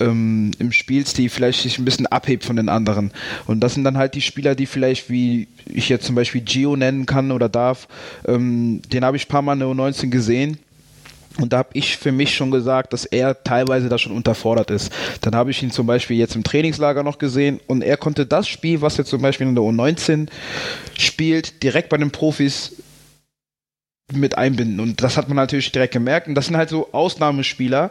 ähm, 0.00 0.52
im 0.58 0.72
Spielstil 0.72 1.28
vielleicht 1.28 1.62
sich 1.62 1.78
ein 1.78 1.84
bisschen 1.84 2.06
abhebt 2.06 2.44
von 2.44 2.56
den 2.56 2.70
anderen. 2.70 3.12
Und 3.46 3.60
das 3.60 3.74
sind 3.74 3.84
dann 3.84 3.98
halt 3.98 4.14
die 4.14 4.22
Spieler, 4.22 4.54
die 4.54 4.66
vielleicht, 4.66 5.10
wie 5.10 5.48
ich 5.66 5.90
jetzt 5.90 6.06
zum 6.06 6.14
Beispiel 6.14 6.40
Gio 6.40 6.76
nennen 6.76 7.04
kann 7.04 7.30
oder 7.30 7.50
darf, 7.50 7.88
ähm, 8.26 8.80
den 8.90 9.04
habe 9.04 9.18
ich 9.18 9.26
ein 9.26 9.28
paar 9.28 9.42
Mal 9.42 9.52
in 9.54 9.58
der 9.60 9.68
U19 9.68 10.08
gesehen. 10.08 10.58
Und 11.40 11.52
da 11.52 11.58
habe 11.58 11.68
ich 11.74 11.96
für 11.98 12.10
mich 12.10 12.34
schon 12.34 12.50
gesagt, 12.50 12.92
dass 12.92 13.04
er 13.04 13.44
teilweise 13.44 13.88
da 13.88 13.98
schon 13.98 14.12
unterfordert 14.12 14.70
ist. 14.70 14.90
Dann 15.20 15.36
habe 15.36 15.50
ich 15.50 15.62
ihn 15.62 15.70
zum 15.70 15.86
Beispiel 15.86 16.16
jetzt 16.16 16.34
im 16.34 16.42
Trainingslager 16.42 17.02
noch 17.02 17.18
gesehen 17.18 17.60
und 17.66 17.82
er 17.82 17.96
konnte 17.96 18.26
das 18.26 18.48
Spiel, 18.48 18.80
was 18.80 18.98
er 18.98 19.04
zum 19.04 19.22
Beispiel 19.22 19.46
in 19.46 19.54
der 19.54 19.62
U19 19.62 20.28
spielt, 20.98 21.62
direkt 21.62 21.90
bei 21.90 21.96
den 21.96 22.10
Profis 22.10 22.76
mit 24.12 24.38
einbinden. 24.38 24.80
Und 24.80 25.02
das 25.02 25.16
hat 25.16 25.28
man 25.28 25.36
natürlich 25.36 25.72
direkt 25.72 25.92
gemerkt. 25.92 26.28
Und 26.28 26.34
das 26.34 26.46
sind 26.46 26.56
halt 26.56 26.70
so 26.70 26.92
Ausnahmespieler, 26.92 27.90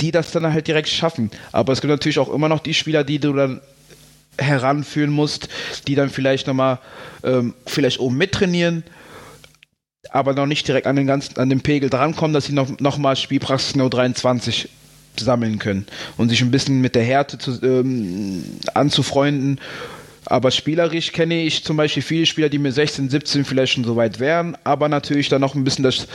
die 0.00 0.10
das 0.10 0.30
dann 0.30 0.52
halt 0.52 0.66
direkt 0.66 0.88
schaffen. 0.88 1.30
Aber 1.52 1.72
es 1.72 1.80
gibt 1.80 1.90
natürlich 1.90 2.18
auch 2.18 2.32
immer 2.32 2.48
noch 2.48 2.60
die 2.60 2.74
Spieler, 2.74 3.04
die 3.04 3.18
du 3.18 3.32
dann 3.32 3.60
heranführen 4.38 5.10
musst, 5.10 5.48
die 5.86 5.94
dann 5.94 6.10
vielleicht 6.10 6.46
nochmal 6.46 6.78
ähm, 7.24 7.54
vielleicht 7.66 7.98
oben 7.98 8.16
mittrainieren, 8.16 8.84
aber 10.10 10.32
noch 10.32 10.46
nicht 10.46 10.66
direkt 10.68 10.86
an 10.86 10.96
den 10.96 11.06
ganzen, 11.06 11.38
an 11.38 11.50
den 11.50 11.60
Pegel 11.60 11.90
drankommen, 11.90 12.34
dass 12.34 12.46
sie 12.46 12.52
noch, 12.52 12.78
noch 12.78 12.98
mal 12.98 13.16
Spielpraxis 13.16 13.74
nur 13.74 13.90
23 13.90 14.68
sammeln 15.18 15.58
können 15.58 15.86
und 16.16 16.28
sich 16.28 16.40
ein 16.40 16.52
bisschen 16.52 16.80
mit 16.80 16.94
der 16.94 17.02
Härte 17.02 17.38
zu, 17.38 17.60
ähm, 17.62 18.44
anzufreunden 18.74 19.60
aber 20.28 20.50
spielerisch 20.50 21.12
kenne 21.12 21.42
ich 21.42 21.64
zum 21.64 21.78
Beispiel 21.78 22.02
viele 22.02 22.26
Spieler, 22.26 22.50
die 22.50 22.58
mit 22.58 22.74
16, 22.74 23.08
17 23.08 23.44
vielleicht 23.46 23.72
schon 23.72 23.84
so 23.84 23.96
weit 23.96 24.20
wären, 24.20 24.58
aber 24.62 24.90
natürlich 24.90 25.30
dann 25.30 25.40
noch 25.40 25.54
ein 25.54 25.64
bisschen 25.64 25.84
das, 25.84 26.06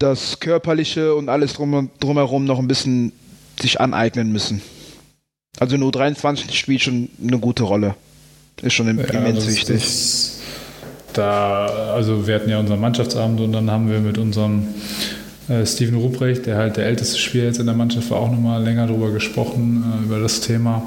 das 0.00 0.40
Körperliche 0.40 1.14
und 1.14 1.28
alles 1.28 1.52
drum, 1.52 1.90
drumherum 2.00 2.44
noch 2.44 2.58
ein 2.58 2.66
bisschen 2.66 3.12
sich 3.60 3.80
aneignen 3.80 4.32
müssen. 4.32 4.60
Also 5.60 5.76
nur 5.76 5.92
23 5.92 6.58
spielt 6.58 6.80
schon 6.80 7.10
eine 7.22 7.38
gute 7.38 7.62
Rolle. 7.62 7.94
Ist 8.60 8.74
schon 8.74 8.86
ja, 8.86 9.04
immens 9.04 9.46
wichtig. 9.46 9.84
Da, 11.12 11.66
also 11.94 12.26
wir 12.26 12.34
hatten 12.34 12.50
ja 12.50 12.58
unseren 12.58 12.80
Mannschaftsabend 12.80 13.40
und 13.40 13.52
dann 13.52 13.70
haben 13.70 13.88
wir 13.88 14.00
mit 14.00 14.18
unserem 14.18 14.66
äh, 15.48 15.64
Steven 15.64 15.96
Ruprecht, 15.96 16.46
der 16.46 16.56
halt 16.56 16.76
der 16.76 16.86
älteste 16.86 17.18
Spieler 17.18 17.44
jetzt 17.44 17.60
in 17.60 17.66
der 17.66 17.74
Mannschaft 17.76 18.10
war, 18.10 18.18
auch 18.18 18.30
nochmal 18.30 18.64
länger 18.64 18.88
darüber 18.88 19.10
gesprochen, 19.10 20.00
äh, 20.00 20.04
über 20.06 20.18
das 20.18 20.40
Thema. 20.40 20.82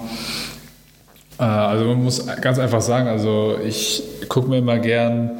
Äh, 1.39 1.43
also 1.43 1.85
man 1.85 2.03
muss 2.03 2.25
ganz 2.41 2.59
einfach 2.59 2.81
sagen, 2.81 3.07
also 3.07 3.57
ich 3.65 4.03
gucke 4.29 4.49
mir 4.49 4.57
immer 4.57 4.79
gern 4.79 5.31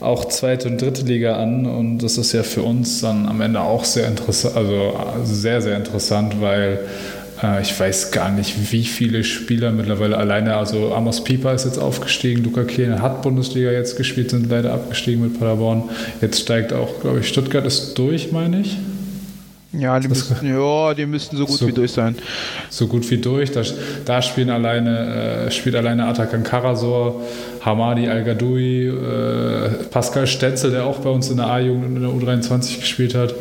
auch 0.00 0.26
zweite 0.26 0.68
und 0.68 0.80
dritte 0.80 1.02
Liga 1.02 1.36
an 1.36 1.66
und 1.66 1.98
das 1.98 2.18
ist 2.18 2.32
ja 2.32 2.42
für 2.42 2.62
uns 2.62 3.00
dann 3.00 3.26
am 3.28 3.40
Ende 3.40 3.60
auch 3.60 3.84
sehr 3.84 4.06
interessant, 4.06 4.56
also 4.56 4.92
sehr, 5.24 5.62
sehr 5.62 5.76
interessant, 5.76 6.40
weil 6.40 6.80
äh, 7.42 7.62
ich 7.62 7.78
weiß 7.78 8.10
gar 8.10 8.30
nicht, 8.30 8.72
wie 8.72 8.84
viele 8.84 9.24
Spieler 9.24 9.72
mittlerweile 9.72 10.16
alleine, 10.16 10.56
also 10.56 10.94
Amos 10.94 11.24
Pieper 11.24 11.54
ist 11.54 11.64
jetzt 11.64 11.78
aufgestiegen, 11.78 12.44
Luca 12.44 12.64
Kehl 12.64 13.00
hat 13.00 13.22
Bundesliga 13.22 13.70
jetzt 13.70 13.96
gespielt, 13.96 14.30
sind 14.30 14.50
leider 14.50 14.72
abgestiegen 14.72 15.22
mit 15.22 15.38
Paderborn. 15.38 15.84
Jetzt 16.20 16.40
steigt 16.40 16.72
auch, 16.72 17.00
glaube 17.00 17.20
ich, 17.20 17.28
Stuttgart 17.28 17.66
ist 17.66 17.94
durch, 17.94 18.32
meine 18.32 18.60
ich. 18.60 18.76
Ja, 19.78 19.98
die 19.98 20.08
müssten, 20.08 20.46
ja, 20.46 20.94
die 20.94 21.06
müssten 21.06 21.36
so 21.36 21.46
gut 21.46 21.58
so, 21.58 21.66
wie 21.66 21.72
durch 21.72 21.92
sein. 21.92 22.16
So 22.70 22.86
gut 22.86 23.08
wie 23.10 23.18
durch. 23.18 23.50
Da, 23.52 23.62
da 24.04 24.22
spielen 24.22 24.50
alleine, 24.50 25.46
äh, 25.46 25.50
spielt 25.50 25.74
alleine 25.74 26.06
Atakan 26.06 26.42
Karasor, 26.42 27.22
Hamadi 27.60 28.08
Al-Gadoui, 28.08 28.88
äh, 28.88 29.68
Pascal 29.90 30.26
Stetzel, 30.26 30.70
der 30.70 30.84
auch 30.84 30.98
bei 30.98 31.10
uns 31.10 31.30
in 31.30 31.38
der 31.38 31.46
A-Jugend 31.46 31.84
und 31.86 31.96
in 31.96 32.02
der 32.02 32.10
U23 32.10 32.80
gespielt 32.80 33.14
hat. 33.14 33.34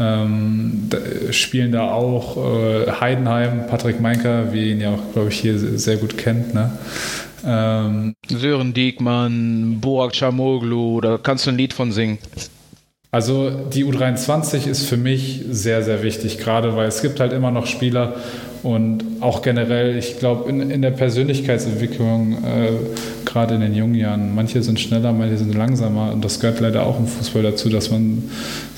Ähm, 0.00 0.88
da, 0.88 0.98
spielen 1.32 1.70
da 1.70 1.90
auch 1.90 2.36
äh, 2.36 2.90
Heidenheim, 3.00 3.66
Patrick 3.66 4.00
Meinker, 4.00 4.52
wie 4.52 4.72
ihn 4.72 4.80
ja 4.80 4.90
auch, 4.90 5.12
glaube 5.12 5.28
ich, 5.28 5.40
hier 5.40 5.58
sehr 5.58 5.96
gut 5.96 6.16
kennt. 6.16 6.54
Ne? 6.54 6.70
Ähm, 7.44 8.14
Sören 8.28 8.72
Diekmann, 8.72 9.78
Boak 9.80 10.14
Chamoglu, 10.14 11.00
da 11.00 11.18
kannst 11.18 11.46
du 11.46 11.50
ein 11.50 11.56
Lied 11.56 11.72
von 11.72 11.92
singen. 11.92 12.18
Also 13.14 13.50
die 13.50 13.84
U23 13.84 14.66
ist 14.66 14.86
für 14.86 14.96
mich 14.96 15.44
sehr, 15.50 15.82
sehr 15.82 16.02
wichtig, 16.02 16.38
gerade 16.38 16.76
weil 16.76 16.88
es 16.88 17.02
gibt 17.02 17.20
halt 17.20 17.34
immer 17.34 17.50
noch 17.50 17.66
Spieler 17.66 18.16
und 18.62 19.04
auch 19.20 19.42
generell, 19.42 19.98
ich 19.98 20.18
glaube, 20.18 20.48
in, 20.48 20.70
in 20.70 20.80
der 20.80 20.92
Persönlichkeitsentwicklung, 20.92 22.32
äh, 22.42 22.70
gerade 23.26 23.56
in 23.56 23.60
den 23.60 23.74
jungen 23.74 23.96
Jahren, 23.96 24.34
manche 24.34 24.62
sind 24.62 24.80
schneller, 24.80 25.12
manche 25.12 25.36
sind 25.36 25.54
langsamer 25.54 26.10
und 26.10 26.24
das 26.24 26.40
gehört 26.40 26.60
leider 26.60 26.86
auch 26.86 26.98
im 26.98 27.06
Fußball 27.06 27.42
dazu, 27.42 27.68
dass 27.68 27.90
man 27.90 28.30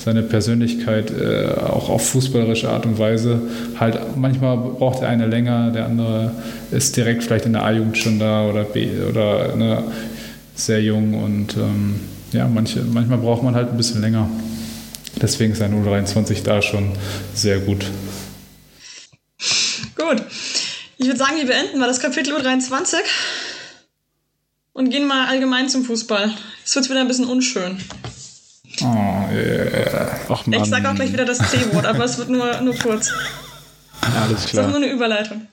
seine 0.03 0.21
Persönlichkeit 0.21 1.11
äh, 1.11 1.53
auch 1.57 1.87
auf 1.87 2.05
fußballerische 2.09 2.69
Art 2.69 2.85
und 2.85 2.99
Weise 2.99 3.39
halt, 3.79 4.17
manchmal 4.17 4.57
braucht 4.57 4.99
der 4.99 5.07
eine 5.07 5.27
länger, 5.27 5.71
der 5.71 5.85
andere 5.85 6.31
ist 6.71 6.97
direkt 6.97 7.23
vielleicht 7.23 7.45
in 7.45 7.53
der 7.53 7.63
A-Jugend 7.63 7.97
schon 7.97 8.19
da 8.19 8.49
oder 8.49 8.65
B 8.65 8.89
oder 9.09 9.55
ne, 9.55 9.81
sehr 10.55 10.81
jung 10.81 11.13
und 11.13 11.55
ähm, 11.55 12.01
ja, 12.31 12.47
manche, 12.47 12.81
manchmal 12.81 13.17
braucht 13.19 13.43
man 13.43 13.55
halt 13.55 13.69
ein 13.69 13.77
bisschen 13.77 14.01
länger. 14.01 14.29
Deswegen 15.21 15.53
ist 15.53 15.61
ein 15.61 15.73
U23 15.83 16.43
da 16.43 16.61
schon 16.61 16.91
sehr 17.33 17.59
gut. 17.59 17.85
Gut. 19.95 20.23
Ich 20.97 21.07
würde 21.07 21.17
sagen, 21.17 21.37
wir 21.37 21.45
beenden 21.45 21.79
mal 21.79 21.87
das 21.87 21.99
Kapitel 21.99 22.33
U23 22.35 22.95
und 24.73 24.89
gehen 24.89 25.07
mal 25.07 25.27
allgemein 25.27 25.69
zum 25.69 25.85
Fußball. 25.85 26.31
Es 26.65 26.75
wird 26.75 26.89
wieder 26.89 27.01
ein 27.01 27.07
bisschen 27.07 27.25
unschön. 27.25 27.77
Oh, 28.81 28.85
yeah. 29.31 30.19
Ach, 30.29 30.45
Mann. 30.45 30.63
Ich 30.63 30.69
sage 30.69 30.89
auch 30.89 30.95
gleich 30.95 31.13
wieder 31.13 31.25
das 31.25 31.37
C-Wort, 31.37 31.85
aber 31.85 32.03
es 32.03 32.17
wird 32.17 32.29
nur, 32.29 32.59
nur 32.61 32.75
kurz. 32.75 33.11
Alles 34.01 34.45
klar. 34.45 34.63
Das 34.63 34.65
ist 34.65 34.67
nur 34.67 34.75
eine 34.75 34.91
Überleitung. 34.91 35.47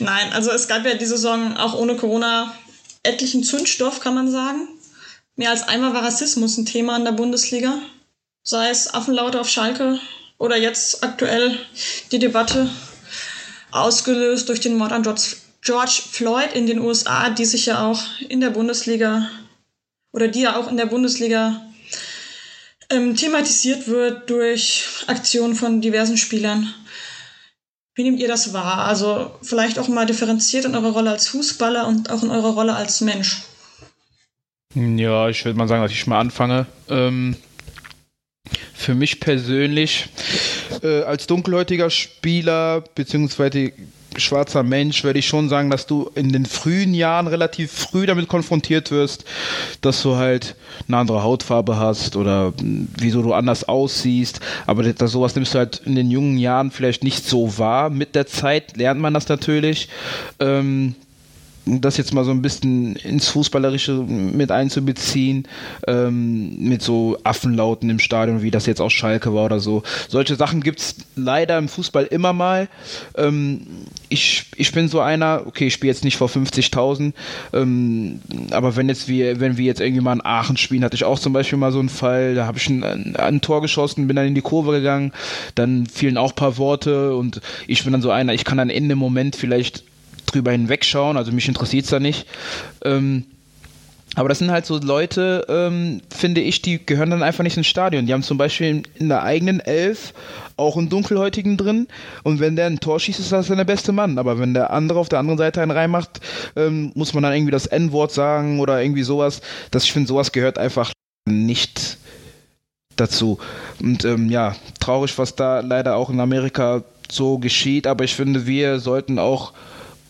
Nein, 0.00 0.32
also 0.32 0.50
es 0.50 0.66
gab 0.66 0.84
ja 0.86 0.94
die 0.94 1.06
Saison 1.06 1.56
auch 1.56 1.74
ohne 1.74 1.96
Corona 1.96 2.54
etlichen 3.02 3.44
Zündstoff, 3.44 4.00
kann 4.00 4.14
man 4.14 4.30
sagen. 4.30 4.68
Mehr 5.36 5.50
als 5.50 5.66
einmal 5.68 5.94
war 5.94 6.04
Rassismus 6.04 6.56
ein 6.58 6.66
Thema 6.66 6.96
in 6.96 7.04
der 7.04 7.12
Bundesliga. 7.12 7.78
Sei 8.42 8.70
es 8.70 8.92
Affenlaute 8.92 9.40
auf 9.40 9.48
Schalke 9.48 10.00
oder 10.38 10.56
jetzt 10.56 11.04
aktuell 11.04 11.58
die 12.10 12.18
Debatte 12.18 12.70
ausgelöst 13.70 14.48
durch 14.48 14.60
den 14.60 14.76
Mord 14.76 14.92
an 14.92 15.02
George 15.02 16.02
Floyd 16.10 16.52
in 16.54 16.66
den 16.66 16.80
USA, 16.80 17.30
die 17.30 17.44
sich 17.44 17.66
ja 17.66 17.86
auch 17.86 18.02
in 18.28 18.40
der 18.40 18.50
Bundesliga 18.50 19.30
oder 20.12 20.28
die 20.28 20.40
ja 20.40 20.56
auch 20.56 20.68
in 20.68 20.76
der 20.76 20.86
Bundesliga 20.86 21.62
ähm, 22.88 23.14
thematisiert 23.14 23.86
wird 23.86 24.28
durch 24.28 24.86
Aktionen 25.06 25.54
von 25.54 25.80
diversen 25.80 26.16
Spielern. 26.16 26.74
Wie 27.94 28.02
nehmt 28.02 28.20
ihr 28.20 28.28
das 28.28 28.52
wahr? 28.52 28.86
Also 28.86 29.30
vielleicht 29.42 29.78
auch 29.78 29.88
mal 29.88 30.06
differenziert 30.06 30.64
in 30.64 30.74
eurer 30.74 30.92
Rolle 30.92 31.10
als 31.10 31.28
Fußballer 31.28 31.86
und 31.86 32.10
auch 32.10 32.22
in 32.22 32.30
eurer 32.30 32.54
Rolle 32.54 32.74
als 32.74 33.00
Mensch. 33.00 33.42
Ja, 34.74 35.28
ich 35.28 35.44
würde 35.44 35.58
mal 35.58 35.66
sagen, 35.66 35.82
dass 35.82 35.90
ich 35.90 36.06
mal 36.06 36.20
anfange. 36.20 36.66
Ähm, 36.88 37.36
für 38.72 38.94
mich 38.94 39.18
persönlich, 39.18 40.08
äh, 40.82 41.02
als 41.02 41.26
dunkelhäutiger 41.26 41.90
Spieler, 41.90 42.84
beziehungsweise 42.94 43.72
schwarzer 44.16 44.62
Mensch 44.62 45.02
würde 45.02 45.18
ich 45.18 45.26
schon 45.26 45.48
sagen, 45.48 45.70
dass 45.70 45.86
du 45.86 46.10
in 46.14 46.32
den 46.32 46.46
frühen 46.46 46.94
Jahren 46.94 47.26
relativ 47.26 47.72
früh 47.72 48.06
damit 48.06 48.28
konfrontiert 48.28 48.90
wirst, 48.90 49.24
dass 49.80 50.02
du 50.02 50.16
halt 50.16 50.56
eine 50.88 50.98
andere 50.98 51.22
Hautfarbe 51.22 51.76
hast 51.76 52.16
oder 52.16 52.52
wieso 52.58 53.22
du 53.22 53.32
anders 53.32 53.64
aussiehst. 53.64 54.40
Aber 54.66 54.82
das, 54.82 55.12
sowas 55.12 55.34
nimmst 55.34 55.54
du 55.54 55.58
halt 55.58 55.82
in 55.84 55.94
den 55.94 56.10
jungen 56.10 56.38
Jahren 56.38 56.70
vielleicht 56.70 57.04
nicht 57.04 57.24
so 57.24 57.58
wahr. 57.58 57.90
Mit 57.90 58.14
der 58.14 58.26
Zeit 58.26 58.76
lernt 58.76 59.00
man 59.00 59.14
das 59.14 59.28
natürlich. 59.28 59.88
Ähm, 60.38 60.94
das 61.78 61.96
jetzt 61.96 62.12
mal 62.12 62.24
so 62.24 62.30
ein 62.30 62.42
bisschen 62.42 62.96
ins 62.96 63.28
Fußballerische 63.28 63.92
mit 63.92 64.50
einzubeziehen, 64.50 65.46
ähm, 65.86 66.56
mit 66.58 66.82
so 66.82 67.18
Affenlauten 67.24 67.90
im 67.90 67.98
Stadion, 67.98 68.42
wie 68.42 68.50
das 68.50 68.66
jetzt 68.66 68.80
auch 68.80 68.90
Schalke 68.90 69.34
war 69.34 69.44
oder 69.44 69.60
so. 69.60 69.82
Solche 70.08 70.36
Sachen 70.36 70.62
gibt 70.62 70.80
es 70.80 70.96
leider 71.16 71.58
im 71.58 71.68
Fußball 71.68 72.06
immer 72.06 72.32
mal. 72.32 72.68
Ähm, 73.16 73.60
ich, 74.08 74.46
ich 74.56 74.72
bin 74.72 74.88
so 74.88 75.00
einer, 75.00 75.42
okay, 75.46 75.68
ich 75.68 75.74
spiele 75.74 75.92
jetzt 75.92 76.04
nicht 76.04 76.16
vor 76.16 76.28
50.000, 76.28 77.12
ähm, 77.52 78.20
aber 78.50 78.76
wenn 78.76 78.88
jetzt 78.88 79.08
wir, 79.08 79.40
wenn 79.40 79.56
wir 79.56 79.64
jetzt 79.64 79.80
irgendwie 79.80 80.02
mal 80.02 80.14
in 80.14 80.24
Aachen 80.24 80.56
spielen, 80.56 80.84
hatte 80.84 80.96
ich 80.96 81.04
auch 81.04 81.18
zum 81.18 81.32
Beispiel 81.32 81.58
mal 81.58 81.72
so 81.72 81.78
einen 81.78 81.88
Fall, 81.88 82.34
da 82.34 82.46
habe 82.46 82.58
ich 82.58 82.68
ein, 82.68 83.16
ein 83.16 83.40
Tor 83.40 83.62
geschossen, 83.62 84.06
bin 84.06 84.16
dann 84.16 84.26
in 84.26 84.34
die 84.34 84.40
Kurve 84.40 84.72
gegangen, 84.72 85.12
dann 85.54 85.86
fielen 85.86 86.16
auch 86.16 86.32
ein 86.32 86.36
paar 86.36 86.58
Worte 86.58 87.14
und 87.14 87.40
ich 87.66 87.84
bin 87.84 87.92
dann 87.92 88.02
so 88.02 88.10
einer, 88.10 88.34
ich 88.34 88.44
kann 88.44 88.58
dann 88.58 88.70
in 88.70 88.88
dem 88.88 88.98
Moment 88.98 89.36
vielleicht 89.36 89.84
drüber 90.26 90.52
hinwegschauen, 90.52 91.16
also 91.16 91.32
mich 91.32 91.48
interessiert 91.48 91.84
es 91.84 91.90
da 91.90 92.00
nicht. 92.00 92.26
Ähm, 92.84 93.24
aber 94.16 94.28
das 94.28 94.40
sind 94.40 94.50
halt 94.50 94.66
so 94.66 94.76
Leute, 94.78 95.46
ähm, 95.48 96.00
finde 96.10 96.40
ich, 96.40 96.62
die 96.62 96.84
gehören 96.84 97.10
dann 97.10 97.22
einfach 97.22 97.44
nicht 97.44 97.56
ins 97.56 97.68
Stadion. 97.68 98.06
Die 98.06 98.12
haben 98.12 98.24
zum 98.24 98.38
Beispiel 98.38 98.82
in 98.94 99.08
der 99.08 99.22
eigenen 99.22 99.60
Elf 99.60 100.12
auch 100.56 100.76
einen 100.76 100.88
Dunkelhäutigen 100.88 101.56
drin 101.56 101.86
und 102.24 102.40
wenn 102.40 102.56
der 102.56 102.66
ein 102.66 102.80
Tor 102.80 102.98
schießt, 102.98 103.20
ist 103.20 103.30
das 103.30 103.46
dann 103.46 103.58
der 103.58 103.64
beste 103.64 103.92
Mann. 103.92 104.18
Aber 104.18 104.38
wenn 104.40 104.52
der 104.52 104.72
andere 104.72 104.98
auf 104.98 105.08
der 105.08 105.20
anderen 105.20 105.38
Seite 105.38 105.62
einen 105.62 105.70
reinmacht, 105.70 106.20
ähm, 106.56 106.90
muss 106.94 107.14
man 107.14 107.22
dann 107.22 107.34
irgendwie 107.34 107.52
das 107.52 107.66
N-Wort 107.66 108.10
sagen 108.10 108.58
oder 108.58 108.82
irgendwie 108.82 109.04
sowas. 109.04 109.42
Das, 109.70 109.84
ich 109.84 109.92
finde, 109.92 110.08
sowas 110.08 110.32
gehört 110.32 110.58
einfach 110.58 110.92
nicht 111.28 111.98
dazu. 112.96 113.38
Und 113.80 114.04
ähm, 114.04 114.28
ja, 114.28 114.56
traurig, 114.80 115.16
was 115.18 115.36
da 115.36 115.60
leider 115.60 115.94
auch 115.96 116.10
in 116.10 116.18
Amerika 116.18 116.82
so 117.10 117.38
geschieht, 117.38 117.86
aber 117.86 118.04
ich 118.04 118.14
finde, 118.14 118.46
wir 118.46 118.80
sollten 118.80 119.18
auch 119.18 119.52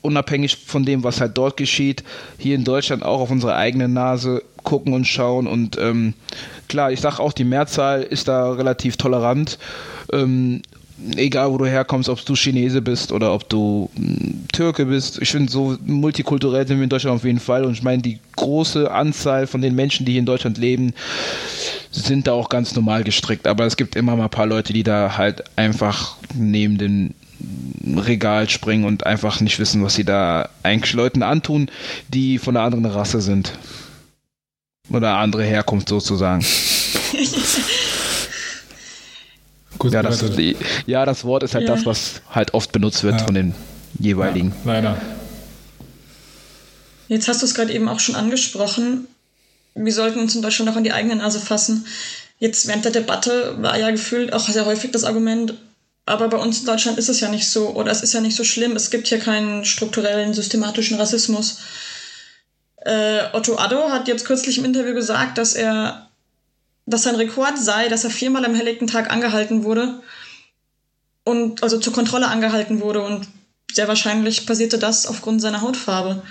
unabhängig 0.02 0.56
von 0.56 0.84
dem, 0.84 1.04
was 1.04 1.20
halt 1.20 1.36
dort 1.36 1.56
geschieht, 1.56 2.04
hier 2.38 2.54
in 2.54 2.64
Deutschland 2.64 3.02
auch 3.02 3.20
auf 3.20 3.30
unsere 3.30 3.54
eigene 3.54 3.88
Nase 3.88 4.42
gucken 4.62 4.92
und 4.92 5.06
schauen. 5.06 5.46
Und 5.46 5.78
ähm, 5.78 6.14
klar, 6.68 6.92
ich 6.92 7.00
sage 7.00 7.20
auch, 7.20 7.32
die 7.32 7.44
Mehrzahl 7.44 8.02
ist 8.02 8.28
da 8.28 8.52
relativ 8.52 8.96
tolerant. 8.96 9.58
Ähm, 10.12 10.62
egal 11.16 11.50
wo 11.52 11.58
du 11.58 11.66
herkommst, 11.66 12.08
ob 12.08 12.24
du 12.24 12.34
Chinese 12.34 12.82
bist 12.82 13.12
oder 13.12 13.32
ob 13.32 13.48
du 13.48 13.90
hm, 13.96 14.44
Türke 14.52 14.86
bist. 14.86 15.20
Ich 15.20 15.30
finde, 15.30 15.50
so 15.50 15.76
multikulturell 15.86 16.66
sind 16.66 16.78
wir 16.78 16.84
in 16.84 16.90
Deutschland 16.90 17.16
auf 17.16 17.24
jeden 17.24 17.40
Fall. 17.40 17.64
Und 17.64 17.72
ich 17.72 17.82
meine, 17.82 18.02
die 18.02 18.18
große 18.36 18.90
Anzahl 18.90 19.46
von 19.46 19.60
den 19.60 19.74
Menschen, 19.74 20.06
die 20.06 20.12
hier 20.12 20.20
in 20.20 20.26
Deutschland 20.26 20.58
leben, 20.58 20.92
sind 21.90 22.26
da 22.26 22.32
auch 22.32 22.48
ganz 22.48 22.74
normal 22.74 23.04
gestrickt. 23.04 23.46
Aber 23.46 23.66
es 23.66 23.76
gibt 23.76 23.96
immer 23.96 24.16
mal 24.16 24.24
ein 24.24 24.30
paar 24.30 24.46
Leute, 24.46 24.72
die 24.72 24.82
da 24.82 25.16
halt 25.16 25.44
einfach 25.56 26.16
neben 26.34 26.78
den 26.78 27.14
Regal 27.96 28.48
springen 28.48 28.84
und 28.84 29.06
einfach 29.06 29.40
nicht 29.40 29.58
wissen, 29.58 29.82
was 29.82 29.94
sie 29.94 30.04
da 30.04 30.48
eigentlich 30.62 30.92
Leuten 30.92 31.22
antun, 31.22 31.70
die 32.08 32.38
von 32.38 32.56
einer 32.56 32.64
anderen 32.64 32.86
Rasse 32.86 33.20
sind. 33.20 33.52
Oder 34.90 35.16
andere 35.16 35.44
Herkunft 35.44 35.88
sozusagen. 35.88 36.44
Gut, 39.78 39.92
ja, 39.92 40.02
das, 40.02 40.22
ja, 40.86 41.06
das 41.06 41.24
Wort 41.24 41.42
ist 41.42 41.54
halt 41.54 41.66
ja. 41.66 41.74
das, 41.74 41.86
was 41.86 42.20
halt 42.30 42.52
oft 42.52 42.70
benutzt 42.72 43.02
wird 43.02 43.20
ja. 43.20 43.24
von 43.24 43.34
den 43.34 43.54
jeweiligen. 43.98 44.52
Ja, 44.64 44.72
leider. 44.72 45.00
Jetzt 47.08 47.28
hast 47.28 47.40
du 47.42 47.46
es 47.46 47.54
gerade 47.54 47.72
eben 47.72 47.88
auch 47.88 47.98
schon 47.98 48.14
angesprochen. 48.14 49.06
Wir 49.74 49.92
sollten 49.92 50.18
uns 50.18 50.34
in 50.34 50.42
Deutschland 50.42 50.70
auch 50.70 50.76
an 50.76 50.84
die 50.84 50.92
eigene 50.92 51.16
Nase 51.16 51.40
fassen. 51.40 51.86
Jetzt 52.38 52.68
während 52.68 52.84
der 52.84 52.92
Debatte 52.92 53.56
war 53.60 53.78
ja 53.78 53.90
gefühlt 53.90 54.32
auch 54.32 54.48
sehr 54.48 54.66
häufig 54.66 54.90
das 54.90 55.04
Argument, 55.04 55.54
aber 56.10 56.28
bei 56.28 56.38
uns 56.38 56.60
in 56.60 56.66
Deutschland 56.66 56.98
ist 56.98 57.08
es 57.08 57.20
ja 57.20 57.28
nicht 57.28 57.48
so, 57.48 57.70
oder 57.70 57.92
es 57.92 58.02
ist 58.02 58.12
ja 58.12 58.20
nicht 58.20 58.36
so 58.36 58.42
schlimm. 58.42 58.74
Es 58.74 58.90
gibt 58.90 59.06
hier 59.06 59.20
keinen 59.20 59.64
strukturellen, 59.64 60.34
systematischen 60.34 60.98
Rassismus. 60.98 61.58
Äh, 62.76 63.22
Otto 63.32 63.56
Addo 63.56 63.90
hat 63.90 64.08
jetzt 64.08 64.24
kürzlich 64.24 64.58
im 64.58 64.64
Interview 64.64 64.94
gesagt, 64.94 65.38
dass 65.38 65.54
er, 65.54 66.10
dass 66.86 67.04
sein 67.04 67.14
Rekord 67.14 67.58
sei, 67.58 67.88
dass 67.88 68.02
er 68.02 68.10
viermal 68.10 68.44
am 68.44 68.56
helllichten 68.56 68.88
Tag 68.88 69.10
angehalten 69.10 69.62
wurde 69.62 70.02
und 71.22 71.62
also 71.62 71.78
zur 71.78 71.92
Kontrolle 71.92 72.26
angehalten 72.26 72.80
wurde 72.80 73.02
und 73.02 73.28
sehr 73.72 73.86
wahrscheinlich 73.86 74.46
passierte 74.46 74.78
das 74.78 75.06
aufgrund 75.06 75.40
seiner 75.40 75.60
Hautfarbe. 75.60 76.22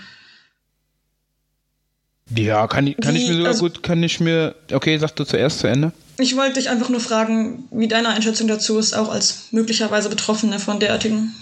Ja, 2.35 2.67
kann 2.67 2.87
ich, 2.87 2.97
kann 2.97 3.15
Wie, 3.15 3.23
ich 3.23 3.27
mir 3.29 3.35
sogar 3.35 3.47
also, 3.49 3.61
gut, 3.61 3.83
kann 3.83 4.03
ich 4.03 4.19
mir, 4.19 4.55
okay, 4.71 4.97
sag 4.97 5.15
du 5.15 5.23
zuerst 5.23 5.59
zu 5.59 5.67
Ende. 5.67 5.91
Ich 6.19 6.35
wollte 6.35 6.55
dich 6.55 6.69
einfach 6.69 6.89
nur 6.89 6.99
fragen, 6.99 7.63
wie 7.71 7.87
deine 7.87 8.09
Einschätzung 8.09 8.47
dazu 8.47 8.77
ist, 8.77 8.93
auch 8.93 9.09
als 9.09 9.47
möglicherweise 9.51 10.09
Betroffene 10.09 10.59
von 10.59 10.79
derartigen. 10.79 11.33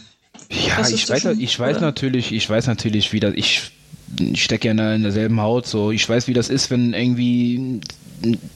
Ja, 0.50 0.88
ich 0.88 1.10
weiß, 1.10 1.26
ich 1.38 1.60
weiß 1.60 1.82
natürlich, 1.82 2.32
ich 2.32 2.50
weiß 2.50 2.68
natürlich, 2.68 3.12
wie 3.12 3.20
das, 3.20 3.34
ich, 3.36 3.72
ich 4.20 4.44
stecke 4.44 4.68
ja 4.68 4.94
in 4.94 5.04
derselben 5.04 5.42
Haut, 5.42 5.68
so, 5.68 5.92
ich 5.92 6.08
weiß, 6.08 6.28
wie 6.28 6.34
das 6.34 6.50
ist, 6.50 6.70
wenn 6.70 6.94
irgendwie 6.94 7.82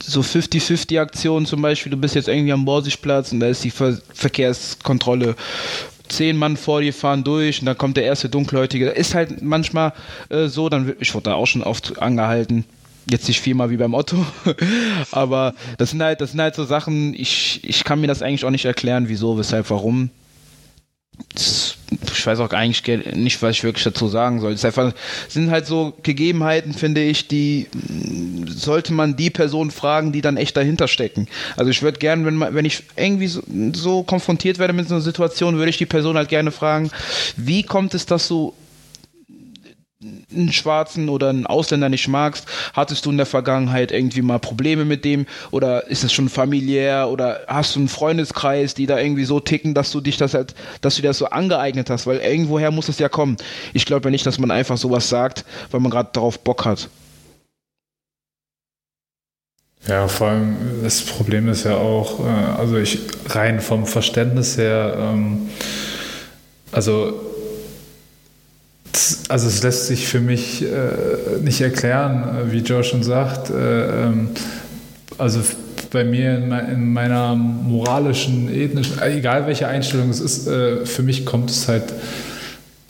so 0.02 0.20
50-50 0.20 1.00
Aktionen 1.00 1.46
zum 1.46 1.62
Beispiel, 1.62 1.90
du 1.90 1.96
bist 1.96 2.14
jetzt 2.14 2.28
irgendwie 2.28 2.52
am 2.52 2.64
Borsigplatz 2.64 3.32
und 3.32 3.40
da 3.40 3.48
ist 3.48 3.62
die 3.62 3.70
Ver 3.70 3.98
Verkehrskontrolle 4.12 5.36
zehn 6.12 6.36
Mann 6.36 6.56
vor 6.56 6.80
dir 6.80 6.92
fahren 6.92 7.24
durch 7.24 7.60
und 7.60 7.66
dann 7.66 7.78
kommt 7.78 7.96
der 7.96 8.04
erste 8.04 8.28
Dunkelhäutige. 8.28 8.90
Ist 8.90 9.14
halt 9.14 9.42
manchmal 9.42 9.92
äh, 10.28 10.46
so, 10.46 10.68
dann 10.68 10.94
ich 11.00 11.14
wurde 11.14 11.30
da 11.30 11.34
auch 11.34 11.46
schon 11.46 11.62
oft 11.62 12.00
angehalten 12.00 12.64
Jetzt 13.10 13.26
nicht 13.26 13.40
viermal 13.40 13.70
wie 13.70 13.76
beim 13.76 13.94
Otto, 13.94 14.24
aber 15.10 15.54
das 15.76 15.90
sind 15.90 16.02
halt, 16.02 16.20
das 16.20 16.30
sind 16.32 16.40
halt 16.40 16.54
so 16.54 16.64
Sachen, 16.64 17.14
ich, 17.14 17.60
ich 17.64 17.82
kann 17.82 18.00
mir 18.00 18.06
das 18.06 18.22
eigentlich 18.22 18.44
auch 18.44 18.50
nicht 18.50 18.64
erklären, 18.64 19.08
wieso, 19.08 19.36
weshalb, 19.36 19.70
warum. 19.70 20.10
Das, 21.34 21.76
ich 22.12 22.24
weiß 22.24 22.38
auch 22.38 22.52
eigentlich 22.52 23.14
nicht, 23.16 23.42
was 23.42 23.56
ich 23.56 23.64
wirklich 23.64 23.82
dazu 23.82 24.06
sagen 24.06 24.40
soll. 24.40 24.52
Es 24.52 24.62
sind 25.28 25.50
halt 25.50 25.66
so 25.66 25.94
Gegebenheiten, 26.04 26.74
finde 26.74 27.02
ich, 27.02 27.26
die 27.26 27.66
sollte 28.52 28.92
man 28.92 29.16
die 29.16 29.30
Person 29.30 29.70
fragen, 29.70 30.12
die 30.12 30.20
dann 30.20 30.36
echt 30.36 30.56
dahinter 30.56 30.88
stecken. 30.88 31.28
Also 31.56 31.70
ich 31.70 31.82
würde 31.82 31.98
gerne, 31.98 32.24
wenn, 32.24 32.40
wenn 32.40 32.64
ich 32.64 32.84
irgendwie 32.96 33.28
so, 33.28 33.42
so 33.74 34.02
konfrontiert 34.02 34.58
werde 34.58 34.72
mit 34.72 34.88
so 34.88 34.94
einer 34.94 35.02
Situation, 35.02 35.56
würde 35.56 35.70
ich 35.70 35.78
die 35.78 35.86
Person 35.86 36.16
halt 36.16 36.28
gerne 36.28 36.50
fragen, 36.50 36.90
wie 37.36 37.62
kommt 37.62 37.94
es, 37.94 38.06
dass 38.06 38.28
du 38.28 38.54
einen 40.32 40.52
Schwarzen 40.52 41.08
oder 41.08 41.28
einen 41.28 41.46
Ausländer 41.46 41.88
nicht 41.88 42.08
magst, 42.08 42.46
hattest 42.72 43.06
du 43.06 43.10
in 43.10 43.16
der 43.16 43.26
Vergangenheit 43.26 43.92
irgendwie 43.92 44.22
mal 44.22 44.38
Probleme 44.38 44.84
mit 44.84 45.04
dem 45.04 45.26
oder 45.50 45.86
ist 45.88 46.04
es 46.04 46.12
schon 46.12 46.28
familiär 46.28 47.08
oder 47.10 47.42
hast 47.46 47.76
du 47.76 47.80
einen 47.80 47.88
Freundeskreis, 47.88 48.74
die 48.74 48.86
da 48.86 48.98
irgendwie 48.98 49.24
so 49.24 49.40
ticken, 49.40 49.74
dass 49.74 49.90
du 49.90 50.00
dich 50.00 50.16
das 50.16 50.34
halt, 50.34 50.54
dass 50.80 50.96
du 50.96 51.02
dir 51.02 51.08
das 51.08 51.18
so 51.18 51.26
angeeignet 51.26 51.90
hast, 51.90 52.06
weil 52.06 52.18
irgendwoher 52.18 52.70
muss 52.70 52.88
es 52.88 52.98
ja 52.98 53.08
kommen. 53.08 53.36
Ich 53.72 53.86
glaube 53.86 54.08
ja 54.08 54.10
nicht, 54.10 54.26
dass 54.26 54.38
man 54.38 54.50
einfach 54.50 54.76
sowas 54.76 55.08
sagt, 55.08 55.44
weil 55.70 55.80
man 55.80 55.90
gerade 55.90 56.10
darauf 56.12 56.40
Bock 56.40 56.64
hat. 56.64 56.88
Ja, 59.88 60.06
vor 60.06 60.28
allem 60.28 60.56
das 60.82 61.02
Problem 61.02 61.48
ist 61.48 61.64
ja 61.64 61.76
auch, 61.76 62.20
äh, 62.20 62.58
also 62.58 62.76
ich 62.76 63.00
rein 63.26 63.60
vom 63.60 63.86
Verständnis 63.86 64.56
her, 64.56 64.96
ähm, 64.98 65.48
also 66.70 67.32
also 69.28 69.48
es 69.48 69.62
lässt 69.62 69.86
sich 69.86 70.06
für 70.06 70.20
mich 70.20 70.62
äh, 70.62 71.40
nicht 71.42 71.60
erklären, 71.60 72.48
äh, 72.48 72.52
wie 72.52 72.58
Joe 72.58 72.84
schon 72.84 73.02
sagt. 73.02 73.50
Äh, 73.50 74.04
ähm, 74.06 74.28
also 75.18 75.40
bei 75.90 76.04
mir 76.04 76.36
in, 76.36 76.52
in, 76.52 76.92
meiner 76.92 77.34
moralischen, 77.34 78.52
ethnischen, 78.52 79.00
egal 79.02 79.46
welche 79.46 79.68
Einstellung 79.68 80.08
es 80.08 80.20
ist, 80.20 80.48
für 80.48 81.02
mich 81.02 81.26
kommt 81.26 81.50
es 81.50 81.68
halt 81.68 81.92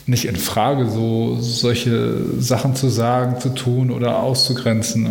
nicht 0.06 0.24
in 0.26 0.36
Frage, 0.36 0.88
so 0.88 1.36
solche 1.40 2.14
Sachen 2.38 2.76
zu 2.76 2.88
sagen, 2.88 3.40
zu 3.40 3.48
tun 3.48 3.90
oder 3.90 4.20
auszugrenzen. 4.20 5.08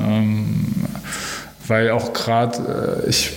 Weil 1.67 1.91
auch 1.91 2.13
gerade 2.13 3.03
äh, 3.05 3.09
ich 3.09 3.31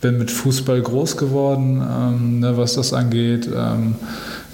bin 0.00 0.18
mit 0.18 0.30
Fußball 0.30 0.80
groß 0.80 1.16
geworden, 1.16 1.82
ähm, 1.82 2.40
ne, 2.40 2.56
was 2.56 2.74
das 2.74 2.92
angeht. 2.92 3.48
Ähm, 3.54 3.96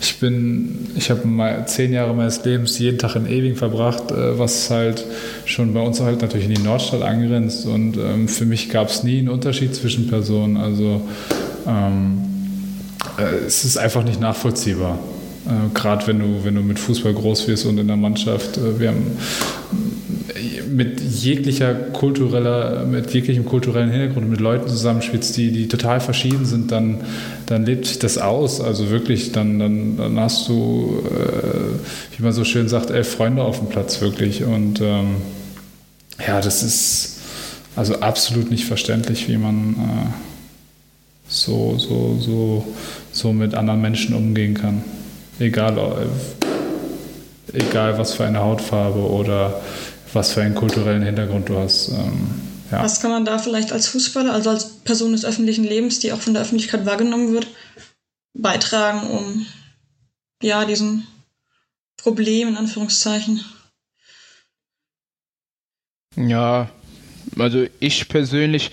ich 0.01 0.19
bin, 0.19 0.89
ich 0.95 1.11
habe 1.11 1.23
zehn 1.67 1.93
Jahre 1.93 2.15
meines 2.15 2.45
Lebens 2.45 2.79
jeden 2.79 2.99
Tag 2.99 3.17
in 3.17 3.27
Ewing 3.27 3.57
verbracht, 3.57 4.11
äh, 4.11 4.39
was 4.39 4.71
halt 4.71 5.05
schon 5.45 5.73
bei 5.73 5.81
uns 5.81 6.01
halt 6.01 6.21
natürlich 6.21 6.49
in 6.49 6.55
die 6.55 6.63
Nordstadt 6.63 7.03
angrenzt. 7.03 7.67
Und 7.67 7.97
ähm, 7.97 8.29
für 8.29 8.45
mich 8.45 8.69
gab 8.69 8.89
es 8.89 9.05
nie 9.05 9.19
einen 9.19 9.29
Unterschied 9.29 9.75
zwischen 9.75 10.09
Personen. 10.09 10.57
Also 10.57 11.03
ähm, 11.67 12.23
äh, 13.19 13.47
es 13.47 13.65
ist 13.65 13.79
einfach 13.79 14.05
nicht 14.05 14.21
nachvollziehbar. 14.21 14.99
Äh, 15.47 15.75
Gerade 15.75 16.07
wenn 16.09 16.19
du, 16.19 16.45
wenn 16.45 16.57
du 16.57 16.63
mit 16.63 16.79
Fußball 16.79 17.15
groß 17.15 17.49
wirst 17.49 17.67
und 17.67 17.79
in 17.79 17.87
der 17.87 17.97
Mannschaft, 17.97 18.59
äh, 18.59 18.79
wir 18.79 18.89
haben 18.89 19.17
mit 20.69 21.01
jeglicher 21.01 21.75
kultureller, 21.75 22.85
mit 22.85 23.13
jeglichem 23.13 23.45
kulturellen 23.45 23.91
Hintergrund, 23.91 24.29
mit 24.29 24.41
Leuten 24.41 24.69
zusammenspielst, 24.69 25.37
die, 25.37 25.53
die 25.53 25.69
total 25.69 26.01
verschieden 26.01 26.45
sind, 26.45 26.73
dann, 26.73 27.03
dann 27.47 27.65
lebt 27.65 27.87
sich 27.87 27.99
das 27.99 28.19
aus. 28.19 28.61
Also 28.61 28.91
wirklich, 28.91 29.33
dann, 29.33 29.59
dann, 29.59 29.97
dann 29.97 30.21
hast 30.21 30.49
du, 30.49 31.03
äh, 31.05 32.17
wie 32.17 32.23
man 32.23 32.33
so 32.33 32.45
schön 32.45 32.69
sagt, 32.69 32.91
elf 32.91 33.09
Freunde 33.09 33.43
auf 33.43 33.59
dem 33.59 33.69
Platz, 33.69 34.01
wirklich. 34.01 34.45
Und 34.45 34.81
ähm, 34.81 35.17
ja, 36.27 36.41
das 36.41 36.63
ist 36.63 37.21
also 37.77 38.01
absolut 38.01 38.51
nicht 38.51 38.65
verständlich, 38.65 39.29
wie 39.29 39.37
man 39.37 39.75
äh, 39.75 40.13
so, 41.29 41.77
so, 41.79 42.17
so, 42.19 42.67
so 43.13 43.33
mit 43.33 43.55
anderen 43.55 43.81
Menschen 43.81 44.15
umgehen 44.15 44.55
kann. 44.55 44.83
Egal, 45.39 45.77
äh, 45.79 47.59
egal 47.59 47.99
was 47.99 48.15
für 48.15 48.25
eine 48.25 48.41
Hautfarbe 48.41 48.99
oder 48.99 49.61
was 50.13 50.33
für 50.33 50.43
einen 50.43 50.55
kulturellen 50.55 51.03
Hintergrund 51.03 51.49
du 51.49 51.59
hast. 51.59 51.89
Ähm, 51.89 52.31
ja. 52.71 52.83
Was 52.83 53.01
kann 53.01 53.11
man 53.11 53.25
da 53.25 53.39
vielleicht 53.39 53.73
als 53.73 53.89
Fußballer, 53.89 54.33
also 54.33 54.51
als 54.51 54.79
Person 54.81 55.13
des 55.13 55.25
öffentlichen 55.25 55.65
Lebens, 55.65 56.01
die 56.01 56.13
auch 56.13 56.21
von 56.21 56.35
der 56.35 56.43
Öffentlichkeit 56.43 56.85
wahrgenommen 56.85 57.33
wird, 57.33 57.47
beitragen, 58.35 59.09
um 59.09 59.47
ja 60.43 60.65
diesen 60.65 61.07
Problem 61.97 62.49
in 62.49 62.57
Anführungszeichen? 62.57 63.45
Ja, 66.17 66.71
also 67.39 67.67
ich 67.79 68.09
persönlich 68.09 68.71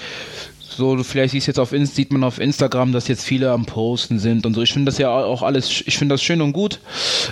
so, 0.76 1.04
vielleicht 1.04 1.34
siehst 1.34 1.48
jetzt 1.48 1.60
auf 1.60 1.72
Inst 1.72 1.96
sieht 1.96 2.12
man 2.12 2.24
auf 2.24 2.40
Instagram, 2.40 2.94
dass 2.94 3.08
jetzt 3.08 3.24
viele 3.24 3.52
am 3.52 3.66
Posten 3.66 4.18
sind 4.18 4.46
und 4.46 4.56
so. 4.56 4.62
Ich 4.62 4.74
finde 4.74 4.92
das 4.92 4.98
ja 4.98 5.10
auch 5.12 5.44
alles, 5.44 5.84
ich 5.86 5.98
finde 5.98 6.14
das 6.14 6.24
schön 6.24 6.42
und 6.42 6.54
gut, 6.54 6.80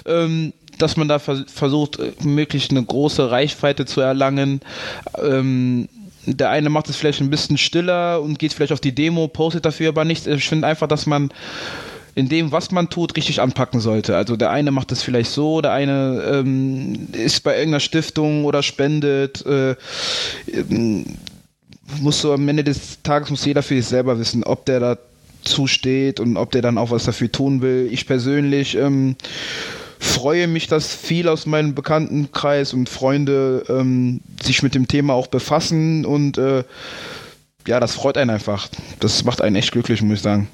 ähm, 0.06 0.53
dass 0.82 0.98
man 0.98 1.08
da 1.08 1.20
vers 1.20 1.44
versucht, 1.53 1.99
äh, 1.99 2.12
möglichst 2.24 2.72
eine 2.72 2.84
große 2.84 3.32
Reichweite 3.32 3.86
zu 3.86 4.02
erlangen. 4.02 4.62
Ähm, 5.22 5.88
der 6.26 6.49
eine 6.52 6.70
macht 6.70 6.90
es 6.90 6.95
vielleicht 6.95 7.22
ein 7.22 7.30
bisschen 7.30 7.58
stiller 7.58 8.22
und 8.22 8.38
geht 8.38 8.53
vielleicht 8.53 8.74
auf 8.74 8.80
die 8.80 8.94
Demo, 8.94 9.28
postet 9.28 9.66
dafür 9.66 9.90
aber 9.90 10.06
nichts. 10.06 10.28
Ich 10.28 10.48
finde 10.48 10.68
einfach, 10.68 10.88
dass 10.88 11.06
man 11.06 11.32
in 12.14 12.30
dem, 12.30 12.52
was 12.52 12.72
man 12.72 12.90
tut, 12.90 13.16
richtig 13.16 13.41
anpacken 13.41 13.80
sollte. 13.80 14.16
Also 14.16 14.36
der 14.36 14.52
eine 14.52 14.72
macht 14.72 14.91
es 14.91 15.02
vielleicht 15.02 15.32
so, 15.32 15.62
der 15.62 15.72
eine 15.72 16.22
ähm, 16.26 17.08
ist 17.14 17.41
bei 17.41 17.53
irgendeiner 17.53 17.80
Stiftung 17.80 18.45
oder 18.45 18.64
spendet. 18.64 19.45
Äh, 19.45 19.76
ähm, 20.52 21.06
musst 21.99 22.24
du 22.24 22.34
am 22.34 22.48
Ende 22.48 22.64
des 22.64 23.02
Tages 23.02 23.30
muss 23.30 23.45
jeder 23.45 23.64
für 23.64 23.76
sich 23.76 23.86
selber 23.86 24.20
wissen, 24.20 24.44
ob 24.44 24.66
der 24.66 24.80
da 24.80 24.98
zusteht 25.44 26.20
und 26.20 26.38
ob 26.38 26.52
der 26.52 26.62
dann 26.62 26.78
auch 26.78 26.91
was 26.91 27.06
dafür 27.06 27.32
tun 27.32 27.62
will. 27.62 27.90
Ich 27.91 28.06
persönlich 28.06 28.78
ähm, 28.78 29.16
freue 30.02 30.48
mich, 30.48 30.68
dass 30.68 30.94
viele 30.94 31.32
aus 31.32 31.45
meinem 31.45 31.76
Bekanntenkreis 31.76 32.73
und 32.73 32.90
Freunde 32.90 33.64
ähm, 33.69 34.22
sich 34.41 34.64
mit 34.64 34.73
dem 34.73 34.88
Thema 34.88 35.14
auch 35.14 35.28
befassen 35.28 36.06
und 36.06 36.38
äh, 36.38 36.64
ja, 37.68 37.80
das 37.80 37.94
freut 37.94 38.18
einen 38.18 38.32
einfach. 38.32 38.68
Das 38.99 39.23
macht 39.23 39.41
einen 39.41 39.56
echt 39.56 39.72
glücklich, 39.72 40.02
muss 40.02 40.18
ich 40.18 40.23
sagen. 40.23 40.48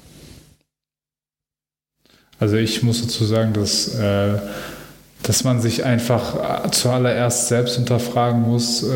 Also 2.38 2.56
ich 2.56 2.82
muss 2.82 3.00
dazu 3.00 3.24
sagen, 3.24 3.54
dass 3.54 3.94
äh, 3.94 4.38
dass 5.22 5.44
man 5.44 5.60
sich 5.60 5.84
einfach 5.84 6.64
äh, 6.66 6.70
zuallererst 6.70 7.48
selbst 7.48 7.76
hinterfragen 7.76 8.42
muss, 8.42 8.82
äh, 8.82 8.86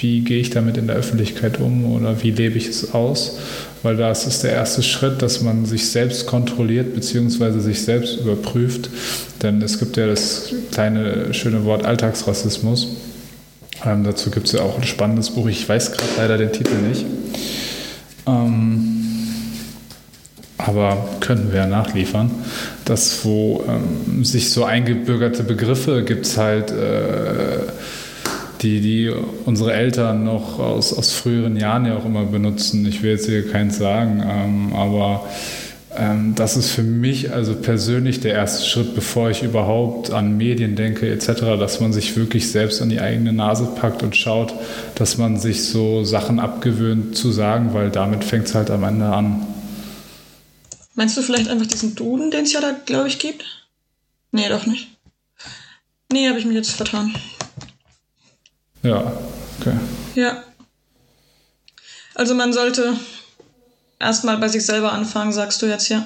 wie 0.00 0.20
gehe 0.20 0.40
ich 0.40 0.50
damit 0.50 0.76
in 0.76 0.86
der 0.86 0.96
Öffentlichkeit 0.96 1.60
um 1.60 1.84
oder 1.94 2.22
wie 2.22 2.30
lebe 2.30 2.58
ich 2.58 2.68
es 2.68 2.94
aus. 2.94 3.38
Weil 3.82 3.96
das 3.96 4.26
ist 4.26 4.42
der 4.42 4.52
erste 4.52 4.82
Schritt, 4.82 5.22
dass 5.22 5.40
man 5.40 5.64
sich 5.64 5.90
selbst 5.90 6.26
kontrolliert 6.26 6.94
bzw. 6.94 7.60
sich 7.60 7.82
selbst 7.82 8.18
überprüft. 8.18 8.90
Denn 9.42 9.62
es 9.62 9.78
gibt 9.78 9.96
ja 9.96 10.06
das 10.06 10.52
kleine 10.72 11.32
schöne 11.32 11.64
Wort 11.64 11.84
Alltagsrassismus. 11.84 12.88
Ähm, 13.84 14.02
dazu 14.02 14.30
gibt 14.30 14.46
es 14.46 14.52
ja 14.52 14.62
auch 14.62 14.76
ein 14.76 14.84
spannendes 14.84 15.30
Buch. 15.30 15.46
Ich 15.46 15.68
weiß 15.68 15.92
gerade 15.92 16.10
leider 16.16 16.38
den 16.38 16.52
Titel 16.52 16.74
nicht. 16.74 17.06
Ähm, 18.26 18.97
aber 20.58 21.08
können 21.20 21.52
wir 21.52 21.60
ja 21.60 21.66
nachliefern, 21.66 22.30
dass 22.84 23.24
wo 23.24 23.64
ähm, 23.68 24.24
sich 24.24 24.50
so 24.50 24.64
eingebürgerte 24.64 25.44
Begriffe 25.44 26.02
gibt 26.04 26.26
es 26.26 26.36
halt, 26.36 26.72
äh, 26.72 27.60
die, 28.60 28.80
die 28.80 29.12
unsere 29.44 29.72
Eltern 29.72 30.24
noch 30.24 30.58
aus, 30.58 30.92
aus 30.92 31.12
früheren 31.12 31.56
Jahren 31.56 31.86
ja 31.86 31.96
auch 31.96 32.04
immer 32.04 32.24
benutzen. 32.24 32.84
Ich 32.86 33.02
will 33.02 33.12
jetzt 33.12 33.26
hier 33.26 33.48
keins 33.48 33.78
sagen, 33.78 34.22
ähm, 34.28 34.72
aber 34.74 35.24
ähm, 35.96 36.34
das 36.34 36.56
ist 36.56 36.70
für 36.70 36.82
mich 36.82 37.32
also 37.32 37.54
persönlich 37.54 38.20
der 38.20 38.34
erste 38.34 38.68
Schritt, 38.68 38.94
bevor 38.94 39.30
ich 39.30 39.42
überhaupt 39.42 40.12
an 40.12 40.36
Medien 40.36 40.76
denke 40.76 41.10
etc., 41.10 41.58
dass 41.58 41.80
man 41.80 41.92
sich 41.92 42.16
wirklich 42.16 42.50
selbst 42.50 42.82
an 42.82 42.88
die 42.88 43.00
eigene 43.00 43.32
Nase 43.32 43.68
packt 43.80 44.02
und 44.02 44.14
schaut, 44.16 44.54
dass 44.94 45.18
man 45.18 45.38
sich 45.38 45.64
so 45.64 46.04
Sachen 46.04 46.38
abgewöhnt 46.38 47.16
zu 47.16 47.32
sagen, 47.32 47.70
weil 47.74 47.90
damit 47.90 48.24
fängt 48.24 48.46
es 48.46 48.54
halt 48.54 48.70
am 48.70 48.84
Ende 48.84 49.06
an. 49.06 49.46
Meinst 50.98 51.16
du 51.16 51.22
vielleicht 51.22 51.46
einfach 51.48 51.66
diesen 51.66 51.94
Duden, 51.94 52.32
den 52.32 52.42
es 52.42 52.52
ja 52.52 52.60
da, 52.60 52.72
glaube 52.72 53.06
ich, 53.06 53.20
gibt? 53.20 53.44
Nee, 54.32 54.48
doch 54.48 54.66
nicht. 54.66 54.88
Nee, 56.10 56.28
habe 56.28 56.40
ich 56.40 56.44
mich 56.44 56.56
jetzt 56.56 56.72
vertan. 56.72 57.14
Ja, 58.82 59.12
okay. 59.60 59.74
Ja. 60.16 60.42
Also 62.16 62.34
man 62.34 62.52
sollte 62.52 62.94
erstmal 64.00 64.38
bei 64.38 64.48
sich 64.48 64.66
selber 64.66 64.90
anfangen, 64.90 65.32
sagst 65.32 65.62
du 65.62 65.66
jetzt, 65.66 65.88
ja. 65.88 66.04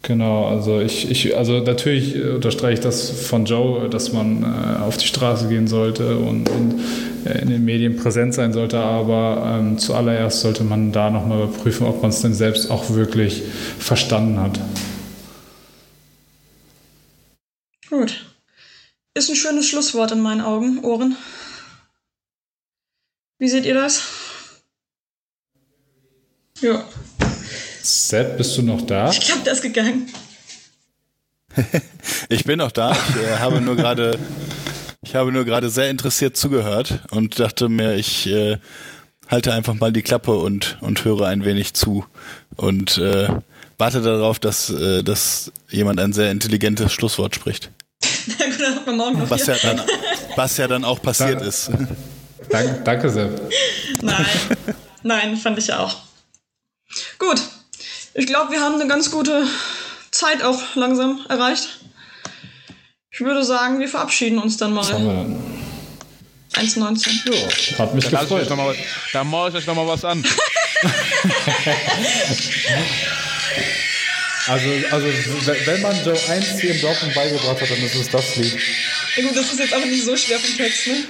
Genau, 0.00 0.46
also 0.46 0.80
ich, 0.80 1.10
ich, 1.10 1.36
also 1.36 1.60
natürlich 1.60 2.14
unterstreiche 2.14 2.78
ich 2.78 2.80
das 2.80 3.10
von 3.10 3.44
Joe, 3.44 3.90
dass 3.90 4.14
man 4.14 4.42
äh, 4.42 4.80
auf 4.80 4.96
die 4.96 5.06
Straße 5.06 5.48
gehen 5.48 5.68
sollte 5.68 6.16
und, 6.16 6.48
und 6.48 6.80
in 7.24 7.50
den 7.50 7.64
Medien 7.64 7.96
präsent 7.96 8.34
sein 8.34 8.52
sollte, 8.52 8.78
aber 8.78 9.58
ähm, 9.58 9.78
zuallererst 9.78 10.40
sollte 10.40 10.64
man 10.64 10.92
da 10.92 11.10
nochmal 11.10 11.42
überprüfen, 11.42 11.86
ob 11.86 12.02
man 12.02 12.10
es 12.10 12.20
denn 12.20 12.34
selbst 12.34 12.70
auch 12.70 12.90
wirklich 12.90 13.42
verstanden 13.78 14.40
hat. 14.40 14.60
Gut. 17.88 18.26
Ist 19.14 19.28
ein 19.28 19.36
schönes 19.36 19.68
Schlusswort 19.68 20.12
in 20.12 20.20
meinen 20.20 20.40
Augen, 20.40 20.84
Ohren. 20.84 21.16
Wie 23.38 23.48
seht 23.48 23.64
ihr 23.64 23.74
das? 23.74 24.02
Ja. 26.60 26.84
Sepp, 27.82 28.36
bist 28.36 28.56
du 28.56 28.62
noch 28.62 28.82
da? 28.82 29.10
Ich 29.10 29.20
glaube, 29.20 29.42
der 29.44 29.54
ist 29.54 29.62
gegangen. 29.62 30.12
ich 32.28 32.44
bin 32.44 32.58
noch 32.58 32.70
da. 32.70 32.92
Ich 32.92 33.22
äh, 33.22 33.38
habe 33.38 33.60
nur 33.60 33.76
gerade, 33.76 34.18
ich 35.02 35.14
habe 35.14 35.32
nur 35.32 35.44
gerade 35.44 35.70
sehr 35.70 35.90
interessiert 35.90 36.36
zugehört 36.36 37.00
und 37.10 37.38
dachte 37.38 37.68
mir, 37.68 37.94
ich 37.94 38.26
äh, 38.26 38.58
halte 39.28 39.52
einfach 39.52 39.74
mal 39.74 39.92
die 39.92 40.02
Klappe 40.02 40.36
und 40.36 40.78
und 40.80 41.04
höre 41.04 41.26
ein 41.26 41.44
wenig 41.44 41.74
zu 41.74 42.04
und 42.56 42.98
äh, 42.98 43.28
warte 43.78 44.02
darauf, 44.02 44.38
dass 44.38 44.70
äh, 44.70 45.02
dass 45.02 45.52
jemand 45.68 46.00
ein 46.00 46.12
sehr 46.12 46.30
intelligentes 46.30 46.92
Schlusswort 46.92 47.34
spricht. 47.34 47.70
was, 49.28 49.46
ja 49.46 49.56
dann, 49.62 49.82
was 50.36 50.56
ja 50.56 50.66
dann 50.68 50.84
auch 50.84 51.02
passiert 51.02 51.42
ist. 51.42 51.70
Danke, 52.48 52.80
danke 52.82 53.10
Sepp. 53.10 53.40
Nein, 54.00 54.26
nein, 55.02 55.36
fand 55.36 55.58
ich 55.58 55.72
auch. 55.72 55.96
Gut, 57.18 57.40
ich 58.14 58.26
glaube, 58.26 58.52
wir 58.52 58.60
haben 58.60 58.74
eine 58.76 58.88
ganz 58.88 59.10
gute 59.10 59.44
Zeit 60.10 60.42
auch 60.42 60.60
langsam 60.74 61.20
erreicht. 61.28 61.80
Ich 63.12 63.20
würde 63.20 63.44
sagen, 63.44 63.80
wir 63.80 63.88
verabschieden 63.88 64.38
uns 64.38 64.56
dann 64.56 64.72
mal. 64.72 64.84
1,19. 66.54 67.32
Ja, 67.32 67.78
hat 67.78 67.94
mich 67.94 68.08
da 68.08 68.20
gefreut. 68.20 68.48
Mal, 68.50 68.74
da 69.12 69.24
mache 69.24 69.50
ich 69.50 69.56
euch 69.56 69.66
nochmal 69.66 69.86
was 69.88 70.04
an. 70.04 70.24
also, 74.46 74.68
also, 74.90 75.06
wenn 75.64 75.82
man 75.82 76.04
Joe 76.04 76.18
1 76.28 76.60
hier 76.60 76.74
im 76.74 76.80
Dortmund 76.80 77.14
beigebracht 77.14 77.60
hat, 77.60 77.70
dann 77.70 77.82
ist 77.84 77.94
es 77.94 78.10
das 78.10 78.36
Lied. 78.36 78.58
Ja 79.16 79.22
gut, 79.22 79.36
das 79.36 79.52
ist 79.52 79.58
jetzt 79.60 79.74
aber 79.74 79.86
nicht 79.86 80.04
so 80.04 80.16
schwer 80.16 80.38
vom 80.38 80.56
Text, 80.56 80.86
ne? 80.88 81.04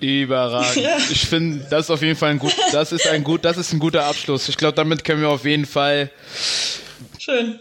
Überragend. 0.00 0.76
Ja. 0.76 0.98
Ich 1.10 1.26
finde, 1.26 1.66
das 1.70 1.86
ist 1.86 1.90
auf 1.90 2.02
jeden 2.02 2.16
Fall 2.16 2.30
ein 2.30 2.38
gut, 2.38 2.54
das 2.72 2.92
ist 2.92 3.06
ein 3.06 3.24
gut, 3.24 3.44
das 3.44 3.56
ist 3.56 3.72
ein 3.72 3.78
guter 3.78 4.04
Abschluss. 4.04 4.48
Ich 4.48 4.56
glaube, 4.56 4.74
damit 4.74 5.04
können 5.04 5.20
wir 5.22 5.28
auf 5.30 5.44
jeden 5.44 5.66
Fall 5.66 6.10
schön 7.18 7.58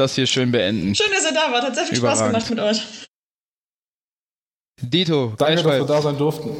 das 0.00 0.14
hier 0.14 0.26
schön 0.26 0.50
beenden. 0.50 0.94
Schön, 0.94 1.12
dass 1.12 1.24
ihr 1.24 1.34
da 1.34 1.52
wart. 1.52 1.62
Hat 1.62 1.74
sehr 1.74 1.86
viel 1.86 1.98
Überragend. 1.98 2.36
Spaß 2.36 2.48
gemacht 2.48 2.50
mit 2.50 2.76
euch. 2.76 3.08
Dito, 4.82 5.34
danke, 5.36 5.62
dass 5.62 5.64
wir 5.64 5.84
da 5.84 6.02
sein 6.02 6.18
durften. 6.18 6.50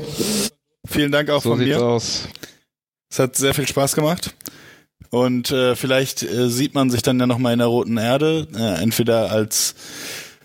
Vielen 0.86 1.10
Dank 1.10 1.30
auch 1.30 1.42
so 1.42 1.50
von 1.50 1.58
mir. 1.58 1.82
Aus. 1.82 2.28
Es 3.10 3.18
hat 3.18 3.34
sehr 3.36 3.54
viel 3.54 3.66
Spaß 3.66 3.94
gemacht. 3.94 4.34
Und 5.10 5.50
äh, 5.50 5.74
vielleicht 5.74 6.22
äh, 6.22 6.48
sieht 6.48 6.74
man 6.74 6.90
sich 6.90 7.02
dann 7.02 7.18
ja 7.18 7.26
nochmal 7.26 7.54
in 7.54 7.58
der 7.58 7.68
Roten 7.68 7.96
Erde, 7.96 8.46
äh, 8.54 8.82
entweder 8.82 9.30
als 9.32 9.74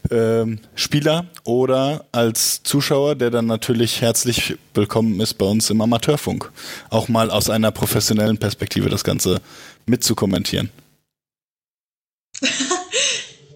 ähm, 0.09 0.59
Spieler 0.75 1.27
oder 1.43 2.05
als 2.11 2.63
Zuschauer, 2.63 3.15
der 3.15 3.29
dann 3.29 3.45
natürlich 3.45 4.01
herzlich 4.01 4.55
willkommen 4.73 5.19
ist 5.19 5.35
bei 5.35 5.45
uns 5.45 5.69
im 5.69 5.81
Amateurfunk. 5.81 6.51
Auch 6.89 7.09
mal 7.09 7.29
aus 7.29 7.49
einer 7.49 7.71
professionellen 7.71 8.37
Perspektive 8.37 8.89
das 8.89 9.03
Ganze 9.03 9.41
mitzukommentieren. 9.85 10.71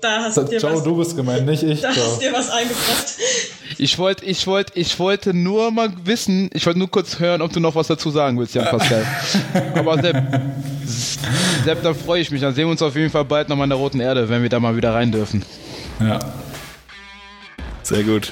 Da 0.02 0.24
hast 0.24 0.38
das, 0.38 0.50
dir 0.50 0.60
Joe, 0.60 0.76
was, 0.76 0.84
du 0.84 0.96
bist 0.96 1.16
gemeint, 1.16 1.46
nicht 1.46 1.64
ich. 1.64 1.82
Da 1.82 1.92
Joe. 1.92 2.04
hast 2.04 2.22
dir 2.22 2.32
was 2.34 2.50
eingebracht. 2.50 3.06
Ich 3.78 3.98
wollte, 3.98 4.26
ich 4.26 4.46
wollte, 4.48 4.74
ich 4.76 5.00
wollte 5.00 5.34
nur 5.34 5.72
mal 5.72 5.92
wissen, 6.04 6.50
ich 6.54 6.66
wollte 6.66 6.80
nur 6.80 6.90
kurz 6.90 7.20
hören, 7.20 7.42
ob 7.42 7.52
du 7.52 7.60
noch 7.60 7.76
was 7.76 7.88
dazu 7.88 8.10
sagen 8.10 8.38
willst, 8.40 8.56
Jan 8.56 8.66
Pascal. 8.66 9.06
Aber 9.76 10.02
Sepp, 10.02 10.22
Sepp, 11.66 11.84
da 11.84 11.94
freue 11.94 12.22
ich 12.22 12.32
mich. 12.32 12.42
Dann 12.42 12.54
sehen 12.54 12.66
wir 12.66 12.72
uns 12.72 12.82
auf 12.82 12.96
jeden 12.96 13.10
Fall 13.10 13.26
bald 13.26 13.50
nochmal 13.50 13.66
in 13.66 13.70
der 13.72 13.80
Roten 13.80 14.00
Erde, 14.00 14.30
wenn 14.30 14.42
wir 14.42 14.50
da 14.50 14.60
mal 14.60 14.76
wieder 14.76 14.94
rein 14.94 15.12
dürfen. 15.12 15.44
Ja. 16.00 16.20
Sehr 17.84 18.04
gut. 18.04 18.32